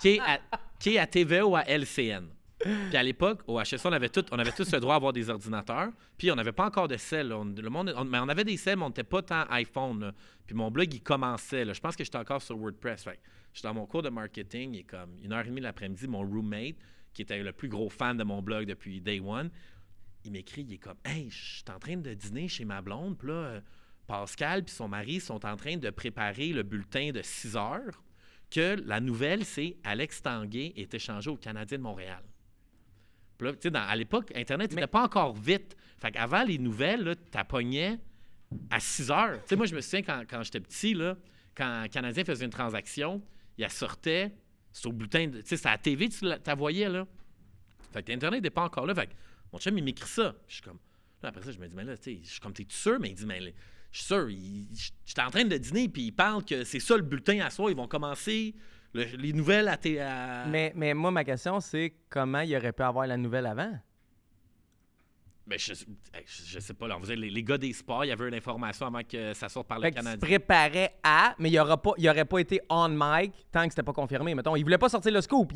qui, 0.00 0.08
est 0.10 0.20
à, 0.20 0.38
qui 0.78 0.94
est 0.94 0.98
à 0.98 1.06
TVA 1.08 1.44
ou 1.44 1.56
à 1.56 1.62
LCN. 1.62 2.28
Puis 2.62 2.96
à 2.96 3.02
l'époque, 3.02 3.40
au 3.48 3.60
HSO, 3.60 3.88
on 3.88 3.92
avait, 3.92 4.08
tout, 4.08 4.24
on 4.30 4.38
avait 4.38 4.52
tous 4.52 4.70
le 4.72 4.78
droit 4.78 4.94
d'avoir 4.94 5.12
des 5.12 5.28
ordinateurs. 5.28 5.90
Puis 6.16 6.30
on 6.30 6.36
n'avait 6.36 6.52
pas 6.52 6.66
encore 6.66 6.86
de 6.86 6.96
sel. 6.96 7.28
le 7.28 7.70
monde, 7.70 7.92
mais 8.06 8.18
on 8.18 8.28
avait 8.28 8.44
des 8.44 8.56
selles, 8.56 8.76
mais 8.76 8.84
on 8.84 8.88
n'était 8.88 9.02
pas 9.02 9.22
tant 9.22 9.44
iPhone. 9.50 10.12
Puis 10.46 10.54
mon 10.54 10.70
blog, 10.70 10.92
il 10.94 11.02
commençait. 11.02 11.64
Je 11.72 11.80
pense 11.80 11.96
que 11.96 12.04
j'étais 12.04 12.18
encore 12.18 12.40
sur 12.40 12.56
WordPress. 12.56 13.04
Fait, 13.04 13.18
j'étais 13.52 13.66
dans 13.66 13.74
mon 13.74 13.86
cours 13.86 14.02
de 14.02 14.10
marketing. 14.10 14.76
Et 14.76 14.84
comme 14.84 15.16
une 15.22 15.32
heure 15.32 15.44
et 15.44 15.48
demie 15.48 15.60
l'après-midi, 15.60 16.06
mon 16.06 16.20
roommate, 16.20 16.76
qui 17.12 17.22
était 17.22 17.42
le 17.42 17.52
plus 17.52 17.68
gros 17.68 17.90
fan 17.90 18.16
de 18.16 18.24
mon 18.24 18.40
blog 18.42 18.66
depuis 18.66 19.00
day 19.00 19.20
one, 19.20 19.50
il 20.24 20.30
m'écrit, 20.30 20.62
il 20.62 20.74
est 20.74 20.78
comme 20.78 20.98
Hey, 21.04 21.30
je 21.30 21.56
suis 21.56 21.64
en 21.74 21.80
train 21.80 21.96
de 21.96 22.14
dîner 22.14 22.46
chez 22.46 22.64
ma 22.64 22.80
blonde. 22.80 23.18
Puis 23.18 23.28
là, 23.28 23.34
euh, 23.34 23.60
Pascal 24.06 24.62
puis 24.62 24.72
son 24.72 24.86
mari 24.86 25.18
sont 25.18 25.44
en 25.44 25.56
train 25.56 25.76
de 25.76 25.90
préparer 25.90 26.48
le 26.48 26.62
bulletin 26.62 27.10
de 27.10 27.22
6 27.22 27.56
heures. 27.56 28.04
Que 28.50 28.76
la 28.84 29.00
nouvelle, 29.00 29.44
c'est 29.44 29.78
Alex 29.82 30.22
Tanguay 30.22 30.74
est 30.76 30.94
échangé 30.94 31.30
au 31.30 31.36
Canadien 31.36 31.78
de 31.78 31.82
Montréal 31.82 32.22
à 33.74 33.96
l'époque, 33.96 34.32
Internet 34.34 34.72
n'était 34.72 34.86
pas 34.86 35.02
encore 35.02 35.34
vite. 35.34 35.76
Fait 35.98 36.12
qu'avant 36.12 36.44
les 36.44 36.58
nouvelles, 36.58 37.16
tu 37.16 37.30
t'appognais 37.30 37.98
à 38.70 38.80
6 38.80 39.10
heures. 39.10 39.38
moi, 39.56 39.66
je 39.66 39.74
me 39.74 39.80
souviens 39.80 40.02
quand, 40.02 40.22
quand 40.28 40.42
j'étais 40.42 40.60
petit, 40.60 40.94
là, 40.94 41.16
quand 41.54 41.66
un 41.66 41.88
Canadien 41.88 42.24
faisait 42.24 42.44
une 42.44 42.50
transaction, 42.50 43.22
il 43.58 43.68
sortait, 43.70 44.34
c'était 44.72 44.88
au 44.88 44.92
bulletin, 44.92 45.30
tu 45.30 45.42
sais, 45.44 45.56
c'était 45.56 45.68
à 45.68 45.72
la 45.72 45.78
TV, 45.78 46.08
tu 46.08 46.24
la 46.24 46.54
voyais, 46.54 46.88
là. 46.88 47.06
Fait 47.92 48.02
que 48.02 48.12
Internet 48.12 48.42
n'était 48.42 48.54
pas 48.54 48.62
encore 48.64 48.86
là. 48.86 48.94
Fait 48.94 49.06
que 49.06 49.12
mon 49.52 49.58
chum, 49.58 49.76
il 49.76 49.84
m'écrit 49.84 50.08
ça. 50.08 50.34
Je 50.48 50.54
suis 50.54 50.62
comme, 50.62 50.78
après 51.22 51.42
ça, 51.42 51.52
je 51.52 51.58
me 51.58 51.68
dis, 51.68 51.74
mais 51.74 51.84
là, 51.84 51.96
tu 51.96 52.04
sais, 52.04 52.20
je 52.22 52.30
suis 52.30 52.40
comme, 52.40 52.52
t'es 52.52 52.66
sûr? 52.68 52.98
Mais 52.98 53.10
il 53.10 53.14
dit, 53.14 53.26
mais 53.26 53.54
je 53.90 53.98
suis 53.98 54.06
sûr, 54.06 54.28
j'étais 55.04 55.20
en 55.20 55.30
train 55.30 55.44
de 55.44 55.56
dîner, 55.56 55.88
puis 55.88 56.04
il 56.04 56.12
parle 56.12 56.44
que 56.44 56.64
c'est 56.64 56.80
ça 56.80 56.96
le 56.96 57.02
bulletin 57.02 57.40
à 57.40 57.50
soi, 57.50 57.70
ils 57.70 57.76
vont 57.76 57.88
commencer 57.88 58.54
les 58.94 59.32
nouvelles 59.32 59.68
à, 59.68 59.76
tes, 59.76 59.94
Mais, 60.48 60.72
mais 60.74 60.94
moi, 60.94 61.10
ma 61.10 61.24
question, 61.24 61.60
c'est 61.60 61.94
comment 62.08 62.40
il 62.40 62.56
aurait 62.56 62.72
pu 62.72 62.82
avoir 62.82 63.06
la 63.06 63.16
nouvelle 63.16 63.46
avant? 63.46 63.72
Mais 65.46 65.58
je, 65.58 65.72
je, 66.24 66.60
sais 66.60 66.74
pas, 66.74 66.86
là, 66.86 66.96
on 66.96 67.04
les, 67.04 67.28
les, 67.28 67.42
gars 67.42 67.58
des 67.58 67.72
sports, 67.72 68.04
il 68.04 68.08
y 68.08 68.12
avait 68.12 68.28
une 68.28 68.34
information 68.34 68.86
avant 68.86 69.02
que 69.02 69.34
ça 69.34 69.48
sorte 69.48 69.66
par 69.66 69.80
le 69.80 69.90
Canadien. 69.90 70.12
Ils 70.12 70.14
se 70.14 70.18
préparaient 70.20 70.94
à, 71.02 71.34
mais 71.38 71.50
il 71.50 71.56
n'aurait 71.56 71.76
pas, 71.76 72.24
pas 72.24 72.38
été 72.38 72.60
on 72.70 72.88
mic 72.88 73.32
tant 73.50 73.64
que 73.64 73.70
c'était 73.70 73.82
pas 73.82 73.92
confirmé. 73.92 74.34
Mettons, 74.34 74.54
il 74.54 74.62
voulait 74.62 74.78
pas 74.78 74.88
sortir 74.88 75.12
le 75.12 75.20
scoop. 75.20 75.52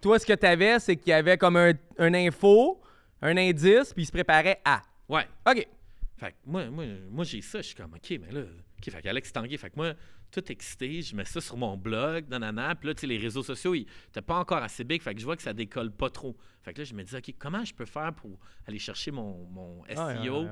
toi, 0.00 0.18
ce 0.18 0.26
que 0.26 0.32
tu 0.32 0.46
avais, 0.46 0.80
c'est 0.80 0.96
qu'il 0.96 1.10
y 1.10 1.12
avait 1.12 1.38
comme 1.38 1.56
un, 1.56 1.72
un, 1.98 2.14
info, 2.14 2.80
un 3.20 3.36
indice, 3.36 3.94
puis 3.94 4.02
il 4.02 4.06
se 4.06 4.12
préparait 4.12 4.60
à. 4.64 4.82
Ouais. 5.08 5.26
OK. 5.48 5.68
Fait 6.16 6.32
que 6.32 6.36
moi, 6.44 6.68
moi, 6.68 6.84
moi 7.08 7.24
j'ai 7.24 7.42
ça, 7.42 7.58
je 7.58 7.68
suis 7.68 7.76
comme, 7.76 7.94
OK, 7.94 8.18
mais 8.20 8.32
là, 8.32 8.42
OK, 8.82 8.90
fait 8.90 9.02
qu'Alex 9.02 9.32
Tanguay, 9.32 9.56
fait 9.56 9.70
que 9.70 9.76
moi, 9.76 9.94
tout 10.30 10.50
excité, 10.50 11.02
je 11.02 11.14
mets 11.14 11.24
ça 11.24 11.40
sur 11.40 11.56
mon 11.56 11.76
blog, 11.76 12.28
nanana, 12.28 12.74
puis 12.74 12.88
là, 12.88 12.94
tu 12.94 13.02
sais, 13.02 13.06
les 13.06 13.18
réseaux 13.18 13.42
sociaux, 13.42 13.74
ils 13.74 13.86
n'étaient 14.06 14.22
pas 14.22 14.38
encore 14.38 14.62
assez 14.62 14.82
big, 14.82 15.00
fait 15.02 15.14
que 15.14 15.20
je 15.20 15.24
vois 15.24 15.36
que 15.36 15.42
ça 15.42 15.52
décolle 15.52 15.92
pas 15.92 16.10
trop. 16.10 16.36
Fait 16.62 16.72
que 16.72 16.78
là, 16.80 16.84
je 16.84 16.94
me 16.94 17.02
dis, 17.02 17.14
OK, 17.14 17.34
comment 17.38 17.64
je 17.64 17.74
peux 17.74 17.84
faire 17.84 18.12
pour 18.14 18.38
aller 18.66 18.78
chercher 18.78 19.10
mon, 19.10 19.46
mon 19.46 19.84
SEO, 19.86 20.46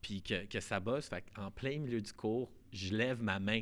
puis 0.00 0.22
que, 0.22 0.46
que, 0.46 0.60
ça 0.60 0.80
bosse? 0.80 1.08
Fait 1.08 1.24
qu'en 1.34 1.50
plein 1.50 1.78
milieu 1.78 2.00
du 2.00 2.12
cours, 2.12 2.50
je 2.72 2.94
lève 2.94 3.22
ma 3.22 3.38
main. 3.38 3.60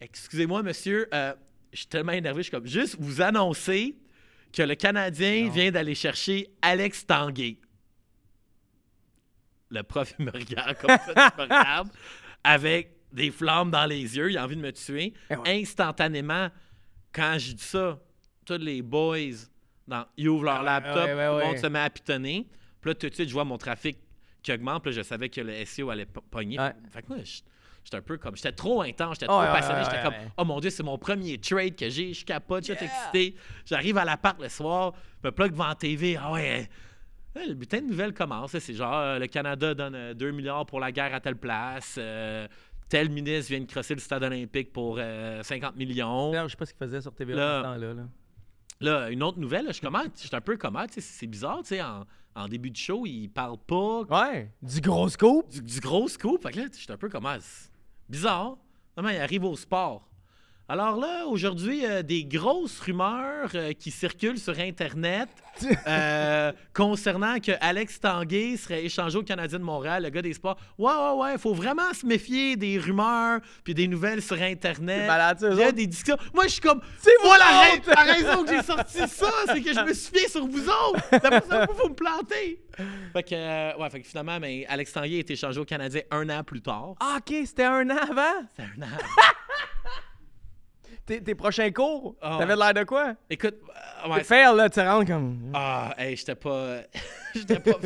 Excusez-moi, 0.00 0.62
monsieur, 0.62 1.08
euh, 1.14 1.34
je 1.72 1.78
suis 1.78 1.86
tellement 1.86 2.12
énervé, 2.12 2.40
je 2.40 2.44
suis 2.44 2.50
comme, 2.50 2.66
juste 2.66 2.96
vous 2.98 3.20
annoncer 3.20 3.96
que 4.52 4.62
le 4.62 4.74
Canadien 4.74 5.48
vient 5.50 5.70
d'aller 5.70 5.94
chercher 5.94 6.48
Alex 6.60 7.06
Tanguay. 7.06 7.58
Le 9.70 9.82
prof, 9.84 10.12
il 10.18 10.24
me 10.24 10.32
regarde 10.32 10.76
comme 10.78 10.90
ça, 10.90 11.12
il 11.14 11.36
me 11.36 11.42
regarde, 11.42 11.88
avec 12.44 12.96
des 13.12 13.30
flammes 13.30 13.70
dans 13.70 13.86
les 13.86 14.16
yeux, 14.16 14.30
il 14.30 14.38
a 14.38 14.44
envie 14.44 14.56
de 14.56 14.60
me 14.60 14.72
tuer. 14.72 15.12
Eh 15.30 15.60
Instantanément, 15.60 16.48
quand 17.12 17.36
je 17.38 17.52
dis 17.52 17.62
ça, 17.62 17.98
tous 18.44 18.58
les 18.58 18.82
boys, 18.82 19.18
ils 20.16 20.28
ouvrent 20.28 20.44
leur 20.44 20.62
laptop, 20.62 21.02
tout 21.02 21.16
le 21.16 21.44
monde 21.44 21.58
se 21.58 21.66
met 21.66 21.80
à 21.80 21.90
pitonner. 21.90 22.46
Puis 22.80 22.90
là, 22.90 22.94
tout 22.94 23.08
de 23.08 23.14
suite, 23.14 23.28
je 23.28 23.34
vois 23.34 23.44
mon 23.44 23.58
trafic 23.58 23.98
qui 24.42 24.52
augmente. 24.52 24.82
Puis 24.82 24.92
là, 24.92 25.02
je 25.02 25.02
savais 25.02 25.28
que 25.28 25.40
le 25.40 25.64
SEO 25.64 25.90
allait 25.90 26.06
pogner. 26.06 26.56
Fait 26.90 27.02
que 27.02 27.08
moi, 27.08 27.18
j'étais 27.24 27.96
un 27.96 28.02
peu 28.02 28.16
comme. 28.16 28.36
J'étais 28.36 28.52
trop 28.52 28.82
intense, 28.82 29.16
j'étais 29.16 29.26
trop 29.26 29.40
passionné. 29.40 29.82
j'étais 29.84 30.02
comme, 30.02 30.14
oh 30.36 30.44
mon 30.44 30.60
Dieu, 30.60 30.70
c'est 30.70 30.82
mon 30.82 30.98
premier 30.98 31.38
trade 31.38 31.76
que 31.76 31.88
j'ai. 31.90 32.14
Je 32.14 32.24
capote, 32.24 32.66
je 32.66 32.72
suis 32.74 32.84
excité. 32.84 33.36
J'arrive 33.66 33.98
à 33.98 34.04
l'appart 34.04 34.40
le 34.40 34.48
soir, 34.48 34.94
je 35.22 35.28
me 35.28 35.32
plug 35.32 35.52
devant 35.52 35.68
la 35.68 35.74
TV. 35.74 36.16
Ah 36.16 36.32
ouais. 36.32 36.68
Le 37.36 37.54
bulletin 37.54 37.80
de 37.80 37.86
nouvelles 37.86 38.12
commence. 38.12 38.58
C'est 38.58 38.74
genre, 38.74 38.94
euh, 38.94 39.18
le 39.18 39.26
Canada 39.26 39.74
donne 39.74 40.14
2 40.14 40.26
euh, 40.26 40.32
milliards 40.32 40.66
pour 40.66 40.80
la 40.80 40.90
guerre 40.90 41.14
à 41.14 41.20
telle 41.20 41.36
place. 41.36 41.96
Euh, 41.98 42.48
tel 42.88 43.08
ministre 43.08 43.50
vient 43.50 43.60
de 43.60 43.70
crosser 43.70 43.94
le 43.94 44.00
stade 44.00 44.24
olympique 44.24 44.72
pour 44.72 44.96
50 44.96 45.00
euh, 45.00 45.76
millions. 45.76 46.32
je 46.32 46.48
sais 46.48 46.56
pas 46.56 46.66
ce 46.66 46.74
qu'il 46.74 46.84
faisait 46.84 47.00
sur 47.00 47.14
TV 47.14 47.34
là, 47.34 47.62
temps-là. 47.62 47.94
Là. 48.80 49.10
une 49.10 49.22
autre 49.22 49.38
nouvelle, 49.38 49.66
je 49.68 49.72
suis 49.74 49.86
un 50.32 50.40
peu 50.40 50.56
comment, 50.56 50.84
c'est 50.88 51.26
bizarre, 51.26 51.60
tu 51.62 51.76
sais, 51.76 51.82
en, 51.82 52.48
début 52.48 52.70
de 52.70 52.76
show, 52.76 53.06
il 53.06 53.28
parle 53.28 53.58
pas. 53.58 54.02
Ouais, 54.02 54.52
du 54.60 54.80
gros 54.80 55.08
scoop. 55.08 55.48
Du, 55.48 55.80
gros 55.80 56.08
scoop, 56.08 56.42
fait 56.42 56.50
que 56.50 56.58
là, 56.58 56.66
je 56.72 56.78
suis 56.78 56.92
un 56.92 56.96
peu 56.96 57.08
comment, 57.08 57.36
bizarre. 58.08 58.56
Non, 58.96 59.04
mais 59.04 59.14
il 59.14 59.20
arrive 59.20 59.44
au 59.44 59.56
sport? 59.56 60.09
Alors 60.70 60.94
là, 60.94 61.26
aujourd'hui, 61.26 61.84
euh, 61.84 62.04
des 62.04 62.24
grosses 62.24 62.78
rumeurs 62.78 63.50
euh, 63.56 63.72
qui 63.72 63.90
circulent 63.90 64.38
sur 64.38 64.56
Internet 64.56 65.28
euh, 65.88 66.52
concernant 66.72 67.40
que 67.40 67.50
Alex 67.60 67.98
Tanguay 67.98 68.56
serait 68.56 68.84
échangé 68.84 69.18
au 69.18 69.24
Canadien 69.24 69.58
de 69.58 69.64
Montréal, 69.64 70.04
le 70.04 70.10
gars 70.10 70.22
des 70.22 70.32
sports. 70.32 70.56
Ouais, 70.78 70.92
ouais, 70.92 71.22
ouais, 71.22 71.32
il 71.32 71.40
faut 71.40 71.54
vraiment 71.54 71.92
se 71.92 72.06
méfier 72.06 72.54
des 72.54 72.78
rumeurs 72.78 73.40
puis 73.64 73.74
des 73.74 73.88
nouvelles 73.88 74.22
sur 74.22 74.40
Internet. 74.40 75.10
Il 75.42 75.58
y 75.58 75.62
a 75.64 75.72
des 75.72 75.88
discussions. 75.88 76.18
Moi, 76.32 76.44
je 76.44 76.50
suis 76.50 76.60
comme. 76.60 76.80
C'est 77.00 77.10
moi 77.24 77.36
la, 77.36 77.74
la, 77.92 78.12
raison 78.12 78.44
que 78.44 78.54
j'ai 78.54 78.62
sorti 78.62 78.98
ça, 79.08 79.32
c'est 79.46 79.62
que 79.62 79.74
je 79.74 79.80
me 79.80 79.92
suis 79.92 80.16
fié 80.16 80.28
sur 80.28 80.46
vous 80.46 80.68
autres. 80.68 81.02
D'après 81.10 81.42
ça, 81.48 81.66
vous, 81.66 81.74
vous 81.82 81.88
me 81.88 81.94
plantez. 81.96 82.62
Fait 83.12 83.22
que, 83.24 83.76
ouais, 83.76 83.90
fait 83.90 84.02
que 84.02 84.06
finalement, 84.06 84.38
mais 84.38 84.66
Alex 84.68 84.92
Tanguay 84.92 85.16
a 85.16 85.18
été 85.18 85.32
échangé 85.32 85.58
au 85.58 85.64
Canadien 85.64 86.02
un 86.12 86.28
an 86.30 86.44
plus 86.44 86.62
tard. 86.62 86.94
Ah, 87.00 87.18
OK, 87.18 87.34
c'était 87.44 87.64
un 87.64 87.90
an 87.90 87.98
avant? 88.08 88.46
C'était 88.54 88.68
un 88.78 88.82
an 88.82 88.86
tes, 91.18 91.34
prochains 91.34 91.70
cours, 91.70 92.16
ah. 92.20 92.36
t'avais 92.38 92.56
l'air 92.56 92.74
de 92.74 92.84
quoi? 92.84 93.14
Écoute, 93.28 93.56
euh, 94.04 94.08
ouais. 94.10 94.24
Fail, 94.24 94.56
là, 94.56 94.70
tu 94.70 94.80
rentres 94.80 95.06
comme. 95.06 95.50
Ah, 95.54 95.94
hey, 95.98 96.16
j'étais 96.16 96.34
pas. 96.34 96.82
j'étais 97.34 97.58
pas. 97.58 97.78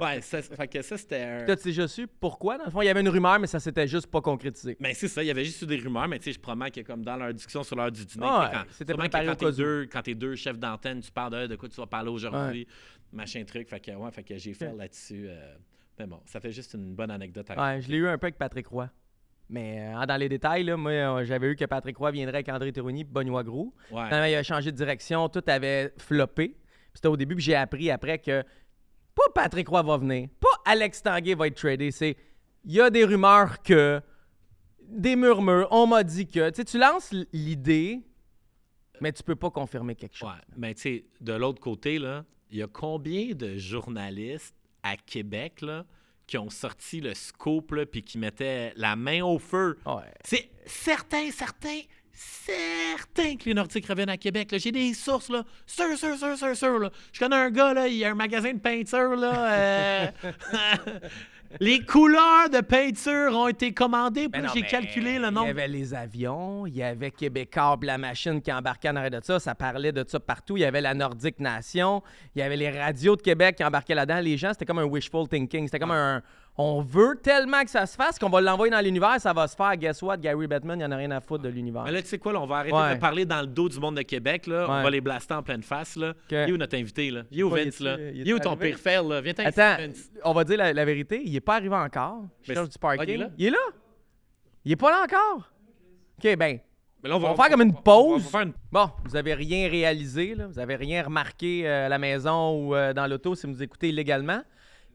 ouais, 0.00 0.20
ça, 0.20 0.42
fait 0.42 0.68
que 0.68 0.82
ça, 0.82 0.98
c'était 0.98 1.22
un. 1.22 1.44
T'as 1.44 1.56
déjà 1.56 1.88
su 1.88 2.06
pourquoi? 2.06 2.58
Dans 2.58 2.66
le 2.66 2.70
fond, 2.70 2.82
il 2.82 2.86
y 2.86 2.88
avait 2.88 3.00
une 3.00 3.08
rumeur, 3.08 3.38
mais 3.38 3.46
ça 3.46 3.60
s'était 3.60 3.86
juste 3.86 4.06
pas 4.06 4.20
concrétisé. 4.20 4.76
Mais 4.80 4.90
ben, 4.90 4.94
c'est 4.94 5.08
ça, 5.08 5.22
il 5.22 5.26
y 5.26 5.30
avait 5.30 5.44
juste 5.44 5.62
eu 5.62 5.66
des 5.66 5.78
rumeurs, 5.78 6.08
mais 6.08 6.18
tu 6.18 6.24
sais, 6.24 6.32
je 6.32 6.40
promets 6.40 6.70
que 6.70 6.80
comme 6.80 7.04
dans 7.04 7.16
leur 7.16 7.32
discussion 7.32 7.62
sur 7.62 7.76
l'heure 7.76 7.92
du 7.92 8.04
dîner, 8.04 8.26
ah, 8.28 8.64
c'était 8.70 8.94
préparé 8.94 9.26
quand, 9.26 9.36
t'es 9.36 9.52
deux, 9.52 9.88
quand 9.90 10.02
t'es 10.02 10.14
deux 10.14 10.34
chefs 10.34 10.58
d'antenne, 10.58 11.00
tu 11.00 11.10
parles 11.10 11.32
de, 11.32 11.46
de 11.46 11.56
quoi 11.56 11.68
tu 11.68 11.76
vas 11.76 11.86
parler 11.86 12.10
aujourd'hui, 12.10 12.66
machin 13.12 13.44
truc. 13.44 13.68
Fait 13.68 13.80
que, 13.80 13.92
ouais, 13.92 14.10
fait 14.10 14.22
que 14.22 14.36
j'ai 14.36 14.54
fait 14.54 14.72
là-dessus. 14.72 15.26
Euh, 15.28 15.54
mais 15.98 16.06
bon, 16.06 16.20
ça 16.24 16.40
fait 16.40 16.52
juste 16.52 16.74
une 16.74 16.94
bonne 16.94 17.10
anecdote 17.10 17.50
à 17.50 17.62
Ouais, 17.62 17.80
je 17.80 17.90
l'ai 17.90 17.98
eu 17.98 18.08
un 18.08 18.18
peu 18.18 18.26
avec 18.26 18.38
Patrick 18.38 18.66
Roy. 18.66 18.88
Mais 19.52 19.92
euh, 19.94 20.06
dans 20.06 20.16
les 20.16 20.30
détails, 20.30 20.64
là, 20.64 20.78
moi, 20.78 20.90
euh, 20.92 21.24
j'avais 21.26 21.48
eu 21.48 21.56
que 21.56 21.66
Patrick 21.66 21.98
Roy 21.98 22.10
viendrait 22.10 22.36
avec 22.36 22.48
André 22.48 22.72
Thérouni 22.72 23.02
et 23.02 23.04
Benoît 23.04 23.44
Gros. 23.44 23.74
Ouais. 23.90 24.06
Quand 24.08 24.24
il 24.24 24.34
a 24.34 24.42
changé 24.42 24.72
de 24.72 24.76
direction, 24.76 25.28
tout 25.28 25.44
avait 25.46 25.92
floppé. 25.98 26.56
C'était 26.94 27.08
au 27.08 27.18
début, 27.18 27.34
que 27.34 27.42
j'ai 27.42 27.54
appris 27.54 27.90
après 27.90 28.18
que 28.18 28.42
pas 29.14 29.22
Patrick 29.34 29.68
Roy 29.68 29.82
va 29.82 29.98
venir, 29.98 30.30
pas 30.40 30.48
Alex 30.64 31.02
Tanguay 31.02 31.34
va 31.34 31.48
être 31.48 31.56
tradé. 31.56 31.90
C'est 31.90 32.16
il 32.64 32.72
y 32.72 32.80
a 32.80 32.88
des 32.88 33.04
rumeurs 33.04 33.62
que, 33.62 34.00
des 34.88 35.16
murmures, 35.16 35.68
on 35.70 35.86
m'a 35.86 36.02
dit 36.02 36.26
que. 36.26 36.48
Tu 36.48 36.56
sais, 36.56 36.64
tu 36.64 36.78
lances 36.78 37.14
l'idée, 37.34 38.00
mais 39.02 39.12
tu 39.12 39.22
peux 39.22 39.36
pas 39.36 39.50
confirmer 39.50 39.94
quelque 39.96 40.16
chose. 40.16 40.30
Ouais, 40.30 40.40
mais 40.56 40.72
tu 40.72 40.80
sais, 40.80 41.04
de 41.20 41.34
l'autre 41.34 41.60
côté, 41.60 41.98
là, 41.98 42.24
il 42.50 42.56
y 42.56 42.62
a 42.62 42.68
combien 42.68 43.34
de 43.34 43.58
journalistes 43.58 44.56
à 44.82 44.96
Québec, 44.96 45.60
là, 45.60 45.84
qui 46.26 46.38
ont 46.38 46.50
sorti 46.50 47.00
le 47.00 47.14
scoop, 47.14 47.74
puis 47.90 48.02
qui 48.02 48.18
mettaient 48.18 48.72
la 48.76 48.96
main 48.96 49.22
au 49.22 49.38
feu. 49.38 49.78
C'est 50.24 50.50
certain, 50.66 51.30
certain, 51.30 51.80
certain 52.12 53.36
que 53.36 53.44
les 53.46 53.54
Nordiques 53.54 53.86
reviennent 53.86 54.08
à 54.08 54.16
Québec. 54.16 54.54
J'ai 54.56 54.72
des 54.72 54.94
sources, 54.94 55.28
là. 55.28 55.44
Sûr, 55.66 55.96
sûr, 55.96 56.16
sûr, 56.16 56.36
sûr, 56.36 56.56
sûr. 56.56 56.78
Là. 56.78 56.90
Je 57.12 57.18
connais 57.18 57.36
un 57.36 57.50
gars, 57.50 57.74
là, 57.74 57.88
il 57.88 58.04
a 58.04 58.10
un 58.10 58.14
magasin 58.14 58.52
de 58.52 58.58
peinture, 58.58 59.16
là. 59.16 59.52
Euh, 59.52 60.10
Les 61.60 61.80
couleurs 61.84 62.48
de 62.50 62.60
peinture 62.60 63.36
ont 63.36 63.48
été 63.48 63.72
commandées. 63.72 64.28
Puis 64.28 64.42
j'ai 64.54 64.62
calculé 64.62 65.18
le 65.18 65.30
nombre. 65.30 65.46
Il 65.46 65.48
y 65.48 65.50
avait 65.50 65.68
les 65.68 65.94
avions, 65.94 66.66
il 66.66 66.76
y 66.76 66.82
avait 66.82 67.10
Québécois, 67.10 67.78
la 67.82 67.98
machine 67.98 68.40
qui 68.40 68.52
embarquait 68.52 68.88
en 68.88 68.96
arrière 68.96 69.20
de 69.20 69.24
ça. 69.24 69.38
Ça 69.38 69.54
parlait 69.54 69.92
de 69.92 70.04
ça 70.06 70.20
partout. 70.20 70.56
Il 70.56 70.60
y 70.60 70.64
avait 70.64 70.80
la 70.80 70.94
Nordique 70.94 71.40
Nation. 71.40 72.02
Il 72.34 72.40
y 72.40 72.42
avait 72.42 72.56
les 72.56 72.70
radios 72.70 73.16
de 73.16 73.22
Québec 73.22 73.56
qui 73.56 73.64
embarquaient 73.64 73.94
là-dedans. 73.94 74.20
Les 74.20 74.36
gens, 74.36 74.50
c'était 74.52 74.66
comme 74.66 74.78
un 74.78 74.84
wishful 74.84 75.28
thinking. 75.28 75.66
C'était 75.66 75.78
comme 75.78 75.90
un, 75.90 76.22
on 76.58 76.82
veut 76.82 77.18
tellement 77.22 77.62
que 77.62 77.70
ça 77.70 77.86
se 77.86 77.96
fasse 77.96 78.18
qu'on 78.18 78.28
va 78.28 78.40
l'envoyer 78.40 78.70
dans 78.70 78.80
l'univers, 78.80 79.18
ça 79.18 79.32
va 79.32 79.48
se 79.48 79.56
faire. 79.56 79.74
Guess 79.76 80.02
what? 80.02 80.18
Gary 80.18 80.46
Bettman, 80.46 80.78
il 80.78 80.78
n'y 80.80 80.84
en 80.84 80.92
a 80.92 80.96
rien 80.96 81.10
à 81.10 81.20
foutre 81.20 81.44
de 81.44 81.48
l'univers. 81.48 81.84
Mais 81.84 81.92
là, 81.92 82.02
tu 82.02 82.08
sais 82.08 82.18
quoi, 82.18 82.34
on 82.34 82.46
va 82.46 82.56
arrêter 82.56 82.94
de 82.94 83.00
parler 83.00 83.24
dans 83.24 83.40
le 83.40 83.46
dos 83.46 83.68
du 83.68 83.80
monde 83.80 83.96
de 83.96 84.02
Québec. 84.02 84.46
Là. 84.46 84.66
On 84.68 84.82
va 84.82 84.90
les 84.90 85.00
blaster 85.00 85.34
en 85.34 85.42
pleine 85.42 85.62
face. 85.62 85.96
Là. 85.96 86.10
Okay. 86.26 86.44
Il 86.46 86.50
est 86.50 86.52
où 86.52 86.56
notre 86.58 86.76
invité? 86.76 87.10
Là? 87.10 87.22
Il 87.30 87.40
est 87.40 87.42
où 87.42 87.50
Vince? 87.50 87.80
Là? 87.80 87.96
Il 88.14 88.28
est 88.28 88.32
où 88.32 88.38
ton 88.38 88.56
pire 88.56 88.78
fail? 88.78 89.06
Là? 89.08 89.20
Viens 89.20 89.32
Attends, 89.38 89.76
on 90.24 90.32
va 90.32 90.44
dire 90.44 90.58
la, 90.58 90.84
vérité. 90.84 91.22
Il 91.24 91.32
n'est 91.32 91.40
pas 91.40 91.56
arrivé 91.56 91.74
encore. 91.74 92.24
Je 92.42 92.52
cherche 92.52 92.68
du 92.68 92.78
parking. 92.78 93.08
il, 93.08 93.14
est 93.14 93.16
là? 93.16 93.30
il 93.38 93.46
est 93.46 93.50
là? 93.50 93.58
Il 94.64 94.68
n'est 94.70 94.76
pas 94.76 94.90
là 94.90 95.04
encore? 95.04 95.50
OK, 96.18 96.36
ben. 96.36 96.58
Mais 97.02 97.08
là, 97.08 97.16
on, 97.16 97.18
va, 97.18 97.34
faire 97.34 97.48
comme 97.48 97.62
une 97.62 97.74
pause. 97.74 98.30
Bon, 98.70 98.90
vous 99.04 99.10
n'avez 99.12 99.34
rien 99.34 99.68
réalisé, 99.68 100.36
là. 100.36 100.46
vous 100.46 100.54
n'avez 100.54 100.76
rien 100.76 101.02
remarqué 101.02 101.66
euh, 101.66 101.86
à 101.86 101.88
la 101.88 101.98
maison 101.98 102.52
ou 102.52 102.76
euh, 102.76 102.92
dans 102.92 103.08
l'auto 103.08 103.34
si 103.34 103.48
vous 103.48 103.60
écoutez 103.60 103.88
illégalement. 103.88 104.40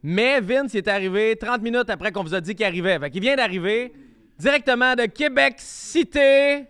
Mais 0.04 0.40
Vince 0.42 0.74
il 0.74 0.78
est 0.78 0.88
arrivé 0.88 1.36
30 1.36 1.62
minutes 1.62 1.90
après 1.90 2.12
qu'on 2.12 2.24
vous 2.24 2.36
a 2.36 2.42
dit 2.42 2.56
qu'il 2.56 2.66
arrivait. 2.66 3.00
Fait 3.00 3.10
qu'il 3.10 3.22
vient 3.22 3.36
d'arriver 3.36 3.94
directement 4.38 4.96
de 4.96 5.06
Québec 5.06 5.56
Cité. 5.58 6.66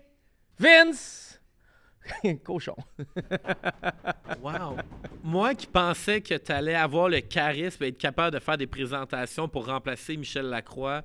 Vince! 0.58 1.40
Cochon. 2.44 2.76
wow. 4.42 4.78
Moi 5.24 5.56
qui 5.56 5.68
pensais 5.68 6.22
que 6.22 6.36
tu 6.36 6.52
allais 6.52 6.76
avoir 6.76 7.10
le 7.10 7.20
charisme 7.20 7.84
et 7.84 7.88
être 7.88 7.98
capable 7.98 8.36
de 8.36 8.40
faire 8.40 8.58
des 8.58 8.68
présentations 8.68 9.48
pour 9.48 9.66
remplacer 9.68 10.16
Michel 10.16 10.46
Lacroix 10.46 11.04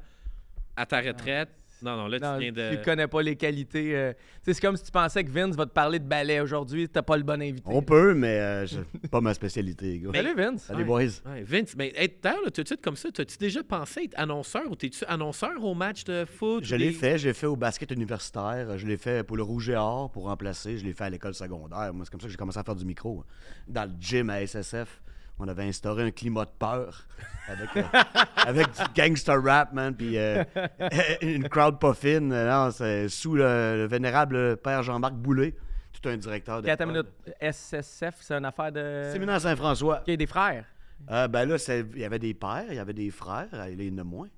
à 0.76 0.86
ta 0.86 1.00
retraite. 1.00 1.50
Non, 1.82 1.96
non, 1.96 2.06
là, 2.06 2.18
tu 2.18 2.40
viens 2.40 2.52
de. 2.52 2.76
Tu 2.76 2.82
connais 2.82 3.06
pas 3.06 3.22
les 3.22 3.36
qualités. 3.36 3.96
Euh, 3.96 4.12
c'est 4.42 4.60
comme 4.60 4.76
si 4.76 4.84
tu 4.84 4.90
pensais 4.90 5.24
que 5.24 5.30
Vince 5.30 5.56
va 5.56 5.66
te 5.66 5.72
parler 5.72 5.98
de 5.98 6.04
ballet 6.04 6.40
aujourd'hui. 6.40 6.88
T'as 6.88 7.02
pas 7.02 7.16
le 7.16 7.22
bon 7.22 7.40
invité. 7.40 7.62
On 7.66 7.82
peut, 7.82 8.14
mais 8.14 8.38
euh, 8.38 8.66
c'est 8.66 9.10
pas 9.10 9.20
ma 9.20 9.34
spécialité, 9.34 9.98
gars. 9.98 10.10
Salut, 10.14 10.34
Vince. 10.34 10.62
Salut, 10.64 10.84
boys. 10.84 11.04
Vince, 11.44 11.74
mais 11.76 11.92
être 11.96 12.24
là, 12.24 12.36
tout 12.52 12.62
de 12.62 12.66
suite 12.66 12.82
comme 12.82 12.96
ça, 12.96 13.10
t'as-tu 13.12 13.36
déjà 13.38 13.62
pensé 13.62 14.04
être 14.04 14.18
annonceur 14.18 14.70
ou 14.70 14.76
t'es-tu 14.76 15.04
annonceur 15.06 15.62
au 15.62 15.74
match 15.74 16.04
de 16.04 16.24
foot? 16.24 16.64
Je 16.64 16.76
l'ai 16.76 16.92
fait. 16.92 17.18
J'ai 17.18 17.32
fait 17.32 17.46
au 17.46 17.56
basket 17.56 17.90
universitaire. 17.90 18.78
Je 18.78 18.86
l'ai 18.86 18.96
fait 18.96 19.24
pour 19.24 19.36
le 19.36 19.42
Rouge 19.42 19.68
et 19.70 19.76
Or 19.76 20.10
pour 20.10 20.24
remplacer. 20.24 20.78
Je 20.78 20.84
l'ai 20.84 20.92
fait 20.92 21.04
à 21.04 21.10
l'école 21.10 21.34
secondaire. 21.34 21.92
Moi, 21.92 22.04
c'est 22.04 22.10
comme 22.10 22.20
ça 22.20 22.26
que 22.26 22.32
j'ai 22.32 22.38
commencé 22.38 22.58
à 22.58 22.64
faire 22.64 22.76
du 22.76 22.84
micro. 22.84 23.24
Dans 23.68 23.84
le 23.84 23.92
gym 24.00 24.30
à 24.30 24.46
SSF 24.46 25.02
on 25.38 25.48
avait 25.48 25.64
instauré 25.64 26.04
un 26.04 26.10
climat 26.10 26.44
de 26.44 26.50
peur 26.58 27.06
avec, 27.48 27.76
euh, 27.76 28.64
du 28.64 29.00
gangster 29.00 29.42
rap, 29.42 29.72
man, 29.72 29.94
puis 29.94 30.16
euh, 30.16 30.44
une 31.22 31.48
crowd 31.48 31.78
pas 31.78 31.94
fine. 31.94 32.28
Non, 32.28 32.70
c'est 32.70 33.08
sous 33.08 33.34
le, 33.34 33.86
vénérable 33.90 34.56
père 34.58 34.82
Jean-Marc 34.82 35.14
Boulet, 35.14 35.54
tout 35.92 36.08
un 36.08 36.16
directeur 36.16 36.62
de. 36.62 36.68
Attends 36.68 36.84
une 36.84 36.90
minute, 36.90 37.08
SSF, 37.40 38.16
c'est 38.20 38.34
une 38.34 38.44
affaire 38.44 38.72
de. 38.72 39.10
Séminaire 39.12 39.40
Saint-François. 39.40 40.02
Il 40.06 40.10
y 40.10 40.14
a 40.14 40.16
des 40.16 40.26
frères. 40.26 40.64
Euh, 41.10 41.28
ben 41.28 41.48
là, 41.48 41.56
il 41.94 42.00
y 42.00 42.04
avait 42.04 42.18
des 42.18 42.34
pères, 42.34 42.66
il 42.68 42.76
y 42.76 42.78
avait 42.78 42.92
des 42.92 43.10
frères, 43.10 43.48
il 43.68 43.82
y 43.82 43.92
en 43.92 43.98
a 43.98 44.04
moins. 44.04 44.28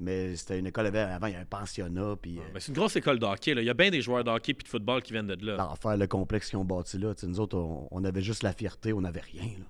Mais 0.00 0.36
c'était 0.36 0.58
une 0.60 0.66
école, 0.66 0.86
avant, 0.86 1.26
il 1.26 1.32
y 1.32 1.34
avait 1.34 1.42
un 1.42 1.44
pensionnat, 1.44 2.14
puis 2.22 2.38
euh, 2.38 2.42
c'est 2.58 2.68
une 2.68 2.74
grosse 2.74 2.94
école 2.94 3.18
de 3.18 3.26
hockey. 3.26 3.52
là. 3.54 3.62
Il 3.62 3.64
y 3.64 3.70
a 3.70 3.74
bien 3.74 3.90
des 3.90 4.00
joueurs 4.00 4.22
de 4.22 4.30
hockey 4.30 4.54
puis 4.54 4.62
de 4.62 4.68
football 4.68 5.02
qui 5.02 5.12
viennent 5.12 5.26
de 5.26 5.44
là. 5.44 5.56
l'enfer, 5.56 5.96
le 5.96 6.06
complexe 6.06 6.50
qu'ils 6.50 6.58
ont 6.58 6.64
bâti 6.64 6.98
là. 6.98 7.14
Nous 7.24 7.40
autres, 7.40 7.58
on, 7.58 7.88
on 7.90 8.04
avait 8.04 8.22
juste 8.22 8.44
la 8.44 8.52
fierté, 8.52 8.92
on 8.92 9.00
n'avait 9.00 9.20
rien. 9.20 9.42
Là. 9.58 9.64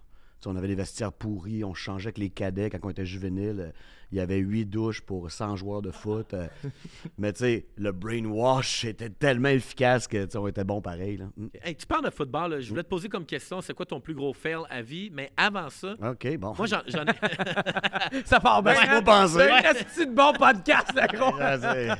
On 0.46 0.56
avait 0.56 0.68
des 0.68 0.74
vestiaires 0.74 1.12
pourris, 1.12 1.64
on 1.64 1.74
changeait 1.74 2.06
avec 2.08 2.18
les 2.18 2.30
cadets 2.30 2.70
quand 2.70 2.78
on 2.84 2.90
était 2.90 3.04
juvénile. 3.04 3.72
Il 4.10 4.16
y 4.16 4.20
avait 4.20 4.38
huit 4.38 4.64
douches 4.64 5.02
pour 5.02 5.30
100 5.30 5.56
joueurs 5.56 5.82
de 5.82 5.90
foot. 5.90 6.32
euh. 6.32 6.46
Mais 7.18 7.32
tu 7.34 7.40
sais, 7.40 7.66
le 7.76 7.92
brainwash 7.92 8.86
était 8.86 9.10
tellement 9.10 9.50
efficace 9.50 10.08
que 10.08 10.26
on 10.38 10.46
était 10.48 10.64
bon 10.64 10.80
pareil. 10.80 11.18
Là. 11.18 11.26
Mm. 11.36 11.46
Hey, 11.62 11.74
tu 11.76 11.86
parles 11.86 12.04
de 12.06 12.10
football. 12.10 12.52
là. 12.52 12.60
Je 12.60 12.70
voulais 12.70 12.84
te 12.84 12.88
poser 12.88 13.08
comme 13.10 13.26
question, 13.26 13.60
c'est 13.60 13.74
quoi 13.74 13.84
ton 13.84 14.00
plus 14.00 14.14
gros 14.14 14.32
fail 14.32 14.60
à 14.70 14.80
vie? 14.80 15.10
Mais 15.12 15.30
avant 15.36 15.68
ça, 15.68 15.94
OK, 16.02 16.36
bon. 16.38 16.54
moi, 16.56 16.66
j'en 16.66 16.78
ai... 16.80 18.24
Ça 18.24 18.40
part 18.40 18.62
bien. 18.62 18.74
Hein? 18.80 19.02
penser. 19.02 19.48
C'est 19.88 20.08
un 20.08 20.12
bon 20.12 20.32
podcast, 20.32 20.94
là, 20.94 21.06
gros. 21.08 21.34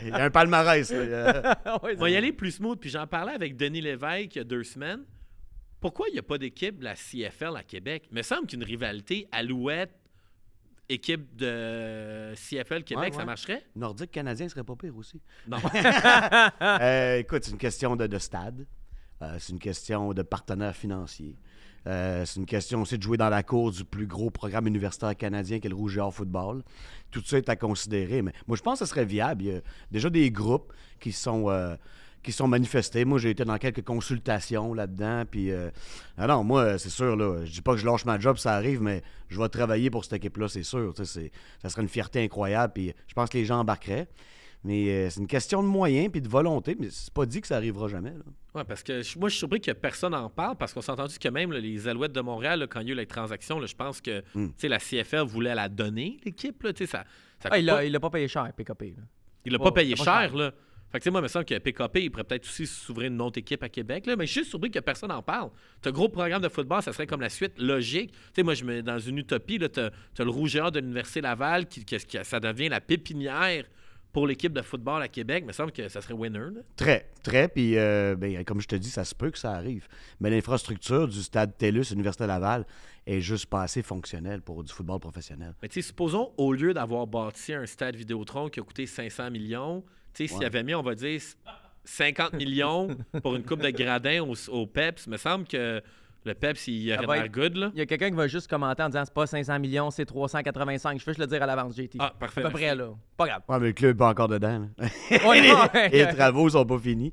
Il 0.03 0.09
y 0.09 0.13
a 0.13 0.25
un 0.25 0.31
palmarès. 0.31 0.91
là. 0.93 1.59
Ouais, 1.83 1.95
On 1.97 2.01
va 2.01 2.11
y 2.11 2.17
aller 2.17 2.33
plus 2.33 2.53
smooth. 2.53 2.79
Puis 2.79 2.91
j'en 2.91 3.07
parlais 3.07 3.33
avec 3.33 3.57
Denis 3.57 3.81
Lévesque 3.81 4.37
il 4.37 4.39
y 4.39 4.41
a 4.41 4.45
deux 4.45 4.65
semaines. 4.65 5.01
Pourquoi 5.81 6.09
il 6.09 6.13
n'y 6.15 6.19
a 6.19 6.23
pas 6.23 6.39
d'équipe 6.39 6.79
de 6.79 6.85
la 6.85 6.95
CFL 6.95 7.57
à 7.57 7.63
Québec? 7.63 8.09
Il 8.11 8.17
me 8.17 8.23
semble 8.23 8.47
qu'une 8.47 8.65
rivalité 8.65 9.29
Alouette, 9.31 9.93
équipe 10.89 11.37
de 11.37 12.33
CFL 12.35 12.83
Québec, 12.83 13.13
Ouais, 13.13 13.19
ça 13.19 13.25
marcherait? 13.25 13.65
Nordique 13.77 14.11
canadien 14.11 14.49
serait 14.49 14.65
pas 14.65 14.75
pire 14.77 14.97
aussi. 14.97 15.21
Non. 15.47 15.59
Euh, 16.61 17.19
écoute, 17.19 17.45
c'est 17.45 17.53
une 17.53 17.59
question 17.59 17.97
de, 17.97 18.07
de 18.07 18.19
stade. 18.19 18.67
Euh, 19.23 19.37
c'est 19.39 19.53
une 19.53 19.59
question 19.59 20.13
de 20.13 20.23
partenaires 20.23 20.75
financiers. 20.77 21.37
Euh, 21.87 22.25
c'est 22.25 22.41
une 22.41 22.47
question 22.47 22.83
aussi 22.83 22.99
de 22.99 23.03
jouer 23.03 23.17
dans 23.17 23.29
la 23.29 23.43
cour 23.43 23.71
du 23.71 23.85
plus 23.85 24.07
gros 24.07 24.31
programme 24.31 24.67
universitaire 24.67 25.17
canadien 25.17 25.61
qu'est 25.61 25.69
le 25.69 25.75
Rouge 25.75 25.97
et 25.97 26.01
Or 26.01 26.13
Football. 26.13 26.63
Tout 27.11 27.23
ça 27.25 27.39
est 27.39 27.49
à 27.49 27.57
considérer. 27.57 28.23
Mais 28.23 28.33
moi, 28.47 28.57
je 28.57 28.63
pense 28.63 28.81
que 28.81 28.85
ce 28.85 28.91
serait 28.91 29.05
viable. 29.05 29.43
Il 29.43 29.49
y 29.49 29.57
a 29.57 29.61
déjà 29.91 30.11
des 30.11 30.31
groupes 30.31 30.73
qui 31.01 31.13
sont, 31.13 31.49
qui 32.23 32.33
sont 32.33 32.49
manifestés. 32.49 33.05
Moi, 33.05 33.19
j'ai 33.19 33.31
été 33.31 33.45
dans 33.45 33.57
quelques 33.59 33.83
consultations 33.85 34.75
là-dedans. 34.75 35.25
Puis, 35.31 35.51
euh, 35.51 35.71
ah 36.17 36.27
non, 36.27 36.45
moi, 36.45 36.79
c'est 36.79 36.91
sûr, 36.91 37.17
là, 37.17 37.45
je 37.45 37.51
dis 37.53 37.63
pas 37.63 37.73
que 37.73 37.79
je 37.79 37.87
lâche 37.87 38.05
ma 38.05 38.19
job, 38.19 38.37
ça 38.39 38.55
arrive, 38.55 38.83
mais 38.83 39.03
je 39.29 39.41
vais 39.41 39.49
travailler 39.49 39.91
pour 39.91 40.05
cette 40.05 40.15
équipe-là, 40.15 40.49
c'est 40.49 40.63
sûr. 40.63 40.93
Ça 40.97 41.05
serait 41.71 41.83
une 41.83 41.89
fierté 41.89 42.23
incroyable. 42.23 42.73
Puis, 42.75 42.93
je 43.07 43.15
pense 43.15 43.31
que 43.31 43.39
les 43.39 43.45
gens 43.45 43.61
embarqueraient. 43.61 44.09
Mais 44.65 44.89
euh, 44.89 45.09
c'est 45.11 45.21
une 45.21 45.29
question 45.29 45.63
de 45.63 45.69
moyens 45.69 46.11
puis 46.11 46.21
de 46.21 46.29
volonté, 46.29 46.77
mais 46.79 46.89
c'est 46.91 47.13
pas 47.15 47.25
dit 47.27 47.41
que 47.41 47.47
ça 47.47 47.57
arrivera 47.57 47.87
jamais. 47.87 48.13
Oui, 48.57 48.63
parce 48.67 48.83
que 48.83 49.03
je- 49.03 49.17
moi, 49.17 49.29
je 49.29 49.35
suis 49.35 49.39
surpris 49.39 49.61
que 49.61 49.71
personne 49.71 50.11
n'en 50.11 50.29
parle 50.29 50.57
parce 50.57 50.75
qu'on 50.75 50.81
s'est 50.83 50.91
entendu 50.91 51.17
que 51.17 51.29
même 51.29 51.53
là, 51.53 51.61
les 51.61 51.87
Alouettes 51.87 52.11
de 52.13 52.21
Montréal, 52.21 52.59
là, 52.59 52.67
quand 52.67 52.81
il 52.81 52.89
y 52.89 52.91
a 52.91 52.95
eu 52.95 52.97
les 52.97 53.07
transactions, 53.07 53.61
là, 53.61 53.67
je 53.67 53.77
pense 53.77 54.01
que 54.01 54.19
Mm. 54.35 54.47
tu 54.49 54.53
sais, 54.57 54.69
la 54.69 54.81
CFL 54.81 55.23
voulait 55.27 55.55
la 55.55 55.69
donner, 55.69 56.19
l'équipe. 56.25 56.61
là, 56.65 56.73
tu 56.73 56.85
sais, 56.87 56.91
Ça, 56.91 57.05
ça 57.41 57.49
Ah, 57.53 57.59
il 57.59 57.67
l'a 57.67 57.75
pas- 57.77 57.85
il 57.85 57.93
l'a 57.93 58.01
pas 58.01 58.11
payé 58.11 58.27
cher, 58.27 58.53
PKP. 58.53 58.95
là. 58.97 59.03
Il 59.45 59.53
l'a 59.53 59.59
Oh, 59.61 59.65
pas 59.65 59.71
payé 59.71 59.95
pas 59.95 60.03
cher, 60.03 60.35
là. 60.35 60.51
Fait 60.91 60.99
que, 60.99 61.03
tu 61.03 61.05
sais, 61.05 61.11
moi, 61.11 61.21
il 61.21 61.25
me 61.25 61.29
semble 61.29 61.45
que 61.45 61.59
PKP, 61.59 61.97
il 62.05 62.11
pourrait 62.11 62.25
peut-être 62.25 62.45
aussi 62.45 62.67
s'ouvrir 62.67 63.09
une 63.11 63.21
autre 63.21 63.39
équipe 63.39 63.63
à 63.63 63.69
Québec, 63.69 64.07
là. 64.07 64.17
Mais 64.17 64.27
je 64.27 64.33
suis 64.33 64.41
juste 64.41 64.51
surpris 64.51 64.71
que 64.71 64.79
personne 64.79 65.11
n'en 65.11 65.23
parle. 65.23 65.51
T'as 65.83 65.91
un 65.91 65.93
gros 65.93 66.09
programme 66.09 66.41
de 66.43 66.49
football, 66.49 66.83
ça 66.83 66.93
serait 66.93 67.07
comme 67.07 67.21
la 67.21 67.29
suite 67.29 67.59
logique. 67.61 68.11
Tu 68.13 68.19
sais, 68.37 68.43
moi, 68.43 68.55
je 68.55 68.65
me 68.65 68.83
dans 68.83 68.99
une 68.99 69.19
utopie, 69.19 69.59
là, 69.59 69.69
t'as 69.69 69.91
as 70.19 70.25
le 70.25 70.31
Rouge 70.31 70.57
et 70.57 70.61
Or 70.61 70.73
de 70.73 70.81
l'Université 70.81 71.21
Laval, 71.21 71.67
qui, 71.67 71.85
qui- 71.85 71.99
qui- 71.99 72.19
ça 72.25 72.41
devient 72.41 72.69
la 72.71 72.81
pépinière 72.81 73.65
pour 74.13 74.27
l'équipe 74.27 74.55
de 74.55 74.63
football 74.63 75.03
à 75.03 75.09
Québec. 75.09 75.43
Il 75.45 75.49
me 75.49 75.53
semble 75.53 75.71
que 75.73 75.87
ça 75.89 76.01
serait 76.01 76.15
winner, 76.15 76.39
là. 76.39 76.61
Très, 76.75 77.11
très. 77.23 77.49
Puis, 77.49 77.77
euh, 77.77 78.17
ben, 78.17 78.43
comme 78.45 78.61
je 78.63 78.67
te 78.69 78.75
dis, 78.77 78.89
ça 78.89 79.05
se 79.05 79.15
peut 79.15 79.31
que 79.31 79.39
ça 79.39 79.53
arrive. 79.53 79.87
Mais 80.21 80.31
l'infrastructure 80.31 81.07
du 81.07 81.23
stade 81.23 81.57
TELUS, 81.59 81.93
Université 81.93 82.27
Laval, 82.27 82.65
est 83.07 83.21
juste 83.21 83.47
pas 83.47 83.63
assez 83.63 83.83
fonctionnelle 83.83 84.41
pour 84.41 84.65
du 84.65 84.73
football 84.73 85.01
professionnel. 85.01 85.55
Mais 85.63 85.69
tu 85.69 85.83
sais, 85.83 85.87
supposons, 85.89 86.33
au 86.39 86.55
lieu 86.55 86.73
d'avoir 86.73 87.07
bâti 87.07 87.53
un 87.53 87.67
stade 87.67 87.97
Vidéotron 87.97 88.49
qui 88.49 88.61
a 88.61 88.63
coûté 88.63 88.87
500 88.87 89.31
millions, 89.31 89.83
tu 89.83 89.89
s'il 90.27 90.39
Ouais. 90.39 90.47
avait 90.47 90.65
mis, 90.65 90.75
on 90.75 90.83
va 90.83 90.95
dire, 90.95 91.21
50 91.85 92.35
millions 92.35 92.89
pour 93.23 93.37
une 93.37 93.45
coupe 93.45 93.63
de 93.63 93.71
gradins 93.71 94.23
au, 94.23 94.35
au 94.51 94.67
PEPS, 94.67 95.05
il 95.07 95.11
me 95.13 95.17
semble 95.17 95.47
que 95.47 95.81
le 96.25 96.35
PEPS, 96.35 96.67
il 96.69 96.93
aurait 96.93 97.21
être- 97.27 97.33
good, 97.33 97.57
là. 97.57 97.71
Il 97.73 97.79
y 97.79 97.81
a 97.81 97.87
quelqu'un 97.87 98.11
qui 98.11 98.17
va 98.17 98.27
juste 98.27 98.49
commenter 98.51 98.83
en 98.83 98.89
disant 98.89 99.05
c'est 99.05 99.15
pas 99.15 99.27
500 99.27 99.59
millions, 99.61 99.91
c'est 99.91 100.05
385. 100.05 100.99
Je 100.99 101.05
juste 101.05 101.19
le 101.19 101.27
dire 101.27 101.43
à 101.43 101.47
l'avance, 101.47 101.75
JT. 101.77 101.97
Ah, 102.01 102.13
parfait. 102.19 102.43
à 102.43 102.45
peu 102.45 102.51
près, 102.51 102.75
là. 102.75 102.91
Pas 103.17 103.27
grave. 103.29 103.43
Ouais, 103.49 103.59
mais 103.61 103.67
le 103.69 103.73
club 103.73 103.95
n'est 103.95 103.99
pas 103.99 104.11
encore 104.11 104.29
dedans. 104.29 104.69
là. 104.79 104.89
Ouais, 105.27 105.41
les, 105.41 105.53
ouais. 105.75 105.89
les 105.91 106.07
travaux 106.15 106.51
sont 106.51 106.67
pas 106.67 106.79
finis. 106.79 107.13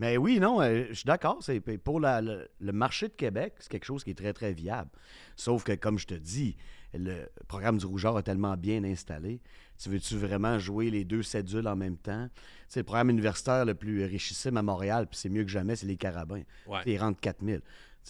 Mais 0.00 0.16
oui, 0.16 0.40
non, 0.40 0.60
euh, 0.60 0.86
je 0.88 0.94
suis 0.94 1.04
d'accord. 1.04 1.36
C'est 1.40 1.60
pour 1.78 2.00
la- 2.00 2.20
le, 2.22 2.48
le 2.58 2.72
marché 2.72 3.06
de 3.08 3.12
Québec, 3.14 3.52
c'est 3.60 3.70
quelque 3.70 3.84
chose 3.84 4.02
qui 4.02 4.10
est 4.10 4.14
très, 4.14 4.32
très 4.32 4.52
viable. 4.52 4.90
Sauf 5.36 5.62
que, 5.62 5.72
comme 5.72 5.98
je 5.98 6.06
te 6.06 6.14
dis, 6.14 6.56
le 6.94 7.28
programme 7.46 7.76
du 7.78 7.86
Rougeur 7.86 8.18
est 8.18 8.22
tellement 8.24 8.56
bien 8.56 8.82
installé. 8.82 9.40
Tu 9.78 9.88
veux-tu 9.90 10.16
vraiment 10.16 10.58
jouer 10.58 10.90
les 10.90 11.04
deux 11.04 11.22
cédules 11.22 11.66
en 11.68 11.76
même 11.76 11.96
temps? 11.96 12.28
C'est 12.68 12.80
le 12.80 12.84
programme 12.84 13.10
universitaire 13.10 13.64
le 13.64 13.74
plus 13.74 14.04
richissime 14.04 14.56
à 14.56 14.62
Montréal, 14.62 15.06
puis 15.06 15.18
c'est 15.18 15.28
mieux 15.28 15.44
que 15.44 15.50
jamais, 15.50 15.76
c'est 15.76 15.86
les 15.86 15.96
Carabins. 15.96 16.42
Ouais. 16.66 16.80
Ils 16.86 16.98
rentrent 16.98 17.20
4000. 17.20 17.60
Tu 17.60 17.64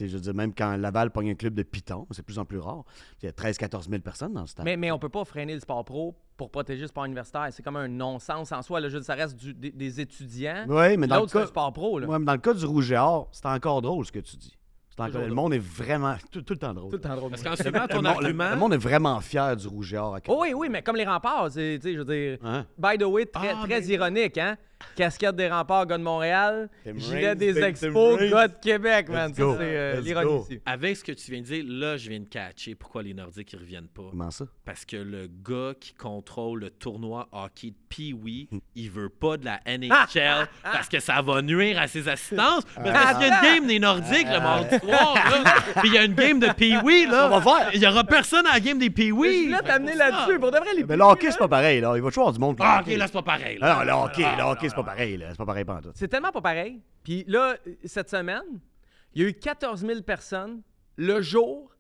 sais, 0.05 0.09
je 0.09 0.15
veux 0.15 0.21
dire, 0.23 0.35
même 0.35 0.53
quand 0.55 0.77
Laval 0.77 1.11
pogne 1.11 1.31
un 1.31 1.35
club 1.35 1.55
de 1.55 1.63
Python, 1.63 2.07
c'est 2.11 2.21
de 2.21 2.27
plus 2.27 2.39
en 2.39 2.45
plus 2.45 2.59
rare. 2.59 2.85
Il 3.23 3.27
y 3.27 3.29
a 3.29 3.33
13-14 3.33 3.89
000 3.89 4.03
personnes 4.03 4.35
dans 4.35 4.43
le 4.43 4.47
stade. 4.47 4.65
Mais, 4.67 4.77
mais 4.77 4.91
on 4.91 4.99
peut 4.99 5.09
pas 5.09 5.25
freiner 5.25 5.55
le 5.55 5.61
sport 5.61 5.85
pro 5.87 6.15
pour 6.37 6.51
protéger 6.51 6.83
le 6.83 6.89
sport 6.89 7.07
universitaire. 7.07 7.49
C'est 7.51 7.63
comme 7.63 7.77
un 7.77 7.89
non-sens 7.89 8.53
en 8.53 8.61
soi. 8.61 8.79
Là, 8.81 8.89
je 8.91 8.95
veux 8.95 9.01
dire, 9.01 9.07
ça 9.07 9.15
reste 9.15 9.37
du- 9.37 9.55
des, 9.55 9.71
des 9.73 10.01
étudiants. 10.01 10.67
Oui, 10.69 10.99
mais 10.99 11.07
dans 11.07 11.21
le 11.23 11.27
cas... 11.27 11.45
un 11.45 11.47
sport 11.47 11.73
pro. 11.73 11.99
Là. 11.99 12.07
Ouais, 12.07 12.19
mais 12.19 12.27
dans 12.27 12.33
le 12.35 12.39
cas 12.39 12.53
du 12.53 12.67
rouge 12.67 12.93
et 12.93 12.97
or, 12.99 13.31
c'est 13.33 13.47
encore 13.47 13.81
drôle 13.81 14.05
ce 14.05 14.13
que 14.13 14.19
tu 14.19 14.37
dis. 14.37 14.55
C'est 14.97 15.03
encore- 15.03 15.21
le 15.21 15.27
drôle. 15.27 15.35
monde 15.35 15.55
est 15.55 15.59
vraiment. 15.59 16.15
Tout, 16.33 16.41
tout 16.43 16.55
le 16.55 16.59
temps 16.59 16.73
drôle. 16.75 16.91
Tout 16.91 16.97
le 16.97 17.03
temps 17.03 17.17
drôle. 17.17 17.31
Parce 17.31 17.43
qu'en 17.43 17.55
suivant 17.57 17.87
ton 17.87 17.97
le, 17.97 18.03
monde- 18.03 18.05
le- 18.05 18.09
argument, 18.27 18.51
le 18.51 18.57
monde 18.57 18.73
est 18.75 18.79
vraiment 18.79 19.21
fier 19.21 19.55
du 19.57 19.67
rouge 19.69 19.93
et 19.93 19.99
or 19.99 20.17
à. 20.17 20.21
Oh 20.29 20.39
oui, 20.41 20.55
oui, 20.55 20.69
mais 20.71 20.83
comme 20.83 20.97
les 20.97 21.05
remparts, 21.05 21.47
tu 21.49 21.53
sais, 21.53 21.81
je 21.85 21.99
veux 21.99 22.05
dire. 22.05 22.39
Hein? 22.43 22.65
By 22.79 22.97
the 22.99 23.05
way, 23.05 23.27
très, 23.27 23.51
Ah, 23.51 23.57
très 23.67 23.81
mais- 23.81 23.87
ironique, 23.89 24.39
hein? 24.39 24.57
Casquette 24.95 25.37
des 25.37 25.49
remparts, 25.49 25.87
gars 25.87 25.99
de 25.99 26.03
Montréal. 26.03 26.69
Gilet 26.97 27.35
des 27.35 27.59
expos, 27.59 28.19
gars 28.31 28.49
de 28.49 28.55
Québec, 28.61 29.09
man. 29.09 29.33
C'est 29.35 29.43
euh, 29.43 30.01
l'ironie 30.01 30.41
ici. 30.43 30.61
avec 30.67 30.97
ce 30.97 31.05
que 31.05 31.13
tu 31.13 31.31
viens 31.31 31.41
de 31.41 31.47
dire, 31.47 31.65
là, 31.67 31.97
je 31.97 32.09
viens 32.11 32.21
de 32.21 32.29
catcher 32.29 32.75
pourquoi 32.75 33.03
les 33.03 33.15
Nordiques 33.15 33.53
ne 33.55 33.59
reviennent 33.59 33.89
pas. 33.89 34.03
Comment 34.11 34.31
ça? 34.31 34.45
Parce 34.65 34.85
que 34.85 34.97
le 34.97 35.29
gars 35.29 35.73
qui 35.79 35.95
contrôle 35.95 36.61
le 36.61 36.71
tournoi 36.71 37.29
hockey 37.33 37.69
de 37.69 37.75
Pee-Wee, 37.89 38.49
il 38.75 38.91
veut 38.91 39.09
pas 39.09 39.37
de 39.37 39.45
la 39.47 39.61
NHL 39.67 40.49
parce 40.63 40.89
que 40.89 41.01
ça 41.01 41.21
va 41.23 41.41
nuire 41.43 41.79
à 41.81 41.87
ses 41.89 42.09
assistances. 42.09 42.65
Parce 42.77 42.89
Ah. 42.95 43.15
qu'il 43.15 43.29
y 43.29 43.31
a 43.31 43.37
une 43.37 43.43
game 43.59 43.67
des 43.67 43.79
Nordiques 43.79 44.27
le 44.31 44.41
mardi 44.41 44.79
soir, 44.79 45.15
là, 45.15 45.55
puis 45.81 45.89
il 45.89 45.95
y 45.95 45.99
a 45.99 46.05
une 46.05 46.15
game 46.15 46.39
de 46.39 46.49
Pee-Wee, 46.53 47.07
là. 47.07 47.29
On 47.31 47.39
va 47.39 47.59
faire. 47.61 47.71
Il 47.75 47.83
y 47.83 47.87
aura 47.87 48.05
personne 48.05 48.47
à 48.47 48.55
la 48.55 48.61
game 48.61 48.79
des 48.79 48.87
Je 48.87 48.91
Pee-Wee. 48.93 49.47
voulais 49.47 49.59
t'amener 49.65 49.95
là-dessus. 49.95 50.39
Pour 50.39 50.51
de 50.51 50.59
vrai, 50.59 50.75
les 50.77 50.85
Mais 50.85 50.97
le 50.97 51.03
hockey, 51.05 51.31
c'est 51.31 51.39
pas 51.39 51.49
pareil. 51.49 51.81
Là. 51.81 51.93
Il 51.97 52.03
va 52.03 52.09
toujours 52.09 52.25
avoir 52.25 52.33
du 52.35 52.41
monde. 52.41 52.57
Ah, 52.61 52.83
ok, 52.87 52.95
là, 52.97 53.07
c'est 53.07 53.13
pas 53.13 53.23
pareil. 53.23 53.59
Ah 53.61 53.67
là. 53.69 53.75
non, 53.77 53.85
le 53.85 53.93
hockey, 54.05 54.25
Ah, 54.25 54.35
le 54.39 54.43
hockey, 54.45 54.66
non, 54.66 54.66
c'est 54.69 54.75
pas 54.75 54.81
non. 54.83 54.87
pareil. 54.87 55.17
là. 55.17 55.31
C'est 55.31 55.37
pas 55.39 55.47
pareil 55.47 55.65
pantoute. 55.65 55.93
C'est 55.97 56.09
tellement 56.09 56.33
pas 56.33 56.41
pareil. 56.43 56.81
Puis 57.03 57.25
là, 57.27 57.57
cette 57.85 58.11
semaine, 58.11 58.61
il 59.15 59.23
y 59.23 59.25
a 59.25 59.29
eu 59.29 59.35
14 59.35 59.81
000 59.85 60.03
personnes 60.03 60.63
le 60.97 61.21
jour, 61.21 61.71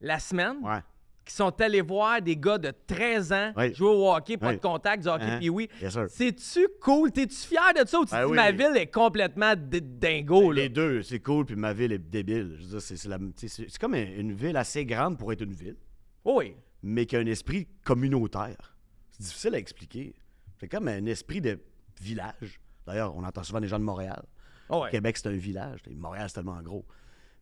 la 0.00 0.18
semaine, 0.18 0.56
Ouais. 0.62 0.80
qui 1.24 1.34
sont 1.34 1.60
allés 1.60 1.80
voir 1.80 2.20
des 2.22 2.36
gars 2.36 2.58
de 2.58 2.72
13 2.86 3.32
ans 3.32 3.52
Oui. 3.56 3.74
jouer 3.74 3.88
au 3.88 4.12
hockey, 4.12 4.36
pas 4.36 4.50
Oui. 4.50 4.56
de 4.56 4.60
contact, 4.60 5.02
du 5.02 5.08
hockey, 5.08 5.24
Hein? 5.24 5.38
puis 5.38 5.48
oui. 5.48 5.68
Yes. 5.82 5.96
C'est-tu 6.08 6.68
cool? 6.80 7.10
T'es-tu 7.10 7.34
fier 7.34 7.72
de 7.74 7.86
ça 7.88 7.98
ou 7.98 8.04
tu 8.04 8.12
Ben 8.12 8.24
dis 8.24 8.30
oui. 8.30 8.36
ma 8.36 8.50
ville 8.52 8.76
est 8.76 8.86
complètement 8.92 9.54
dingo, 9.56 10.52
là? 10.52 10.62
Les 10.62 10.68
deux, 10.68 11.02
c'est 11.02 11.18
cool, 11.20 11.44
puis 11.46 11.56
ma 11.56 11.72
ville 11.72 11.92
est 11.92 11.98
débile. 11.98 12.58
C'est 12.78 13.78
comme 13.78 13.94
une 13.94 14.32
ville 14.32 14.56
assez 14.56 14.84
grande 14.84 15.18
pour 15.18 15.32
être 15.32 15.40
une 15.42 15.52
ville, 15.52 15.76
Oh 16.24 16.36
oui. 16.38 16.54
mais 16.82 17.06
qui 17.06 17.16
a 17.16 17.20
un 17.20 17.26
esprit 17.26 17.66
communautaire. 17.84 18.76
C'est 19.10 19.22
difficile 19.24 19.54
à 19.54 19.58
expliquer. 19.58 20.14
C'est 20.58 20.68
comme 20.68 20.88
un 20.88 21.06
esprit 21.06 21.40
de 21.40 21.58
village. 22.00 22.60
D'ailleurs, 22.86 23.16
on 23.16 23.24
entend 23.24 23.42
souvent 23.42 23.60
des 23.60 23.68
gens 23.68 23.78
de 23.78 23.84
Montréal. 23.84 24.24
Oh 24.68 24.82
ouais. 24.82 24.90
Québec, 24.90 25.16
c'est 25.16 25.28
un 25.28 25.36
village. 25.36 25.80
Montréal, 25.90 26.28
c'est 26.28 26.34
tellement 26.34 26.60
gros. 26.62 26.84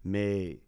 Mais 0.05 0.61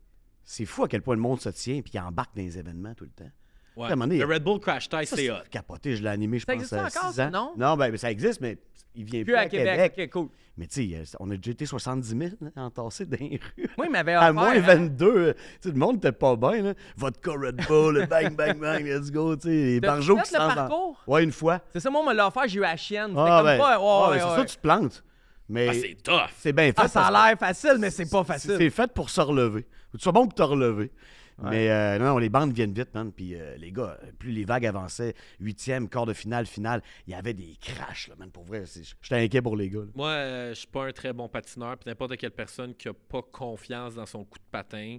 c'est 0.45 0.65
fou 0.65 0.85
à 0.85 0.89
quel 0.89 1.03
point 1.03 1.15
le 1.15 1.21
monde 1.21 1.41
se 1.41 1.49
tient 1.49 1.83
puis 1.83 1.91
qu'il 1.91 2.01
embarque 2.01 2.35
dans 2.37 2.43
les 2.43 2.59
événements 2.59 2.95
tout 2.95 3.05
le 3.05 3.11
temps. 3.11 3.31
Ouais. 3.77 3.95
Donné, 3.95 4.19
Le 4.19 4.25
Red 4.25 4.43
Bull 4.43 4.59
Crash 4.59 4.89
Ça, 4.89 5.05
c'est 5.05 5.31
hot. 5.31 5.35
capoté, 5.51 5.97
je 5.97 6.03
l'ai 6.03 6.09
animé, 6.09 6.39
je 6.39 6.47
Ça 6.47 6.53
pense, 6.53 6.63
existe 6.63 6.73
à 6.73 6.87
encore, 6.87 7.11
6 7.11 7.17
ça, 7.17 7.27
ans. 7.27 7.31
non? 7.31 7.53
Non, 7.59 7.77
ben, 7.77 7.91
ben, 7.91 7.97
ça 7.99 8.11
existe, 8.11 8.41
mais 8.41 8.57
il 8.95 9.05
vient 9.05 9.21
plus, 9.21 9.33
Plus 9.33 9.35
à 9.35 9.47
Québec. 9.47 9.95
Ok, 9.99 10.11
cool. 10.11 10.29
Mais 10.57 10.67
tu 10.67 10.89
sais, 10.89 11.17
on 11.21 11.31
a 11.31 11.37
déjà 11.37 11.51
été 11.51 11.67
70 11.67 12.09
000 12.09 12.23
hein, 12.43 12.51
entassés 12.65 13.05
dans 13.05 13.19
les 13.21 13.39
rues. 13.59 13.69
Oui, 13.77 13.89
mais 13.93 13.99
avait 13.99 14.15
À 14.15 14.33
moins 14.33 14.57
hein. 14.57 14.61
22, 14.61 15.07
euh, 15.07 15.33
tu 15.35 15.41
sais, 15.61 15.69
le 15.69 15.79
monde 15.79 15.99
était 15.99 16.13
pas 16.13 16.35
bien. 16.37 16.63
Là. 16.63 16.75
Vodka 16.97 17.33
Red 17.33 17.67
Bull, 17.69 18.07
bang, 18.09 18.35
bang, 18.35 18.59
bang, 18.59 18.83
let's 18.87 19.11
go. 19.13 19.37
tu 19.37 19.43
sais, 19.43 19.49
Les 19.51 19.81
barjots 19.81 20.17
fait 20.17 20.23
qui 20.23 20.33
le 20.33 20.39
parcours? 20.55 21.03
Ouais, 21.07 21.25
une 21.25 21.33
fois. 21.33 21.61
C'est 21.75 21.81
ça, 21.81 21.91
moi, 21.91 22.01
on 22.01 22.09
me 22.09 22.15
l'a 22.15 22.29
offert, 22.29 22.45
j'ai 22.49 22.59
eu 22.59 22.65
à 22.65 22.71
la 22.71 22.77
chienne. 22.79 23.13
Ah, 23.15 23.37
comme 23.37 23.45
ben, 23.47 23.59
pas. 23.59 23.79
ouais, 23.79 23.87
ah, 23.87 24.11
ouais, 24.11 24.19
c'est 24.19 24.25
ouais. 24.25 24.37
ça, 24.37 24.45
tu 24.47 24.57
te 24.57 24.63
plantes. 24.63 25.05
Mais 25.49 25.69
Ah, 25.69 25.75
c'est 25.75 25.97
tough. 26.03 26.31
c'est 26.39 26.53
bien 26.55 26.65
fait. 26.69 26.75
Ah, 26.79 26.89
ça 26.89 27.07
a 27.07 27.29
l'air 27.29 27.39
facile, 27.39 27.77
mais 27.79 27.91
c'est 27.91 28.11
pas 28.11 28.25
facile. 28.25 28.55
C'est 28.57 28.71
fait 28.71 28.91
pour 28.93 29.11
se 29.11 29.21
relever. 29.21 29.67
Tu 29.93 29.99
sois 30.03 30.13
bon 30.13 30.25
pour 30.27 30.35
te 30.35 30.43
relever. 30.43 30.91
Ouais. 31.39 31.51
Mais 31.51 31.71
euh, 31.71 31.99
non, 31.99 32.07
non, 32.07 32.19
les 32.19 32.31
bandes 32.31 32.53
viennent 32.53 32.73
vite, 32.73 32.95
man. 32.95 33.13
Puis 33.13 33.35
euh, 33.35 33.57
les 33.59 33.71
gars, 33.71 33.99
plus 34.19 34.31
les 34.33 34.45
vagues 34.45 34.65
avançaient, 34.67 35.15
huitième, 35.39 35.89
quart 35.89 36.07
de 36.07 36.15
finale, 36.15 36.47
finale, 36.47 36.83
il 37.07 37.11
y 37.13 37.15
avait 37.15 37.35
des 37.35 37.57
crashs, 37.61 38.09
là, 38.09 38.15
man. 38.19 38.31
Pour 38.31 38.45
vrai, 38.45 38.65
j'étais 38.67 39.23
inquiet 39.23 39.43
pour 39.43 39.57
les 39.57 39.69
gars. 39.69 39.81
là. 39.81 39.87
Moi, 39.95 40.09
euh, 40.09 40.49
je 40.51 40.55
suis 40.61 40.67
pas 40.67 40.87
un 40.87 40.93
très 40.93 41.13
bon 41.13 41.29
patineur. 41.29 41.77
Puis 41.77 41.89
n'importe 41.91 42.17
quelle 42.17 42.31
personne 42.31 42.75
qui 42.75 42.89
a 42.89 42.93
pas 42.95 43.21
confiance 43.23 43.95
dans 43.95 44.07
son 44.07 44.25
coup 44.25 44.39
de 44.39 44.45
patin, 44.51 44.97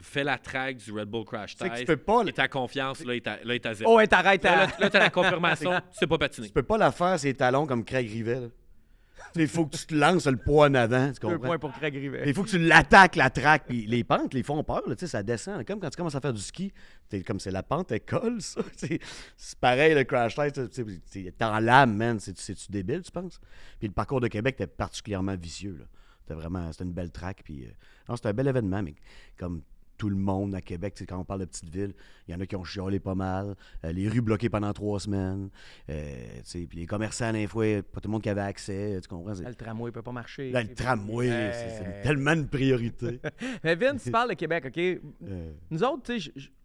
fais 0.00 0.24
la 0.24 0.38
track 0.38 0.76
du 0.78 0.92
Red 0.92 1.08
Bull 1.08 1.24
Crash 1.24 1.54
que 1.56 1.64
tu 1.64 1.70
Test. 1.70 1.84
peux 1.86 1.96
pas- 1.96 2.22
Et 2.26 2.32
ta 2.32 2.48
confiance, 2.48 3.04
là, 3.04 3.14
est 3.14 3.66
à, 3.66 3.74
zéro. 3.74 3.92
Oh, 3.92 3.96
ouais, 3.98 4.06
t'arrêtes. 4.06 4.44
Là, 4.44 4.66
là, 4.66 4.72
là, 4.78 4.88
t'as 4.90 4.98
la 5.00 5.10
confirmation, 5.10 5.72
c'est 5.90 6.06
pas 6.06 6.16
patiné. 6.18 6.46
Tu 6.46 6.52
peux 6.52 6.62
pas 6.62 6.78
la 6.78 6.92
faire 6.92 7.18
ses 7.18 7.34
talons 7.34 7.66
comme 7.66 7.84
Craig 7.84 8.08
Rivet. 8.08 8.48
Il 9.36 9.46
faut 9.48 9.66
que 9.66 9.76
tu 9.76 9.86
te 9.86 9.94
lances 9.94 10.26
le 10.26 10.36
poids 10.36 10.68
en 10.68 10.74
avant, 10.74 11.12
tu 11.12 11.20
Deux 11.26 11.38
points 11.38 11.58
pour 11.58 11.72
Craig 11.72 11.94
Rivet. 11.94 12.24
Il 12.26 12.34
faut 12.34 12.42
que 12.44 12.48
tu 12.50 12.58
l'attaques, 12.58 13.16
la 13.16 13.30
traque. 13.30 13.66
Puis 13.68 13.86
les 13.86 14.02
pentes, 14.04 14.34
les 14.34 14.42
font 14.42 14.62
peur, 14.64 14.82
là, 14.88 14.94
ça 14.98 15.22
descend. 15.22 15.64
Comme 15.66 15.80
quand 15.80 15.90
tu 15.90 15.96
commences 15.96 16.14
à 16.14 16.20
faire 16.20 16.32
du 16.32 16.40
ski, 16.40 16.72
comme 17.26 17.38
c'est 17.40 17.50
la 17.50 17.62
pente, 17.62 17.92
elle 17.92 18.00
colle, 18.00 18.40
ça. 18.42 18.60
C'est 18.76 19.58
pareil, 19.60 19.94
le 19.94 20.04
crash 20.04 20.34
test. 20.34 20.70
t'es- 21.10 21.32
en 21.44 21.60
lame, 21.60 21.94
man. 21.94 22.18
C'est- 22.20 22.38
C'est-tu 22.38 22.70
débile, 22.72 23.02
tu 23.02 23.10
penses? 23.12 23.38
Puis 23.78 23.88
le 23.88 23.94
parcours 23.94 24.20
de 24.20 24.28
Québec 24.28 24.54
était 24.56 24.66
particulièrement 24.66 25.36
vicieux. 25.36 25.76
là. 25.78 25.84
C'était 26.22 26.34
vraiment 26.34 26.70
c'était 26.72 26.84
une 26.84 26.92
belle 26.92 27.10
traque. 27.10 27.42
Puis, 27.44 27.64
euh, 27.64 27.70
non, 28.08 28.16
c'était 28.16 28.28
un 28.28 28.34
bel 28.34 28.48
événement, 28.48 28.82
mais 28.82 28.94
comme 29.38 29.62
tout 29.98 30.08
le 30.08 30.16
monde 30.16 30.54
à 30.54 30.60
Québec, 30.62 30.94
tu 30.94 31.00
sais, 31.00 31.06
quand 31.06 31.18
on 31.18 31.24
parle 31.24 31.40
de 31.40 31.44
petite 31.44 31.68
ville, 31.68 31.92
il 32.26 32.32
y 32.32 32.34
en 32.34 32.40
a 32.40 32.46
qui 32.46 32.56
ont 32.56 32.64
chiolé 32.64 33.00
pas 33.00 33.14
mal. 33.14 33.54
Euh, 33.84 33.92
les 33.92 34.08
rues 34.08 34.20
bloquées 34.22 34.48
pendant 34.48 34.72
trois 34.72 35.00
semaines. 35.00 35.50
Euh, 35.90 36.14
tu 36.36 36.40
sais, 36.44 36.66
puis 36.68 36.78
les 36.78 36.86
commerçants, 36.86 37.32
des 37.32 37.46
fois, 37.46 37.64
pas 37.82 38.00
tout 38.00 38.08
le 38.08 38.12
monde 38.12 38.22
qui 38.22 38.28
avait 38.30 38.40
accès. 38.40 38.98
Tu 39.02 39.08
comprends? 39.08 39.32
Là, 39.34 39.48
le 39.48 39.54
tramway 39.54 39.90
peut 39.90 40.02
pas 40.02 40.12
marcher. 40.12 40.50
Là, 40.52 40.62
le 40.62 40.72
tramway, 40.74 41.28
Euh, 41.30 41.52
c'est- 41.52 42.02
tellement 42.02 42.32
une 42.32 42.48
priorité. 42.48 43.20
Mais 43.64 43.74
Vince, 43.74 44.04
tu 44.04 44.10
parles 44.10 44.30
de 44.30 44.34
Québec, 44.34 44.64
OK? 44.66 44.78
Euh, 44.78 45.52
Nous 45.70 45.82
autres, 45.84 46.12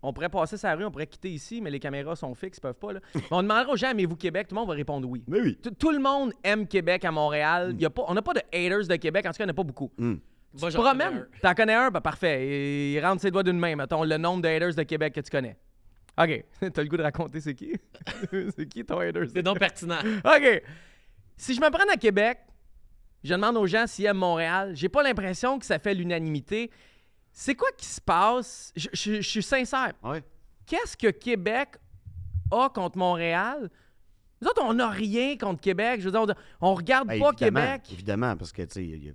on 0.02 0.14
pourrait 0.14 0.30
passer 0.30 0.58
sa 0.58 0.76
rue, 0.76 0.86
on 0.86 0.92
pourrait 0.92 1.08
quitter 1.08 1.32
ici, 1.32 1.60
mais 1.62 1.72
les 1.72 1.80
caméras 1.80 2.16
sont 2.16 2.36
fixes, 2.36 2.58
ils 2.60 2.62
peuvent 2.62 2.74
pas. 2.76 2.94
Là. 2.94 3.00
On 3.32 3.42
demandera 3.42 3.72
aux 3.72 3.78
gens, 3.78 3.90
aimez-vous 3.92 4.16
Québec? 4.18 4.48
Tout 4.48 4.56
le 4.56 4.60
monde 4.62 4.68
va 4.70 4.76
répondre 4.76 5.08
oui. 5.10 5.24
mais 5.28 5.40
oui. 5.42 5.58
Tout- 5.80 5.92
le 5.92 6.00
monde 6.00 6.34
aime 6.44 6.68
Québec 6.68 7.06
à 7.06 7.12
Montréal. 7.12 7.76
Y 7.80 7.86
a 7.86 7.90
pas, 7.90 8.04
on 8.08 8.14
n'a 8.14 8.22
pas 8.22 8.34
de 8.34 8.42
haters 8.52 8.88
de 8.88 8.96
Québec, 8.98 9.26
en 9.26 9.30
tout 9.32 9.38
cas, 9.38 9.44
il 9.44 9.48
n'y 9.48 9.52
en 9.52 9.54
a 9.54 9.56
pas 9.56 9.64
beaucoup. 9.64 9.92
Hmm. 9.98 10.16
Moi, 10.60 10.70
Tu 10.72 10.78
connais 10.78 10.90
promènes, 11.06 11.28
t'en 11.42 11.54
connais 11.56 11.74
un, 11.74 11.90
ben 11.90 12.02
parfait. 12.02 12.92
Il, 12.94 13.00
rentre 13.04 13.22
ses 13.22 13.32
doigts 13.32 13.44
d'une 13.44 13.58
main, 13.58 13.76
mettons, 13.76 14.04
le 14.04 14.18
nombre 14.18 14.42
de 14.44 14.48
haters 14.50 14.76
de 14.76 14.84
Québec 14.84 15.14
que 15.16 15.22
tu 15.22 15.30
connais. 15.32 15.58
OK. 16.18 16.46
T'as 16.74 16.84
le 16.84 16.88
goût 16.88 16.98
de 16.98 17.02
raconter 17.04 17.42
c'est 17.42 17.56
qui? 17.56 17.74
c'est 18.56 18.68
qui 18.68 18.86
ton 18.86 19.00
haters? 19.00 19.30
C'est 19.34 19.42
non 19.44 19.56
pertinent. 19.56 20.00
OK. 20.24 20.62
Si 21.38 21.56
je 21.56 21.60
me 21.62 21.70
prends 21.72 21.92
à 21.92 21.98
Québec, 21.98 22.38
je 23.24 23.34
demande 23.34 23.58
aux 23.58 23.66
gens 23.66 23.88
s'ils 23.88 24.06
aiment 24.06 24.18
Montréal. 24.18 24.74
J'ai 24.76 24.90
pas 24.90 25.02
l'impression 25.02 25.58
que 25.58 25.66
ça 25.66 25.80
fait 25.80 25.96
l'unanimité. 25.96 26.70
C'est 27.32 27.56
quoi 27.56 27.70
qui 27.76 27.88
se 27.88 28.00
passe? 28.00 28.72
Je, 28.76 28.90
je- 28.94 29.16
je 29.22 29.28
suis 29.30 29.42
sincère. 29.42 29.94
Ouais. 30.04 30.24
Qu'est-ce 30.68 30.96
que 30.96 31.08
Québec 31.10 31.70
a 32.52 32.70
contre 32.70 32.98
Montréal? 33.00 33.72
Nous 34.40 34.48
autres, 34.50 34.62
on 34.64 34.74
n'a 34.76 34.90
rien 34.90 35.36
contre 35.38 35.62
Québec. 35.62 36.00
Je 36.02 36.10
veux 36.10 36.12
dire, 36.12 36.36
on, 36.62 36.68
on 36.70 36.76
regarde 36.76 37.08
Ben, 37.08 37.20
pas 37.20 37.30
évidemment, 37.32 37.60
Québec. 37.62 37.82
Évidemment, 37.92 38.38
parce 38.38 38.52
que, 38.52 38.62
tu 38.62 38.74
sais, 38.74 38.86
il 38.86 39.04
y 39.06 39.10
a- 39.10 39.14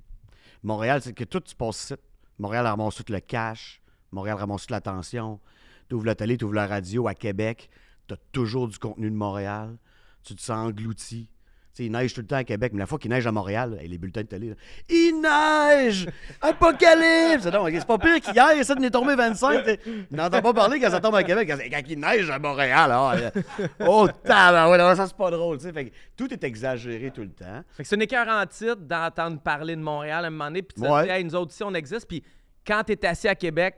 Montréal, 0.62 1.02
c'est 1.02 1.12
que 1.12 1.24
tout 1.24 1.42
se 1.44 1.54
passe 1.54 1.84
ici. 1.84 1.94
Montréal 2.38 2.66
ramasse 2.66 2.96
tout 2.96 3.12
le 3.12 3.20
cash. 3.20 3.82
Montréal 4.12 4.36
ramasse 4.36 4.62
toute 4.62 4.70
l'attention. 4.70 5.40
Tu 5.88 5.94
ouvres 5.94 6.06
la 6.06 6.14
télé, 6.14 6.36
tu 6.36 6.44
ouvres 6.44 6.54
la 6.54 6.66
radio 6.66 7.06
à 7.08 7.14
Québec. 7.14 7.70
Tu 8.06 8.14
as 8.14 8.18
toujours 8.32 8.68
du 8.68 8.78
contenu 8.78 9.10
de 9.10 9.16
Montréal. 9.16 9.76
Tu 10.22 10.34
te 10.34 10.40
sens 10.40 10.68
englouti. 10.68 11.28
Il 11.78 11.92
neige 11.92 12.14
tout 12.14 12.20
le 12.20 12.26
temps 12.26 12.36
à 12.36 12.44
Québec, 12.44 12.72
mais 12.72 12.80
la 12.80 12.86
fois 12.86 12.98
qu'il 12.98 13.10
neige 13.10 13.26
à 13.26 13.32
Montréal, 13.32 13.78
les 13.82 13.98
bulletins 13.98 14.22
de 14.22 14.26
télé, 14.26 14.48
là, 14.50 14.54
il 14.88 15.20
neige! 15.20 16.08
Apocalypse! 16.40 17.46
Non, 17.46 17.66
c'est 17.70 17.86
pas 17.86 17.98
pire 17.98 18.20
qu'hier, 18.20 18.64
ça 18.64 18.74
venait 18.74 18.90
tomber 18.90 19.14
25. 19.14 19.62
t'sais. 19.62 19.80
On 20.12 20.16
n'entend 20.16 20.42
pas 20.42 20.52
parler 20.52 20.80
quand 20.80 20.90
ça 20.90 21.00
tombe 21.00 21.14
à 21.14 21.22
Québec, 21.22 21.48
quand, 21.48 21.82
il 21.88 22.00
neige 22.00 22.30
à 22.30 22.38
Montréal. 22.38 22.90
Ah, 22.92 23.14
euh, 23.16 23.30
oh, 23.86 24.08
tabarouette, 24.24 24.96
ça 24.96 25.06
c'est 25.06 25.16
pas 25.16 25.30
drôle. 25.30 25.58
Fait 25.60 25.86
que 25.86 25.90
tout 26.16 26.32
est 26.32 26.42
exagéré 26.44 27.10
tout 27.10 27.22
le 27.22 27.30
temps. 27.32 27.62
Fait 27.72 27.82
que 27.82 27.88
c'est 27.88 27.96
une 27.96 28.02
écœurante 28.02 28.50
titre 28.50 28.76
d'entendre 28.76 29.40
parler 29.40 29.76
de 29.76 29.80
Montréal 29.80 30.24
à 30.24 30.28
un 30.28 30.30
moment 30.30 30.46
donné, 30.46 30.62
puis 30.62 30.80
de 30.82 30.86
Ouais. 30.88 31.04
dire, 31.04 31.12
Hey, 31.12 31.24
nous 31.24 31.34
autres 31.34 31.52
ici, 31.52 31.62
on 31.62 31.74
existe. 31.74 32.06
Puis 32.08 32.22
quand 32.66 32.82
t'es 32.84 33.06
assis 33.06 33.28
à 33.28 33.34
Québec, 33.34 33.76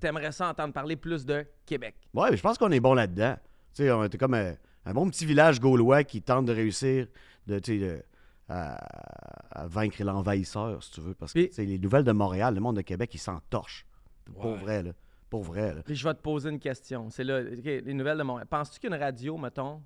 t'aimerais 0.00 0.32
ça 0.32 0.48
entendre 0.48 0.72
parler 0.72 0.96
plus 0.96 1.24
de 1.24 1.44
Québec. 1.66 1.94
Ouais, 2.12 2.30
mais 2.30 2.36
je 2.36 2.42
pense 2.42 2.58
qu'on 2.58 2.70
est 2.70 2.80
bon 2.80 2.94
là-dedans. 2.94 3.36
Tu 3.74 3.82
sais, 3.84 3.90
on 3.90 4.04
était 4.04 4.18
comme 4.18 4.34
un, 4.34 4.52
un 4.86 4.92
bon 4.92 5.08
petit 5.08 5.26
village 5.26 5.60
gaulois 5.60 6.04
qui 6.04 6.22
tente 6.22 6.46
de 6.46 6.52
réussir 6.52 7.06
de, 7.46 7.58
de- 7.58 8.02
à, 8.48 9.62
à 9.62 9.66
vaincre 9.66 10.02
l'envahisseur, 10.04 10.82
si 10.82 10.90
tu 10.92 11.00
veux. 11.00 11.14
Parce 11.14 11.32
que 11.32 11.40
Puis- 11.44 11.52
sais, 11.52 11.64
les 11.64 11.78
nouvelles 11.78 12.04
de 12.04 12.12
Montréal, 12.12 12.54
le 12.54 12.60
monde 12.60 12.76
de 12.76 12.82
Québec, 12.82 13.10
ils 13.14 13.18
s'en 13.18 13.40
torchent. 13.50 13.86
Pour 14.24 14.44
Ouais. 14.46 14.56
vrai, 14.58 14.82
là. 14.82 14.92
Pour 15.30 15.42
vrai, 15.42 15.74
là. 15.74 15.82
Puis 15.82 15.96
je 15.96 16.06
vais 16.06 16.14
te 16.14 16.20
poser 16.20 16.50
une 16.50 16.58
question. 16.60 17.10
C'est 17.10 17.24
là, 17.24 17.40
les 17.42 17.94
nouvelles 17.94 18.18
de 18.18 18.22
Montréal. 18.22 18.46
Penses-tu 18.48 18.78
qu'une 18.80 18.94
radio, 18.94 19.36
mettons, 19.36 19.82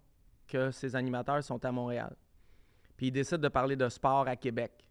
que 0.47 0.71
ses 0.71 0.95
animateurs 0.97 1.43
sont 1.43 1.65
à 1.65 1.71
Montréal, 1.73 2.15
puis 2.97 3.07
ils 3.09 3.13
décident 3.13 3.39
de 3.39 3.49
parler 3.49 3.77
de 3.77 3.89
sport 3.89 4.27
à 4.29 4.35
Québec, 4.37 4.88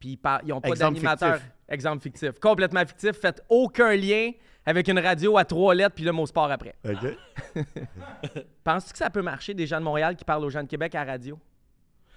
puis 0.00 0.10
ils, 0.10 0.16
par- 0.16 0.40
ils 0.44 0.52
ont 0.52 0.60
pas 0.60 0.74
d'animateur. 0.74 1.38
Exemple 1.68 2.02
fictif. 2.02 2.32
Complètement 2.40 2.84
fictif. 2.84 3.12
Faites 3.12 3.44
aucun 3.48 3.94
lien 3.94 4.32
avec 4.66 4.88
une 4.88 4.98
radio 4.98 5.36
à 5.38 5.44
trois 5.44 5.74
lettres, 5.74 5.94
puis 5.94 6.04
le 6.04 6.10
mot 6.12 6.26
sport 6.26 6.50
après. 6.50 6.74
OK? 6.84 7.16
Penses-tu 8.64 8.92
que 8.92 8.98
ça 8.98 9.10
peut 9.10 9.22
marcher, 9.22 9.54
des 9.54 9.66
gens 9.66 9.78
de 9.78 9.84
Montréal 9.84 10.16
qui 10.16 10.24
parlent 10.24 10.44
aux 10.44 10.50
gens 10.50 10.62
de 10.62 10.68
Québec 10.68 10.94
à 10.94 11.04
la 11.04 11.12
radio? 11.12 11.38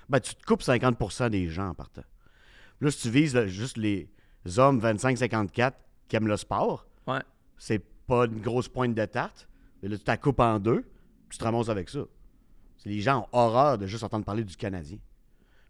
Ben, 0.10 0.20
tu 0.20 0.36
te 0.36 0.44
coupes 0.46 0.62
50% 0.64 1.30
des 1.30 1.48
gens 1.50 1.70
en 1.70 1.74
partant. 1.76 2.04
Là, 2.82 2.92
si 2.92 3.02
tu 3.04 3.10
vises 3.10 3.36
là, 3.36 3.48
juste 3.48 3.78
les 3.78 4.10
hommes 4.58 4.80
25-54 4.82 5.74
qui 6.08 6.16
aiment 6.16 6.28
le 6.28 6.38
sport, 6.38 6.86
Ouais. 7.08 7.22
c'est 7.58 7.80
pas 8.08 8.26
une 8.26 8.42
grosse 8.42 8.68
pointe 8.68 8.94
de 8.96 9.06
tarte. 9.06 9.48
Mais 9.82 9.90
là, 9.90 9.98
tu 9.98 10.04
la 10.08 10.18
coupes 10.18 10.40
en 10.40 10.60
deux, 10.60 10.84
tu 11.30 11.38
te 11.38 11.44
ramasses 11.44 11.70
avec 11.70 11.90
ça. 11.90 12.00
C'est 12.78 12.90
Les 12.90 13.02
gens 13.02 13.22
ont 13.22 13.38
horreur 13.38 13.78
de 13.78 13.88
juste 13.88 14.04
entendre 14.04 14.26
parler 14.26 14.44
du 14.44 14.58
Canadien. 14.58 14.98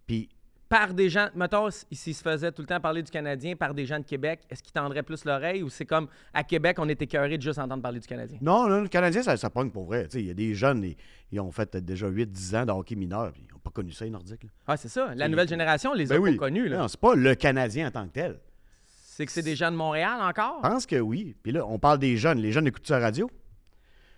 Puis, 0.08 0.30
Par 0.74 0.92
des 0.92 1.08
gens, 1.08 1.30
mettons, 1.36 1.70
s'ils 1.70 2.16
se 2.16 2.24
faisaient 2.24 2.52
tout 2.52 2.64
le 2.64 2.68
temps 2.68 2.80
parler 2.80 3.04
du 3.04 3.12
Canadien 3.12 3.56
par 3.56 3.76
des 3.76 3.86
gens 3.86 4.00
de 4.00 4.06
Québec, 4.06 4.40
est-ce 4.50 4.64
qu'ils 4.64 4.74
tendraient 4.74 5.04
plus 5.04 5.24
l'oreille 5.24 5.62
ou 5.62 5.70
c'est 5.70 5.86
comme 5.86 6.08
à 6.34 6.44
Québec, 6.44 6.78
on 6.80 6.90
est 6.90 7.00
écœuré 7.00 7.38
de 7.38 7.44
juste 7.44 7.60
entendre 7.60 7.84
parler 7.84 8.00
du 8.00 8.08
Canadien? 8.08 8.40
non, 8.42 8.66
là, 8.66 8.82
le 8.82 8.88
Canadien, 8.88 9.22
ça, 9.22 9.38
ça 9.38 9.52
pogne 9.52 9.70
pour 9.70 9.86
vrai. 9.86 10.08
Il 10.16 10.26
y 10.26 10.32
a 10.32 10.34
des 10.34 10.56
jeunes, 10.56 10.84
ils, 10.84 10.96
ils 11.32 11.40
ont 11.40 11.52
fait 11.52 11.78
déjà 11.78 12.10
8-10 12.10 12.58
ans 12.58 12.66
de 12.66 12.72
hockey 12.72 12.96
mineur, 12.96 13.32
puis 13.34 13.44
ils 13.48 13.54
n'ont 13.54 13.60
pas 13.60 13.70
connu 13.70 13.92
ça, 13.92 14.04
les 14.04 14.10
Nordiques. 14.10 14.46
là. 14.46 14.50
Ah, 14.66 14.76
c'est 14.76 14.88
ça. 14.90 15.14
La 15.14 15.28
nouvelle 15.28 15.48
génération, 15.48 15.92
on 15.92 15.94
les 15.94 16.12
a 16.12 16.18
Ben 16.18 16.32
pas 16.32 16.38
connus. 16.46 16.68
là. 16.68 16.80
Non, 16.80 16.88
c'est 16.88 17.00
pas 17.00 17.14
le 17.14 17.36
Canadien 17.36 17.90
en 17.90 17.92
tant 17.92 18.08
que 18.08 18.14
tel. 18.14 18.40
C'est 18.88 19.28
que 19.28 19.32
c'est 19.32 19.44
des 19.44 19.56
gens 19.56 19.70
de 19.70 19.78
Montréal 19.78 20.22
encore? 20.22 20.62
Je 20.64 20.70
pense 20.70 20.88
que 20.88 21.00
oui. 21.00 21.36
Puis 21.44 21.52
là, 21.52 21.68
on 21.68 21.78
parle 21.78 22.00
des 22.00 22.18
jeunes. 22.18 22.40
Les 22.40 22.52
jeunes 22.52 22.66
écoutent 22.66 22.90
la 22.90 22.98
radio? 22.98 23.30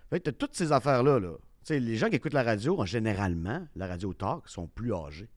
Fait 0.10 0.22
que 0.22 0.30
toutes 0.30 0.56
ces 0.56 0.72
affaires-là. 0.72 1.20
Là. 1.20 1.34
Sais, 1.64 1.82
les 1.82 1.97
gens 1.97 2.08
qui 2.08 2.16
écoutent 2.16 2.34
la 2.34 2.43
radio, 2.43 2.80
en 2.80 2.86
généralement, 2.86 3.68
la 3.76 3.88
radio 3.88 4.14
talk, 4.14 4.47
sont 4.47 4.68
plus 4.68 4.93
âgés. 4.93 5.28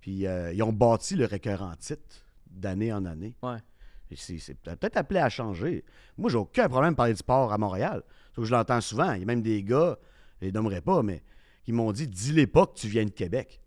Puis 0.00 0.26
euh, 0.26 0.52
ils 0.52 0.62
ont 0.62 0.72
bâti 0.72 1.16
le 1.16 1.26
récurrent 1.26 1.74
titre 1.78 2.02
d'année 2.50 2.92
en 2.92 3.04
année. 3.04 3.34
Ouais. 3.42 3.58
C'est 4.16 4.58
peut-être 4.60 4.96
appelé 4.96 5.20
à 5.20 5.28
changer. 5.28 5.84
Moi, 6.18 6.30
j'ai 6.30 6.36
aucun 6.36 6.68
problème 6.68 6.92
de 6.92 6.96
parler 6.96 7.12
de 7.12 7.18
sport 7.18 7.52
à 7.52 7.58
Montréal. 7.58 8.02
Sauf 8.34 8.42
que 8.44 8.48
je 8.48 8.52
l'entends 8.52 8.80
souvent. 8.80 9.12
Il 9.12 9.20
y 9.20 9.22
a 9.22 9.26
même 9.26 9.42
des 9.42 9.62
gars, 9.62 9.96
je 10.40 10.46
les 10.46 10.52
nommerai 10.52 10.80
pas, 10.80 11.02
mais 11.02 11.22
qui 11.64 11.72
m'ont 11.72 11.92
dit 11.92 12.08
Dis-les 12.08 12.46
pas 12.48 12.66
que 12.66 12.74
tu 12.74 12.88
viens 12.88 13.04
de 13.04 13.10
Québec. 13.10 13.60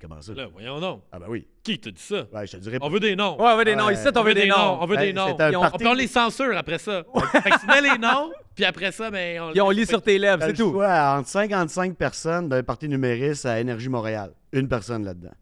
Comment 0.00 0.20
ça? 0.22 0.32
Là, 0.34 0.46
voyons 0.52 0.78
donc. 0.78 1.02
Ah, 1.10 1.18
ben 1.18 1.26
oui. 1.28 1.48
Qui 1.64 1.80
t'a 1.80 1.90
dit 1.90 2.00
ça? 2.00 2.28
Ouais, 2.32 2.46
je 2.46 2.52
te 2.52 2.56
dirais 2.58 2.78
pas. 2.78 2.86
On 2.86 2.90
veut 2.90 3.00
des 3.00 3.16
noms. 3.16 3.36
Ouais, 3.40 3.50
on 3.52 3.56
veut 3.56 3.64
des 3.64 3.74
noms. 3.74 3.86
Ouais. 3.86 3.94
Ici, 3.94 4.06
on, 4.14 4.22
veut 4.22 4.34
des 4.34 4.46
noms. 4.46 4.78
On 4.80 4.86
veut 4.86 4.96
des 4.96 5.12
noms. 5.12 5.36
un 5.36 5.50
Ils 5.50 5.56
ont- 5.56 5.60
parti- 5.62 5.84
On 5.84 5.90
on 5.90 5.94
les 5.94 6.06
censure 6.06 6.56
après 6.56 6.78
ça. 6.78 7.02
fait 7.32 7.50
que 7.50 7.60
tu 7.60 7.66
mets 7.66 7.80
les 7.80 7.98
noms, 7.98 8.30
puis 8.54 8.64
après 8.64 8.92
ça, 8.92 9.10
ben, 9.10 9.40
on, 9.40 9.50
Puis 9.50 9.60
on 9.60 9.70
lit 9.70 9.84
sur 9.84 10.00
tes 10.00 10.16
lèvres, 10.16 10.44
c'est 10.46 10.52
tout. 10.52 10.70
choix 10.70 11.16
entre 11.18 11.28
55 11.28 11.96
personnes 11.96 12.48
d'un 12.48 12.62
parti 12.62 12.88
numériste 12.88 13.46
à 13.46 13.58
Énergie 13.58 13.88
Montréal. 13.88 14.32
Une 14.52 14.68
personne 14.68 15.04
là-dedans. 15.04 15.32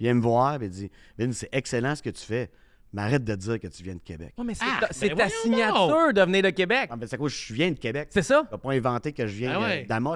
Vient 0.00 0.14
me 0.14 0.20
voir 0.22 0.60
et 0.62 0.64
il 0.66 0.70
dit 0.70 0.90
Vin, 1.18 1.30
c'est 1.32 1.48
excellent 1.52 1.94
ce 1.94 2.02
que 2.02 2.10
tu 2.10 2.24
fais, 2.24 2.50
mais 2.92 3.02
arrête 3.02 3.22
de 3.24 3.34
dire 3.34 3.60
que 3.60 3.66
tu 3.68 3.82
viens 3.82 3.94
de 3.94 4.00
Québec. 4.00 4.32
Ouais, 4.38 4.44
mais 4.44 4.54
c'est 4.54 4.64
Ah, 4.66 4.80
ta, 4.80 4.88
c'est 4.90 5.10
ben 5.10 5.18
ta 5.18 5.28
signature 5.28 6.12
de 6.12 6.20
venir 6.22 6.42
de 6.42 6.50
Québec. 6.50 6.88
Ah, 6.90 6.96
ben, 6.96 7.06
c'est 7.06 7.16
quoi, 7.18 7.28
je 7.28 7.52
viens 7.54 7.70
de 7.70 7.78
Québec. 7.78 8.08
C'est 8.10 8.22
ça? 8.22 8.42
Tu 8.50 8.58
pas 8.58 8.72
inventé 8.72 9.12
que 9.12 9.26
je 9.26 9.34
viens 9.36 9.52
Ah 9.56 9.62
euh, 9.62 9.68
ouais. 9.68 9.84
d'Amos. 9.88 10.14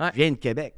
Ouais. 0.00 0.10
Je 0.12 0.16
viens 0.20 0.30
de 0.30 0.36
Québec. 0.36 0.74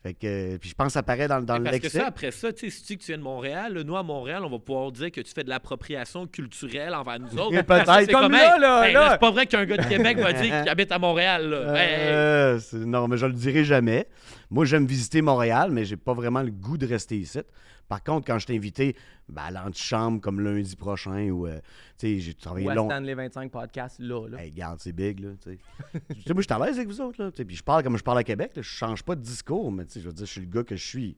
Fait 0.00 0.14
que, 0.14 0.26
euh, 0.54 0.58
puis 0.58 0.70
je 0.70 0.74
pense 0.76 0.86
que 0.88 0.92
ça 0.92 1.02
paraît 1.02 1.26
dans, 1.26 1.40
dans 1.40 1.58
le 1.58 1.64
Parce 1.64 1.78
que 1.78 1.82
lexique. 1.82 2.00
ça, 2.00 2.06
après 2.06 2.30
ça, 2.30 2.52
tu 2.52 2.70
sais, 2.70 2.70
si 2.70 2.82
tu 2.82 2.86
dis 2.92 2.98
que 2.98 3.02
tu 3.02 3.06
viens 3.10 3.18
de 3.18 3.22
Montréal, 3.24 3.74
là, 3.74 3.82
nous, 3.82 3.96
à 3.96 4.04
Montréal, 4.04 4.44
on 4.44 4.48
va 4.48 4.58
pouvoir 4.60 4.92
dire 4.92 5.10
que 5.10 5.20
tu 5.20 5.32
fais 5.32 5.42
de 5.42 5.48
l'appropriation 5.48 6.24
culturelle 6.28 6.94
envers 6.94 7.18
nous 7.18 7.36
autres. 7.36 7.60
Peut-être. 7.62 7.92
c'est 8.00 8.12
Comme 8.12 8.32
hey, 8.32 8.40
là, 8.40 8.58
là, 8.58 8.86
hey, 8.88 8.94
là. 8.94 9.08
C'est 9.12 9.18
pas 9.18 9.30
vrai 9.32 9.46
qu'un 9.46 9.64
gars 9.64 9.76
de 9.76 9.88
Québec 9.88 10.18
va 10.18 10.32
dire 10.32 10.42
qu'il 10.62 10.68
habite 10.68 10.92
à 10.92 11.00
Montréal. 11.00 11.48
Là. 11.50 11.74
Hey, 11.76 11.90
hey. 11.94 12.08
Euh, 12.12 12.60
non, 12.74 13.08
mais 13.08 13.16
je 13.16 13.26
le 13.26 13.32
dirai 13.32 13.64
jamais. 13.64 14.06
Moi, 14.50 14.64
j'aime 14.64 14.86
visiter 14.86 15.20
Montréal, 15.22 15.70
mais 15.70 15.84
j'ai 15.84 15.96
pas 15.96 16.14
vraiment 16.14 16.42
le 16.42 16.50
goût 16.50 16.78
de 16.78 16.86
rester 16.86 17.18
ici. 17.18 17.40
Par 17.86 18.02
contre, 18.02 18.26
quand 18.26 18.38
je 18.38 18.46
t'ai 18.46 18.56
invité 18.56 18.96
ben, 19.28 19.42
à 19.42 19.50
l'antichambre 19.50 20.20
comme 20.20 20.40
lundi 20.40 20.76
prochain, 20.76 21.28
ou 21.30 21.46
euh, 21.46 21.58
tu 21.98 22.06
sais, 22.06 22.18
j'ai 22.18 22.34
travaillé 22.34 22.66
long. 22.74 22.86
Stanley 22.88 23.14
25 23.14 23.50
Podcast, 23.50 23.98
là. 23.98 24.26
là. 24.28 24.42
Hey, 24.42 24.50
regarde, 24.50 24.78
c'est 24.80 24.92
big, 24.92 25.20
là, 25.20 25.30
moi, 25.46 26.00
je 26.16 26.22
suis 26.42 26.46
à 26.52 26.58
l'aise 26.58 26.76
avec 26.76 26.88
vous 26.88 27.00
autres, 27.00 27.22
là, 27.22 27.30
tu 27.30 27.38
sais, 27.38 27.44
puis 27.44 27.56
je 27.56 27.62
parle 27.62 27.82
comme 27.82 27.96
je 27.96 28.02
parle 28.04 28.18
à 28.18 28.24
Québec, 28.24 28.52
là, 28.56 28.62
je 28.62 28.68
change 28.68 29.02
pas 29.02 29.14
de 29.14 29.22
discours, 29.22 29.70
mais 29.72 29.84
tu 29.86 29.92
sais, 29.92 30.00
je 30.00 30.06
veux 30.06 30.12
dire, 30.14 30.26
je 30.26 30.30
suis 30.32 30.40
le 30.40 30.46
gars 30.48 30.64
que 30.64 30.76
je 30.76 30.84
suis. 30.86 31.16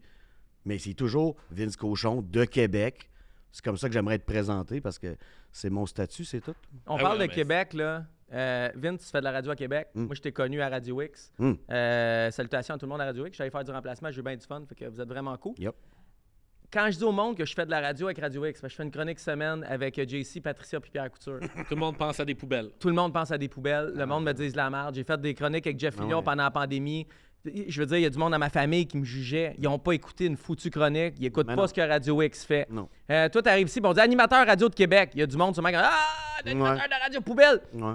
Mais 0.65 0.79
c'est 0.79 0.95
toujours 0.95 1.37
Vince 1.51 1.77
Cochon 1.77 2.23
de 2.23 2.45
Québec. 2.45 3.09
C'est 3.51 3.65
comme 3.65 3.77
ça 3.77 3.89
que 3.89 3.95
j'aimerais 3.95 4.17
être 4.17 4.27
présenté, 4.27 4.81
parce 4.81 4.99
que 4.99 5.17
c'est 5.51 5.71
mon 5.71 5.87
statut, 5.87 6.25
c'est 6.25 6.41
tout. 6.41 6.55
On 6.87 6.97
Ah 6.97 7.01
parle 7.01 7.19
ouais, 7.19 7.25
de 7.27 7.31
mais- 7.31 7.35
Québec, 7.35 7.73
là. 7.75 8.07
Euh, 8.33 8.69
Vince, 8.77 9.05
tu 9.05 9.11
fais 9.11 9.19
de 9.19 9.25
la 9.25 9.33
radio 9.33 9.51
à 9.51 9.57
Québec. 9.57 9.89
Mm. 9.95 10.05
Moi, 10.05 10.15
je 10.15 10.21
t'ai 10.21 10.33
connu 10.33 10.61
à 10.63 10.69
Radio 10.69 11.01
X. 11.03 11.33
Mm. 11.39 11.53
Euh, 11.71 12.31
salutations 12.31 12.75
à 12.75 12.79
tout 12.79 12.87
le 12.87 12.91
monde 12.91 13.01
à 13.01 13.07
Radio 13.07 13.27
X. 13.27 13.37
J'allais 13.37 13.51
faire 13.51 13.65
du 13.65 13.71
remplacement, 13.71 14.11
j'ai 14.11 14.21
eu 14.21 14.23
bien 14.25 14.37
du 14.37 14.47
fun. 14.47 14.63
Fait 14.69 14.75
que 14.75 14.85
vous 14.87 15.01
êtes 15.01 15.09
vraiment 15.09 15.37
cool. 15.37 15.55
Yep. 15.59 15.75
quand 16.73 16.87
je 16.91 16.99
dis 16.99 17.05
au 17.05 17.11
monde 17.11 17.37
que 17.37 17.45
je 17.45 17.53
fais 17.55 17.67
de 17.67 17.71
la 17.73 17.81
radio 17.81 18.07
avec 18.07 18.21
Radio 18.21 18.47
X, 18.47 18.61
je 18.63 18.69
fais 18.69 18.83
une 18.85 18.93
chronique 18.93 19.19
semaine 19.19 19.65
avec 19.69 19.97
JC, 20.09 20.41
Patricia 20.41 20.79
puis 20.81 20.91
Pierre 20.93 21.11
Couture. 21.11 21.41
Tout 21.69 21.75
le 21.75 21.81
monde 21.81 21.99
pense 21.99 22.21
à 22.21 22.25
des 22.25 22.37
poubelles. 22.37 22.71
Tout 22.79 22.89
le 22.89 22.95
monde 22.95 23.13
pense 23.13 23.33
à 23.33 23.39
des 23.39 23.49
poubelles. 23.49 23.93
Le 23.97 24.07
monde 24.07 24.25
me 24.25 24.33
dit 24.33 24.51
de 24.53 24.57
la 24.57 24.71
merde. 24.71 24.95
J'ai 24.95 25.03
fait 25.05 25.21
des 25.21 25.35
chroniques 25.35 25.67
avec 25.67 25.79
Jeff 25.81 25.95
Ah 25.99 26.03
Fillion 26.03 26.19
ouais. 26.19 26.25
pendant 26.25 26.45
la 26.45 26.51
pandémie. 26.53 27.07
Je 27.45 27.81
veux 27.81 27.87
dire, 27.87 27.97
il 27.97 28.03
y 28.03 28.07
a 28.07 28.11
du 28.11 28.19
monde 28.19 28.33
dans 28.33 28.39
ma 28.39 28.51
famille 28.51 28.87
qui 28.87 28.99
me 28.99 29.05
jugeait. 29.05 29.55
Ils 29.59 29.65
n'ont 29.65 29.79
pas 29.79 29.93
écouté 29.93 30.27
une 30.27 30.37
foutue 30.37 30.71
chronique. 30.71 31.15
Ils 31.19 31.23
n'écoutent 31.23 31.47
pas 31.47 31.57
non. 31.57 31.67
ce 31.67 31.73
que 31.75 31.81
Radio 31.81 32.21
X 32.23 32.45
fait. 32.45 32.67
Non. 32.71 32.87
Euh, 33.11 33.29
toi, 33.31 33.43
t'arrives 33.43 33.67
ici, 33.67 33.81
bon, 33.81 33.89
on 33.89 33.93
dit 33.95 34.01
animateur 34.01 34.47
radio 34.47 34.69
de 34.69 34.75
Québec. 34.75 35.11
Il 35.15 35.21
y 35.21 35.23
a 35.23 35.27
du 35.27 35.37
monde 35.39 35.55
sur 35.55 35.63
ma 35.63 35.71
Ah, 35.75 35.91
animateur 36.45 36.77
Ouais. 36.85 36.89
de 36.89 37.03
radio 37.03 37.21
poubelle. 37.23 37.61
Ouais. 37.73 37.95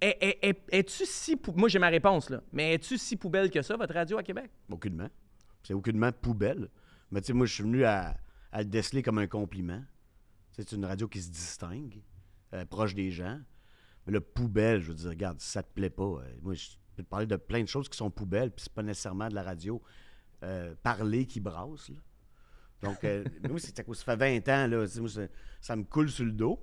Est- 0.00 0.18
est- 0.20 0.38
est- 0.42 0.64
Es-tu 0.70 1.06
si. 1.06 1.38
Moi, 1.54 1.68
j'ai 1.68 1.78
ma 1.78 1.88
réponse, 1.88 2.30
là. 2.30 2.42
Mais 2.52 2.74
es-tu 2.74 2.98
si 2.98 3.16
poubelle 3.16 3.50
que 3.50 3.62
ça, 3.62 3.76
votre 3.76 3.94
radio 3.94 4.18
à 4.18 4.22
Québec? 4.22 4.50
Aucunement. 4.70 5.08
C'est 5.62 5.74
aucunement 5.74 6.12
poubelle. 6.12 6.68
Mais 7.10 7.20
tu 7.20 7.28
sais, 7.28 7.32
moi, 7.32 7.46
je 7.46 7.54
suis 7.54 7.62
venu 7.62 7.84
à, 7.84 8.16
à 8.52 8.58
le 8.58 8.64
déceler 8.68 9.02
comme 9.02 9.18
un 9.18 9.26
compliment. 9.26 9.82
C'est 10.52 10.72
une 10.72 10.84
radio 10.84 11.08
qui 11.08 11.20
se 11.22 11.30
distingue, 11.30 12.02
euh, 12.52 12.64
proche 12.64 12.94
des 12.94 13.10
gens. 13.10 13.40
Mais 14.06 14.12
le 14.12 14.20
poubelle, 14.20 14.80
je 14.80 14.88
veux 14.88 14.94
dire, 14.94 15.08
regarde, 15.10 15.40
ça 15.40 15.62
te 15.62 15.72
plaît 15.72 15.90
pas, 15.90 16.04
euh, 16.04 16.22
moi, 16.42 16.54
je 16.54 16.68
peux 16.94 17.02
te 17.02 17.08
parler 17.08 17.26
de 17.26 17.36
plein 17.36 17.62
de 17.62 17.68
choses 17.68 17.88
qui 17.88 17.96
sont 17.96 18.10
poubelles, 18.10 18.50
puis 18.50 18.64
c'est 18.64 18.72
pas 18.72 18.82
nécessairement 18.82 19.28
de 19.28 19.34
la 19.34 19.42
radio 19.42 19.82
euh, 20.42 20.74
parler 20.82 21.26
qui 21.26 21.40
brasse. 21.40 21.88
là. 21.88 21.96
Donc, 22.82 23.02
moi, 23.48 23.58
c'est 23.58 23.74
ça 23.76 23.84
fait 24.04 24.16
20 24.16 24.48
ans, 24.48 24.66
là, 24.68 24.86
moi, 25.00 25.08
ça, 25.60 25.76
me 25.76 25.84
coule 25.84 26.10
sur 26.10 26.24
le 26.26 26.32
dos. 26.32 26.60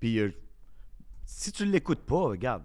Puis, 0.00 0.18
si 1.30 1.52
tu 1.52 1.64
l'écoutes 1.66 2.00
pas, 2.00 2.20
regarde, 2.22 2.62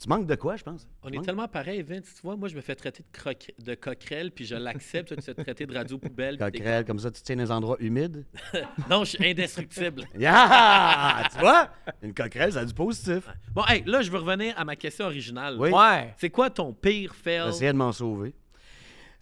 tu 0.00 0.08
manques 0.08 0.26
de 0.26 0.34
quoi, 0.34 0.56
je 0.56 0.62
pense? 0.62 0.86
On 1.02 1.08
Tu 1.08 1.14
est 1.14 1.16
manques- 1.16 1.26
tellement 1.26 1.48
pareil, 1.48 1.82
Vince. 1.82 2.14
Tu 2.14 2.20
vois, 2.22 2.36
moi, 2.36 2.48
je 2.48 2.54
me 2.56 2.60
fais 2.60 2.74
traiter 2.74 3.02
de, 3.02 3.18
croque- 3.18 3.52
de 3.58 3.74
coquerelle, 3.74 4.30
puis 4.30 4.44
je 4.44 4.54
l'accepte. 4.54 5.08
Toi, 5.08 5.16
tu 5.16 5.22
te 5.22 5.32
fais 5.32 5.42
traiter 5.42 5.64
de 5.66 5.74
radio 5.74 5.96
poubelle. 5.98 6.36
Coquerelle, 6.38 6.84
comme 6.84 6.98
ça, 6.98 7.10
tu 7.10 7.22
tiens 7.22 7.36
les 7.36 7.50
endroits 7.50 7.76
humides? 7.80 8.24
Non, 8.90 9.04
je 9.04 9.10
suis 9.16 9.26
indestructible. 9.26 10.04
Yeah! 10.18 11.22
tu 11.32 11.38
vois? 11.38 11.70
Une 12.02 12.12
coquerelle, 12.14 12.52
ça 12.52 12.60
a 12.60 12.64
du 12.66 12.74
positif. 12.74 13.26
Bon, 13.52 13.64
hey, 13.66 13.82
là, 13.86 14.02
je 14.02 14.10
veux 14.10 14.18
revenir 14.18 14.52
à 14.58 14.64
ma 14.64 14.76
question 14.76 15.06
originale. 15.06 15.56
Oui. 15.58 15.70
Ouais. 15.70 16.14
C'est 16.18 16.30
quoi 16.30 16.50
ton 16.50 16.72
pire 16.74 17.14
fail? 17.14 17.46
J'essayais 17.46 17.72
de 17.72 17.78
m'en 17.78 17.92
sauver. 17.92 18.34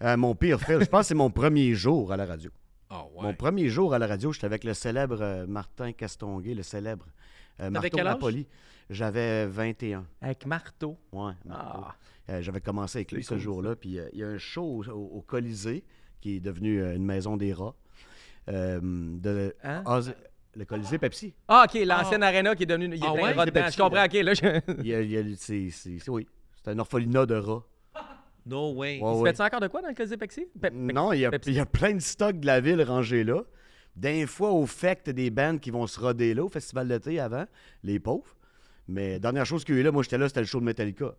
Euh, 0.02 0.16
mon 0.16 0.34
pire 0.34 0.60
fail, 0.60 0.80
je 0.80 0.86
pense 0.86 1.02
que 1.02 1.06
c'est 1.06 1.14
mon 1.14 1.30
premier 1.30 1.72
jour 1.74 2.10
à 2.12 2.16
la 2.16 2.26
radio. 2.26 2.50
Ah 2.90 3.04
ouais. 3.14 3.22
Mon 3.22 3.34
premier 3.34 3.68
jour 3.68 3.94
à 3.94 3.98
la 4.00 4.06
radio, 4.08 4.32
j'étais 4.32 4.46
avec 4.46 4.64
le 4.64 4.74
célèbre 4.74 5.18
euh, 5.20 5.46
Martin 5.46 5.92
Castonguay, 5.92 6.54
le 6.54 6.62
célèbre 6.64 7.06
euh, 7.60 7.70
Marteau 7.70 7.88
quel 7.96 8.06
âge? 8.06 8.14
Napoli. 8.14 8.46
J'avais 8.90 9.46
21. 9.46 10.04
Avec 10.20 10.44
marteau. 10.46 10.98
Ouais, 11.12 11.32
Marteau. 11.44 11.80
Ah. 11.84 11.94
Euh, 12.30 12.42
J'avais 12.42 12.60
commencé 12.60 12.98
avec 12.98 13.12
lui 13.12 13.22
ce 13.22 13.30
cool, 13.34 13.38
jour-là. 13.38 13.76
Puis 13.76 13.98
euh, 13.98 14.08
il 14.12 14.18
y 14.20 14.24
a 14.24 14.28
un 14.28 14.38
show 14.38 14.82
au, 14.86 14.92
au 14.92 15.20
Colisée, 15.22 15.84
qui 16.20 16.36
est 16.36 16.40
devenu 16.40 16.80
euh, 16.82 16.94
une 16.96 17.04
maison 17.04 17.36
des 17.36 17.52
rats. 17.52 17.74
euh, 18.48 18.78
de 18.82 19.54
Hein? 19.62 19.82
Oz- 19.86 20.14
le 20.56 20.64
Colisée 20.64 20.98
Pepsi. 20.98 21.34
Ah, 21.48 21.66
OK, 21.68 21.78
l'ancienne 21.84 22.22
arena 22.22 22.54
qui 22.54 22.62
est 22.62 22.66
devenue. 22.66 22.88
Il 22.94 22.96
y 23.00 23.04
a 23.04 23.08
Ah 23.10 23.12
plein 23.14 23.22
ouais? 23.24 23.32
de 23.32 23.38
rats 23.38 23.46
dedans. 23.46 23.66
Je 23.70 23.76
comprends, 23.76 24.04
OK, 24.04 24.12
là, 24.12 24.34
je... 24.34 24.60
Il 24.82 24.86
y 24.86 24.94
a- 24.94 25.00
il 25.00 25.10
y 25.10 25.16
a- 25.18 25.22
c'est, 25.36 25.68
c'est- 25.70 25.98
c'est- 25.98 26.10
oui, 26.10 26.26
c'est 26.62 26.70
un 26.70 26.78
orphelinat 26.78 27.26
de 27.26 27.34
rats. 27.34 27.64
No 28.46 28.72
way. 28.74 29.00
Ouais, 29.00 29.12
Tu 29.12 29.18
ouais. 29.22 29.30
fais-tu 29.30 29.42
encore 29.42 29.60
de 29.60 29.68
quoi 29.68 29.80
dans 29.82 29.88
le 29.88 29.94
Colisée 29.94 30.16
Pepsi? 30.18 30.46
Pe- 30.60 30.68
Pe- 30.70 30.92
Non, 30.92 31.12
il 31.12 31.20
y, 31.20 31.24
a, 31.24 31.30
Pepsi. 31.30 31.50
il 31.50 31.56
y 31.56 31.60
a 31.60 31.66
plein 31.66 31.94
de 31.94 32.00
stocks 32.00 32.38
de 32.38 32.46
la 32.46 32.60
ville 32.60 32.82
rangés 32.82 33.24
là. 33.24 33.42
D'un 33.96 34.26
fois, 34.26 34.50
au 34.50 34.66
fait 34.66 35.08
des 35.10 35.30
bands 35.30 35.58
qui 35.58 35.70
vont 35.70 35.86
se 35.86 36.00
roder 36.00 36.34
là, 36.34 36.44
au 36.44 36.48
festival 36.48 36.88
d'été 36.88 37.20
avant, 37.20 37.44
les 37.82 37.98
pauvres. 38.00 38.34
Mais 38.88 39.18
dernière 39.20 39.46
chose 39.46 39.64
qu'il 39.64 39.74
y 39.76 39.78
a 39.78 39.80
eu 39.80 39.84
là, 39.84 39.92
moi 39.92 40.02
j'étais 40.02 40.18
là, 40.18 40.28
c'était 40.28 40.40
le 40.40 40.46
show 40.46 40.60
de 40.60 40.64
Metallica, 40.64 41.14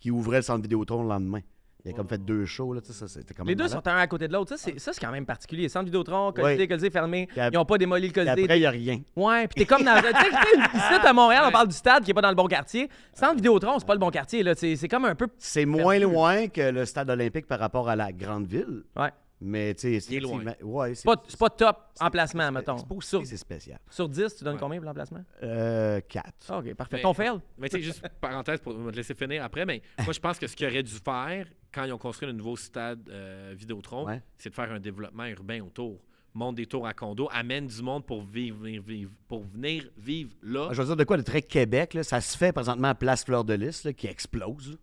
qui 0.00 0.10
ouvrait 0.10 0.38
le 0.38 0.42
centre 0.42 0.62
Vidéotron 0.62 1.02
le 1.02 1.08
lendemain. 1.08 1.40
Il 1.84 1.92
a 1.92 1.94
comme 1.94 2.08
fait 2.08 2.18
deux 2.18 2.44
shows, 2.46 2.72
là, 2.72 2.80
ça, 2.82 3.06
c'était 3.06 3.32
comme 3.32 3.46
Les 3.46 3.54
deux 3.54 3.68
sont 3.68 3.86
un 3.86 3.96
à 3.98 4.06
côté 4.08 4.26
de 4.26 4.32
l'autre. 4.32 4.48
Ça, 4.48 4.56
c'est 4.56 4.76
ça, 4.80 4.92
c'est 4.92 5.00
quand 5.00 5.12
même 5.12 5.24
particulier. 5.24 5.68
Centre 5.68 5.84
Vidéotron, 5.84 6.32
Colisée, 6.32 6.62
Ouais. 6.62 6.66
Colisée 6.66 6.90
fermé. 6.90 7.28
Ils 7.36 7.50
n'ont 7.52 7.64
pas 7.64 7.78
démoli 7.78 8.08
le 8.08 8.12
Puis 8.12 8.24
Colisée. 8.24 8.42
après, 8.42 8.56
il 8.58 8.60
n'y 8.60 8.66
a 8.66 8.70
rien. 8.70 9.00
Ouais, 9.14 9.46
puis 9.46 9.60
t'es 9.60 9.66
comme 9.66 9.84
dans. 9.84 9.94
Tu 10.02 10.08
sais, 10.08 11.06
à 11.06 11.12
Montréal, 11.12 11.44
on 11.46 11.52
parle 11.52 11.68
du 11.68 11.76
stade 11.76 12.02
qui 12.02 12.10
est 12.10 12.14
pas 12.14 12.22
dans 12.22 12.30
le 12.30 12.34
bon 12.34 12.48
quartier. 12.48 12.88
Centre 13.12 13.36
Vidéotron, 13.36 13.78
c'est 13.78 13.86
pas 13.86 13.94
le 13.94 14.00
bon 14.00 14.10
quartier, 14.10 14.42
là. 14.42 14.56
C'est 14.56 14.74
c'est 14.74 14.88
comme 14.88 15.04
un 15.04 15.14
peu. 15.14 15.28
C'est 15.38 15.64
moins 15.64 15.96
loin 16.00 16.48
que 16.48 16.72
le 16.72 16.84
stade 16.86 17.08
olympique 17.08 17.46
par 17.46 17.60
rapport 17.60 17.88
à 17.88 17.94
la 17.94 18.10
grande 18.10 18.48
ville. 18.48 18.82
Ouais. 18.96 19.10
Mais 19.40 19.74
tu 19.74 20.00
sais, 20.00 20.08
Il 20.12 20.16
est 20.16 20.20
loin. 20.20 20.40
effectivement- 20.40 20.72
Ouais, 20.76 20.94
C'est 20.94 21.04
pas, 21.04 21.22
c'est 21.28 21.38
pas 21.38 21.50
top 21.50 21.76
emplacement, 22.00 22.44
c'est- 22.46 22.50
mettons. 22.52 22.78
c'est 22.78 22.88
pas 22.88 22.94
aussi- 22.94 23.08
Sur, 23.10 23.26
c'est 23.26 23.36
spécial. 23.36 23.78
sur 23.90 24.08
10, 24.08 24.34
tu 24.34 24.44
donnes 24.44 24.54
Ouais. 24.54 24.60
combien 24.60 24.78
pour 24.78 24.86
l'emplacement? 24.86 25.22
Euh, 25.42 26.00
4. 26.08 26.32
Ah, 26.48 26.58
OK, 26.58 26.72
parfait. 26.74 26.96
Mais- 26.96 27.02
Ton 27.02 27.12
fail? 27.12 27.32
Mais 27.58 27.68
tu 27.68 27.76
sais, 27.76 27.82
juste 27.82 28.02
parenthèse 28.20 28.60
pour 28.60 28.72
me 28.74 28.90
laisser 28.90 29.14
finir 29.14 29.44
après, 29.44 29.66
mais 29.66 29.82
moi, 30.04 30.12
je 30.14 30.20
pense 30.20 30.38
que 30.38 30.46
ce 30.46 30.56
qu'ils 30.56 30.66
auraient 30.66 30.82
dû 30.82 30.92
faire 30.94 31.46
quand 31.72 31.84
ils 31.84 31.92
ont 31.92 31.98
construit 31.98 32.26
le 32.26 32.32
nouveau 32.32 32.56
stade 32.56 33.08
euh, 33.10 33.52
Vidéotron, 33.54 34.06
Ouais. 34.06 34.22
c'est 34.38 34.48
de 34.50 34.54
faire 34.54 34.72
un 34.72 34.80
développement 34.80 35.26
urbain 35.26 35.60
autour. 35.60 36.00
Monte 36.32 36.56
des 36.56 36.66
tours 36.66 36.86
à 36.86 36.92
condo, 36.92 37.28
amène 37.32 37.66
du 37.66 37.80
monde 37.82 38.04
pour 38.04 38.22
vivre, 38.22 38.58
venir 38.58 38.82
vivre, 38.82 39.10
pour 39.26 39.42
venir 39.44 39.84
vivre 39.96 40.30
là. 40.42 40.66
Ah, 40.70 40.72
Je 40.74 40.80
veux 40.82 40.86
dire 40.88 40.96
de 40.96 41.04
quoi 41.04 41.16
de 41.16 41.22
très 41.22 41.40
Québec, 41.40 41.94
là, 41.94 42.02
ça 42.02 42.20
se 42.20 42.36
fait 42.36 42.52
présentement 42.52 42.88
à 42.88 42.94
Place 42.94 43.24
Fleur 43.24 43.42
de 43.44 43.54
Lys, 43.54 43.84
là, 43.84 43.92
qui 43.94 44.06
explose. 44.06 44.78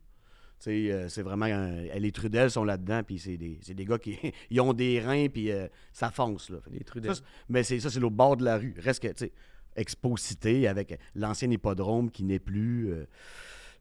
Euh, 0.72 1.10
c'est 1.10 1.22
vraiment. 1.22 1.46
un- 1.46 1.82
les 1.82 2.12
Trudel 2.12 2.50
sont 2.52 2.64
là-dedans, 2.64 3.02
puis 3.04 3.20
c'est 3.20 3.38
des, 3.38 3.60
c'est 3.62 3.74
des 3.74 3.86
gars 3.86 3.98
qui 3.98 4.18
ils 4.50 4.62
ont 4.62 4.74
des 4.74 5.00
reins, 5.00 5.28
puis 5.30 5.52
euh, 5.52 5.68
ça 5.92 6.10
fonce. 6.12 6.50
Là. 6.50 6.60
Les 6.72 6.84
Trudel. 6.84 7.16
ça, 7.16 7.22
mais 7.50 7.64
c'est 7.64 7.80
ça, 7.80 7.90
c'est 7.90 8.00
l'autre 8.00 8.16
bord 8.16 8.38
de 8.38 8.46
la 8.46 8.58
rue. 8.58 8.76
Reste 8.80 9.02
que, 9.04 9.08
tu 9.10 9.26
sais, 9.26 9.32
Expo 9.76 10.16
Cité 10.18 10.68
avec 10.68 11.00
l'ancien 11.16 11.50
hippodrome 11.50 12.10
qui 12.12 12.24
n'est 12.24 12.40
plus. 12.40 12.92
euh, 12.92 13.06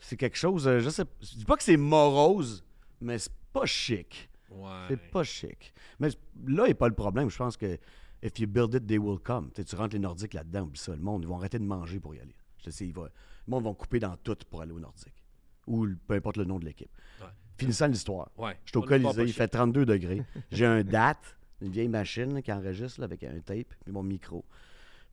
c'est 0.01 0.17
quelque 0.17 0.37
chose. 0.39 0.67
euh, 0.67 0.81
je 0.81 0.89
sais 0.91 1.05
Je 1.21 1.37
dis 1.37 1.45
pas 1.45 1.57
que 1.57 1.63
c'est 1.63 1.77
morose, 1.77 2.65
mais 3.01 3.19
c'est 3.19 3.33
pas 3.53 3.67
chic. 3.67 4.29
Ouais. 4.51 4.69
C'est 4.89 5.11
pas 5.11 5.23
chic. 5.25 5.73
Mais 6.01 6.09
là 6.47 6.67
n'est 6.67 6.75
pas 6.75 6.89
le 6.89 6.95
problème. 6.95 7.31
Je 7.31 7.37
pense 7.37 7.57
que 7.57 7.79
if 8.23 8.39
you 8.39 8.47
build 8.47 8.75
it, 8.75 8.87
they 8.87 8.99
will 8.99 9.19
come. 9.19 9.51
Tu 9.53 9.77
rentres 9.77 9.95
les 9.95 9.99
Nordiques 10.01 10.35
là-dedans, 10.35 10.63
oublie 10.63 10.79
ça. 10.81 10.95
Le 10.97 11.03
monde, 11.03 11.23
ils 11.25 11.29
vont 11.29 11.37
arrêter 11.37 11.59
de 11.59 11.65
manger 11.65 12.01
pour 12.01 12.15
y 12.15 12.21
aller. 12.21 12.35
Je 12.65 12.71
sais, 12.71 12.87
ils 12.87 12.93
vont- 12.93 13.05
le 13.05 13.11
monde 13.51 13.65
va 13.65 13.73
couper 13.75 13.99
dans 14.01 14.17
tout 14.17 14.37
pour 14.51 14.61
aller 14.63 14.73
au 14.73 14.81
Nordique. 14.81 15.22
Ou 15.67 15.87
peu 16.07 16.15
importe 16.15 16.37
le 16.37 16.45
nom 16.45 16.59
de 16.59 16.65
l'équipe. 16.65 16.91
Ouais. 17.21 17.27
Finissant 17.57 17.87
l'histoire. 17.87 18.31
Ouais. 18.37 18.59
Je 18.65 18.71
suis 18.71 18.79
au 18.79 18.83
Colisée, 18.83 19.23
il 19.23 19.33
fait 19.33 19.49
32 19.49 19.87
degrés. 19.87 20.23
J'ai 20.51 20.67
un 20.67 20.83
DAT, 20.83 21.19
une 21.61 21.71
vieille 21.71 21.89
machine 21.89 22.43
qui 22.43 22.53
enregistre 22.53 23.01
là, 23.01 23.05
avec 23.05 23.23
un 23.25 23.39
tape, 23.41 23.75
puis 23.85 23.93
mon 23.93 24.03
micro. 24.03 24.45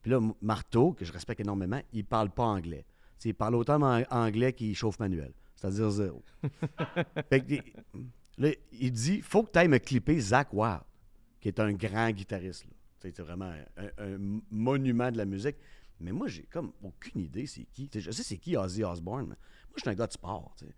Puis 0.02 0.10
là, 0.10 0.20
Marteau, 0.42 0.92
que 0.92 1.04
je 1.04 1.12
respecte 1.12 1.40
énormément, 1.40 1.80
il 1.92 2.04
parle 2.04 2.30
pas 2.30 2.44
anglais. 2.44 2.84
Il 3.24 3.34
parle 3.34 3.54
autant 3.54 3.80
en 3.82 4.02
anglais 4.10 4.52
qu'il 4.54 4.74
chauffe 4.74 4.98
manuel, 4.98 5.32
c'est-à-dire 5.54 5.90
zéro. 5.90 6.22
fait 7.28 7.40
que, 7.40 7.52
il- 7.54 7.62
là, 8.38 8.48
il 8.72 8.90
dit 8.92 9.20
faut 9.20 9.42
que 9.42 9.52
tu 9.52 9.58
ailles 9.58 9.68
me 9.68 9.78
clipper 9.78 10.18
Zach 10.18 10.48
Wild, 10.52 10.80
qui 11.40 11.48
est 11.48 11.60
un 11.60 11.72
grand 11.74 12.10
guitariste. 12.10 12.64
C'est 12.98 13.18
vraiment 13.20 13.52
un, 13.76 13.84
un- 13.84 14.14
un 14.14 14.40
monument 14.50 15.10
de 15.12 15.18
la 15.18 15.26
musique. 15.26 15.56
Mais 16.00 16.12
moi, 16.12 16.28
j'ai 16.28 16.44
comme 16.44 16.72
aucune 16.82 17.20
idée 17.20 17.44
c'est 17.46 17.64
qui. 17.64 17.90
Je 17.94 18.10
sais 18.10 18.22
c'est 18.22 18.38
qui 18.38 18.56
Ozzy 18.56 18.82
Osbourne, 18.84 19.26
mais 19.28 19.36
moi, 19.70 19.76
je 19.76 19.80
suis 19.82 19.90
un 19.90 19.94
gars 19.94 20.06
de 20.06 20.12
sport. 20.12 20.54
tu 20.58 20.66
sais. 20.66 20.72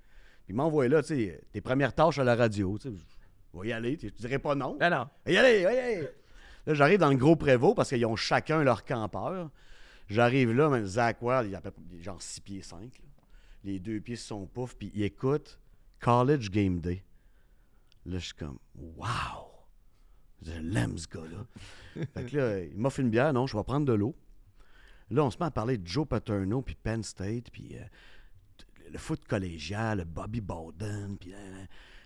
Puis 0.45 0.53
il 0.53 0.55
m'envoie 0.55 0.89
là, 0.89 1.03
tu 1.03 1.09
sais, 1.09 1.41
tes 1.53 1.61
premières 1.61 1.95
tâches 1.95 2.19
à 2.19 2.25
la 2.25 2.35
radio. 2.35 2.79
Tu 2.79 2.91
sais, 2.91 2.97
je 3.55 3.61
vais 3.61 3.69
y 3.69 3.73
aller, 3.73 3.97
tu 3.97 4.11
dirais 4.11 4.39
pas 4.39 4.55
non. 4.55 4.77
Ben 4.79 4.91
non. 4.91 5.09
Y 5.27 5.37
aller, 5.37 5.61
y 5.61 5.67
aller. 5.67 6.09
Là, 6.67 6.75
j'arrive 6.75 6.99
dans 6.99 7.11
le 7.11 7.17
gros 7.17 7.37
prévôt 7.37 7.75
parce 7.75 7.89
qu'ils 7.89 8.07
ont 8.07 8.17
chacun 8.17 8.63
leur 8.63 8.85
campeur. 8.85 9.51
J'arrive 10.09 10.53
là, 10.53 10.69
mais 10.69 10.85
Zach 10.85 11.19
Wild, 11.23 11.49
il 11.49 11.55
a 11.55 11.63
genre 12.01 12.21
6 12.21 12.41
pieds 12.41 12.63
5. 12.63 13.01
Les 13.65 13.79
deux 13.79 14.01
pieds 14.01 14.17
sur 14.17 14.37
son 14.37 14.47
pouf, 14.47 14.75
puis 14.77 14.91
il 14.95 15.03
écoute 15.03 15.61
College 16.01 16.51
Game 16.51 16.81
Day. 16.81 17.05
Là, 18.07 18.19
je 18.19 18.27
suis 18.27 18.35
comme, 18.35 18.59
wow! 18.75 19.53
Je 20.45 20.53
l'aime, 20.53 20.99
ce 20.99 21.07
gars-là. 21.07 22.05
fait 22.15 22.25
que 22.27 22.37
là, 22.37 22.61
il 22.61 22.77
m'offre 22.77 23.01
une 23.01 23.11
bière. 23.11 23.33
Non, 23.33 23.47
je 23.47 23.57
vais 23.57 23.63
prendre 23.63 23.87
de 23.87 23.93
l'eau. 23.93 24.15
Là, 25.11 25.25
on 25.25 25.31
se 25.31 25.39
met 25.39 25.45
à 25.45 25.51
parler 25.51 25.79
de 25.79 25.87
Joe 25.87 26.07
Paterno, 26.07 26.63
puis 26.63 26.75
Penn 26.75 27.03
State, 27.03 27.51
puis 27.51 27.77
euh, 27.77 27.85
le 28.93 28.99
foot 28.99 29.25
collégial, 29.27 29.99
le 29.99 30.05
Bobby 30.05 30.41
Bowden, 30.41 31.17
puis... 31.19 31.33
euh, 31.33 31.65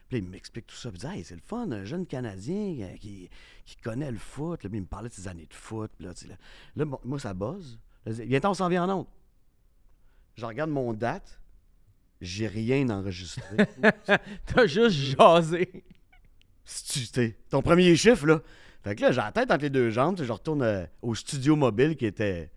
puis 0.09 0.18
là, 0.18 0.24
il 0.24 0.30
m'explique 0.30 0.66
tout 0.68 0.76
ça. 0.76 0.91
Puis 0.91 1.01
il 1.03 1.09
dit, 1.09 1.16
hey, 1.16 1.24
c'est 1.24 1.34
le 1.34 1.41
fun, 1.45 1.70
un 1.72 1.84
jeune 1.84 2.07
Canadien 2.07 2.76
euh, 2.80 2.97
qui, 2.97 3.28
qui 3.64 3.76
connaît 3.76 4.11
le 4.11 4.18
foot. 4.18 4.62
Là, 4.62 4.70
puis 4.70 4.78
il 4.78 4.82
me 4.82 4.87
parlait 4.87 5.09
de 5.09 5.14
ses 5.14 5.26
années 5.26 5.47
de 5.47 5.55
foot. 5.55 5.91
Puis 5.97 6.07
là, 6.07 6.14
tu 6.14 6.28
sais, 6.28 6.39
là, 6.76 6.84
moi, 7.05 7.18
ça 7.18 7.34
buzz. 7.34 7.78
Viens-t'en, 8.07 8.51
on 8.53 8.55
s'en 8.55 8.68
vient 8.68 8.84
en 8.89 9.01
onde. 9.01 9.07
Je 10.37 10.47
regarde 10.47 10.70
mon 10.70 10.93
date. 10.93 11.41
J'ai 12.20 12.47
rien 12.47 12.89
enregistré. 12.89 13.57
T'as 14.47 14.66
juste 14.66 14.97
jasé. 14.97 15.84
Sais, 16.64 17.37
ton 17.51 17.62
premier 17.62 17.95
chiffre, 17.97 18.26
là. 18.26 18.43
Fait 18.82 18.95
que 18.95 19.03
là, 19.03 19.11
j'ai 19.11 19.20
la 19.20 19.32
tête 19.32 19.51
entre 19.51 19.62
les 19.62 19.70
deux 19.70 19.91
jambes. 19.91 20.22
Je 20.22 20.32
retourne 20.32 20.62
euh, 20.62 20.87
au 21.03 21.14
studio 21.14 21.57
mobile 21.57 21.97
qui 21.97 22.07
était 22.07 22.51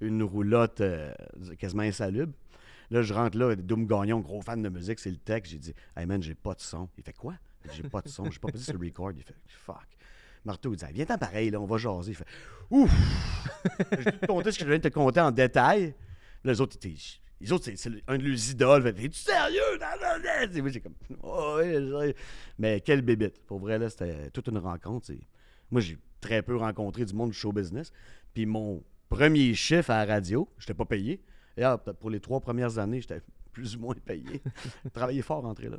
une 0.00 0.22
roulotte 0.24 0.80
euh, 0.80 1.14
quasiment 1.58 1.82
insalubre. 1.84 2.32
Là, 2.90 3.02
je 3.02 3.12
rentre 3.12 3.36
là, 3.36 3.54
Doom 3.56 3.86
Gagnon, 3.86 4.20
gros 4.20 4.40
fan 4.42 4.62
de 4.62 4.68
musique, 4.68 4.98
c'est 4.98 5.10
le 5.10 5.16
texte. 5.16 5.52
J'ai 5.52 5.58
dit, 5.58 5.74
hey 5.96 6.06
man, 6.06 6.22
j'ai 6.22 6.34
pas 6.34 6.54
de 6.54 6.60
son. 6.60 6.88
Il 6.96 7.02
fait 7.02 7.12
quoi? 7.12 7.34
J'ai 7.72 7.82
pas 7.82 8.00
de 8.00 8.08
son, 8.08 8.30
j'ai 8.30 8.38
pas 8.38 8.48
posé 8.48 8.64
sur 8.64 8.78
le 8.78 8.86
record. 8.86 9.12
Il 9.16 9.22
fait, 9.22 9.34
fuck. 9.46 9.86
Marteau, 10.44 10.72
il 10.72 10.76
dit, 10.76 10.84
viens-t'en 10.92 11.18
pareil, 11.18 11.50
là, 11.50 11.60
on 11.60 11.66
va 11.66 11.76
jaser. 11.76 12.12
Il 12.12 12.14
fait, 12.14 12.26
ouf! 12.70 12.90
j'ai 13.98 14.12
tout 14.12 14.26
compté 14.28 14.52
ce 14.52 14.58
que 14.58 14.64
je 14.64 14.70
viens 14.70 14.78
de 14.78 14.88
te 14.88 14.94
compter 14.94 15.20
en 15.20 15.32
détail. 15.32 15.94
Là, 16.44 16.52
les 16.52 16.60
autres, 16.60 16.76
étaient- 16.76 16.94
les 17.40 17.52
autres, 17.52 17.64
c'est, 17.74 17.90
un 18.06 18.16
de 18.18 18.22
leurs 18.24 18.50
idoles. 18.50 18.82
Fait, 18.82 19.04
Es-tu 19.04 19.18
sérieux? 19.18 19.60
Non, 19.80 20.62
moi, 20.62 20.70
j'ai 20.70 20.80
comme, 20.80 20.94
oh, 21.22 21.56
ouais. 21.58 22.14
Mais 22.58 22.80
quelle 22.80 23.02
bébite. 23.02 23.44
Pour 23.44 23.58
vrai, 23.58 23.78
là, 23.78 23.90
c'était 23.90 24.30
toute 24.30 24.46
une 24.48 24.58
rencontre. 24.58 25.10
Moi, 25.70 25.80
j'ai 25.80 25.98
très 26.20 26.42
peu 26.42 26.56
rencontré 26.56 27.04
du 27.04 27.14
monde 27.14 27.30
du 27.30 27.36
show 27.36 27.52
business. 27.52 27.92
Puis 28.32 28.46
mon 28.46 28.82
premier 29.08 29.54
chiffre 29.54 29.90
à 29.90 30.04
la 30.04 30.14
radio, 30.14 30.48
je 30.58 30.64
n'étais 30.64 30.74
pas 30.74 30.84
payé. 30.84 31.20
Et 31.56 31.62
ah, 31.64 31.78
peut-être 31.78 31.98
pour 31.98 32.10
les 32.10 32.20
trois 32.20 32.40
premières 32.40 32.78
années, 32.78 33.00
j'étais 33.00 33.20
plus 33.52 33.76
ou 33.76 33.80
moins 33.80 33.94
payé. 34.04 34.42
Travailler 34.92 35.22
fort, 35.22 35.42
rentrer 35.42 35.68
là. 35.70 35.78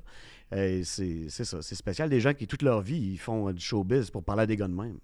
C'est 0.84 1.30
ça, 1.30 1.61
c'est 1.61 1.75
spécial. 1.75 2.09
Des 2.09 2.19
gens 2.19 2.34
qui, 2.34 2.47
toute 2.47 2.61
leur 2.63 2.82
vie, 2.82 2.97
ils 3.13 3.17
font 3.19 3.49
euh, 3.49 3.53
du 3.53 3.63
showbiz 3.63 4.09
pour 4.09 4.23
parler 4.23 4.43
à 4.43 4.45
des 4.47 4.55
gars 4.55 4.67
de 4.67 4.73
même. 4.73 4.97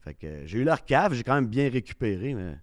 Fait 0.00 0.14
que 0.14 0.26
euh, 0.26 0.46
j'ai 0.46 0.58
eu 0.58 0.64
leur 0.64 0.84
cave, 0.84 1.14
j'ai 1.14 1.22
quand 1.24 1.34
même 1.34 1.46
bien 1.48 1.68
récupéré, 1.70 2.34
mais 2.34 2.56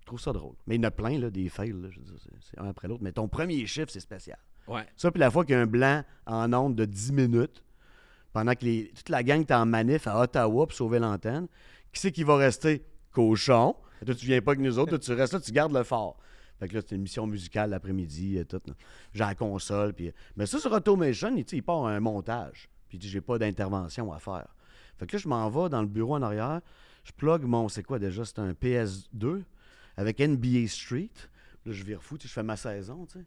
je 0.00 0.06
trouve 0.06 0.20
ça 0.20 0.32
drôle. 0.32 0.54
Mais 0.66 0.76
il 0.76 0.78
y 0.78 0.84
en 0.84 0.88
a 0.88 0.90
plein, 0.90 1.18
là, 1.18 1.28
des 1.30 1.48
fails, 1.48 1.72
là, 1.72 1.88
je 1.90 1.98
veux 1.98 2.04
dire, 2.06 2.14
c'est- 2.40 2.58
un 2.58 2.66
après 2.68 2.88
l'autre. 2.88 3.02
Mais 3.02 3.12
ton 3.12 3.28
premier 3.28 3.66
chiffre, 3.66 3.90
c'est 3.90 4.00
spécial. 4.00 4.38
Ouais. 4.66 4.86
Ça, 4.96 5.10
puis 5.10 5.20
la 5.20 5.30
fois 5.30 5.44
qu'il 5.44 5.54
y 5.54 5.58
a 5.58 5.60
un 5.60 5.66
blanc 5.66 6.02
en 6.26 6.52
onde 6.52 6.74
de 6.76 6.84
10 6.84 7.12
minutes, 7.12 7.62
pendant 8.32 8.54
que 8.54 8.64
les- 8.64 8.90
toute 8.94 9.08
la 9.08 9.22
gang 9.22 9.40
est 9.40 9.50
en 9.52 9.66
manif 9.66 10.06
à 10.06 10.20
Ottawa 10.20 10.66
pour 10.66 10.76
sauver 10.76 10.98
l'antenne, 10.98 11.46
qui 11.92 12.00
c'est 12.00 12.12
qui 12.12 12.22
va 12.24 12.36
rester? 12.36 12.84
Cochon. 13.12 13.74
Toi, 14.04 14.14
tu 14.14 14.26
viens 14.26 14.40
pas 14.40 14.52
avec 14.52 14.60
nous 14.62 14.78
autres, 14.78 14.90
toi, 14.90 14.98
tu 14.98 15.12
restes 15.12 15.32
là, 15.32 15.40
tu 15.40 15.50
gardes 15.52 15.72
le 15.72 15.82
fort. 15.82 16.16
Fait 16.58 16.68
que 16.68 16.74
là, 16.74 16.80
c'est 16.86 16.94
une 16.94 17.02
mission 17.02 17.26
musicale 17.26 17.70
l'après-midi, 17.70 18.38
et 18.38 18.44
tout. 18.44 18.60
là. 18.66 18.74
J'ai 19.12 19.20
la 19.20 19.34
console. 19.34 19.92
Puis... 19.94 20.12
Mais 20.36 20.46
ça, 20.46 20.58
sur 20.58 20.72
Automation, 20.72 21.34
il, 21.36 21.44
il 21.50 21.62
part 21.62 21.86
un 21.86 22.00
montage. 22.00 22.68
Puis 22.88 22.98
il 22.98 23.00
dit, 23.00 23.08
j'ai 23.08 23.20
pas 23.20 23.38
d'intervention 23.38 24.12
à 24.12 24.18
faire. 24.18 24.48
Fait 24.98 25.06
que 25.06 25.16
là, 25.16 25.20
je 25.22 25.28
m'en 25.28 25.48
vais 25.48 25.68
dans 25.68 25.80
le 25.80 25.88
bureau 25.88 26.16
en 26.16 26.22
arrière. 26.22 26.60
Je 27.04 27.12
plug 27.12 27.42
mon, 27.42 27.68
c'est 27.68 27.82
quoi 27.82 27.98
déjà? 27.98 28.24
C'est 28.24 28.38
un 28.40 28.52
PS2 28.52 29.42
avec 29.96 30.18
NBA 30.18 30.66
Street. 30.68 31.10
Là, 31.64 31.72
je 31.72 31.84
vire 31.84 32.02
fou, 32.02 32.16
je 32.20 32.28
fais 32.28 32.42
ma 32.42 32.56
saison, 32.56 33.06
tu 33.06 33.18
sais. 33.18 33.24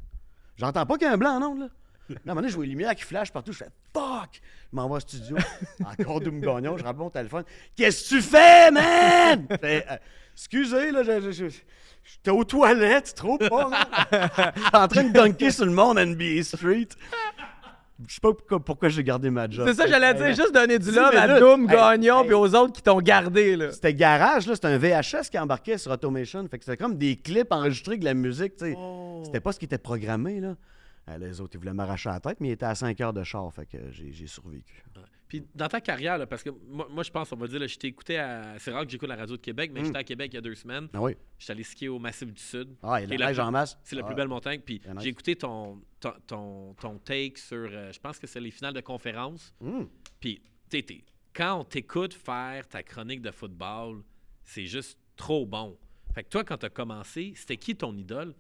J'entends 0.58 0.86
pas 0.86 0.98
qu'il 0.98 1.08
y 1.08 1.10
a 1.10 1.14
un 1.14 1.18
blanc 1.18 1.42
en 1.42 1.52
onde, 1.52 1.60
là. 1.60 1.70
Là, 2.10 2.16
à 2.16 2.20
un 2.20 2.20
moment 2.26 2.42
donné, 2.42 2.50
je 2.50 2.56
vois 2.56 2.66
les 2.66 2.72
lumières 2.72 2.96
qui 2.96 3.04
flashent 3.04 3.32
partout. 3.32 3.54
Je 3.54 3.60
fais 3.60 3.70
fuck! 3.94 4.42
Je 4.72 4.76
m'en 4.76 4.88
vais 4.88 4.96
au 4.96 5.00
studio. 5.00 5.38
Encore 5.86 6.22
Doom 6.22 6.40
Gagnon. 6.40 6.78
Je 6.78 6.84
rappelle 6.84 7.00
mon 7.02 7.10
téléphone. 7.10 7.44
Qu'est-ce 7.76 8.04
que 8.10 8.16
tu 8.16 8.22
fais, 8.22 8.72
man? 8.72 9.48
Euh, 9.64 9.82
excusez, 10.34 10.92
là, 10.92 11.04
je- 11.04 11.20
je- 11.22 11.32
je- 11.32 11.56
j'étais 12.04 12.32
aux 12.32 12.44
toilettes, 12.44 13.14
trop 13.16 13.38
pas, 13.38 13.70
en 14.74 14.88
train 14.88 15.04
de 15.04 15.12
dunker 15.14 15.52
sur 15.52 15.66
le 15.66 15.72
monde 15.72 15.98
NBA 16.00 16.44
Street. 16.44 16.88
Je 18.08 18.16
sais 18.16 18.20
pas 18.22 18.34
pourquoi, 18.34 18.60
pourquoi 18.60 18.90
j'ai 18.90 19.04
gardé 19.04 19.30
ma 19.30 19.48
job. 19.48 19.68
C'est 19.68 19.76
ça, 19.76 19.86
j'allais 19.88 20.14
dire, 20.16 20.28
juste 20.34 20.52
donner 20.54 20.80
du 20.80 20.90
love 20.90 21.16
à. 21.16 21.40
Doom, 21.40 21.70
Hey, 21.70 21.76
Gagnon, 21.76 22.22
hey. 22.22 22.26
puis 22.28 22.34
aux 22.34 22.56
autres 22.56 22.74
qui 22.74 22.82
t'ont 22.82 23.00
gardé, 23.00 23.56
là. 23.56 23.72
C'était 23.72 23.94
garage, 23.94 24.48
là, 24.48 24.56
c'était 24.56 24.70
un 24.70 24.78
VHS 24.80 25.30
qui 25.30 25.38
embarquait 25.38 25.78
sur 25.78 25.92
Automation. 25.92 26.48
Fait 26.50 26.58
que 26.58 26.66
c'était 26.66 26.78
comme 26.78 26.98
des 26.98 27.18
clips 27.18 27.52
enregistrés 27.52 27.92
avec 27.92 28.00
de 28.00 28.06
la 28.06 28.16
musique, 28.16 28.56
tu 28.56 28.66
sais. 28.66 28.74
Oh. 28.76 29.22
C'était 29.26 29.40
pas 29.40 29.52
ce 29.52 29.60
qui 29.60 29.66
était 29.66 29.78
programmé, 29.78 30.40
là. 30.40 30.56
Les 31.20 31.42
autres, 31.42 31.56
ils 31.56 31.60
voulaient 31.60 31.74
m'arracher 31.74 32.10
la 32.10 32.20
tête, 32.20 32.40
mais 32.40 32.50
ils 32.50 32.52
étaient 32.52 32.66
à 32.66 32.76
5 32.76 33.00
heures 33.02 33.14
de 33.14 33.24
char, 33.24 33.52
fait 33.54 33.66
que 33.66 33.78
j'ai 33.92 34.28
survécu. 34.28 34.84
Puis 35.28 35.44
dans 35.56 35.70
ta 35.70 35.80
carrière, 35.80 36.18
là, 36.18 36.28
parce 36.28 36.44
que 36.44 36.50
moi, 36.50 36.88
moi, 36.92 37.04
je 37.04 37.10
pense, 37.12 37.32
on 37.32 37.38
va 37.38 37.48
dire, 37.48 37.60
là, 37.60 37.66
je 37.68 37.78
t'ai 37.78 37.88
écouté 37.88 38.18
à. 38.18 38.56
C'est 38.60 38.70
rare 38.72 38.84
que 38.86 38.92
j'écoute 38.92 39.08
la 39.08 39.16
radio 39.16 39.38
de 39.38 39.42
Québec, 39.42 39.72
mais 39.74 39.82
Mm. 39.82 39.86
j'étais 39.86 39.98
à 39.98 40.04
Québec 40.04 40.30
il 40.34 40.36
y 40.36 40.38
a 40.40 40.42
deux 40.42 40.56
semaines. 40.56 40.90
Ah 40.94 41.02
oui. 41.02 41.16
J'étais 41.40 41.52
allé 41.54 41.64
skier 41.64 41.88
au 41.88 42.00
Massif 42.00 42.34
du 42.34 42.42
Sud. 42.42 42.76
Ah, 42.84 43.02
il 43.02 43.08
la 43.10 43.16
neige 43.28 43.38
plus- 43.38 43.42
en 43.42 43.50
masse. 43.52 43.78
C'est 43.84 43.96
la 43.96 44.04
plus 44.04 44.12
Ah. 44.12 44.16
belle 44.18 44.28
montagne. 44.28 44.60
Puis 44.60 44.82
j'ai 45.00 45.08
écouté 45.10 45.38
ton, 45.38 45.82
ton, 46.02 46.14
ton, 46.28 46.74
ton 46.74 46.98
take 46.98 47.38
sur. 47.38 47.58
euh, 47.72 47.94
je 47.94 48.00
pense 48.02 48.20
que 48.20 48.28
c'est 48.28 48.42
les 48.42 48.52
finales 48.52 48.74
de 48.74 48.82
conférence. 48.82 49.54
Hum. 49.62 49.88
Puis, 50.20 50.42
t'es- 50.70 50.86
quand 51.34 51.62
on 51.62 51.64
t'écoute 51.64 52.14
faire 52.14 52.68
ta 52.68 52.84
chronique 52.84 53.22
de 53.22 53.32
football, 53.32 54.04
c'est 54.44 54.66
juste 54.66 55.00
trop 55.16 55.46
bon. 55.46 55.78
Fait 56.14 56.24
que 56.26 56.30
toi, 56.30 56.44
quand 56.44 56.58
t'as 56.58 56.70
commencé, 56.70 57.32
c'était 57.38 57.56
qui 57.56 57.74
ton 57.74 57.96
idole? 57.96 58.36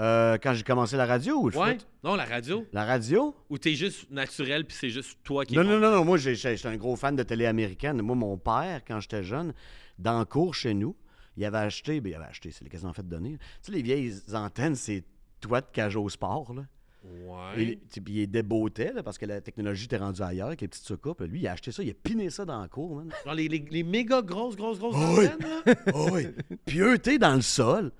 Euh, 0.00 0.38
quand 0.42 0.54
j'ai 0.54 0.62
commencé 0.62 0.96
la 0.96 1.04
radio 1.06 1.34
ou 1.42 1.50
le 1.50 1.56
Ouais? 1.58 1.74
foot? 1.74 1.86
Non, 2.02 2.14
la 2.16 2.24
radio? 2.24 2.66
La 2.72 2.84
radio? 2.84 3.34
Ou 3.50 3.58
t'es 3.58 3.74
juste 3.74 4.10
naturel, 4.10 4.64
puis 4.64 4.76
c'est 4.80 4.88
juste 4.90 5.18
toi 5.22 5.44
qui 5.44 5.54
Non, 5.54 5.62
non, 5.62 5.78
non, 5.78 5.90
non. 5.90 6.04
Moi, 6.04 6.16
j'étais 6.16 6.66
un 6.66 6.76
gros 6.76 6.96
fan 6.96 7.14
de 7.16 7.22
télé 7.22 7.44
américaine. 7.46 8.00
Moi, 8.00 8.16
mon 8.16 8.38
père, 8.38 8.80
quand 8.86 8.98
j'étais 9.00 9.22
jeune, 9.22 9.52
dans 9.98 10.18
le 10.18 10.24
cours 10.24 10.54
chez 10.54 10.72
nous, 10.74 10.96
il 11.36 11.44
avait 11.44 11.58
acheté, 11.58 12.00
ben, 12.00 12.10
il 12.10 12.14
avait 12.14 12.24
acheté, 12.24 12.50
c'est 12.50 12.66
quasiment 12.68 12.92
fait 12.94 13.06
donner. 13.06 13.36
Tu 13.38 13.44
sais, 13.62 13.72
les 13.72 13.82
vieilles 13.82 14.14
antennes, 14.32 14.74
c'est 14.74 15.04
toi 15.40 15.60
de 15.60 15.66
cage 15.72 15.96
au 15.96 16.08
sport, 16.08 16.52
là. 16.54 16.62
Ouais. 17.02 17.62
Et, 17.62 17.76
puis 18.00 18.22
il 18.22 18.26
débotait, 18.26 18.92
là, 18.92 19.02
parce 19.02 19.16
que 19.16 19.24
la 19.24 19.40
technologie 19.40 19.86
était 19.86 19.96
rendue 19.96 20.20
ailleurs 20.22 20.48
avec 20.48 20.60
les 20.60 20.68
petites 20.68 20.84
soucoupes. 20.84 21.22
Lui, 21.22 21.40
il 21.40 21.48
a 21.48 21.52
acheté 21.52 21.72
ça, 21.72 21.82
il 21.82 21.88
a 21.90 21.94
piné 21.94 22.28
ça 22.28 22.44
dans 22.44 22.60
le 22.60 22.68
cours, 22.68 22.96
man. 22.96 23.10
Genre 23.24 23.34
les, 23.34 23.48
les, 23.48 23.64
les 23.70 23.82
méga 23.82 24.20
grosses, 24.20 24.54
grosses, 24.56 24.78
grosses 24.78 24.96
Ah 24.98 25.14
oui. 25.16 25.26
antennes, 25.26 25.48
là? 25.66 25.74
Oh 25.94 26.08
oui. 26.12 26.26
Puis 26.66 26.80
eux, 26.80 26.98
t'es 26.98 27.18
dans 27.18 27.34
le 27.34 27.40
sol. 27.40 27.90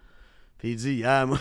Puis 0.59 0.73
il 0.73 0.77
dit, 0.77 1.03
ah, 1.05 1.25
moi, 1.25 1.39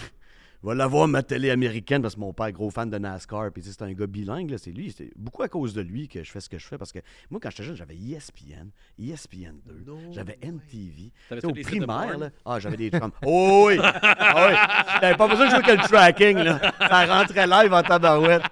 vais 0.68 0.76
l'avoir 0.76 1.08
ma 1.08 1.24
télé 1.24 1.50
américaine 1.52 2.02
parce 2.02 2.16
que 2.16 2.20
mon 2.20 2.34
père 2.34 2.48
est 2.48 2.52
gros 2.52 2.70
fan 2.70 2.90
de 2.90 2.98
NASCAR. 2.98 3.52
Puis 3.52 3.62
tu 3.62 3.70
sais, 3.70 3.76
c'est 3.78 3.84
un 3.86 3.94
gars 3.94 4.08
bilingue, 4.08 4.56
c'est 4.58 4.72
lui. 4.72 4.94
C'est 4.96 5.12
beaucoup 5.16 5.42
à 5.44 5.48
cause 5.48 5.74
de 5.74 5.82
lui 5.82 6.08
que 6.08 6.24
je 6.24 6.30
fais 6.32 6.42
ce 6.42 6.50
que 6.50 6.58
je 6.58 6.68
fais 6.68 6.78
parce 6.78 6.92
que 6.92 7.00
moi, 7.30 7.40
quand 7.42 7.50
j'étais 7.50 7.64
jeune, 7.64 7.76
j'avais 7.76 7.96
ESPN, 7.96 8.70
ESPN 9.00 9.60
2, 9.66 9.84
No 9.86 9.98
j'avais. 10.12 10.38
MTV. 10.44 11.12
Au 11.44 11.54
primaire, 11.54 12.18
là, 12.18 12.30
ah, 12.46 12.60
j'avais 12.60 12.78
des 12.78 12.90
chums. 12.90 13.12
Oh 13.26 13.66
oui! 13.68 13.78
Ah 13.82 14.48
oui! 14.50 14.94
J'avais 15.02 15.16
pas 15.18 15.28
besoin 15.28 15.46
de 15.46 15.52
jouer 15.52 15.62
que 15.64 15.72
le 15.72 15.88
tracking, 15.88 16.38
là. 16.40 16.60
Ça 16.80 17.06
rentrait 17.06 17.48
live 17.48 17.74
en 17.74 17.82
tabarouette. 17.84 18.44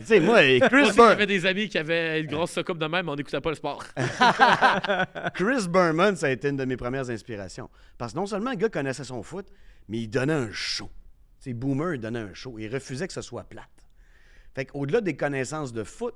Tu 0.00 0.04
sais, 0.04 0.20
moi, 0.20 0.42
et 0.44 0.58
Chris, 0.60 0.82
aussi, 0.82 0.96
Bur- 0.96 1.08
j'avais 1.10 1.26
des 1.26 1.46
amis 1.46 1.68
qui 1.68 1.78
avaient 1.78 2.20
une 2.20 2.26
grosse 2.26 2.50
soucoupe 2.50 2.78
de 2.78 2.86
même, 2.86 3.06
mais 3.06 3.12
on 3.12 3.16
n'écoutait 3.16 3.40
pas 3.40 3.50
le 3.50 3.54
sport. 3.56 3.84
Chris 5.34 5.68
Berman, 5.68 6.16
ça 6.16 6.26
a 6.26 6.30
été 6.30 6.48
une 6.48 6.56
de 6.56 6.64
mes 6.64 6.76
premières 6.76 7.08
inspirations. 7.10 7.70
Parce 7.98 8.12
que 8.12 8.18
non 8.18 8.26
seulement 8.26 8.50
le 8.50 8.56
gars 8.56 8.68
connaissait 8.68 9.04
son 9.04 9.22
foot, 9.22 9.46
mais 9.88 9.98
il 9.98 10.08
donnait 10.08 10.32
un 10.32 10.50
show. 10.52 10.90
Sais, 11.46 11.54
Boomer, 11.54 11.96
donnait 11.98 12.18
un 12.18 12.34
show. 12.34 12.58
Il 12.58 12.66
refusait 12.72 13.06
que 13.06 13.12
ce 13.12 13.22
soit 13.22 13.44
plate. 13.44 13.68
Fait 14.54 14.64
qu'au-delà 14.66 15.00
des 15.00 15.16
connaissances 15.16 15.72
de 15.72 15.84
foot, 15.84 16.14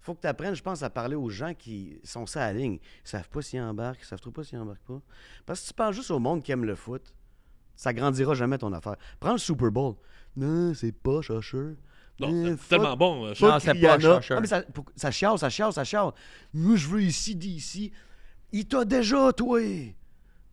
faut 0.00 0.14
que 0.14 0.22
tu 0.22 0.26
apprennes, 0.26 0.54
je 0.54 0.62
pense, 0.62 0.82
à 0.82 0.88
parler 0.88 1.16
aux 1.16 1.28
gens 1.28 1.52
qui 1.52 1.98
sont 2.02 2.24
ça 2.24 2.44
à 2.44 2.52
la 2.52 2.58
ligne. 2.58 2.78
Ils 3.04 3.08
savent 3.08 3.28
pas 3.28 3.42
s'ils 3.42 3.60
embarquent, 3.60 4.00
ils 4.02 4.06
savent 4.06 4.20
trop 4.20 4.30
pas 4.30 4.42
s'ils 4.42 4.58
embarquent 4.58 4.86
pas. 4.86 5.00
Parce 5.44 5.60
que 5.60 5.66
si 5.66 5.72
tu 5.72 5.74
parles 5.76 5.92
juste 5.92 6.10
au 6.10 6.18
monde 6.18 6.42
qui 6.42 6.50
aime 6.52 6.64
le 6.64 6.74
foot, 6.76 7.14
ça 7.76 7.92
grandira 7.92 8.32
jamais 8.34 8.56
ton 8.56 8.72
affaire. 8.72 8.96
Prends 9.20 9.32
le 9.32 9.38
Super 9.38 9.70
Bowl. 9.70 9.96
Non, 10.36 10.72
c'est 10.72 10.92
pas 10.92 11.20
chacheux. 11.20 11.76
Non, 12.20 12.32
Euh, 12.32 12.44
c'est 12.52 12.56
fuck- 12.56 12.68
tellement 12.68 12.96
bon. 12.96 13.26
euh, 13.26 13.34
Non, 13.40 13.58
c'est 13.58 13.74
pas 13.74 13.98
chacheux. 13.98 14.34
Ah, 14.36 14.40
mais 14.40 14.46
ça, 14.46 14.62
pour- 14.62 14.86
ça 14.96 15.10
chiale, 15.10 15.38
ça 15.38 15.50
chiale, 15.50 15.72
ça 15.74 15.84
chiale. 15.84 16.10
Moi, 16.54 16.76
je 16.76 16.88
veux 16.88 17.02
ici, 17.02 17.34
d'ici. 17.36 17.92
Il 18.52 18.66
t'a 18.66 18.84
déjà, 18.86 19.30
toi. 19.34 19.60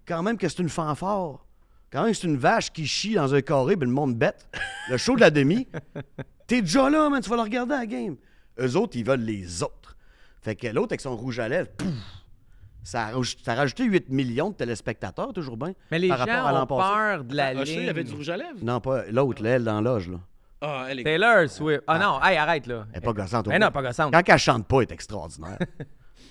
Quand 0.05 0.22
même 0.24 0.38
que 0.38 0.49
c'est 0.49 0.59
une 0.59 0.70
fanfare. 0.70 1.45
Quand 1.92 2.04
même 2.04 2.12
que 2.14 2.18
c'est 2.18 2.28
une 2.28 2.38
vache 2.38 2.72
qui 2.72 2.88
chie 2.88 3.16
dans 3.16 3.34
un 3.34 3.42
carré, 3.42 3.76
ben 3.76 3.88
le 3.88 3.94
monde 3.94 4.16
bête. 4.16 4.48
Le 4.89 4.98
show 4.98 5.16
de 5.16 5.22
la 5.22 5.30
demi. 5.30 5.68
T'es 6.48 6.62
déjà 6.62 6.89
là, 6.89 7.10
man, 7.10 7.22
tu 7.22 7.30
vas 7.30 7.36
le 7.38 7.42
regarder 7.42 7.74
à 7.74 7.80
la 7.80 7.86
game. 7.86 8.16
Eux 8.60 8.76
autres, 8.78 8.96
ils 8.98 9.06
veulent 9.06 9.22
les 9.22 9.62
autres. 9.64 9.96
Fait 10.42 10.56
que 10.56 10.68
l'autre, 10.68 10.94
avec 10.94 11.02
son 11.02 11.16
rouge 11.16 11.39
à 11.39 11.48
lèvres, 11.50 11.70
pouf, 11.78 11.88
ça 12.84 13.08
a, 13.08 13.12
raj- 13.12 13.38
ça 13.44 13.52
a 13.54 13.56
rajouté 13.56 13.84
8 13.84 14.10
millions 14.10 14.50
de 14.50 14.56
téléspectateurs, 14.56 15.34
toujours 15.34 15.56
bien. 15.58 15.74
Mais 15.92 16.00
les 16.00 16.08
par 16.10 16.20
rapport 16.20 16.34
à 16.48 16.52
gens 16.52 16.64
ont 16.64 16.66
passé. 16.66 16.94
peur 16.94 17.24
de 17.26 17.36
la 17.36 17.48
Ah, 17.48 17.66
sais, 17.66 17.74
il 17.74 17.86
y 17.86 17.89
avait 17.89 18.04
du 18.04 18.10
ligne. 18.10 18.18
rouge 18.18 18.30
à 18.30 18.38
lèvres? 18.38 18.60
Non, 18.62 18.80
pas 18.82 19.04
l'autre, 19.12 19.44
là, 19.44 19.50
elle, 19.52 19.64
dans 19.64 19.82
l'âge, 19.82 20.10
là. 20.10 20.18
Ah, 20.62 20.86
elle 20.89 21.00
est. 21.00 21.04
Taylor 21.04 21.50
Swift. 21.50 21.84
Ah 21.88 22.00
non, 22.00 22.20
hey, 22.24 22.38
arrête, 22.38 22.68
là. 22.68 22.86
Elle 22.94 22.98
est 23.00 23.02
pas 23.06 23.14
gossante. 23.14 23.48
Mais 23.48 23.60
non, 23.60 23.72
pas 23.72 23.82
gossante. 23.82 24.14
Quand 24.14 24.22
elle 24.26 24.38
chante 24.39 24.68
pas, 24.68 24.78
elle 24.78 24.84
est 24.84 24.92
extraordinaire. 24.94 25.58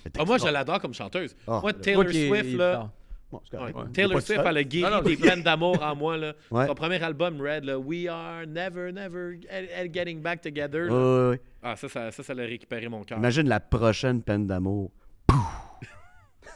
Elle 0.03 0.11
est 0.15 0.19
Ah, 0.19 0.25
moi, 0.25 0.37
je 0.39 0.47
l'adore 0.47 0.79
comme 0.79 0.93
chanteuse. 0.95 1.35
Ah, 1.47 1.59
moi, 1.61 1.73
Taylor 1.73 2.03
Swift, 2.09 2.53
là. 2.57 2.89
Bon, 3.31 3.41
c'est 3.49 3.57
correct. 3.57 3.77
Taylor 3.93 4.21
Swift, 4.21 4.41
elle 4.45 4.57
a 4.57 4.63
guéri 4.63 4.83
Non, 4.91 4.97
non, 4.97 5.01
des 5.03 5.15
peines 5.17 5.41
d'amour 5.41 5.81
en 5.81 5.95
moi. 5.95 6.17
Là. 6.17 6.33
Ouais. 6.51 6.67
Son 6.67 6.75
premier 6.75 7.01
album, 7.01 7.39
Red, 7.41 7.63
là, 7.63 7.79
We 7.79 8.07
Are 8.07 8.45
Never, 8.45 8.91
Never 8.91 9.39
Get- 9.39 9.93
Getting 9.93 10.21
Back 10.21 10.41
Together. 10.41 10.85
là. 10.87 10.91
Ouais, 10.91 10.97
ouais, 11.23 11.29
ouais. 11.29 11.41
Ah, 11.63 11.75
ça, 11.75 11.87
ça, 11.87 12.11
ça, 12.11 12.23
ça 12.23 12.33
l'a 12.33 12.43
récupéré 12.43 12.87
mon 12.89 13.03
cœur. 13.03 13.17
Imagine 13.17 13.47
la 13.47 13.59
prochaine 13.59 14.21
peine 14.21 14.47
d'amour. 14.47 14.91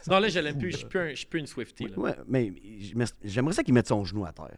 Non, 0.08 0.20
là, 0.20 0.28
je 0.28 0.38
l'aime 0.38 0.58
plus. 0.58 0.70
Je 0.72 0.76
suis 0.78 0.86
plus, 0.86 1.00
un- 1.00 1.10
je 1.10 1.14
suis 1.16 1.26
plus 1.26 1.40
une 1.40 1.46
Swiftie. 1.46 1.88
Ouais, 1.96 2.14
mais 2.28 2.52
j'aimerais 3.24 3.54
ça 3.54 3.62
qu'il 3.64 3.74
mette 3.74 3.88
son 3.88 4.04
genou 4.04 4.24
à 4.24 4.32
terre. 4.32 4.56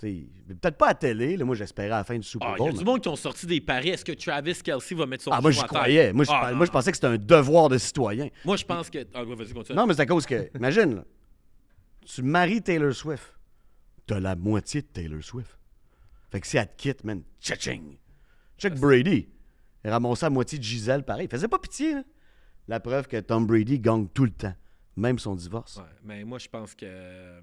Peut-être 0.00 0.76
pas 0.76 0.88
à 0.88 0.94
télé, 0.94 1.36
là, 1.36 1.44
moi 1.44 1.54
j'espérais 1.54 1.92
à 1.92 1.98
la 1.98 2.04
fin 2.04 2.16
du 2.16 2.24
Super 2.24 2.48
Ah, 2.48 2.54
il 2.54 2.56
y 2.56 2.58
Bowl. 2.58 2.68
a 2.68 2.72
du 2.72 2.78
mais- 2.78 2.84
monde 2.84 3.00
qui 3.00 3.08
ont 3.08 3.14
sorti 3.14 3.46
des 3.46 3.60
paris. 3.60 3.90
Est-ce 3.90 4.04
que 4.04 4.10
Travis 4.10 4.54
Kelsey 4.60 4.96
va 4.96 5.06
mettre 5.06 5.22
son 5.22 5.30
Ah, 5.30 5.40
moi 5.40 5.52
genou 5.52 5.60
je 5.60 5.64
à 5.64 5.68
terre? 5.68 5.78
croyais. 5.82 6.12
Moi 6.12 6.24
je, 6.24 6.30
Ah, 6.34 6.52
moi, 6.52 6.66
je 6.66 6.72
pensais 6.72 6.90
que 6.90 6.96
c'était 6.96 7.06
un 7.06 7.16
devoir 7.18 7.68
de 7.68 7.78
citoyen. 7.78 8.26
Moi, 8.44 8.56
je 8.56 8.64
pense 8.64 8.90
que. 8.90 8.98
Ah, 9.14 9.22
ouais, 9.22 9.36
vas-y, 9.36 9.52
continue. 9.52 9.76
Non, 9.78 9.86
mais 9.86 9.94
c'est 9.94 10.02
à 10.02 10.06
cause 10.06 10.26
que, 10.26 10.50
imagine, 10.56 10.96
là, 10.96 11.04
tu 12.04 12.22
maries 12.22 12.62
Taylor 12.62 12.92
Swift, 12.94 13.34
t'as 14.06 14.20
la 14.20 14.36
moitié 14.36 14.82
de 14.82 14.86
Taylor 14.86 15.22
Swift. 15.22 15.58
Fait 16.30 16.40
que 16.40 16.46
si 16.46 16.56
elle 16.56 16.66
te 16.68 16.76
quitte, 16.76 17.04
man, 17.04 17.22
tcha-ching. 17.40 17.96
Check 18.58 18.74
Brady. 18.78 19.28
Il 19.84 19.90
ramassait 19.90 20.26
la 20.26 20.30
moitié 20.30 20.58
de 20.58 20.62
Gisèle 20.64 21.04
pareil. 21.04 21.26
Il 21.26 21.30
faisait 21.30 21.48
pas 21.48 21.58
pitié, 21.58 21.94
là. 21.94 22.02
La 22.68 22.78
preuve 22.80 23.08
que 23.08 23.18
Tom 23.18 23.46
Brady 23.46 23.78
gagne 23.80 24.06
tout 24.08 24.24
le 24.24 24.30
temps, 24.30 24.54
même 24.96 25.18
son 25.18 25.34
divorce. 25.34 25.76
Ouais, 25.78 25.82
mais 26.04 26.24
moi, 26.24 26.38
je 26.38 26.48
pense 26.48 26.74
que. 26.74 26.86
euh, 26.86 27.40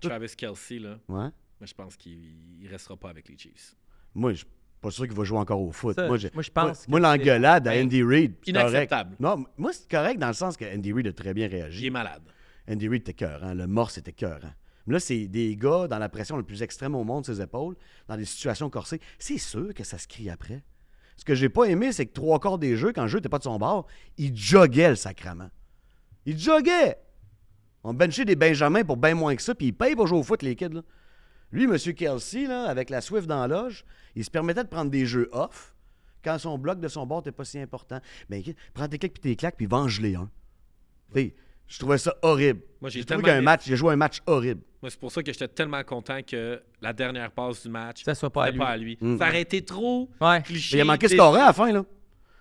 Travis 0.00 0.28
Kelsey, 0.36 0.78
là, 0.78 0.90
Ouais. 1.08 1.16
moi, 1.16 1.32
je 1.66 1.74
pense 1.74 1.96
qu'il 1.96 2.60
il 2.62 2.68
restera 2.68 2.96
pas 2.96 3.10
avec 3.10 3.28
les 3.28 3.36
Chiefs. 3.36 3.74
Moi, 4.14 4.30
je 4.32 4.36
suis 4.38 4.46
pas 4.80 4.90
sûr 4.92 5.06
qu'il 5.08 5.16
va 5.16 5.24
jouer 5.24 5.38
encore 5.38 5.60
au 5.60 5.72
foot. 5.72 5.96
Ça, 5.96 6.06
moi, 6.06 6.16
je, 6.18 6.28
moi, 6.32 6.42
je 6.44 6.50
pense 6.50 6.86
Moi, 6.88 7.00
que 7.00 7.02
moi, 7.04 7.16
l'engueulade 7.16 7.66
à 7.66 7.72
Ben, 7.72 7.84
Andy 7.86 8.02
Reid, 8.04 8.34
c'est 8.44 8.52
correct. 8.52 8.68
inacceptable. 8.70 9.16
Non, 9.18 9.44
moi, 9.56 9.72
c'est 9.72 9.90
correct 9.90 10.18
dans 10.20 10.28
le 10.28 10.32
sens 10.34 10.56
que 10.56 10.64
Andy 10.64 10.92
Reid 10.92 11.08
a 11.08 11.12
très 11.12 11.34
bien 11.34 11.46
Il 11.48 11.54
est 11.54 11.62
réagi. 11.62 11.90
malade. 11.90 12.22
Andy 12.68 12.88
Reid 12.88 13.02
était 13.02 13.14
cœur, 13.14 13.54
le 13.54 13.66
morse 13.66 13.98
était 13.98 14.12
cœur. 14.12 14.40
Mais 14.86 14.94
là, 14.94 15.00
c'est 15.00 15.26
des 15.26 15.54
gars 15.56 15.86
dans 15.86 15.98
la 15.98 16.08
pression 16.08 16.36
la 16.36 16.42
plus 16.42 16.62
extrême 16.62 16.94
au 16.94 17.04
monde, 17.04 17.26
ses 17.26 17.40
épaules, 17.40 17.76
dans 18.08 18.16
des 18.16 18.24
situations 18.24 18.70
corsées. 18.70 19.00
C'est 19.18 19.38
sûr 19.38 19.74
que 19.74 19.84
ça 19.84 19.98
se 19.98 20.08
crie 20.08 20.30
après. 20.30 20.62
Ce 21.16 21.24
que 21.24 21.34
j'ai 21.34 21.48
pas 21.48 21.64
aimé, 21.64 21.92
c'est 21.92 22.06
que 22.06 22.12
trois 22.12 22.38
quarts 22.38 22.58
des 22.58 22.76
jeux, 22.76 22.92
quand 22.92 23.02
le 23.02 23.08
jeu 23.08 23.18
n'était 23.18 23.28
pas 23.28 23.38
de 23.38 23.44
son 23.44 23.58
bord, 23.58 23.86
il 24.16 24.36
joguait 24.36 24.90
le 24.90 24.96
sacrement. 24.96 25.50
Il 26.24 26.38
joguait. 26.38 26.96
On 27.84 27.92
benchait 27.92 28.24
des 28.24 28.36
Benjamins 28.36 28.84
pour 28.84 28.96
bien 28.96 29.14
moins 29.14 29.34
que 29.34 29.42
ça, 29.42 29.54
puis 29.54 29.66
il 29.66 29.72
paye 29.72 29.96
pour 29.96 30.06
jouer 30.06 30.18
au 30.18 30.22
foot, 30.22 30.42
les 30.42 30.56
kids. 30.56 30.68
Là. 30.68 30.82
Lui, 31.50 31.64
M. 31.64 31.76
Kelsey, 31.94 32.46
là, 32.46 32.64
avec 32.64 32.90
la 32.90 33.00
Swift 33.00 33.26
dans 33.26 33.46
la 33.46 33.48
loge, 33.48 33.84
il 34.14 34.24
se 34.24 34.30
permettait 34.30 34.64
de 34.64 34.68
prendre 34.68 34.90
des 34.90 35.06
jeux 35.06 35.28
off 35.32 35.74
quand 36.22 36.38
son 36.38 36.58
bloc 36.58 36.80
de 36.80 36.88
son 36.88 37.06
bord 37.06 37.18
n'était 37.18 37.32
pas 37.32 37.44
si 37.44 37.58
important. 37.58 38.00
Mais 38.28 38.42
prends 38.74 38.88
tes 38.88 38.98
clics 38.98 39.14
puis 39.14 39.22
tes 39.22 39.36
claques, 39.36 39.56
puis 39.56 39.66
venge-les 39.66 40.14
un. 40.16 40.30
T'sais, 41.10 41.34
je 41.68 41.78
trouvais 41.78 41.98
ça 41.98 42.16
horrible. 42.22 42.62
Moi, 42.80 42.90
j'ai 42.90 43.04
trouvé 43.04 43.22
qu'un 43.22 43.42
match, 43.42 43.62
j'ai 43.66 43.76
joué 43.76 43.92
un 43.92 43.96
match 43.96 44.20
horrible. 44.26 44.62
Moi, 44.80 44.90
c'est 44.90 44.98
pour 44.98 45.12
ça 45.12 45.22
que 45.22 45.32
j'étais 45.32 45.48
tellement 45.48 45.82
content 45.82 46.20
que 46.22 46.62
la 46.80 46.92
dernière 46.92 47.30
passe 47.30 47.62
du 47.62 47.68
match, 47.68 48.04
ça 48.04 48.14
soit 48.14 48.30
pas 48.30 48.44
à 48.44 48.50
lui. 48.50 48.58
Pas 48.58 48.68
à 48.68 48.76
lui. 48.76 48.98
Mm. 49.00 49.18
Ça 49.18 49.28
aurait 49.28 49.42
été 49.42 49.62
trop 49.62 50.08
cliché. 50.44 50.76
Mais 50.76 50.78
il 50.78 50.82
a 50.82 50.84
manqué 50.84 51.08
ce 51.08 51.20
à 51.20 51.46
la 51.46 51.52
fin, 51.52 51.72
là. 51.72 51.84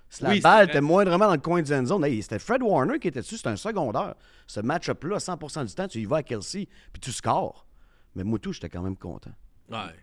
Si 0.09 0.23
la 0.23 0.39
balle 0.39 0.69
était 0.69 0.79
moindrement 0.79 1.27
dans 1.27 1.33
le 1.33 1.39
coin 1.39 1.61
de 1.61 1.85
zone, 1.85 2.05
hey, 2.05 2.21
c'était 2.21 2.39
Fred 2.39 2.63
Warner 2.63 2.97
qui 2.97 3.09
était 3.09 3.19
dessus, 3.19 3.35
c'était 3.35 3.49
un 3.49 3.57
secondaire. 3.57 4.15
Ce 4.45 4.61
match-up-là, 4.61 5.17
100% 5.17 5.65
du 5.65 5.73
temps, 5.73 5.87
tu 5.87 5.99
y 5.99 6.05
vas 6.05 6.17
à 6.17 6.23
Kelsey, 6.23 6.69
puis 6.93 7.01
tu 7.01 7.11
scores. 7.11 7.67
Mais 8.15 8.23
Moutou, 8.23 8.53
j'étais 8.53 8.69
quand 8.69 8.81
même 8.81 8.95
content. 8.95 9.33
Ouais. 9.69 9.93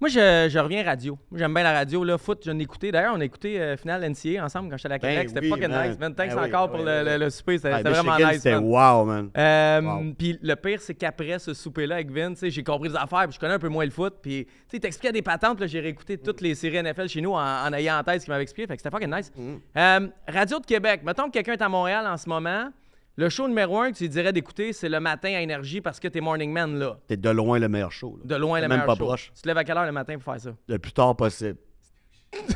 Moi, 0.00 0.08
je, 0.08 0.48
je, 0.48 0.58
reviens 0.60 0.84
radio. 0.84 1.18
J'aime 1.34 1.52
bien 1.52 1.64
la 1.64 1.72
radio. 1.72 2.04
Là, 2.04 2.18
foot, 2.18 2.42
j'en 2.44 2.56
ai 2.56 2.62
écouté. 2.62 2.92
D'ailleurs, 2.92 3.14
on 3.16 3.20
a 3.20 3.24
écouté 3.24 3.60
euh, 3.60 3.76
Final 3.76 4.08
NCA 4.08 4.44
ensemble 4.44 4.70
quand 4.70 4.76
j'étais 4.76 4.86
à 4.86 4.90
la 4.90 4.98
Québec. 5.00 5.18
Ben 5.18 5.28
c'était 5.28 5.48
fucking 5.48 5.68
nice, 5.68 5.98
man. 5.98 6.14
Thanks 6.14 6.34
ben 6.36 6.44
encore 6.44 6.70
pour 6.70 6.84
le, 6.84 7.18
le, 7.18 7.30
souper. 7.30 7.58
C'était 7.58 7.82
vraiment 7.82 8.16
nice. 8.16 8.36
C'était 8.36 8.54
wow, 8.54 9.04
man. 9.04 9.30
Euh, 9.36 10.12
Puis 10.16 10.38
le 10.40 10.54
pire, 10.54 10.80
c'est 10.80 10.94
qu'après 10.94 11.40
ce 11.40 11.52
souper-là 11.52 11.96
avec 11.96 12.12
Vince, 12.12 12.44
j'ai 12.46 12.62
compris 12.62 12.90
des 12.90 12.96
affaires. 12.96 13.24
Puis 13.24 13.34
je 13.34 13.40
connais 13.40 13.54
un 13.54 13.58
peu 13.58 13.68
moins 13.68 13.84
le 13.84 13.90
foot. 13.90 14.14
Puis 14.22 14.46
tu 14.70 14.78
t'expliquais 14.78 15.12
des 15.12 15.22
patentes. 15.22 15.66
J'ai 15.66 15.80
réécouté 15.80 16.16
toutes 16.16 16.42
les 16.42 16.54
séries 16.54 16.80
NFL 16.80 17.08
chez 17.08 17.20
nous 17.20 17.32
en, 17.32 17.72
ayant 17.72 17.98
en 17.98 18.04
tête 18.04 18.20
ce 18.20 18.26
qu'il 18.26 18.32
m'avait 18.32 18.44
expliqué. 18.44 18.68
Fait 18.68 18.76
que 18.76 18.82
c'était 18.82 18.96
fucking 18.96 19.12
nice. 19.12 19.32
Mm. 19.36 19.56
Euh, 19.76 20.08
radio 20.28 20.60
de 20.60 20.66
Québec. 20.66 21.00
Mettons 21.04 21.26
que 21.26 21.32
quelqu'un 21.32 21.54
est 21.54 21.62
à 21.62 21.68
Montréal 21.68 22.06
en 22.06 22.16
ce 22.16 22.28
moment. 22.28 22.70
Le 23.18 23.28
show 23.30 23.48
numéro 23.48 23.80
un 23.80 23.90
que 23.90 23.96
tu 23.96 24.08
dirais 24.08 24.32
d'écouter, 24.32 24.72
c'est 24.72 24.88
le 24.88 25.00
matin 25.00 25.34
à 25.34 25.40
Énergie 25.40 25.80
parce 25.80 25.98
que 25.98 26.06
t'es 26.06 26.20
Morning 26.20 26.52
Man 26.52 26.78
là. 26.78 27.00
T'es 27.08 27.16
de 27.16 27.28
loin 27.30 27.58
le 27.58 27.68
meilleur 27.68 27.90
show. 27.90 28.16
De 28.22 28.36
loin 28.36 28.60
le 28.60 28.68
même 28.68 28.78
meilleur 28.78 28.86
pas 28.86 28.94
show. 28.94 29.06
Proche. 29.06 29.32
Tu 29.34 29.42
te 29.42 29.48
lèves 29.48 29.58
à 29.58 29.64
quelle 29.64 29.76
heure 29.76 29.86
le 29.86 29.90
matin 29.90 30.14
pour 30.14 30.32
faire 30.32 30.40
ça? 30.40 30.50
Le 30.68 30.78
plus 30.78 30.92
tard 30.92 31.16
possible. 31.16 31.58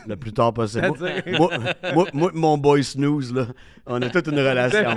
le 0.07 0.15
plus 0.15 0.33
tard 0.33 0.55
possible. 0.55 0.87
moi, 1.37 1.51
moi, 1.93 2.07
moi, 2.13 2.31
mon 2.33 2.59
boy 2.59 2.85
Snooze, 2.85 3.35
là, 3.35 3.49
on 3.87 4.01
a 4.03 4.09
toute 4.09 4.29
une 4.29 4.39
relation. 4.39 4.95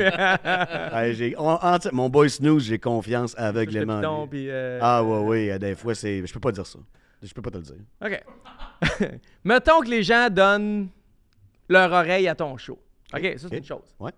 mon 1.93 2.09
boy 2.09 2.29
Snooze, 2.29 2.65
j'ai 2.65 2.77
confiance 2.77 3.33
aveuglément. 3.35 4.27
Puis 4.27 4.51
euh... 4.51 4.77
Ah 4.83 5.03
ouais, 5.03 5.49
oui, 5.49 5.59
des 5.59 5.73
fois, 5.73 5.95
c'est. 5.95 6.23
Je 6.27 6.31
peux 6.31 6.39
pas 6.39 6.51
dire 6.51 6.67
ça. 6.67 6.77
Je 7.23 7.33
peux 7.33 7.41
pas 7.41 7.49
te 7.49 7.57
le 7.57 7.63
dire. 7.63 7.75
OK. 8.05 8.23
Mettons 9.43 9.81
que 9.81 9.89
les 9.89 10.03
gens 10.03 10.29
donnent 10.29 10.89
leur 11.67 11.91
oreille 11.91 12.27
à 12.27 12.35
ton 12.35 12.55
show. 12.55 12.77
OK, 13.11 13.33
ça 13.37 13.47
c'est 13.49 13.57
une 13.57 13.65
chose. 13.65 13.95
Ouais. 13.99 14.11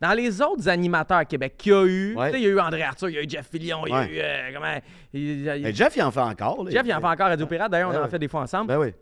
Dans 0.00 0.12
les 0.12 0.40
autres 0.40 0.68
animateurs 0.68 1.18
à 1.18 1.24
Québec 1.24 1.56
qu'il 1.56 1.72
y 1.72 1.74
a 1.74 1.84
eu, 1.84 2.16
il 2.34 2.40
y 2.40 2.46
a 2.46 2.48
eu 2.48 2.60
André 2.60 2.82
Arthur, 2.82 3.08
il 3.08 3.16
y 3.16 3.18
a 3.18 3.22
eu 3.22 3.28
Jeff 3.28 3.48
Fillion, 3.48 3.84
il 3.84 3.90
y 3.90 3.94
a 3.94 4.08
eu. 4.08 4.18
Euh, 4.18 4.50
comment, 4.54 4.80
il, 5.12 5.74
Jeff, 5.74 5.96
il 5.96 6.02
en 6.02 6.12
fait 6.12 6.20
encore. 6.20 6.70
Jeff, 6.70 6.86
il 6.86 6.92
en 6.94 7.00
fait 7.00 7.06
encore 7.06 7.26
Radio 7.26 7.46
Pirate. 7.46 7.72
D'ailleurs, 7.72 7.90
on 7.90 7.92
ben 7.92 8.04
en 8.04 8.08
fait 8.08 8.18
des 8.18 8.28
fois 8.28 8.42
ensemble. 8.42 8.68
Ben 8.68 8.78
oui. 8.78 8.92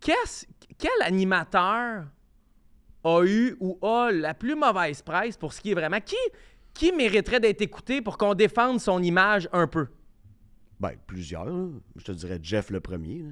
quel 0.00 0.90
animateur 1.02 2.04
a 3.04 3.22
eu 3.24 3.56
ou 3.58 3.78
a 3.86 4.10
la 4.12 4.34
plus 4.34 4.54
mauvaise 4.54 5.00
presse 5.00 5.36
pour 5.36 5.52
ce 5.52 5.62
qui 5.62 5.70
est 5.70 5.74
vraiment. 5.74 6.00
Qui, 6.00 6.16
qui 6.74 6.92
mériterait 6.92 7.40
d'être 7.40 7.62
écouté 7.62 8.02
pour 8.02 8.18
qu'on 8.18 8.34
défende 8.34 8.80
son 8.80 9.02
image 9.02 9.48
un 9.52 9.66
peu? 9.66 9.86
Ben, 10.78 10.92
plusieurs. 11.06 11.46
Je 11.96 12.04
te 12.04 12.12
dirais 12.12 12.38
Jeff 12.42 12.68
le 12.68 12.80
premier. 12.80 13.24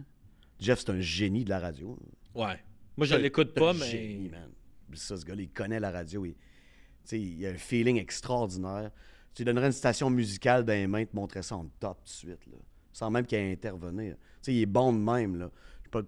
Jeff, 0.59 0.80
c'est 0.80 0.90
un 0.90 1.01
génie 1.01 1.44
de 1.44 1.51
la 1.51 1.59
radio. 1.59 1.98
Ouais. 2.34 2.59
Moi, 2.97 3.06
je 3.06 3.16
l'écoute 3.16 3.52
pas, 3.52 3.74
mais. 3.74 3.86
Génie, 3.86 4.30
man. 4.30 4.51
Ça, 4.94 5.16
ce 5.16 5.24
gars 5.24 5.34
il 5.36 5.51
connaît 5.51 5.80
la 5.80 5.90
radio. 5.90 6.24
Il 6.24 6.34
il 7.11 7.41
y 7.41 7.47
a 7.47 7.51
un 7.51 7.57
feeling 7.57 7.99
extraordinaire. 7.99 8.91
Tu 9.35 9.43
lui 9.43 9.47
donnerais 9.47 9.66
une 9.66 9.73
station 9.73 10.11
musicale 10.11 10.65
dans 10.65 10.73
les 10.73 10.87
mains, 10.87 11.05
te 11.05 11.16
montrer 11.16 11.43
ça 11.43 11.57
en 11.57 11.66
top 11.81 11.99
tout 11.99 12.05
de 12.05 12.09
suite, 12.09 12.47
là, 12.47 12.59
sans 12.93 13.11
même 13.11 13.27
qu'il 13.27 13.39
ait 13.39 13.53
intervenir. 13.53 14.16
sais, 14.43 14.53
il 14.55 14.62
est 14.62 14.66
bon 14.66 14.93
de 14.93 14.99
même. 14.99 15.39
Là. 15.39 15.51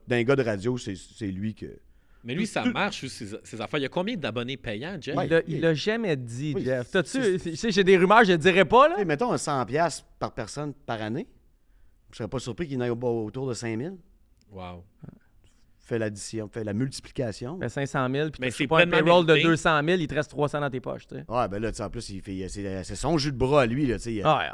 D'un 0.06 0.22
gars 0.22 0.36
de 0.36 0.42
radio, 0.42 0.76
c'est 0.78 1.26
lui 1.26 1.54
que. 1.54 1.78
Mais 2.22 2.34
lui, 2.34 2.46
ça 2.46 2.64
marche, 2.64 3.06
ses, 3.06 3.34
affaires? 3.60 3.78
Il 3.78 3.82
y 3.82 3.86
a 3.86 3.90
combien 3.90 4.16
d'abonnés 4.16 4.56
payants, 4.56 4.96
Jeff? 4.98 5.14
il 5.46 5.60
l'a 5.60 5.74
jamais 5.74 6.16
dit, 6.16 6.54
Jeff. 6.58 6.90
T'as-tu. 6.90 7.38
J'ai 7.70 7.84
des 7.84 7.98
rumeurs, 7.98 8.24
je 8.24 8.32
ne 8.32 8.36
dirais 8.38 8.64
pas, 8.64 8.88
là. 8.88 9.04
mettons 9.04 9.32
un 9.32 9.36
100$ 9.36 10.02
par 10.18 10.32
personne 10.32 10.72
par 10.72 11.02
année. 11.02 11.26
Je 12.10 12.18
serais 12.18 12.28
pas 12.28 12.38
surpris 12.38 12.66
qu'il 12.66 12.78
n'aille 12.78 12.90
autour 12.90 13.48
de 13.48 13.54
5000. 13.54 13.96
Wow 14.50 14.84
fais 15.84 15.98
l'addition, 15.98 16.48
fais 16.48 16.64
la 16.64 16.72
multiplication. 16.72 17.58
Fais 17.60 17.68
500 17.68 18.08
000, 18.10 18.30
puis 18.30 18.52
c'est 18.52 18.66
pas 18.66 18.80
un 18.80 18.86
payroll 18.86 19.26
de 19.26 19.42
200 19.42 19.80
000, 19.84 19.98
il 20.00 20.06
te 20.06 20.14
reste 20.14 20.30
300 20.30 20.60
dans 20.60 20.70
tes 20.70 20.80
poches. 20.80 21.06
Tu 21.06 21.16
sais. 21.16 21.24
Ouais, 21.28 21.48
ben 21.48 21.60
là, 21.60 21.70
en 21.78 21.90
plus, 21.90 22.08
il 22.10 22.20
fait, 22.20 22.48
c'est, 22.48 22.94
son 22.94 23.18
jus 23.18 23.32
de 23.32 23.36
bras 23.36 23.62
à 23.62 23.66
lui. 23.66 23.86
Là, 23.86 23.96
tu 23.96 24.04
sais, 24.04 24.24
ouais, 24.24 24.30
ouais. 24.30 24.48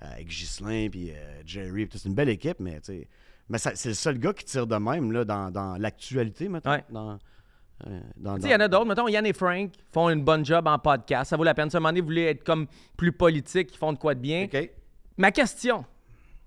Avec 0.00 0.28
Ghislain, 0.28 0.88
puis 0.90 1.10
euh, 1.10 1.42
Jerry, 1.44 1.88
c'est 1.90 2.04
une 2.04 2.14
belle 2.14 2.28
équipe, 2.28 2.60
mais, 2.60 2.80
tu 2.80 2.92
sais, 2.92 3.08
mais 3.48 3.58
c'est 3.58 3.86
le 3.86 3.94
seul 3.94 4.18
gars 4.18 4.32
qui 4.32 4.44
tire 4.44 4.66
de 4.66 4.76
même 4.76 5.10
là, 5.10 5.24
dans, 5.24 5.50
dans 5.50 5.76
l'actualité, 5.76 6.48
maintenant. 6.48 6.72
Ouais. 6.72 6.84
Dans, 6.90 7.18
euh, 7.86 8.00
il 8.42 8.50
y 8.50 8.54
en 8.54 8.60
a 8.60 8.68
d'autres. 8.68 8.86
Mettons, 8.86 9.08
Yann 9.08 9.24
et 9.24 9.32
Frank 9.32 9.70
font 9.92 10.10
une 10.10 10.22
bonne 10.22 10.44
job 10.44 10.66
en 10.66 10.78
podcast. 10.78 11.30
Ça 11.30 11.36
vaut 11.36 11.44
la 11.44 11.54
peine. 11.54 11.70
Si 11.70 11.76
à 11.76 11.78
un 11.78 11.80
moment 11.80 11.90
donné, 11.90 12.00
vous 12.00 12.06
voulez 12.06 12.24
être 12.24 12.44
comme 12.44 12.66
plus 12.96 13.12
politique, 13.12 13.70
ils 13.72 13.78
font 13.78 13.92
de 13.92 13.98
quoi 13.98 14.14
de 14.14 14.20
bien. 14.20 14.44
OK. 14.44 14.70
Ma 15.16 15.30
question, 15.30 15.84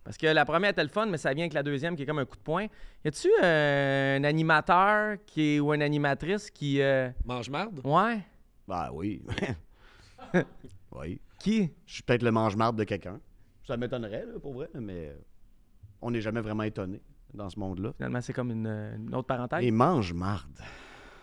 parce 0.04 0.18
que 0.18 0.28
la 0.28 0.46
première 0.46 0.72
était 0.72 0.84
le 0.84 0.90
fun, 0.90 1.06
mais 1.06 1.18
ça 1.18 1.34
vient 1.34 1.44
avec 1.44 1.54
la 1.54 1.64
deuxième 1.64 1.96
qui 1.96 2.04
est 2.04 2.06
comme 2.06 2.20
un 2.20 2.26
coup 2.26 2.38
de 2.38 2.42
poing. 2.42 2.68
Y 3.06 3.08
a-tu 3.08 3.30
euh, 3.44 4.18
un 4.18 4.24
animateur 4.24 5.18
qui 5.26 5.56
est, 5.56 5.60
ou 5.60 5.74
une 5.74 5.84
animatrice 5.84 6.50
qui. 6.50 6.82
Euh, 6.82 7.10
Mange 7.26 7.50
marde? 7.50 7.82
Ouais. 7.84 8.20
Ben 8.68 8.90
oui. 8.94 9.22
oui. 10.92 11.22
Qui? 11.40 11.72
Je 11.86 11.94
suis 11.94 12.04
peut-être 12.04 12.24
le 12.24 12.32
mange-marde 12.32 12.78
de 12.78 12.84
quelqu'un. 12.84 13.20
Ça 13.68 13.78
m'étonnerait, 13.78 14.26
pour 14.42 14.54
vrai, 14.54 14.70
mais 14.74 15.16
on 16.02 16.12
n'est 16.12 16.22
jamais 16.22 16.42
vraiment 16.42 16.64
étonné 16.64 17.02
dans 17.34 17.50
ce 17.50 17.60
monde-là. 17.60 17.94
Finalement, 17.94 18.22
c'est 18.22 18.34
comme 18.34 18.52
une, 18.52 19.12
autre 19.14 19.28
parenthèse. 19.28 19.64
Et 19.64 19.72
mange-marde. 19.72 20.60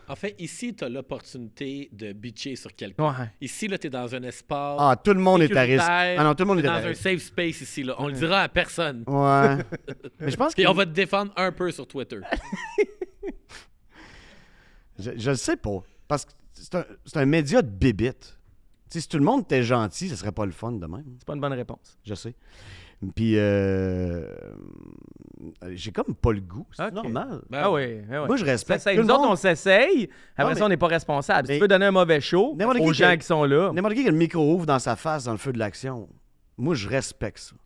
En 0.09 0.17
fait, 0.17 0.35
ici, 0.39 0.75
tu 0.75 0.85
as 0.85 0.89
l'opportunité 0.89 1.91
de 1.93 2.13
bitcher 2.13 2.57
sur 2.57 2.75
quelqu'un. 2.75 3.31
Ici, 3.41 3.69
là, 3.69 3.77
tu 3.77 3.89
es 3.89 3.91
dans 3.91 4.15
un 4.15 4.23
espace. 4.23 4.79
Ah, 4.81 4.97
tout 5.03 5.13
le 5.13 5.21
monde 5.21 5.43
est 5.43 5.55
à 5.55 5.63
risque. 5.63 5.85
Ah 5.87 6.25
non, 6.25 6.35
tout 6.35 6.45
le 6.45 6.47
monde 6.47 6.61
est 6.61 6.67
à 6.67 6.77
risque. 6.77 6.85
Dans 6.85 6.91
un 6.91 6.95
safe 6.95 7.23
space 7.23 7.61
ici, 7.61 7.83
là. 7.83 7.95
On 7.99 8.09
le 8.09 8.15
dira 8.15 8.43
à 8.43 8.49
personne. 8.49 9.05
Ouais. 9.07 9.59
Mais 10.21 10.31
je 10.31 10.37
pense 10.37 10.55
que. 10.55 10.67
on 10.67 10.73
va 10.73 10.87
te 10.87 10.93
défendre 10.93 11.33
un 11.37 11.53
peu 11.53 11.71
sur 11.71 11.87
Twitter. 11.87 12.21
je, 14.99 15.31
le 15.31 15.37
sais 15.37 15.57
pas. 15.57 15.83
Parce 16.07 16.25
que 16.25 16.33
c'est 16.55 16.75
un, 16.75 16.85
un, 17.15 17.27
média 17.27 17.61
de 17.61 17.69
bébite. 17.69 18.39
si 18.89 19.07
tout 19.07 19.19
le 19.19 19.25
monde 19.25 19.43
était 19.43 19.63
gentil, 19.63 20.09
ce 20.09 20.17
serait 20.17 20.33
pas 20.33 20.47
le 20.47 20.53
fun 20.53 20.73
de 20.73 20.87
même. 20.87 21.05
C'est 21.19 21.27
pas 21.27 21.35
une 21.35 21.41
bonne 21.41 21.53
réponse. 21.53 21.99
Je 22.05 22.15
sais. 22.15 22.35
Puis, 23.15 23.35
euh, 23.37 24.27
j'ai 25.71 25.93
comme 25.93 26.15
pas 26.15 26.33
le 26.33 26.41
goût. 26.41 26.67
C'est 26.73 26.93
normal. 26.93 27.43
Ben 27.49 27.61
ah 27.65 27.73
oui, 27.73 28.01
ben 28.09 28.27
Moi, 28.27 28.37
je 28.37 28.45
respecte. 28.45 28.81
Ça, 28.81 28.95
nous 28.95 29.09
autres, 29.09 29.29
on 29.29 29.37
s'essaye. 29.37 30.09
Après 30.37 30.55
ça, 30.55 30.65
on 30.65 30.69
n'est 30.69 30.77
pas 30.77 30.89
responsable. 30.89 31.49
Si 31.49 31.55
tu 31.55 31.61
peux 31.61 31.69
donner 31.69 31.87
un 31.87 31.91
mauvais 31.91 32.21
show 32.21 32.57
aux 32.59 32.93
gens 32.93 33.17
qui, 33.17 33.27
sont 33.27 33.45
là. 33.45 33.73
N'importe 33.73 33.95
qui 33.95 34.03
qui 34.03 34.09
a 34.09 34.13
le 34.13 34.17
micro 34.17 34.55
ouvre 34.55 34.67
dans 34.67 34.79
sa 34.79 34.97
face 34.97 35.25
dans 35.25 35.33
le 35.33 35.39
feu 35.39 35.53
de 35.53 35.59
l'action. 35.59 36.09
Moi, 36.57 36.75
je 36.75 36.89
respecte 36.89 37.39
ça. 37.39 37.57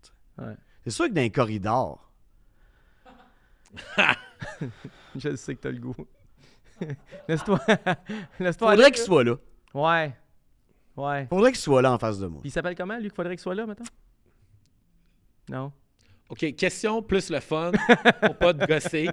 C'est 0.84 0.90
sûr 0.90 1.06
que 1.06 1.12
dans 1.12 1.22
un 1.22 1.28
corridor. 1.28 2.10
je 5.16 5.34
sais 5.36 5.54
que 5.54 5.60
t'as 5.60 5.70
le 5.70 5.78
goût. 5.78 5.94
Laisse-toi. 7.28 7.60
Laisse-toi 8.40 8.70
Faudrait 8.70 8.90
qu'il 8.90 9.02
soit 9.02 9.24
là. 9.24 9.36
Ouais. 9.72 10.14
Ouais. 10.96 11.26
Faudrait 11.26 11.52
qu'il 11.52 11.60
soit 11.60 11.80
là 11.80 11.92
en 11.92 11.98
face 11.98 12.18
de 12.18 12.26
moi. 12.26 12.40
Puis 12.40 12.50
il 12.50 12.52
s'appelle 12.52 12.74
comment, 12.74 12.96
lui, 12.96 13.04
qu'il 13.04 13.14
faudrait 13.14 13.34
qu'il 13.34 13.42
soit 13.42 13.54
là, 13.54 13.64
maintenant? 13.64 13.86
Non? 15.48 15.72
OK, 16.32 16.54
question 16.56 17.02
plus 17.02 17.28
le 17.28 17.40
fun 17.40 17.72
pour 18.22 18.36
pas 18.36 18.54
te 18.54 18.64
gosser. 18.64 19.10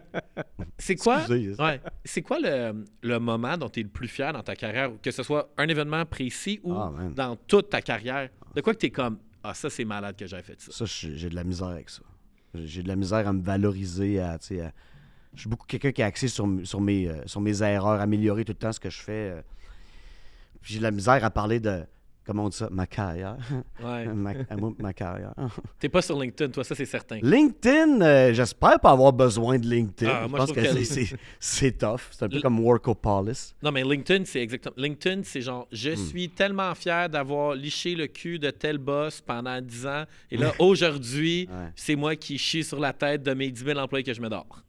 C'est 0.78 0.96
quoi, 0.96 1.26
ouais, 1.28 1.82
c'est 2.06 2.22
quoi 2.22 2.40
le, 2.40 2.86
le, 3.02 3.20
moment 3.20 3.58
dont 3.58 3.68
tu 3.68 3.82
es 3.82 3.84
le 3.84 3.90
plus 3.90 4.08
fier 4.08 4.32
dans 4.32 4.42
ta 4.42 4.56
carrière, 4.56 4.90
que 5.04 5.12
ce 5.12 5.22
soit 5.22 5.50
un 5.58 5.68
événement 5.68 6.06
précis 6.06 6.62
ou 6.64 6.74
ah, 6.74 6.94
dans 7.14 7.36
toute 7.36 7.72
ta 7.72 7.82
carrière? 7.82 8.30
De 8.56 8.62
quoi 8.62 8.74
que 8.74 8.80
tu 8.80 8.86
es 8.86 8.90
comme 8.90 9.18
Ah, 9.44 9.54
ça, 9.54 9.70
c'est 9.70 9.84
malade 9.84 10.16
que 10.18 10.28
j'ai 10.28 10.42
fait 10.42 10.62
ça? 10.62 10.72
Ça, 10.72 10.86
j'ai 10.86 11.30
de 11.30 11.36
la 11.36 11.44
misère 11.44 11.68
avec 11.68 11.90
ça. 11.90 12.04
J'ai 12.54 12.84
de 12.84 12.88
la 12.88 12.96
misère 12.96 13.28
à 13.28 13.34
me 13.34 13.42
valoriser, 13.42 14.22
à, 14.22 14.38
je 15.34 15.42
suis 15.42 15.50
beaucoup 15.50 15.68
quelqu'un 15.68 15.92
qui 15.92 16.02
est 16.02 16.06
axé 16.06 16.30
sur, 16.30 16.48
sur, 16.64 16.80
mes, 16.80 17.10
euh, 17.10 17.22
sur 17.26 17.42
mes 17.42 17.62
erreurs, 17.62 18.00
améliorer 18.00 18.46
tout 18.46 18.54
le 18.54 18.58
temps 18.58 18.72
ce 18.72 18.80
que 18.80 18.90
je 18.90 19.02
fais. 19.02 19.32
Euh. 19.32 19.42
J'ai 20.62 20.78
de 20.78 20.84
la 20.84 20.92
misère 20.92 21.24
à 21.26 21.30
parler 21.30 21.60
de 21.60 21.84
comment 22.30 22.46
on 22.46 22.50
dit 22.50 22.58
ça, 22.58 22.68
ma 22.72 22.86
carrière. 22.86 23.38
Ouais. 23.84 24.06
ma, 24.14 24.34
ma, 24.78 24.94
carrière. 24.94 25.34
T'es 25.80 25.90
pas 25.90 26.04
sur 26.04 26.20
LinkedIn, 26.20 26.52
toi, 26.52 26.64
ça 26.64 26.76
c'est 26.76 26.86
certain. 26.86 27.20
LinkedIn, 27.24 28.02
euh, 28.02 28.34
j'espère 28.34 28.80
pas 28.80 28.92
avoir 28.92 29.12
besoin 29.12 29.58
de 29.58 29.66
LinkedIn. 29.66 30.12
Ah, 30.12 30.28
je 30.28 30.36
pense 30.36 30.52
que, 30.52 30.62
c'est 31.40 31.78
tough. 31.78 32.02
C'est 32.12 32.26
un 32.26 32.30
peu 32.30 32.40
comme 32.40 32.60
Workopolis. 32.60 33.56
Non, 33.64 33.72
mais 33.72 33.84
LinkedIn, 33.84 34.26
c'est 34.26 34.42
exactement. 34.42 34.76
LinkedIn, 34.78 35.24
c'est 35.24 35.42
genre, 35.42 35.68
je 35.72 35.92
hmm. 35.92 35.96
suis 35.96 36.30
tellement 36.30 36.76
fier 36.76 37.10
d'avoir 37.10 37.56
liché 37.56 37.96
le 37.96 38.06
cul 38.06 38.38
de 38.38 38.52
tel 38.52 38.78
boss 38.78 39.22
pendant 39.22 39.60
10 39.60 39.88
ans. 39.88 40.04
Et 40.30 40.38
là, 40.38 40.54
aujourd'hui, 40.60 41.50
c'est 41.76 41.96
moi 41.96 42.16
qui 42.16 42.38
chie 42.38 42.64
sur 42.64 42.80
la 42.80 42.94
tête 42.94 43.24
de 43.24 43.34
mes 43.34 43.50
10 43.50 43.66
000 43.66 43.80
employés 43.80 44.04
que 44.04 44.14
je 44.14 44.22
me 44.22 44.30
dors. 44.30 44.64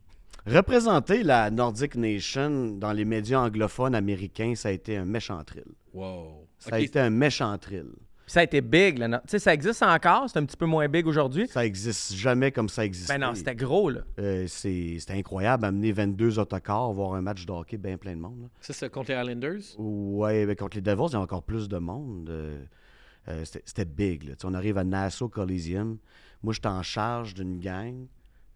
Représenter 0.47 1.23
la 1.23 1.51
Nordic 1.51 1.95
Nation 1.97 2.78
dans 2.78 2.93
les 2.93 3.05
médias 3.05 3.41
anglophones 3.41 3.95
américains, 3.95 4.55
ça 4.55 4.70
a 4.70 4.73
été 4.73 4.97
un 4.97 5.05
méchant 5.05 5.45
thrill. 5.45 5.65
Wow. 5.93 6.49
Ça 6.61 6.77
a 6.77 6.78
été 6.81 7.01
un 7.01 7.11
méchant 7.11 7.57
thrill. 7.59 7.91
Puis 8.24 8.35
ça 8.35 8.41
a 8.41 8.43
été 8.45 8.61
big. 8.61 8.99
Là, 8.99 9.09
non? 9.09 9.19
Tu 9.24 9.31
sais, 9.31 9.39
ça 9.41 9.53
existe 9.53 9.82
encore? 9.82 10.28
C'est 10.31 10.39
un 10.39 10.45
petit 10.45 10.57
peu 10.57 10.66
moins 10.66 10.89
big 10.89 11.07
aujourd'hui? 11.07 11.49
Ça 11.49 11.66
existe 11.66 12.15
jamais 12.15 12.53
comme 12.53 12.69
ça 12.69 12.85
existait. 12.85 13.19
Ben 13.19 13.27
non, 13.27 13.35
c'était 13.35 13.57
gros, 13.57 13.91
là. 13.91 14.03
Euh, 14.20 14.47
c'est- 14.47 14.99
C'était 15.01 15.15
incroyable, 15.15 15.65
amener 15.65 15.91
22 15.91 16.39
autocars, 16.39 16.93
voir 16.93 17.15
un 17.15 17.23
match 17.23 17.45
de 17.45 17.51
hockey 17.51 17.77
bien 17.77 17.97
plein 17.97 18.15
de 18.15 18.20
monde. 18.20 18.43
là. 18.43 18.49
Ça, 18.61 18.73
c'est 18.73 18.89
contre 18.91 19.11
les 19.11 19.19
Islanders? 19.19 19.62
Ouais, 19.78 20.47
ben, 20.47 20.55
contre 20.55 20.77
les 20.77 20.81
Devils, 20.82 21.07
il 21.09 21.12
y 21.15 21.16
a 21.16 21.20
encore 21.20 21.43
plus 21.43 21.69
de 21.69 21.78
monde. 21.78 22.28
euh, 22.31 22.62
euh, 23.28 23.45
c'était 23.45 23.62
c'était 23.65 23.85
big. 23.85 24.23
là. 24.23 24.37
Tu 24.37 24.43
sais, 24.43 24.47
On 24.47 24.55
arrive 24.55 24.78
à 24.78 24.85
Nassau 24.85 25.28
Coliseum. 25.28 25.99
Moi, 26.43 26.53
j'étais 26.55 26.69
en 26.69 26.82
charge 26.82 27.35
d'une 27.35 27.59
gang 27.59 28.07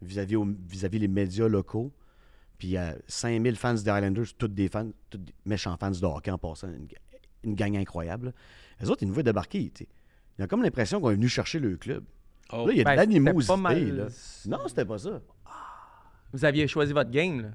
vis-à-vis 0.02 0.36
au- 0.36 0.46
vis-à-vis 0.68 1.00
les 1.00 1.08
médias 1.08 1.48
locaux. 1.48 1.90
Puis 2.58 2.68
il 2.68 2.70
y 2.72 2.76
a 2.78 2.94
5000 3.08 3.56
fans 3.56 3.74
des 3.74 3.88
Highlanders, 3.88 4.26
tous 4.38 4.46
des 4.48 4.68
fans, 4.68 4.88
tous 5.10 5.18
des 5.18 5.34
méchants 5.44 5.76
fans 5.76 5.90
de 5.90 6.04
hockey 6.06 6.30
en 6.30 6.38
passant. 6.38 6.68
Une, 6.68 6.86
ga- 6.86 6.96
une 7.44 7.54
gang 7.54 7.76
incroyable. 7.76 8.32
Les 8.80 8.90
autres, 8.90 9.02
ils 9.02 9.08
nous 9.08 9.14
voient 9.14 9.22
débarquer. 9.22 9.72
Ils 10.38 10.44
ont 10.44 10.46
comme 10.46 10.62
l'impression 10.62 11.00
qu'on 11.00 11.10
est 11.10 11.14
venu 11.14 11.28
chercher 11.28 11.58
le 11.60 11.76
club. 11.76 12.04
Oh. 12.52 12.66
Là, 12.66 12.72
il 12.72 12.78
y 12.78 12.80
a 12.80 12.84
Ben, 12.84 12.92
de 12.92 12.96
l'animosité. 12.96 13.40
c'était 13.40 13.46
pas 13.46 13.56
mal- 13.56 13.96
là. 13.96 14.04
Non, 14.46 14.58
c'était 14.68 14.84
pas 14.84 14.98
ça. 14.98 15.20
Vous 16.32 16.44
aviez 16.44 16.66
choisi 16.66 16.92
votre 16.92 17.10
game, 17.10 17.40
là. 17.42 17.48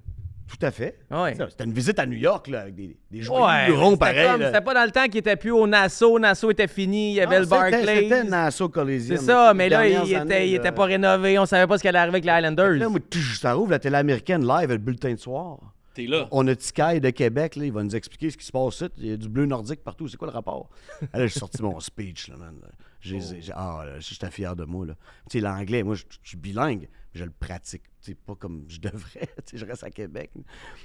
Tout 0.48 0.66
à 0.66 0.72
fait. 0.72 0.98
Ouais. 1.12 1.36
Ça, 1.36 1.48
C'était 1.48 1.66
une 1.66 1.74
visite 1.74 2.00
à 2.00 2.08
New 2.08 2.18
York 2.18 2.48
là, 2.48 2.62
avec 2.62 2.74
des, 2.74 2.98
des 3.12 3.22
joueurs 3.22 3.42
Ouais, 3.44 3.98
pareils. 3.98 4.42
C'était 4.46 4.62
pas 4.62 4.74
dans 4.74 4.84
le 4.84 4.90
temps 4.90 5.04
qu'il 5.06 5.18
était 5.18 5.36
plus 5.36 5.52
au 5.52 5.68
Nassau. 5.68 6.18
Nassau 6.18 6.50
était 6.50 6.68
fini. 6.68 7.12
Il 7.12 7.16
y 7.18 7.22
avait 7.22 7.36
Ah, 7.36 7.40
le 7.40 7.46
c'était- 7.46 7.56
Barclays. 7.56 7.96
C'était 8.02 8.24
Nassau 8.24 8.68
Coliseum. 8.70 9.18
C'est 9.18 9.26
ça, 9.26 9.52
Les 9.52 9.58
mais 9.58 9.70
là, 9.70 9.88
il 9.88 10.12
était, 10.12 10.50
il 10.50 10.60
pas 10.60 10.86
rénové. 10.86 11.38
On 11.38 11.46
savait 11.46 11.68
pas 11.68 11.78
ce 11.78 11.84
qui 11.84 11.88
allait 11.88 12.00
arriver 12.00 12.16
avec 12.16 12.24
les 12.26 12.32
Highlanders. 12.32 12.72
Là, 12.80 12.90
moi, 12.90 13.00
ça 13.40 13.54
rouvre 13.54 13.70
la 13.70 13.78
télé 13.78 13.96
américaine 13.96 14.44
live, 14.48 14.70
le 14.70 14.78
bulletin 14.80 15.14
de 15.14 15.20
soir. 15.20 15.60
T'es 15.94 16.06
là. 16.06 16.28
On 16.32 16.48
a 16.48 16.56
Tikaï 16.56 17.02
de 17.02 17.10
Québec, 17.10 17.56
là, 17.56 17.66
il 17.66 17.72
va 17.74 17.84
nous 17.84 17.96
expliquer 17.96 18.30
ce 18.30 18.38
qui 18.38 18.46
se 18.46 18.52
passe 18.52 18.76
ici. 18.76 18.86
Il 18.98 19.06
y 19.08 19.12
a 19.12 19.18
du 19.18 19.28
bleu 19.28 19.46
nordique 19.46 19.84
partout. 19.84 20.08
C'est 20.08 20.18
quoi 20.18 20.28
le 20.28 20.34
rapport? 20.34 20.70
Ah, 21.14 21.18
là, 21.20 21.28
j'ai 21.28 21.40
sorti 21.40 21.62
mon 21.62 21.80
speech, 21.80 22.28
là, 22.30 22.38
man. 22.38 22.62
J'ai, 23.02 23.20
ah, 23.54 23.84
là, 23.86 24.00
j'étais 24.00 24.30
fier 24.30 24.56
de 24.56 24.66
moi, 24.66 24.86
là. 24.86 24.96
Tu 25.30 25.38
sais, 25.38 25.40
l'anglais, 25.40 25.84
moi, 25.84 25.96
je 25.96 26.04
suis 26.24 26.38
bilingue, 26.38 26.82
mais 27.14 27.20
je 27.20 27.24
le 27.26 27.32
pratique. 27.32 27.84
Tu 28.02 28.12
sais, 28.12 28.16
pas 28.16 28.36
comme 28.36 28.66
je 28.68 28.80
devrais. 28.82 29.28
Tu 29.38 29.52
sais, 29.52 29.58
je 29.58 29.66
reste 29.66 29.84
à 29.84 29.90
Québec. 29.90 30.32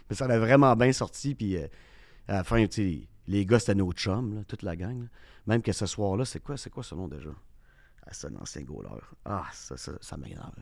Mais 0.09 0.16
ça 0.16 0.24
avait 0.24 0.39
vraiment 0.39 0.74
bien 0.76 0.93
sorti. 0.93 1.35
Puis 1.35 1.56
euh, 1.59 1.66
à 2.28 2.35
la 2.35 2.44
fin, 2.44 2.64
tu 2.66 2.72
sais, 3.01 3.09
les 3.26 3.44
gars, 3.47 3.59
c'était 3.59 3.74
nos 3.74 3.93
chums, 3.93 4.35
là, 4.36 4.44
toute 4.44 4.62
la 4.62 4.74
gang. 4.76 5.02
là. 5.02 5.09
Même 5.47 5.60
que 5.62 5.72
ce 5.72 5.86
soir-là, 5.86 6.24
c'est 6.24 6.40
quoi, 6.40 6.56
c'est 6.56 6.70
quoi 6.70 6.82
ce 6.82 6.94
nom 6.94 7.09
déjà? 7.09 7.31
Ah, 8.06 8.10
c'est 8.12 8.28
un 8.28 8.36
ancien 8.36 8.62
goaler. 8.62 8.89
Ah, 9.24 9.44
ça, 9.52 9.76
ça, 9.76 9.93
ça 10.01 10.16
m'énerve. 10.16 10.55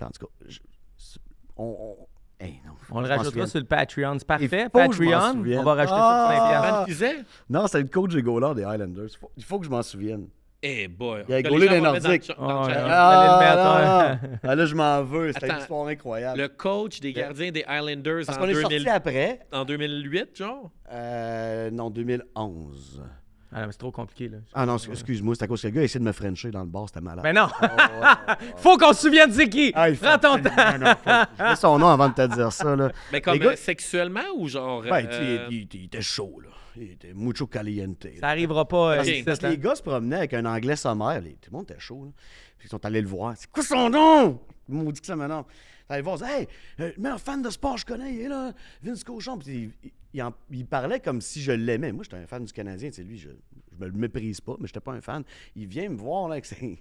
En 0.00 0.10
tout 0.10 0.26
cas, 0.26 0.32
je- 0.48 0.60
c'est- 0.96 1.20
on. 1.56 1.96
on 2.00 2.08
hey, 2.40 2.60
non, 2.66 2.72
On 2.90 3.00
le 3.00 3.08
rajoutera 3.08 3.46
sur 3.46 3.58
le 3.60 3.64
Patreon. 3.66 4.16
C'est 4.18 4.26
parfait. 4.26 4.68
Patreon. 4.72 5.42
On 5.58 5.62
va 5.62 5.74
rajouter 5.74 5.96
Ah! 5.98 6.28
ça 6.28 6.34
sur 6.36 6.62
5 6.62 6.70
Van 6.78 6.84
Fizet? 6.86 7.16
Non, 7.50 7.66
c'est 7.66 7.80
le 7.80 7.88
coach 7.88 8.12
des 8.14 8.22
goalers 8.22 8.54
des 8.54 8.64
Highlanders. 8.64 9.08
Faut- 9.20 9.30
il 9.36 9.44
faut 9.44 9.58
que 9.58 9.64
je 9.66 9.70
m'en 9.70 9.82
souvienne. 9.82 10.28
Eh 10.60 10.88
boy. 10.88 11.22
Il 11.28 11.34
a 11.36 11.42
gaulé 11.42 11.68
les 11.68 11.80
Nordiques. 11.80 12.32
Ah. 12.36 12.66
Ah. 12.68 14.18
Ah, 14.42 14.54
là, 14.56 14.66
je 14.66 14.74
m'en 14.74 15.04
veux. 15.04 15.32
C'était 15.32 15.50
une 15.50 15.58
histoire 15.58 15.86
incroyable. 15.86 16.40
Le 16.40 16.48
coach 16.48 16.98
des 17.00 17.12
gardiens 17.12 17.50
des 17.52 17.64
Islanders 17.68 18.24
Parce 18.26 18.38
en, 18.38 18.40
qu'on 18.40 18.48
est 18.48 18.54
2000 18.54 18.62
sorti 18.82 18.88
après. 18.88 19.40
en 19.52 19.64
2008, 19.64 20.36
genre? 20.36 20.70
Euh, 20.90 21.70
non, 21.70 21.90
2011. 21.90 23.04
Ah 23.52 23.60
non, 23.60 23.66
mais 23.66 23.72
c'est 23.72 23.78
trop 23.78 23.90
compliqué, 23.90 24.28
là. 24.28 24.38
Ah 24.52 24.66
non, 24.66 24.76
excuse-moi, 24.76 25.34
c'est 25.34 25.44
à 25.44 25.46
cause 25.46 25.62
que 25.62 25.68
le 25.68 25.72
gars 25.72 25.80
a 25.80 25.84
essayé 25.84 26.00
de 26.00 26.04
me 26.04 26.12
frencher 26.12 26.50
dans 26.50 26.60
le 26.60 26.66
bar, 26.68 26.84
c'était 26.88 27.00
malade. 27.00 27.24
Mais 27.24 27.32
non! 27.32 27.48
Oh, 27.62 27.66
Faut 28.56 28.76
qu'on 28.76 28.92
se 28.92 29.02
souvienne 29.02 29.30
de 29.30 29.42
qui! 29.44 29.72
Ah, 29.74 29.88
Prends 30.00 30.18
ton 30.18 30.42
temps! 30.42 30.50
Non, 30.56 30.78
non, 30.86 30.94
faut- 31.02 31.10
je 31.38 31.42
mets 31.44 31.56
son 31.56 31.78
nom 31.78 31.88
avant 31.88 32.08
de 32.10 32.14
te 32.14 32.34
dire 32.34 32.52
ça. 32.52 32.76
Là. 32.76 32.92
Mais 33.12 33.20
comme 33.22 33.34
Les 33.34 33.40
gars- 33.40 33.50
euh, 33.52 33.56
sexuellement 33.56 34.20
ou 34.36 34.48
genre. 34.48 34.82
Ben, 34.82 35.06
euh, 35.10 35.46
il, 35.50 35.56
il- 35.62 35.68
il 35.74 35.84
était 35.86 36.02
chaud, 36.02 36.40
là. 36.42 36.50
Il 36.76 36.92
était 36.92 37.12
mucho 37.14 37.46
caliente. 37.46 38.04
là. 38.04 38.10
Ça 38.20 38.28
arrivera 38.28 38.68
pas. 38.68 38.92
euh, 38.98 39.22
Parce, 39.24 39.38
que 39.40 39.46
les 39.46 39.58
gars 39.58 39.74
se 39.74 39.82
promenaient 39.82 40.16
avec 40.18 40.34
un 40.34 40.44
anglais 40.44 40.76
sommaire. 40.76 41.20
les- 41.22 41.32
tout 41.36 41.50
le 41.50 41.56
monde 41.56 41.70
était 41.70 41.80
chaud. 41.80 42.04
Là. 42.04 42.10
Puis 42.58 42.68
ils 42.68 42.70
sont 42.70 42.84
allés 42.84 43.00
le 43.00 43.08
voir. 43.08 43.34
C'est 43.36 43.50
quoi 43.50 43.62
son 43.64 43.88
nom? 43.90 44.40
Ils 44.68 44.74
m'ont 44.74 44.90
dit 44.92 45.00
que 45.00 45.06
ça 45.06 45.16
maintenant. 45.16 45.46
Ils 45.90 45.96
ils 45.96 46.02
disaient, 46.04 46.40
Hey, 46.40 46.48
euh, 46.80 46.92
le 46.96 47.02
meilleur 47.02 47.18
fan 47.20 47.40
de 47.40 47.48
sport, 47.50 47.78
je 47.78 47.86
connais. 47.86 48.12
Il 48.14 48.20
est 48.20 48.28
là. 48.28 48.52
Vince 48.82 49.02
Cochon. 49.02 49.38
Puis 49.38 49.70
il, 50.14 50.22
en- 50.22 50.32
parlait 50.68 51.00
comme 51.00 51.20
si 51.20 51.40
je 51.42 51.52
l'aimais. 51.52 51.92
Moi, 51.92 52.04
j'étais 52.04 52.16
un 52.16 52.26
fan 52.26 52.44
du 52.44 52.52
Canadien. 52.52 52.90
Lui, 52.98 53.18
je, 53.18 53.28
je 53.72 53.76
me 53.78 53.86
le 53.86 53.92
méprise 53.92 54.40
pas, 54.40 54.56
mais 54.58 54.66
j'étais 54.66 54.80
pas 54.80 54.92
un 54.92 55.00
fan. 55.00 55.22
Il 55.56 55.66
vient 55.66 55.88
me 55.88 55.96
voir 55.96 56.28
là, 56.28 56.34
avec, 56.34 56.46
ses- 56.46 56.78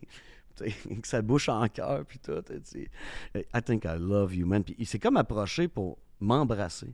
avec 0.61 1.05
sa 1.05 1.21
bouche 1.21 1.49
en 1.49 1.67
cœur. 1.67 2.05
Puis 2.05 2.19
tout. 2.19 2.41
I 2.75 3.61
think 3.63 3.85
I 3.85 3.97
love 3.99 4.33
you, 4.35 4.45
man. 4.47 4.63
Puis 4.63 4.75
il 4.79 4.85
s'est 4.85 4.99
comme 4.99 5.17
approché 5.17 5.67
pour 5.67 5.97
m'embrasser. 6.19 6.93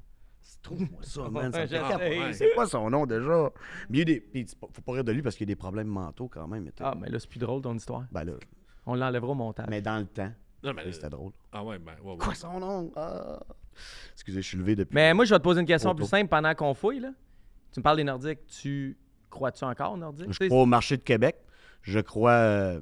Trouve-moi 0.62 1.00
ça, 1.02 1.30
man. 1.32 1.52
Ça. 1.52 1.68
C'est 2.34 2.54
quoi 2.54 2.66
son 2.68 2.90
nom 2.90 3.06
déjà? 3.06 3.52
Mais 3.90 3.98
il 3.98 4.00
y 4.00 4.02
a 4.02 4.06
des. 4.06 4.20
Puis, 4.22 4.46
faut 4.60 4.82
pas 4.82 4.94
rire 4.94 5.04
de 5.04 5.12
lui 5.12 5.22
parce 5.22 5.36
qu'il 5.36 5.48
y 5.48 5.52
a 5.52 5.54
des 5.54 5.58
problèmes 5.60 5.88
mentaux 5.88 6.28
quand 6.30 6.48
même. 6.48 6.70
Ah, 6.80 6.96
mais 7.00 7.10
là, 7.10 7.20
c'est 7.20 7.30
plus 7.30 7.40
drôle 7.40 7.62
ton 7.62 7.76
histoire. 7.76 8.06
Ben 8.12 8.24
là, 8.24 8.34
On 8.86 8.96
l'enlèvera 8.96 9.32
au 9.32 9.36
montage. 9.36 9.68
mais 9.70 9.82
dans 9.82 9.98
le 10.00 10.06
temps, 10.06 10.32
Non, 10.64 10.74
mais. 10.74 10.92
c'était 10.92 11.10
drôle. 11.10 11.32
Ah 11.52 11.64
ouais, 11.64 11.80
ben. 11.80 11.94
ouais, 12.04 12.12
ouais. 12.12 12.18
Quoi 12.18 12.34
son 12.36 12.60
nom? 12.60 12.92
Ah. 12.96 13.40
Excusez, 14.14 14.42
je 14.42 14.48
suis 14.48 14.58
levé 14.58 14.76
depuis. 14.76 14.94
Mais 14.96 15.14
moi, 15.14 15.26
je 15.26 15.34
vais 15.34 15.40
te 15.40 15.44
poser 15.44 15.62
une 15.62 15.68
question 15.68 15.92
Auto. 15.92 15.98
plus 15.98 16.08
simple 16.08 16.30
pendant 16.30 16.54
qu'on 16.56 16.74
fouille. 16.74 17.00
Là. 17.00 17.12
Tu 17.72 17.80
me 17.80 17.84
parles 17.84 17.98
des 17.98 18.04
Nordiques. 18.04 18.46
Tu 18.48 18.98
crois-tu 19.30 19.64
encore 19.64 19.94
aux 19.94 19.98
Nordiques? 19.98 20.28
je 20.32 20.48
crois 20.48 20.62
au 20.62 20.66
marché 20.66 20.98
de 20.98 21.02
Québec. 21.02 21.38
Je 21.82 22.00
crois, 22.00 22.32
euh, 22.32 22.82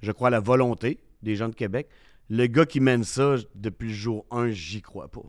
je 0.00 0.12
crois 0.12 0.28
à 0.28 0.30
la 0.30 0.40
volonté 0.40 1.02
des 1.22 1.36
gens 1.36 1.48
de 1.48 1.54
Québec. 1.54 1.88
Le 2.28 2.46
gars 2.46 2.64
qui 2.64 2.80
mène 2.80 3.04
ça 3.04 3.34
depuis 3.54 3.88
le 3.88 3.94
jour 3.94 4.26
1, 4.30 4.50
j'y 4.50 4.80
crois 4.80 5.08
pas. 5.08 5.22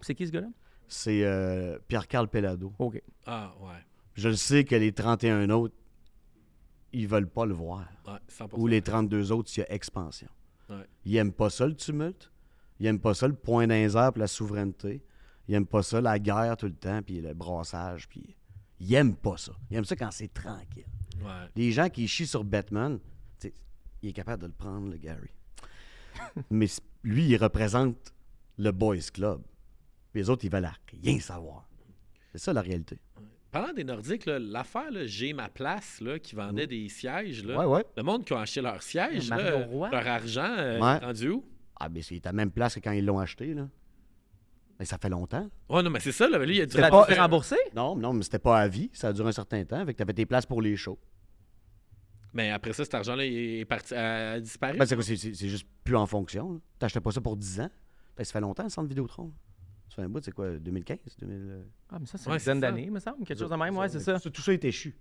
C'est 0.00 0.14
qui 0.14 0.26
ce 0.26 0.32
gars-là? 0.32 0.48
C'est 0.86 1.24
euh, 1.24 1.78
Pierre-Carl 1.88 2.28
Pellado. 2.28 2.72
OK. 2.78 3.02
Ah, 3.26 3.52
ouais. 3.60 3.84
Je 4.14 4.28
le 4.28 4.36
sais 4.36 4.64
que 4.64 4.74
les 4.74 4.92
31 4.92 5.50
autres, 5.50 5.74
ils 6.92 7.06
veulent 7.06 7.28
pas 7.28 7.44
le 7.44 7.54
voir. 7.54 7.86
Ouais, 8.06 8.14
100%. 8.30 8.48
Ou 8.52 8.66
les 8.66 8.80
32 8.80 9.32
autres, 9.32 9.50
s'il 9.50 9.64
y 9.64 9.66
a 9.66 9.72
expansion. 9.72 10.28
Ouais. 10.70 10.86
Ils 11.04 11.12
n'aiment 11.14 11.32
pas 11.32 11.50
ça, 11.50 11.66
le 11.66 11.74
tumulte. 11.74 12.30
Ils 12.80 12.84
n'aiment 12.84 13.00
pas 13.00 13.14
ça, 13.14 13.26
le 13.26 13.34
point 13.34 13.66
d'un 13.66 13.88
air 13.88 14.12
pour 14.12 14.20
la 14.20 14.26
souveraineté. 14.26 15.02
Ils 15.48 15.52
n'aiment 15.52 15.66
pas 15.66 15.82
ça, 15.82 16.00
la 16.00 16.18
guerre 16.18 16.56
tout 16.56 16.66
le 16.66 16.74
temps, 16.74 17.02
puis 17.02 17.20
le 17.20 17.34
brassage. 17.34 18.08
Puis... 18.08 18.36
Ils 18.80 18.90
n'aiment 18.90 19.16
pas 19.16 19.36
ça. 19.36 19.52
Ils 19.70 19.76
aiment 19.76 19.84
ça 19.84 19.96
quand 19.96 20.10
c'est 20.10 20.32
tranquille. 20.32 20.86
Ouais. 21.20 21.48
Les 21.56 21.72
gens 21.72 21.88
qui 21.88 22.06
chient 22.06 22.26
sur 22.26 22.44
Batman, 22.44 22.98
il 24.02 24.10
est 24.10 24.12
capable 24.12 24.42
de 24.42 24.46
le 24.46 24.52
prendre, 24.52 24.90
le 24.90 24.96
Gary. 24.96 25.30
Mais 26.50 26.66
lui, 27.02 27.26
il 27.26 27.36
représente 27.36 28.14
le 28.56 28.70
Boys 28.70 29.10
Club. 29.12 29.42
Puis 30.12 30.22
les 30.22 30.30
autres, 30.30 30.44
ils 30.44 30.50
veulent 30.50 30.70
rien 31.02 31.18
savoir. 31.18 31.68
C'est 32.32 32.38
ça 32.38 32.52
la 32.52 32.60
réalité. 32.60 32.98
Parlant 33.50 33.72
des 33.72 33.84
Nordiques, 33.84 34.26
l'affaire, 34.26 34.90
j'ai 35.06 35.32
ma 35.32 35.48
place, 35.48 36.00
là, 36.02 36.18
qui 36.18 36.34
vendait 36.34 36.66
des 36.66 36.88
sièges, 36.90 37.42
là. 37.44 37.58
Ouais, 37.58 37.64
ouais. 37.64 37.84
Le 37.96 38.02
monde 38.02 38.24
qui 38.24 38.34
a 38.34 38.40
acheté 38.40 38.60
leur 38.60 38.82
siège, 38.82 39.30
Mario 39.30 39.58
là, 39.58 39.66
Roy. 39.66 39.90
leur 39.90 40.06
argent, 40.06 40.54
euh, 40.58 40.98
rendu 40.98 41.30
où? 41.30 41.44
Ah, 41.80 41.88
mais 41.88 42.02
c'est 42.02 42.16
à 42.26 42.30
la 42.30 42.32
même 42.32 42.50
place 42.50 42.74
que 42.74 42.80
quand 42.80 42.92
ils 42.92 43.04
l'ont 43.04 43.18
acheté, 43.18 43.54
là. 43.54 43.68
Mais 44.78 44.84
ça 44.84 44.96
fait 44.98 45.08
longtemps. 45.08 45.48
Ouais, 45.68 45.82
non, 45.82 45.90
mais 45.90 46.00
c'est 46.00 46.12
ça, 46.12 46.28
là. 46.28 46.38
Lui, 46.44 46.56
il 46.56 46.60
a 46.62 46.66
dû 46.66 46.76
pas- 46.76 47.04
fait 47.06 47.18
rembourser? 47.18 47.56
Non, 47.74 47.96
non, 47.96 48.12
mais 48.12 48.22
c'était 48.22 48.38
pas 48.38 48.60
à 48.60 48.68
vie. 48.68 48.90
Ça 48.92 49.08
a 49.08 49.12
duré 49.12 49.28
un 49.28 49.32
certain 49.32 49.64
temps. 49.64 49.84
Fait 49.84 49.92
que 49.92 49.98
t'avais 49.98 50.12
tes 50.12 50.26
places 50.26 50.46
pour 50.46 50.62
les 50.62 50.76
shows. 50.76 50.98
Mais 52.34 52.50
après 52.50 52.72
ça, 52.72 52.84
cet 52.84 52.94
argent-là, 52.94 53.24
il 53.24 53.60
est 53.60 53.64
parti, 53.64 53.94
a 53.94 54.38
disparu. 54.38 54.78
Ben, 54.78 54.86
c'est 54.86 54.94
quoi, 54.94 55.04
c'est- 55.04 55.16
c'est 55.16 55.48
juste 55.48 55.66
plus 55.82 55.96
en 55.96 56.06
fonction. 56.06 56.52
là. 56.52 56.58
T'achetais 56.78 57.00
pas 57.00 57.10
ça 57.10 57.20
pour 57.20 57.36
10 57.36 57.60
ans? 57.60 57.70
Ben, 58.16 58.24
ça 58.24 58.32
fait 58.32 58.40
longtemps, 58.40 58.64
le 58.64 58.68
centre 58.68 58.88
Vidéotron. 58.88 59.32
Ça 59.88 59.96
fait 59.96 60.02
un 60.02 60.08
bout, 60.08 60.22
c'est 60.22 60.32
quoi, 60.32 60.58
2015? 60.58 60.98
2000, 61.18 61.36
euh, 61.48 61.62
Ah, 61.90 61.96
mais 61.98 62.06
ça, 62.06 62.18
c'est 62.18 62.28
Ouais, 62.28 62.34
une 62.34 62.38
c'est 62.38 62.42
dizaine 62.54 62.60
ça. 62.60 62.70
d'années, 62.70 62.84
il 62.84 62.92
me 62.92 63.00
semble. 63.00 63.24
Quelque 63.24 63.38
chose 63.38 63.50
de 63.50 63.56
même, 63.56 63.76
ouais, 63.76 63.88
c'est 63.88 64.00
ça. 64.00 64.20
Tout 64.20 64.42
ça 64.42 64.52
est 64.52 64.64
échu. 64.64 64.94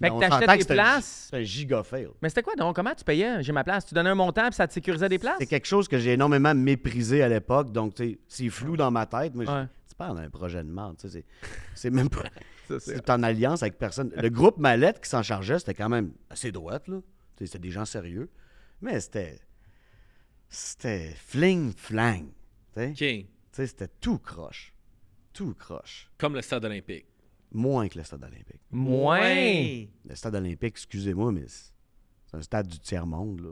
Fait 0.00 0.08
Mais 0.08 0.08
que 0.08 0.14
on 0.14 0.20
t'achetais 0.20 0.58
tes 0.58 0.74
places. 0.74 1.28
C'est 1.30 1.36
un 1.36 1.42
giga 1.42 1.82
fail. 1.82 2.08
Mais 2.20 2.28
c'était 2.28 2.42
quoi 2.42 2.54
donc? 2.56 2.74
Comment 2.74 2.94
tu 2.94 3.04
payais? 3.04 3.42
J'ai 3.42 3.52
ma 3.52 3.62
place. 3.62 3.84
Tu 3.86 3.94
donnais 3.94 4.10
un 4.10 4.14
montant 4.14 4.46
puis 4.46 4.54
ça 4.54 4.66
te 4.66 4.72
sécurisait 4.72 5.08
des 5.08 5.18
places? 5.18 5.36
C'est 5.38 5.46
quelque 5.46 5.66
chose 5.66 5.86
que 5.86 5.98
j'ai 5.98 6.12
énormément 6.14 6.54
méprisé 6.54 7.22
à 7.22 7.28
l'époque. 7.28 7.70
Donc, 7.72 7.94
tu 7.94 8.02
sais, 8.12 8.18
c'est 8.26 8.48
flou 8.48 8.76
dans 8.76 8.90
ma 8.90 9.06
tête. 9.06 9.34
Mais 9.34 9.48
Ouais. 9.48 9.66
tu 9.88 9.94
parles 9.94 10.16
d'un 10.16 10.28
projet 10.30 10.64
de 10.64 10.68
merde. 10.70 10.96
tu 10.98 11.08
sais, 11.08 11.24
C'est 11.74 11.90
même 11.90 12.08
pas. 12.10 12.24
C'est- 12.80 13.08
en 13.10 13.22
alliance 13.22 13.62
avec 13.62 13.78
personne. 13.78 14.10
Le 14.16 14.28
groupe 14.30 14.56
Mallette 14.58 15.00
qui 15.00 15.08
s'en 15.10 15.22
chargeait, 15.22 15.58
c'était 15.58 15.74
quand 15.74 15.88
même 15.90 16.12
assez 16.30 16.50
droite. 16.50 16.88
là. 16.88 16.96
Tu 17.36 17.44
sais, 17.44 17.46
C'était 17.46 17.58
des 17.60 17.70
gens 17.70 17.84
sérieux. 17.84 18.28
Mais 18.80 18.98
c'était. 19.00 19.38
C'était 20.48 21.14
fling-flang. 21.30 22.26
OK. 22.76 22.94
Tu 22.96 23.26
sais, 23.52 23.66
C'était 23.66 23.88
tout 24.00 24.18
croche. 24.18 24.72
Tout 25.32 25.54
croche. 25.54 26.10
Comme 26.18 26.34
le 26.34 26.42
stade 26.42 26.64
olympique. 26.64 27.06
Moins 27.52 27.88
que 27.88 27.98
le 27.98 28.04
stade 28.04 28.24
olympique. 28.24 28.60
Moins. 28.70 29.20
Le 30.08 30.14
stade 30.14 30.34
olympique, 30.34 30.74
excusez-moi, 30.74 31.32
mais 31.32 31.44
c'est 31.48 32.36
un 32.36 32.42
stade 32.42 32.66
du 32.66 32.78
tiers-monde. 32.78 33.40
là. 33.40 33.50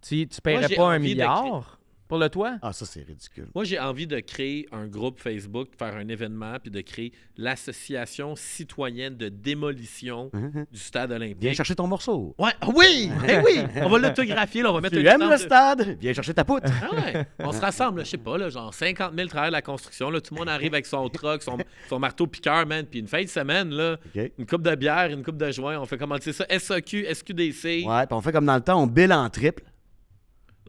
Tu, 0.00 0.26
tu 0.28 0.40
paierais 0.40 0.60
Moi, 0.60 0.68
j'ai 0.68 0.76
pas 0.76 0.88
un 0.90 0.96
envie 0.96 1.10
de 1.10 1.14
milliard? 1.14 1.80
Pour 2.08 2.18
le 2.18 2.28
toit? 2.28 2.56
Ah, 2.62 2.72
ça, 2.72 2.86
c'est 2.86 3.02
ridicule. 3.02 3.48
Moi, 3.54 3.64
j'ai 3.64 3.78
envie 3.78 4.06
de 4.06 4.20
créer 4.20 4.66
un 4.72 4.86
groupe 4.86 5.18
Facebook, 5.20 5.68
faire 5.78 5.96
un 5.96 6.06
événement, 6.08 6.54
puis 6.62 6.70
de 6.70 6.80
créer 6.80 7.12
l'Association 7.36 8.36
citoyenne 8.36 9.16
de 9.16 9.28
démolition 9.28 10.30
du 10.70 10.78
stade 10.78 11.12
olympique. 11.12 11.38
Viens 11.40 11.52
chercher 11.52 11.74
ton 11.74 11.86
morceau. 11.86 12.34
Ouais, 12.38 12.50
ah 12.60 12.68
oui, 12.74 13.10
eh 13.28 13.38
oui, 13.44 13.60
on 13.82 13.88
va 13.88 13.98
l'autographier, 13.98 14.62
là, 14.62 14.70
on 14.70 14.74
va 14.74 14.80
mettre 14.80 14.96
Tu 14.96 15.06
aimes 15.06 15.20
le 15.20 15.30
de- 15.32 15.36
stade? 15.36 15.96
Viens 16.00 16.12
chercher 16.12 16.34
ta 16.34 16.44
poutre. 16.44 16.70
Ah 16.82 16.94
ouais. 16.94 17.26
On 17.38 17.52
se 17.52 17.60
rassemble, 17.60 18.04
je 18.04 18.10
sais 18.10 18.18
pas, 18.18 18.36
là, 18.38 18.48
genre 18.50 18.72
50 18.72 19.14
000 19.14 19.28
travailleurs 19.28 19.50
de 19.50 19.56
la 19.56 19.62
construction. 19.62 20.10
Là, 20.10 20.20
tout 20.20 20.34
le 20.34 20.38
monde 20.40 20.48
arrive 20.48 20.74
avec 20.74 20.86
son 20.86 21.08
truck, 21.08 21.42
son, 21.42 21.58
son 21.88 21.98
marteau 21.98 22.26
piqueur, 22.26 22.66
man. 22.66 22.84
Puis 22.86 23.00
une 23.00 23.08
fin 23.08 23.22
de 23.22 23.28
semaine, 23.28 23.70
là, 23.70 23.96
une 24.38 24.46
coupe 24.46 24.62
de 24.62 24.74
bière, 24.74 25.10
une 25.10 25.22
coupe 25.24 25.36
de 25.38 25.50
joint. 25.50 25.78
On 25.80 25.86
fait 25.86 25.98
comment 25.98 26.16
c'est 26.20 26.32
ça? 26.32 26.44
SAQ, 26.48 27.06
SQDC. 27.12 27.84
Ouais, 27.86 28.06
puis 28.06 28.12
on 28.12 28.20
fait 28.20 28.32
comme 28.32 28.46
dans 28.46 28.54
le 28.56 28.60
temps, 28.60 28.80
on 28.82 28.86
bille 28.86 29.12
en 29.12 29.28
triple. 29.30 29.62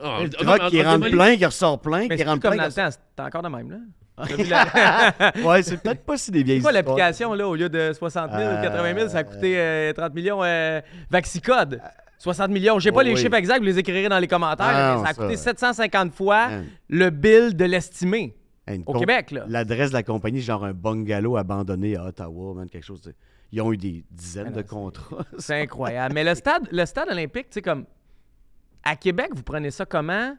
Ah, 0.01 0.19
le 0.23 0.29
truck 0.29 0.69
qui 0.69 0.81
rentre 0.81 1.09
plein, 1.09 1.35
qui 1.37 1.45
ressort 1.45 1.79
plein, 1.79 2.07
qui 2.07 2.17
c'est 2.17 2.23
rentre 2.23 2.41
comme 2.41 2.53
plein. 2.53 2.63
dans 2.63 2.69
qui 2.69 2.79
le 2.79 2.85
temps, 2.89 2.97
c'est 3.17 3.23
encore 3.23 3.41
de 3.43 3.49
même, 3.49 3.71
là. 3.71 3.77
Ouais, 5.43 5.63
c'est 5.63 5.77
peut-être 5.81 6.03
pas 6.05 6.17
si 6.17 6.31
des 6.31 6.43
vieilles 6.43 6.57
C'est 6.57 6.63
quoi 6.63 6.71
l'application, 6.71 7.33
là, 7.33 7.47
au 7.47 7.55
lieu 7.55 7.69
de 7.69 7.93
60 7.93 8.31
000 8.31 8.41
ou 8.41 8.61
80 8.61 8.93
000, 8.95 9.09
ça 9.09 9.19
a 9.19 9.23
coûté 9.23 9.57
euh, 9.59 9.93
30 9.93 10.13
millions 10.15 10.43
euh, 10.43 10.81
Vaxicode. 11.09 11.81
60 12.19 12.49
millions. 12.49 12.79
J'ai 12.79 12.91
pas 12.91 13.01
Oh, 13.01 13.03
les 13.03 13.11
oui. 13.13 13.17
chiffres 13.17 13.35
exacts, 13.35 13.59
vous 13.59 13.65
les 13.65 13.77
écrirez 13.77 14.09
dans 14.09 14.17
les 14.17 14.27
commentaires, 14.27 14.65
Ah, 14.67 14.95
mais 14.97 15.03
ça 15.03 15.09
a 15.11 15.13
ça. 15.13 15.21
coûté 15.21 15.37
750 15.37 16.13
fois 16.13 16.47
Man. 16.49 16.65
le 16.89 17.09
bill 17.11 17.55
de 17.55 17.65
l'estimé 17.65 18.35
au 18.87 18.93
Québec, 18.99 19.31
là. 19.31 19.45
L'adresse 19.47 19.89
de 19.89 19.93
la 19.95 20.03
compagnie, 20.03 20.41
genre 20.41 20.65
un 20.65 20.73
bungalow 20.73 21.37
abandonné 21.37 21.95
à 21.95 22.05
Ottawa, 22.05 22.55
man, 22.55 22.69
quelque 22.69 22.83
chose. 22.85 23.01
de- 23.01 23.13
Ils 23.51 23.61
ont 23.61 23.71
eu 23.71 23.77
des 23.77 24.03
dizaines 24.11 24.47
Ah 24.47 24.49
non, 24.49 24.57
de 24.57 24.61
contrats. 24.63 25.23
C'est 25.37 25.61
incroyable. 25.61 26.13
Mais 26.15 26.23
le 26.23 26.33
stade, 26.35 26.67
le 26.71 26.85
stade 26.87 27.07
olympique, 27.09 27.49
tu 27.51 27.55
sais, 27.55 27.61
comme. 27.61 27.85
À 28.89 28.95
Québec, 28.95 29.29
vous 29.35 29.43
prenez 29.43 29.71
ça 29.71 29.85
comment? 29.85 30.35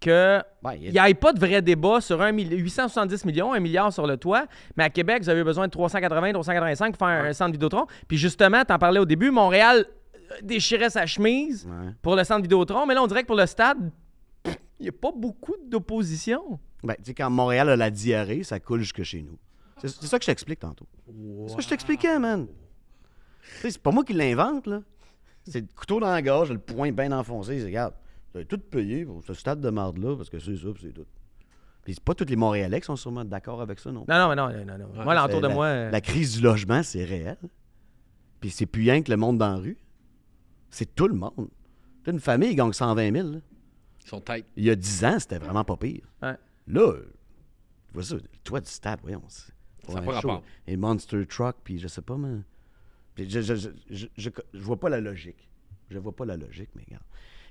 Que 0.00 0.42
Ouais, 0.64 0.78
il 0.80 0.98
a- 0.98 1.04
n'y 1.04 1.10
ait 1.10 1.14
pas 1.14 1.32
de 1.32 1.38
vrai 1.40 1.62
débat 1.62 2.00
sur 2.00 2.20
un 2.20 2.32
mill- 2.32 2.52
870 2.52 3.24
millions, 3.24 3.52
un 3.54 3.60
milliard 3.60 3.92
sur 3.92 4.06
le 4.06 4.16
toit, 4.16 4.46
mais 4.76 4.84
à 4.84 4.90
Québec, 4.90 5.22
vous 5.22 5.28
avez 5.30 5.44
besoin 5.44 5.66
de 5.66 5.70
380, 5.70 6.32
385 6.32 6.96
pour 6.96 7.06
faire 7.06 7.24
un 7.24 7.32
centre 7.32 7.52
Vidéotron. 7.52 7.86
Puis 8.08 8.18
justement, 8.18 8.64
t'en 8.64 8.78
parlais 8.78 9.00
au 9.00 9.06
début, 9.06 9.30
Montréal 9.30 9.86
euh, 10.14 10.34
déchirait 10.42 10.90
sa 10.90 11.06
chemise 11.06 11.66
Ouais. 11.66 11.92
pour 12.02 12.16
le 12.16 12.24
centre 12.24 12.42
Vidéotron, 12.42 12.84
mais 12.86 12.94
là, 12.94 13.02
on 13.02 13.06
dirait 13.06 13.22
que 13.22 13.28
pour 13.28 13.36
le 13.36 13.46
stade, 13.46 13.78
il 14.44 14.82
n'y 14.82 14.88
a 14.88 14.92
pas 14.92 15.12
beaucoup 15.14 15.54
d'opposition. 15.68 16.58
Ben, 16.82 16.94
tu 16.96 17.04
sais, 17.04 17.14
quand 17.14 17.30
Montréal 17.30 17.68
a 17.70 17.76
la 17.76 17.90
diarrhée, 17.90 18.42
ça 18.42 18.60
coule 18.60 18.80
jusque 18.80 19.02
chez 19.04 19.22
nous. 19.22 19.38
C'est 19.78 19.88
ça 20.06 20.18
que 20.18 20.24
je 20.24 20.30
t'explique 20.30 20.60
tantôt. 20.60 20.86
C'est 21.06 21.50
ça 21.50 21.56
que 21.56 21.62
je 21.62 21.68
t'expliquais, 21.68 22.18
man. 22.18 22.46
Tu 23.62 23.70
c'est 23.70 23.82
pas 23.82 23.90
moi 23.90 24.04
qui 24.04 24.12
l'invente, 24.14 24.66
là. 24.66 24.80
C'est 25.46 25.60
le 25.60 25.66
couteau 25.74 26.00
dans 26.00 26.10
la 26.10 26.22
gorge, 26.22 26.50
le 26.52 26.58
poing 26.58 26.90
bien 26.92 27.12
enfoncé. 27.12 27.58
C'est, 27.60 27.66
Regarde, 27.66 27.94
vous 28.32 28.38
avez 28.38 28.46
tout 28.46 28.58
payé 28.58 29.04
pour 29.04 29.22
ce 29.24 29.34
stade 29.34 29.60
de 29.60 29.70
marde-là, 29.70 30.16
parce 30.16 30.30
que 30.30 30.38
c'est 30.38 30.56
ça, 30.56 30.68
puis 30.72 30.82
c'est 30.86 30.92
tout. 30.92 31.06
Puis 31.84 31.94
c'est 31.94 32.02
pas 32.02 32.14
tous 32.14 32.24
les 32.24 32.36
Montréalais 32.36 32.80
qui 32.80 32.86
sont 32.86 32.96
sûrement 32.96 33.24
d'accord 33.26 33.60
avec 33.60 33.78
ça, 33.78 33.92
non? 33.92 34.06
Non, 34.08 34.18
non, 34.18 34.28
mais 34.30 34.36
non, 34.36 34.48
non, 34.64 34.78
non. 34.78 34.88
non. 34.94 35.04
moi, 35.04 35.14
l'entour 35.14 35.40
de 35.42 35.48
la, 35.48 35.54
moi. 35.54 35.66
euh, 35.66 35.90
La 35.90 36.00
crise 36.00 36.36
du 36.36 36.42
logement, 36.42 36.82
c'est 36.82 37.04
réel. 37.04 37.36
Puis 38.40 38.50
c'est 38.50 38.66
plus 38.66 38.82
rien 38.82 39.02
que 39.02 39.10
le 39.10 39.16
monde 39.18 39.36
dans 39.38 39.50
la 39.50 39.56
rue. 39.56 39.76
C'est 40.70 40.94
tout 40.94 41.08
le 41.08 41.14
monde. 41.14 41.48
T'as 42.02 42.12
une 42.12 42.20
famille 42.20 42.50
qui 42.50 42.56
gagne 42.56 42.72
120 42.72 43.12
000. 43.12 43.28
là. 43.32 43.38
Ils 44.02 44.08
sont 44.08 44.20
têtes. 44.20 44.46
Il 44.56 44.64
y 44.64 44.70
a 44.70 44.74
10 44.76 45.04
ans, 45.04 45.18
c'était 45.18 45.38
vraiment 45.38 45.64
pas 45.64 45.76
pire. 45.76 46.02
Ouais. 46.22 46.36
Là, 46.68 46.92
tu 47.88 47.92
vois 47.94 48.02
ça, 48.02 48.14
le 48.16 48.22
toit 48.42 48.60
du 48.60 48.70
stade, 48.70 49.00
voyons. 49.02 49.22
Ça 49.28 49.52
a 49.94 49.98
un 49.98 50.02
pas 50.02 50.12
rapport. 50.12 50.42
Et 50.66 50.76
Monster 50.78 51.26
Truck, 51.26 51.56
puis 51.64 51.78
je 51.78 51.86
sais 51.88 52.02
pas, 52.02 52.16
mais. 52.16 52.38
Puis 53.14 53.28
je, 53.30 53.40
je, 53.40 53.54
je, 53.54 53.68
je, 53.90 54.06
je- 54.16 54.30
vois 54.58 54.78
pas 54.78 54.88
la 54.88 55.00
logique. 55.00 55.48
Je 55.90 55.98
vois 55.98 56.14
pas 56.14 56.24
la 56.24 56.36
logique, 56.36 56.70
mais 56.74 56.82
regarde. 56.86 57.04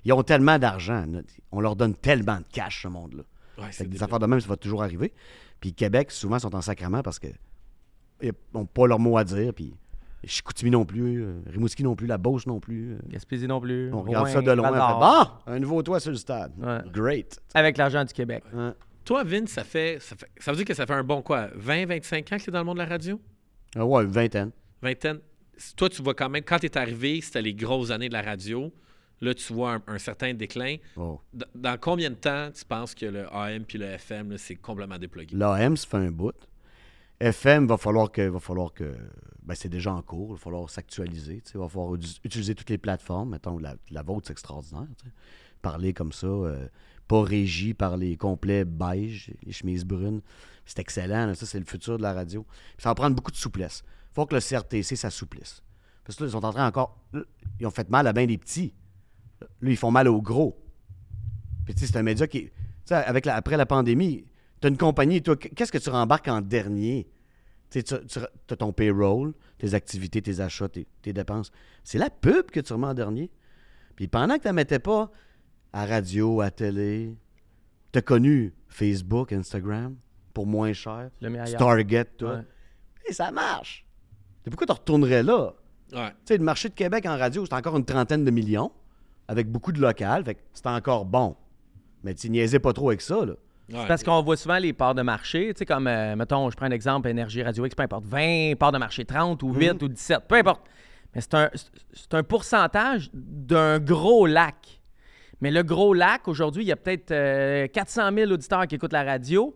Ils 0.04 0.12
ont 0.12 0.22
tellement 0.22 0.58
d'argent. 0.58 1.06
On 1.52 1.60
leur 1.60 1.76
donne 1.76 1.94
tellement 1.94 2.36
de 2.38 2.44
cash, 2.52 2.82
ce 2.82 2.88
monde-là. 2.88 3.22
Ouais, 3.56 3.66
Fait 3.66 3.72
c'est 3.72 3.84
que 3.84 3.88
des 3.88 3.92
débile. 3.92 4.04
affaires 4.04 4.18
de 4.18 4.26
même, 4.26 4.40
ça 4.40 4.48
va 4.48 4.56
toujours 4.56 4.82
arriver. 4.82 5.12
Puis 5.60 5.72
Québec, 5.72 6.10
souvent, 6.10 6.38
sont 6.38 6.54
en 6.54 6.60
sacrement 6.60 7.02
parce 7.02 7.18
que 7.18 7.28
ils 8.22 8.32
n'ont 8.52 8.66
pas 8.66 8.86
leur 8.86 8.98
mot 8.98 9.16
à 9.16 9.24
dire. 9.24 9.54
Puis 9.54 9.74
Chicoutimi 10.24 10.70
non 10.70 10.84
plus, 10.84 11.22
euh, 11.22 11.40
Rimouski 11.46 11.82
non 11.82 11.94
plus, 11.96 12.06
la 12.06 12.18
Beauce 12.18 12.46
non 12.46 12.58
plus. 12.60 12.92
euh. 12.94 12.98
Gaspésie 13.08 13.46
non 13.46 13.60
plus. 13.60 13.90
On 13.92 14.02
regarde 14.02 14.24
Rouen, 14.26 14.32
ça 14.34 14.42
de 14.42 14.50
loin. 14.52 14.70
on 14.70 14.74
fait. 15.24 15.30
Bon, 15.46 15.52
un 15.54 15.58
nouveau 15.58 15.82
toit 15.82 16.00
sur 16.00 16.10
le 16.10 16.16
stade. 16.16 16.52
Ouais. 16.58 16.80
Great. 16.92 17.40
Avec 17.54 17.76
l'argent 17.78 18.04
du 18.04 18.12
Québec. 18.12 18.42
Toi, 19.04 19.22
Vin, 19.24 19.44
ça 19.46 19.64
fait, 19.64 19.98
ça 20.00 20.16
fait. 20.16 20.30
Ça 20.38 20.50
veut 20.50 20.56
dire 20.56 20.64
que 20.66 20.72
ça 20.74 20.86
fait 20.86 20.94
un 20.94 21.04
bon 21.04 21.20
quoi? 21.20 21.48
20, 21.54 21.84
25 21.86 22.32
ans 22.32 22.36
que 22.38 22.42
tu 22.42 22.48
es 22.48 22.52
dans 22.52 22.60
le 22.60 22.64
monde 22.64 22.78
de 22.78 22.82
la 22.82 22.88
radio? 22.88 23.20
Ah 23.76 23.84
ouais, 23.84 24.02
une 24.04 24.10
vingtaine. 24.10 24.50
Vingtaine. 24.80 25.18
Toi, 25.76 25.88
tu 25.88 26.02
vois 26.02 26.14
quand 26.14 26.28
même, 26.28 26.42
quand 26.44 26.58
tu 26.58 26.66
es 26.66 26.78
arrivé, 26.78 27.20
c'était 27.20 27.42
les 27.42 27.54
grosses 27.54 27.90
années 27.90 28.08
de 28.08 28.14
la 28.14 28.22
radio. 28.22 28.72
Là, 29.20 29.32
tu 29.32 29.52
vois 29.52 29.74
un, 29.74 29.82
un 29.86 29.98
certain 29.98 30.34
déclin. 30.34 30.76
Oh. 30.96 31.20
Dans 31.54 31.78
combien 31.78 32.10
de 32.10 32.16
temps 32.16 32.50
tu 32.52 32.64
penses 32.64 32.94
que 32.94 33.06
le 33.06 33.32
AM 33.34 33.64
puis 33.64 33.78
le 33.78 33.86
FM, 33.86 34.36
c'est 34.36 34.56
complètement 34.56 34.98
déplugué? 34.98 35.34
L'AM, 35.36 35.76
ça 35.76 35.86
fait 35.86 35.96
un 35.96 36.10
bout. 36.10 36.34
FM, 37.20 37.66
va 37.66 37.76
falloir 37.76 38.10
que. 38.10 38.22
Va 38.22 38.40
falloir 38.40 38.72
que 38.74 38.94
ben, 39.42 39.54
c'est 39.54 39.68
déjà 39.68 39.92
en 39.92 40.02
cours. 40.02 40.30
Il 40.30 40.32
va 40.32 40.38
falloir 40.38 40.68
s'actualiser. 40.68 41.42
Il 41.54 41.58
va 41.60 41.68
falloir 41.68 41.94
utiliser 41.94 42.54
toutes 42.54 42.70
les 42.70 42.78
plateformes. 42.78 43.30
Mettons, 43.30 43.58
la, 43.58 43.76
la 43.90 44.02
vôtre, 44.02 44.26
c'est 44.26 44.32
extraordinaire. 44.32 44.88
Parler 45.62 45.94
comme 45.94 46.12
ça, 46.12 46.26
euh, 46.26 46.66
pas 47.08 47.22
régi 47.22 47.72
par 47.72 47.96
les 47.96 48.16
complets 48.16 48.64
beige, 48.64 49.30
les 49.44 49.52
chemises 49.52 49.84
brunes. 49.84 50.20
C'est 50.66 50.80
excellent. 50.80 51.26
là. 51.26 51.34
Ça, 51.34 51.46
c'est 51.46 51.58
le 51.60 51.64
futur 51.64 51.96
de 51.98 52.02
la 52.02 52.12
radio. 52.12 52.44
Ça 52.78 52.90
va 52.90 52.94
prendre 52.94 53.14
beaucoup 53.14 53.30
de 53.30 53.36
souplesse. 53.36 53.84
Il 54.14 54.20
faut 54.20 54.26
que 54.26 54.34
le 54.36 54.40
CRTC 54.40 54.94
s'assouplisse. 54.96 55.60
Parce 56.04 56.16
que 56.16 56.22
là, 56.24 56.28
ils 56.28 56.32
sont 56.32 56.44
en 56.44 56.52
train 56.52 56.66
encore. 56.68 57.00
Ils 57.58 57.66
ont 57.66 57.70
fait 57.72 57.88
mal 57.90 58.06
à 58.06 58.12
bien 58.12 58.26
des 58.26 58.38
petits. 58.38 58.72
Là, 59.40 59.46
ils 59.70 59.76
font 59.76 59.90
mal 59.90 60.06
aux 60.06 60.22
gros. 60.22 60.56
Puis, 61.64 61.74
tu 61.74 61.80
sais, 61.80 61.92
c'est 61.92 61.98
un 61.98 62.02
média 62.04 62.26
qui. 62.26 62.44
Tu 62.44 62.52
sais, 62.84 62.94
avec 62.94 63.26
la- 63.26 63.34
après 63.34 63.56
la 63.56 63.66
pandémie, 63.66 64.24
tu 64.60 64.66
as 64.66 64.70
une 64.70 64.76
compagnie, 64.76 65.20
toi, 65.22 65.36
qu'est-ce 65.36 65.72
que 65.72 65.78
tu 65.78 65.90
rembarques 65.90 66.28
en 66.28 66.40
dernier? 66.40 67.08
Tu 67.70 67.80
as 67.80 68.56
ton 68.56 68.72
payroll, 68.72 69.34
tes 69.58 69.74
activités, 69.74 70.22
tes 70.22 70.38
achats, 70.40 70.68
tes, 70.68 70.86
tes 71.02 71.12
dépenses. 71.12 71.50
C'est 71.82 71.98
la 71.98 72.08
pub 72.10 72.50
que 72.52 72.60
tu 72.60 72.72
remets 72.72 72.86
en 72.86 72.94
dernier. 72.94 73.30
Puis 73.96 74.06
pendant 74.06 74.36
que 74.36 74.42
tu 74.42 74.48
ne 74.48 74.52
mettais 74.52 74.78
pas 74.78 75.10
à 75.72 75.86
radio, 75.86 76.40
à 76.40 76.50
télé, 76.52 77.16
tu 77.92 77.98
as 77.98 78.02
connu 78.02 78.54
Facebook, 78.68 79.32
Instagram 79.32 79.96
pour 80.32 80.46
moins 80.46 80.72
cher, 80.72 81.10
Le 81.20 81.30
meilleur. 81.30 81.56
Target, 81.56 82.04
tout. 82.16 82.26
Ouais. 82.26 82.42
Et 83.08 83.12
ça 83.12 83.32
marche. 83.32 83.84
Et 84.46 84.50
pourquoi 84.50 84.66
tu 84.66 84.72
retournerais 84.72 85.22
là? 85.22 85.52
Ouais. 85.92 86.08
Tu 86.10 86.14
sais, 86.26 86.36
le 86.36 86.44
marché 86.44 86.68
de 86.68 86.74
Québec 86.74 87.06
en 87.06 87.16
radio, 87.16 87.44
c'est 87.46 87.54
encore 87.54 87.76
une 87.76 87.84
trentaine 87.84 88.24
de 88.24 88.30
millions, 88.30 88.72
avec 89.28 89.50
beaucoup 89.50 89.72
de 89.72 89.80
local, 89.80 90.24
fait 90.24 90.34
que 90.34 90.40
c'est 90.52 90.66
encore 90.66 91.04
bon. 91.04 91.36
Mais 92.02 92.14
tu 92.14 92.28
niaisais 92.30 92.58
pas 92.58 92.72
trop 92.72 92.88
avec 92.88 93.00
ça, 93.00 93.24
là. 93.24 93.34
Ouais. 93.72 93.86
Parce 93.88 94.02
qu'on 94.02 94.22
voit 94.22 94.36
souvent 94.36 94.58
les 94.58 94.74
parts 94.74 94.94
de 94.94 95.00
marché, 95.00 95.52
tu 95.54 95.60
sais, 95.60 95.64
comme, 95.66 95.86
euh, 95.86 96.16
mettons, 96.16 96.50
je 96.50 96.56
prends 96.56 96.66
un 96.66 96.70
exemple, 96.70 97.08
Énergie 97.08 97.42
Radio 97.42 97.64
X, 97.64 97.74
peu 97.74 97.82
importe, 97.82 98.04
20 98.04 98.56
parts 98.58 98.72
de 98.72 98.78
marché, 98.78 99.06
30 99.06 99.42
ou 99.42 99.54
8 99.54 99.82
ou 99.82 99.88
17, 99.88 100.24
peu 100.28 100.34
importe. 100.34 100.62
Mais 101.14 101.22
c'est 101.22 101.34
un, 101.34 101.50
c'est 101.94 102.12
un 102.12 102.22
pourcentage 102.22 103.08
d'un 103.14 103.78
gros 103.78 104.26
lac. 104.26 104.82
Mais 105.40 105.50
le 105.50 105.62
gros 105.62 105.94
lac, 105.94 106.28
aujourd'hui, 106.28 106.64
il 106.64 106.66
y 106.66 106.72
a 106.72 106.76
peut-être 106.76 107.10
euh, 107.10 107.66
400 107.68 108.10
000 108.14 108.30
auditeurs 108.32 108.66
qui 108.66 108.74
écoutent 108.74 108.92
la 108.92 109.04
radio. 109.04 109.54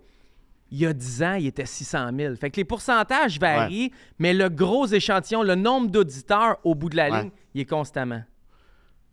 Il 0.71 0.79
y 0.79 0.87
a 0.87 0.93
10 0.93 1.23
ans, 1.23 1.35
il 1.35 1.47
était 1.47 1.65
600 1.67 2.11
000. 2.15 2.37
Fait 2.37 2.51
que 2.51 2.57
les 2.57 2.65
pourcentages 2.65 3.39
varient, 3.41 3.91
mais 4.19 4.35
le 4.35 4.49
gros 4.51 4.87
échantillon, 4.87 5.43
le 5.43 5.55
nombre 5.55 5.91
d'auditeurs 5.91 6.59
au 6.65 6.75
bout 6.75 6.91
de 6.91 6.97
la 6.97 7.11
Ouais. 7.11 7.23
ligne, 7.23 7.31
il 7.55 7.63
est 7.63 7.67
constamment. 7.67 8.23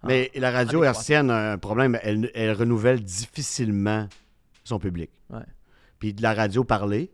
Mais 0.04 0.30
la 0.36 0.52
radio 0.52 0.82
en 0.82 0.84
hertzienne 0.84 1.32
a 1.32 1.54
un 1.54 1.58
problème, 1.58 1.98
elle, 2.04 2.30
elle 2.36 2.52
renouvelle 2.52 3.02
difficilement 3.04 4.08
son 4.64 4.78
public. 4.80 5.10
Ouais. 5.30 5.40
Puis 5.98 6.14
de 6.14 6.22
la 6.22 6.34
radio 6.34 6.64
parlée, 6.64 7.10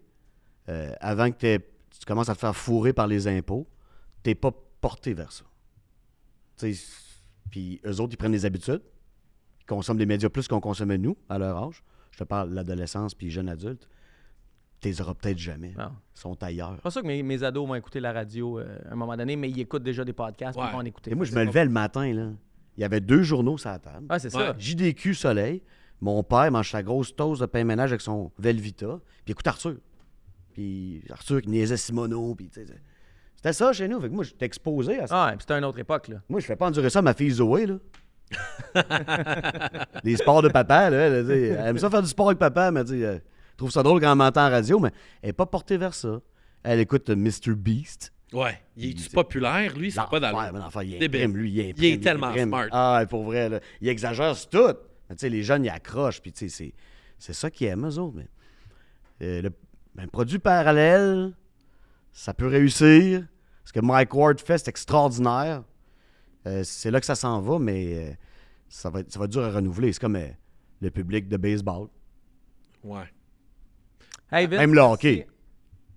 euh, 0.69 0.91
avant 0.99 1.31
que 1.31 1.57
tu 1.57 2.05
commences 2.07 2.29
à 2.29 2.33
te 2.35 2.39
faire 2.39 2.55
fourrer 2.55 2.93
par 2.93 3.07
les 3.07 3.27
impôts, 3.27 3.67
t'es 4.23 4.35
pas 4.35 4.51
porté 4.81 5.13
vers 5.13 5.31
ça. 5.31 5.45
Puis 7.49 7.79
eux 7.85 7.99
autres, 7.99 8.13
ils 8.13 8.17
prennent 8.17 8.31
des 8.31 8.45
habitudes, 8.45 8.81
ils 9.61 9.65
consomment 9.65 9.97
des 9.97 10.05
médias 10.05 10.29
plus 10.29 10.47
qu'on 10.47 10.59
consommait 10.59 10.97
nous, 10.97 11.17
à 11.29 11.37
leur 11.37 11.57
âge. 11.57 11.83
Je 12.11 12.17
te 12.19 12.23
parle 12.23 12.49
de 12.49 12.55
l'adolescence 12.55 13.13
puis 13.13 13.29
jeune 13.31 13.49
adulte. 13.49 13.87
Tu 14.81 14.87
les 14.87 14.99
auras 15.01 15.13
peut-être 15.13 15.37
jamais. 15.37 15.73
Non. 15.77 15.91
Ils 16.15 16.19
sont 16.19 16.43
ailleurs. 16.43 16.73
C'est 16.77 16.81
pas 16.83 16.89
sûr 16.91 17.01
que 17.03 17.07
mes, 17.07 17.21
mes 17.23 17.43
ados 17.43 17.67
vont 17.67 17.75
écouter 17.75 17.99
la 17.99 18.11
radio 18.13 18.59
euh, 18.59 18.79
à 18.89 18.93
un 18.93 18.95
moment 18.95 19.15
donné, 19.15 19.35
mais 19.35 19.49
ils 19.49 19.59
écoutent 19.59 19.83
déjà 19.83 20.03
des 20.03 20.13
podcasts, 20.13 20.57
Ouais. 20.57 20.65
ils 20.67 20.71
vont 20.71 20.79
en 20.79 20.85
écouter. 20.85 21.11
Et 21.11 21.15
moi, 21.15 21.25
je 21.25 21.33
me 21.35 21.43
levais 21.43 21.63
le 21.65 21.69
matin, 21.71 22.11
là. 22.13 22.29
Il 22.77 22.81
y 22.81 22.83
avait 22.83 22.99
deux 23.01 23.21
journaux 23.21 23.57
sur 23.59 23.69
la 23.69 23.77
table. 23.79 24.07
Ah, 24.09 24.17
c'est 24.17 24.35
Ouais. 24.35 24.41
ça. 24.47 24.55
JDQ 24.57 25.13
Soleil. 25.13 25.61
Mon 25.99 26.23
père 26.23 26.51
mange 26.51 26.71
sa 26.71 26.81
grosse 26.81 27.15
toast 27.15 27.41
de 27.41 27.45
pain 27.45 27.63
ménage 27.63 27.91
avec 27.91 28.01
son 28.01 28.31
Velvita. 28.39 28.99
Puis 29.23 29.33
écoute 29.33 29.45
Arthur. 29.45 29.75
Puis 30.53 31.03
Arthur 31.11 31.41
qui 31.43 31.49
niaisait 31.49 31.77
Simono. 31.77 32.33
Puis 32.33 32.49
tu 32.49 32.65
sais, 32.65 32.73
c'était 33.35 33.53
ça 33.53 33.71
chez 33.73 33.87
nous. 33.87 34.01
Fait 34.01 34.09
que 34.09 34.13
moi, 34.15 34.23
j'étais 34.23 34.45
exposé 34.45 34.99
à 34.99 35.05
ça. 35.05 35.25
Ah, 35.25 35.29
et 35.29 35.35
puis 35.37 35.41
c'était 35.41 35.59
une 35.59 35.65
autre 35.65 35.77
époque, 35.77 36.07
là. 36.07 36.17
Moi, 36.27 36.39
je 36.39 36.45
fais 36.47 36.55
pas 36.55 36.65
endurer 36.67 36.89
ça 36.89 36.99
à 36.99 37.01
ma 37.03 37.13
fille 37.13 37.29
Zoé, 37.29 37.67
là. 37.67 37.75
Les 40.03 40.15
sports 40.17 40.41
de 40.41 40.49
papa, 40.49 40.89
là. 40.89 40.97
Elle, 41.07 41.29
aime 41.67 41.77
ça 41.77 41.89
faire 41.89 42.01
du 42.01 42.07
sport 42.07 42.27
avec 42.27 42.39
papa, 42.39 42.71
mais 42.71 42.83
tu 42.83 42.91
sais, 42.91 42.99
elle 42.99 43.21
trouve 43.61 43.71
ça 43.71 43.83
drôle 43.83 44.01
quand 44.01 44.11
elle 44.11 44.17
m'entend 44.17 44.47
en 44.47 44.49
radio, 44.49 44.79
mais 44.79 44.91
elle 45.21 45.29
est 45.29 45.33
pas 45.33 45.45
portée 45.45 45.77
vers 45.77 45.93
ça. 45.93 46.19
Elle 46.63 46.79
écoute 46.79 47.09
euh, 47.09 47.15
Mr. 47.15 47.55
Beast. 47.55 48.11
Ouais. 48.33 48.59
Il 48.75 48.89
est 48.89 49.13
populaire, 49.13 49.77
lui? 49.77 49.91
C'est 49.91 50.01
pas 50.09 50.19
dans 50.19 50.31
L'enfer, 50.31 50.47
le... 50.47 50.53
mais 50.53 50.59
l'enfer, 50.59 50.83
il 50.83 51.03
imprime, 51.03 51.37
lui, 51.37 51.51
il 51.51 51.69
imprime. 51.69 51.83
Il 51.83 51.93
est 51.93 52.03
tellement 52.03 52.27
imprime. 52.27 52.47
smart. 52.47 52.67
Ah, 52.71 53.03
pour 53.09 53.23
vrai, 53.23 53.49
là. 53.49 53.59
Il 53.81 53.89
exagère 53.89 54.35
sur 54.35 54.49
tout. 54.49 54.77
Mais 55.09 55.15
tu 55.15 55.21
sais, 55.21 55.29
les 55.29 55.43
jeunes, 55.43 55.65
ils 55.65 55.69
accrochent, 55.69 56.21
puis 56.21 56.31
tu 56.31 56.49
sais, 56.49 56.73
c'est... 57.19 57.33
Ça 57.33 57.51
qu'ils 57.51 57.67
aiment, 57.67 57.87
eux 57.87 57.99
autres. 57.99 58.15
Mais, 58.15 58.27
euh, 59.21 59.41
le, 59.43 59.49
ben, 59.93 60.03
le 60.03 60.09
produit 60.09 60.39
parallèle, 60.39 61.33
ça 62.13 62.33
peut 62.33 62.47
réussir. 62.47 63.27
Ce 63.63 63.71
que 63.71 63.79
Mike 63.79 64.13
Ward 64.13 64.39
fait, 64.39 64.57
c'est 64.57 64.69
extraordinaire. 64.69 65.63
Euh, 66.47 66.63
c'est 66.63 66.89
là 66.89 66.99
que 66.99 67.05
ça 67.05 67.15
s'en 67.15 67.41
va, 67.41 67.59
mais 67.59 67.95
euh, 67.95 68.13
ça, 68.69 68.89
va 68.89 69.01
être, 69.01 69.11
ça 69.11 69.19
va 69.19 69.25
être 69.25 69.31
dur 69.31 69.43
à 69.43 69.51
renouveler. 69.51 69.93
C'est 69.93 69.99
comme 69.99 70.19
le 70.81 70.89
public 70.89 71.27
de 71.27 71.37
baseball. 71.37 71.89
Ouais. 72.83 73.05
Hey, 74.31 74.47
Vince, 74.47 74.59
Même 74.59 74.73
le 74.73 74.81
merci. 74.81 74.93
hockey. 74.93 75.27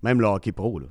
Même 0.03 0.19
le 0.21 0.27
hockey 0.27 0.51
pro, 0.51 0.79
là. 0.79 0.87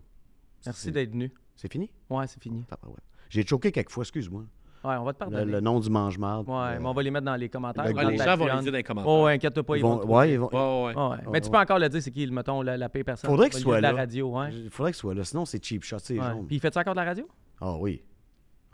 Merci 0.67 0.91
d'être 0.91 1.11
venu. 1.11 1.33
C'est 1.57 1.71
fini? 1.71 1.91
Ouais, 2.11 2.27
c'est 2.27 2.43
fini. 2.43 2.65
Ouais. 2.87 2.95
J'ai 3.29 3.47
choqué 3.47 3.71
quelques 3.71 3.91
fois, 3.91 4.03
excuse-moi. 4.03 4.43
Ouais, 4.85 4.97
on 4.97 5.05
va 5.05 5.13
te 5.15 5.25
Le, 5.25 5.31
pardonner. 5.31 5.53
le 5.53 5.61
nom 5.61 5.81
du 5.81 5.89
mange-marde. 5.89 6.47
Ouais, 6.49 6.55
euh, 6.55 6.79
mais 6.81 6.87
on 6.87 6.93
va 6.93 7.03
les 7.03 7.11
mettre 7.11 7.25
dans 7.25 7.37
les 7.37 7.49
commentaires. 7.49 7.87
le 7.87 7.93
dans 7.95 8.09
les 8.09 8.17
le 8.19 8.23
gens 8.23 8.37
vont 8.37 8.45
les 8.47 8.63
dire 8.63 8.73
dans 8.73 8.77
les 8.77 8.83
commentaires. 8.83 9.11
Oh, 9.13 9.25
ouais, 9.25 9.33
inquiète-toi 9.35 9.63
pas, 9.63 9.77
ils 9.77 9.79
ils 9.79 9.83
vont- 9.83 9.97
vont. 9.97 10.01
le 10.03 10.07
ouais, 10.07 10.33
ils 10.33 10.39
vont- 10.39 10.49
Ouais, 10.49 10.59
ouais. 10.89 10.95
Ouais, 10.95 11.03
ouais. 11.09 11.17
Ouais, 11.17 11.33
Mais 11.33 11.41
tu 11.41 11.51
peux 11.51 11.57
encore 11.57 11.79
le 11.79 11.89
dire, 11.89 12.03
c'est 12.03 12.11
qui, 12.11 12.27
mettons, 12.31 12.61
la, 12.61 12.77
la 12.77 12.89
paye 12.91 13.03
personne. 13.03 13.31
Faudrait 13.31 13.49
qu'il 13.49 13.61
soit 13.61 13.77
de 13.79 13.83
la 13.83 13.93
là. 13.93 13.99
radio, 13.99 14.29
ouais. 14.39 14.51
Il 14.53 14.69
faudrait 14.71 14.93
qu'il 14.93 14.99
soit 15.01 15.15
là, 15.15 15.25
sinon 15.25 15.47
c'est 15.47 15.63
cheap 15.65 15.85
shot, 15.85 15.99
c'est 16.01 16.17
jaune. 16.17 16.47
Puis 16.47 16.57
il 16.57 16.61
fait 16.61 16.73
ça 16.73 16.81
encore 16.81 16.95
de 16.95 17.01
la 17.01 17.07
radio? 17.07 17.27
Ah 17.63 17.77
oui. 17.79 18.03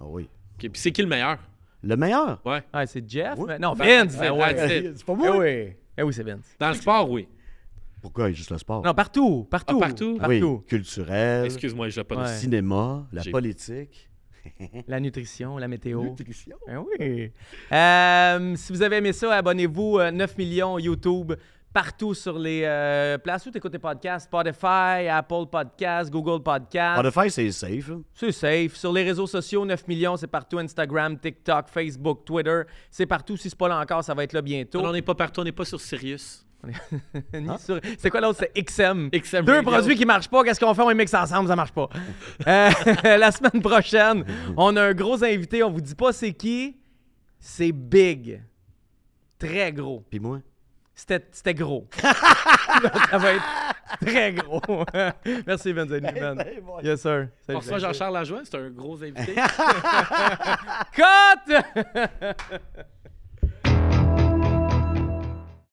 Ah 0.00 0.04
oui. 0.06 0.24
OK, 0.54 0.58
Puis 0.58 0.70
c'est 0.74 0.90
qui 0.90 1.02
le 1.02 1.08
meilleur? 1.08 1.38
Le 1.82 1.96
meilleur? 1.96 2.40
Ouais. 2.44 2.62
Ouais, 2.74 2.86
c'est 2.86 3.08
Jeff. 3.08 3.34
Oui. 3.38 3.44
mais- 3.46 3.58
Non, 3.60 3.74
Ben, 3.74 4.04
Vince. 4.06 4.18
ben, 4.18 4.36
ben. 4.36 4.92
C'est 4.96 5.04
pas 5.06 5.12
Eh 5.12 5.16
moi? 5.16 5.38
oui. 5.38 5.72
Eh 5.96 6.02
oui, 6.02 6.12
c'est 6.12 6.22
Vince. 6.24 6.56
Dans 6.58 6.68
le 6.68 6.74
sport, 6.74 7.08
oui. 7.10 7.28
Pourquoi? 8.02 8.30
Juste 8.32 8.50
le 8.50 8.58
sport? 8.58 8.82
Non, 8.84 8.94
partout. 8.94 9.46
Partout. 9.50 9.78
Ah, 9.82 9.86
partout? 9.86 10.18
oui, 10.26 10.40
Partout. 10.40 10.64
culturel, 10.66 11.44
Excuse-moi, 11.44 11.88
je 11.90 12.00
l'ai 12.00 12.04
pas 12.04 12.16
Ouais. 12.16 12.24
dit. 12.32 12.38
cinéma, 12.38 13.06
la 13.12 13.22
politique. 13.30 14.08
La 14.88 14.98
nutrition, 15.00 15.58
la 15.58 15.68
météo. 15.68 16.02
Nutrition. 16.02 16.56
Eh 16.66 16.76
oui. 16.76 17.30
Euh, 17.72 18.56
si 18.56 18.72
vous 18.72 18.80
avez 18.82 18.96
aimé 18.96 19.12
ça, 19.12 19.32
abonnez-vous. 19.34 19.98
euh, 19.98 20.10
9 20.10 20.38
millions 20.38 20.78
YouTube 20.78 21.34
partout 21.74 22.14
sur 22.14 22.38
les 22.38 22.62
euh, 22.64 23.18
places 23.18 23.46
où 23.46 23.50
tu 23.50 23.58
écoutes 23.58 23.70
tes 23.72 23.78
podcasts. 23.78 24.26
Spotify, 24.26 25.08
Apple 25.10 25.44
Podcasts, 25.52 26.10
Google 26.10 26.42
Podcasts. 26.42 26.98
Spotify, 27.00 27.30
c'est 27.30 27.52
safe. 27.52 27.88
là. 27.88 27.96
C'est 28.14 28.32
safe. 28.32 28.74
Sur 28.76 28.92
les 28.94 29.02
réseaux 29.04 29.26
sociaux, 29.26 29.64
9 29.66 29.86
millions, 29.86 30.16
c'est 30.16 30.26
partout. 30.26 30.58
Instagram, 30.58 31.18
TikTok, 31.18 31.68
Facebook, 31.68 32.24
Twitter. 32.24 32.62
C'est 32.90 33.06
partout. 33.06 33.36
Si 33.36 33.50
c'est 33.50 33.58
pas 33.58 33.68
là 33.68 33.78
encore, 33.78 34.02
ça 34.02 34.14
va 34.14 34.24
être 34.24 34.32
là 34.32 34.40
bientôt. 34.42 34.80
On 34.82 34.92
n'est 34.92 35.02
pas 35.02 35.14
partout, 35.14 35.42
on 35.42 35.44
n'est 35.44 35.52
pas 35.52 35.66
sur 35.66 35.80
Sirius. 35.80 36.46
Sur- 37.58 37.80
C'est 37.98 38.10
quoi 38.10 38.20
l'autre? 38.20 38.40
C'est 38.40 38.52
XM. 38.64 39.10
XM 39.10 39.44
Deux 39.44 39.54
Radio. 39.56 39.70
produits 39.70 39.96
qui 39.96 40.04
marchent 40.04 40.28
pas. 40.28 40.44
Qu'est-ce 40.44 40.60
qu'on 40.60 40.74
fait? 40.74 40.82
On 40.82 40.88
les 40.88 40.94
mixe 40.94 41.14
ensemble, 41.14 41.48
ça 41.48 41.56
marche 41.56 41.72
pas. 41.72 41.88
Euh, 42.46 42.70
la 43.16 43.30
semaine 43.32 43.62
prochaine, 43.62 44.24
on 44.56 44.76
a 44.76 44.82
un 44.82 44.94
gros 44.94 45.22
invité. 45.24 45.62
On 45.62 45.70
vous 45.70 45.80
dit 45.80 45.94
pas 45.94 46.12
c'est 46.12 46.32
qui. 46.32 46.76
C'est 47.38 47.72
big. 47.72 48.42
Très 49.38 49.72
gros. 49.72 50.04
Puis 50.10 50.20
moi? 50.20 50.40
C'était 50.94 51.26
c'était 51.32 51.54
gros. 51.54 51.86
ça 53.10 53.16
va 53.16 53.32
être 53.32 53.42
très 54.04 54.32
gros. 54.34 54.60
Merci, 55.46 55.72
Ben 55.72 55.88
Zeni, 55.88 56.12
Ben. 56.12 56.44
Yes, 56.82 57.00
sir. 57.00 57.28
Salut, 57.46 57.56
On 57.56 57.60
reçoit 57.60 57.78
Ben. 57.78 57.78
Jean-Charles 57.86 58.12
Lajoie, 58.14 58.40
c'est 58.44 58.56
un 58.58 58.68
gros 58.68 59.02
invité. 59.02 59.34
Cut! 60.92 61.54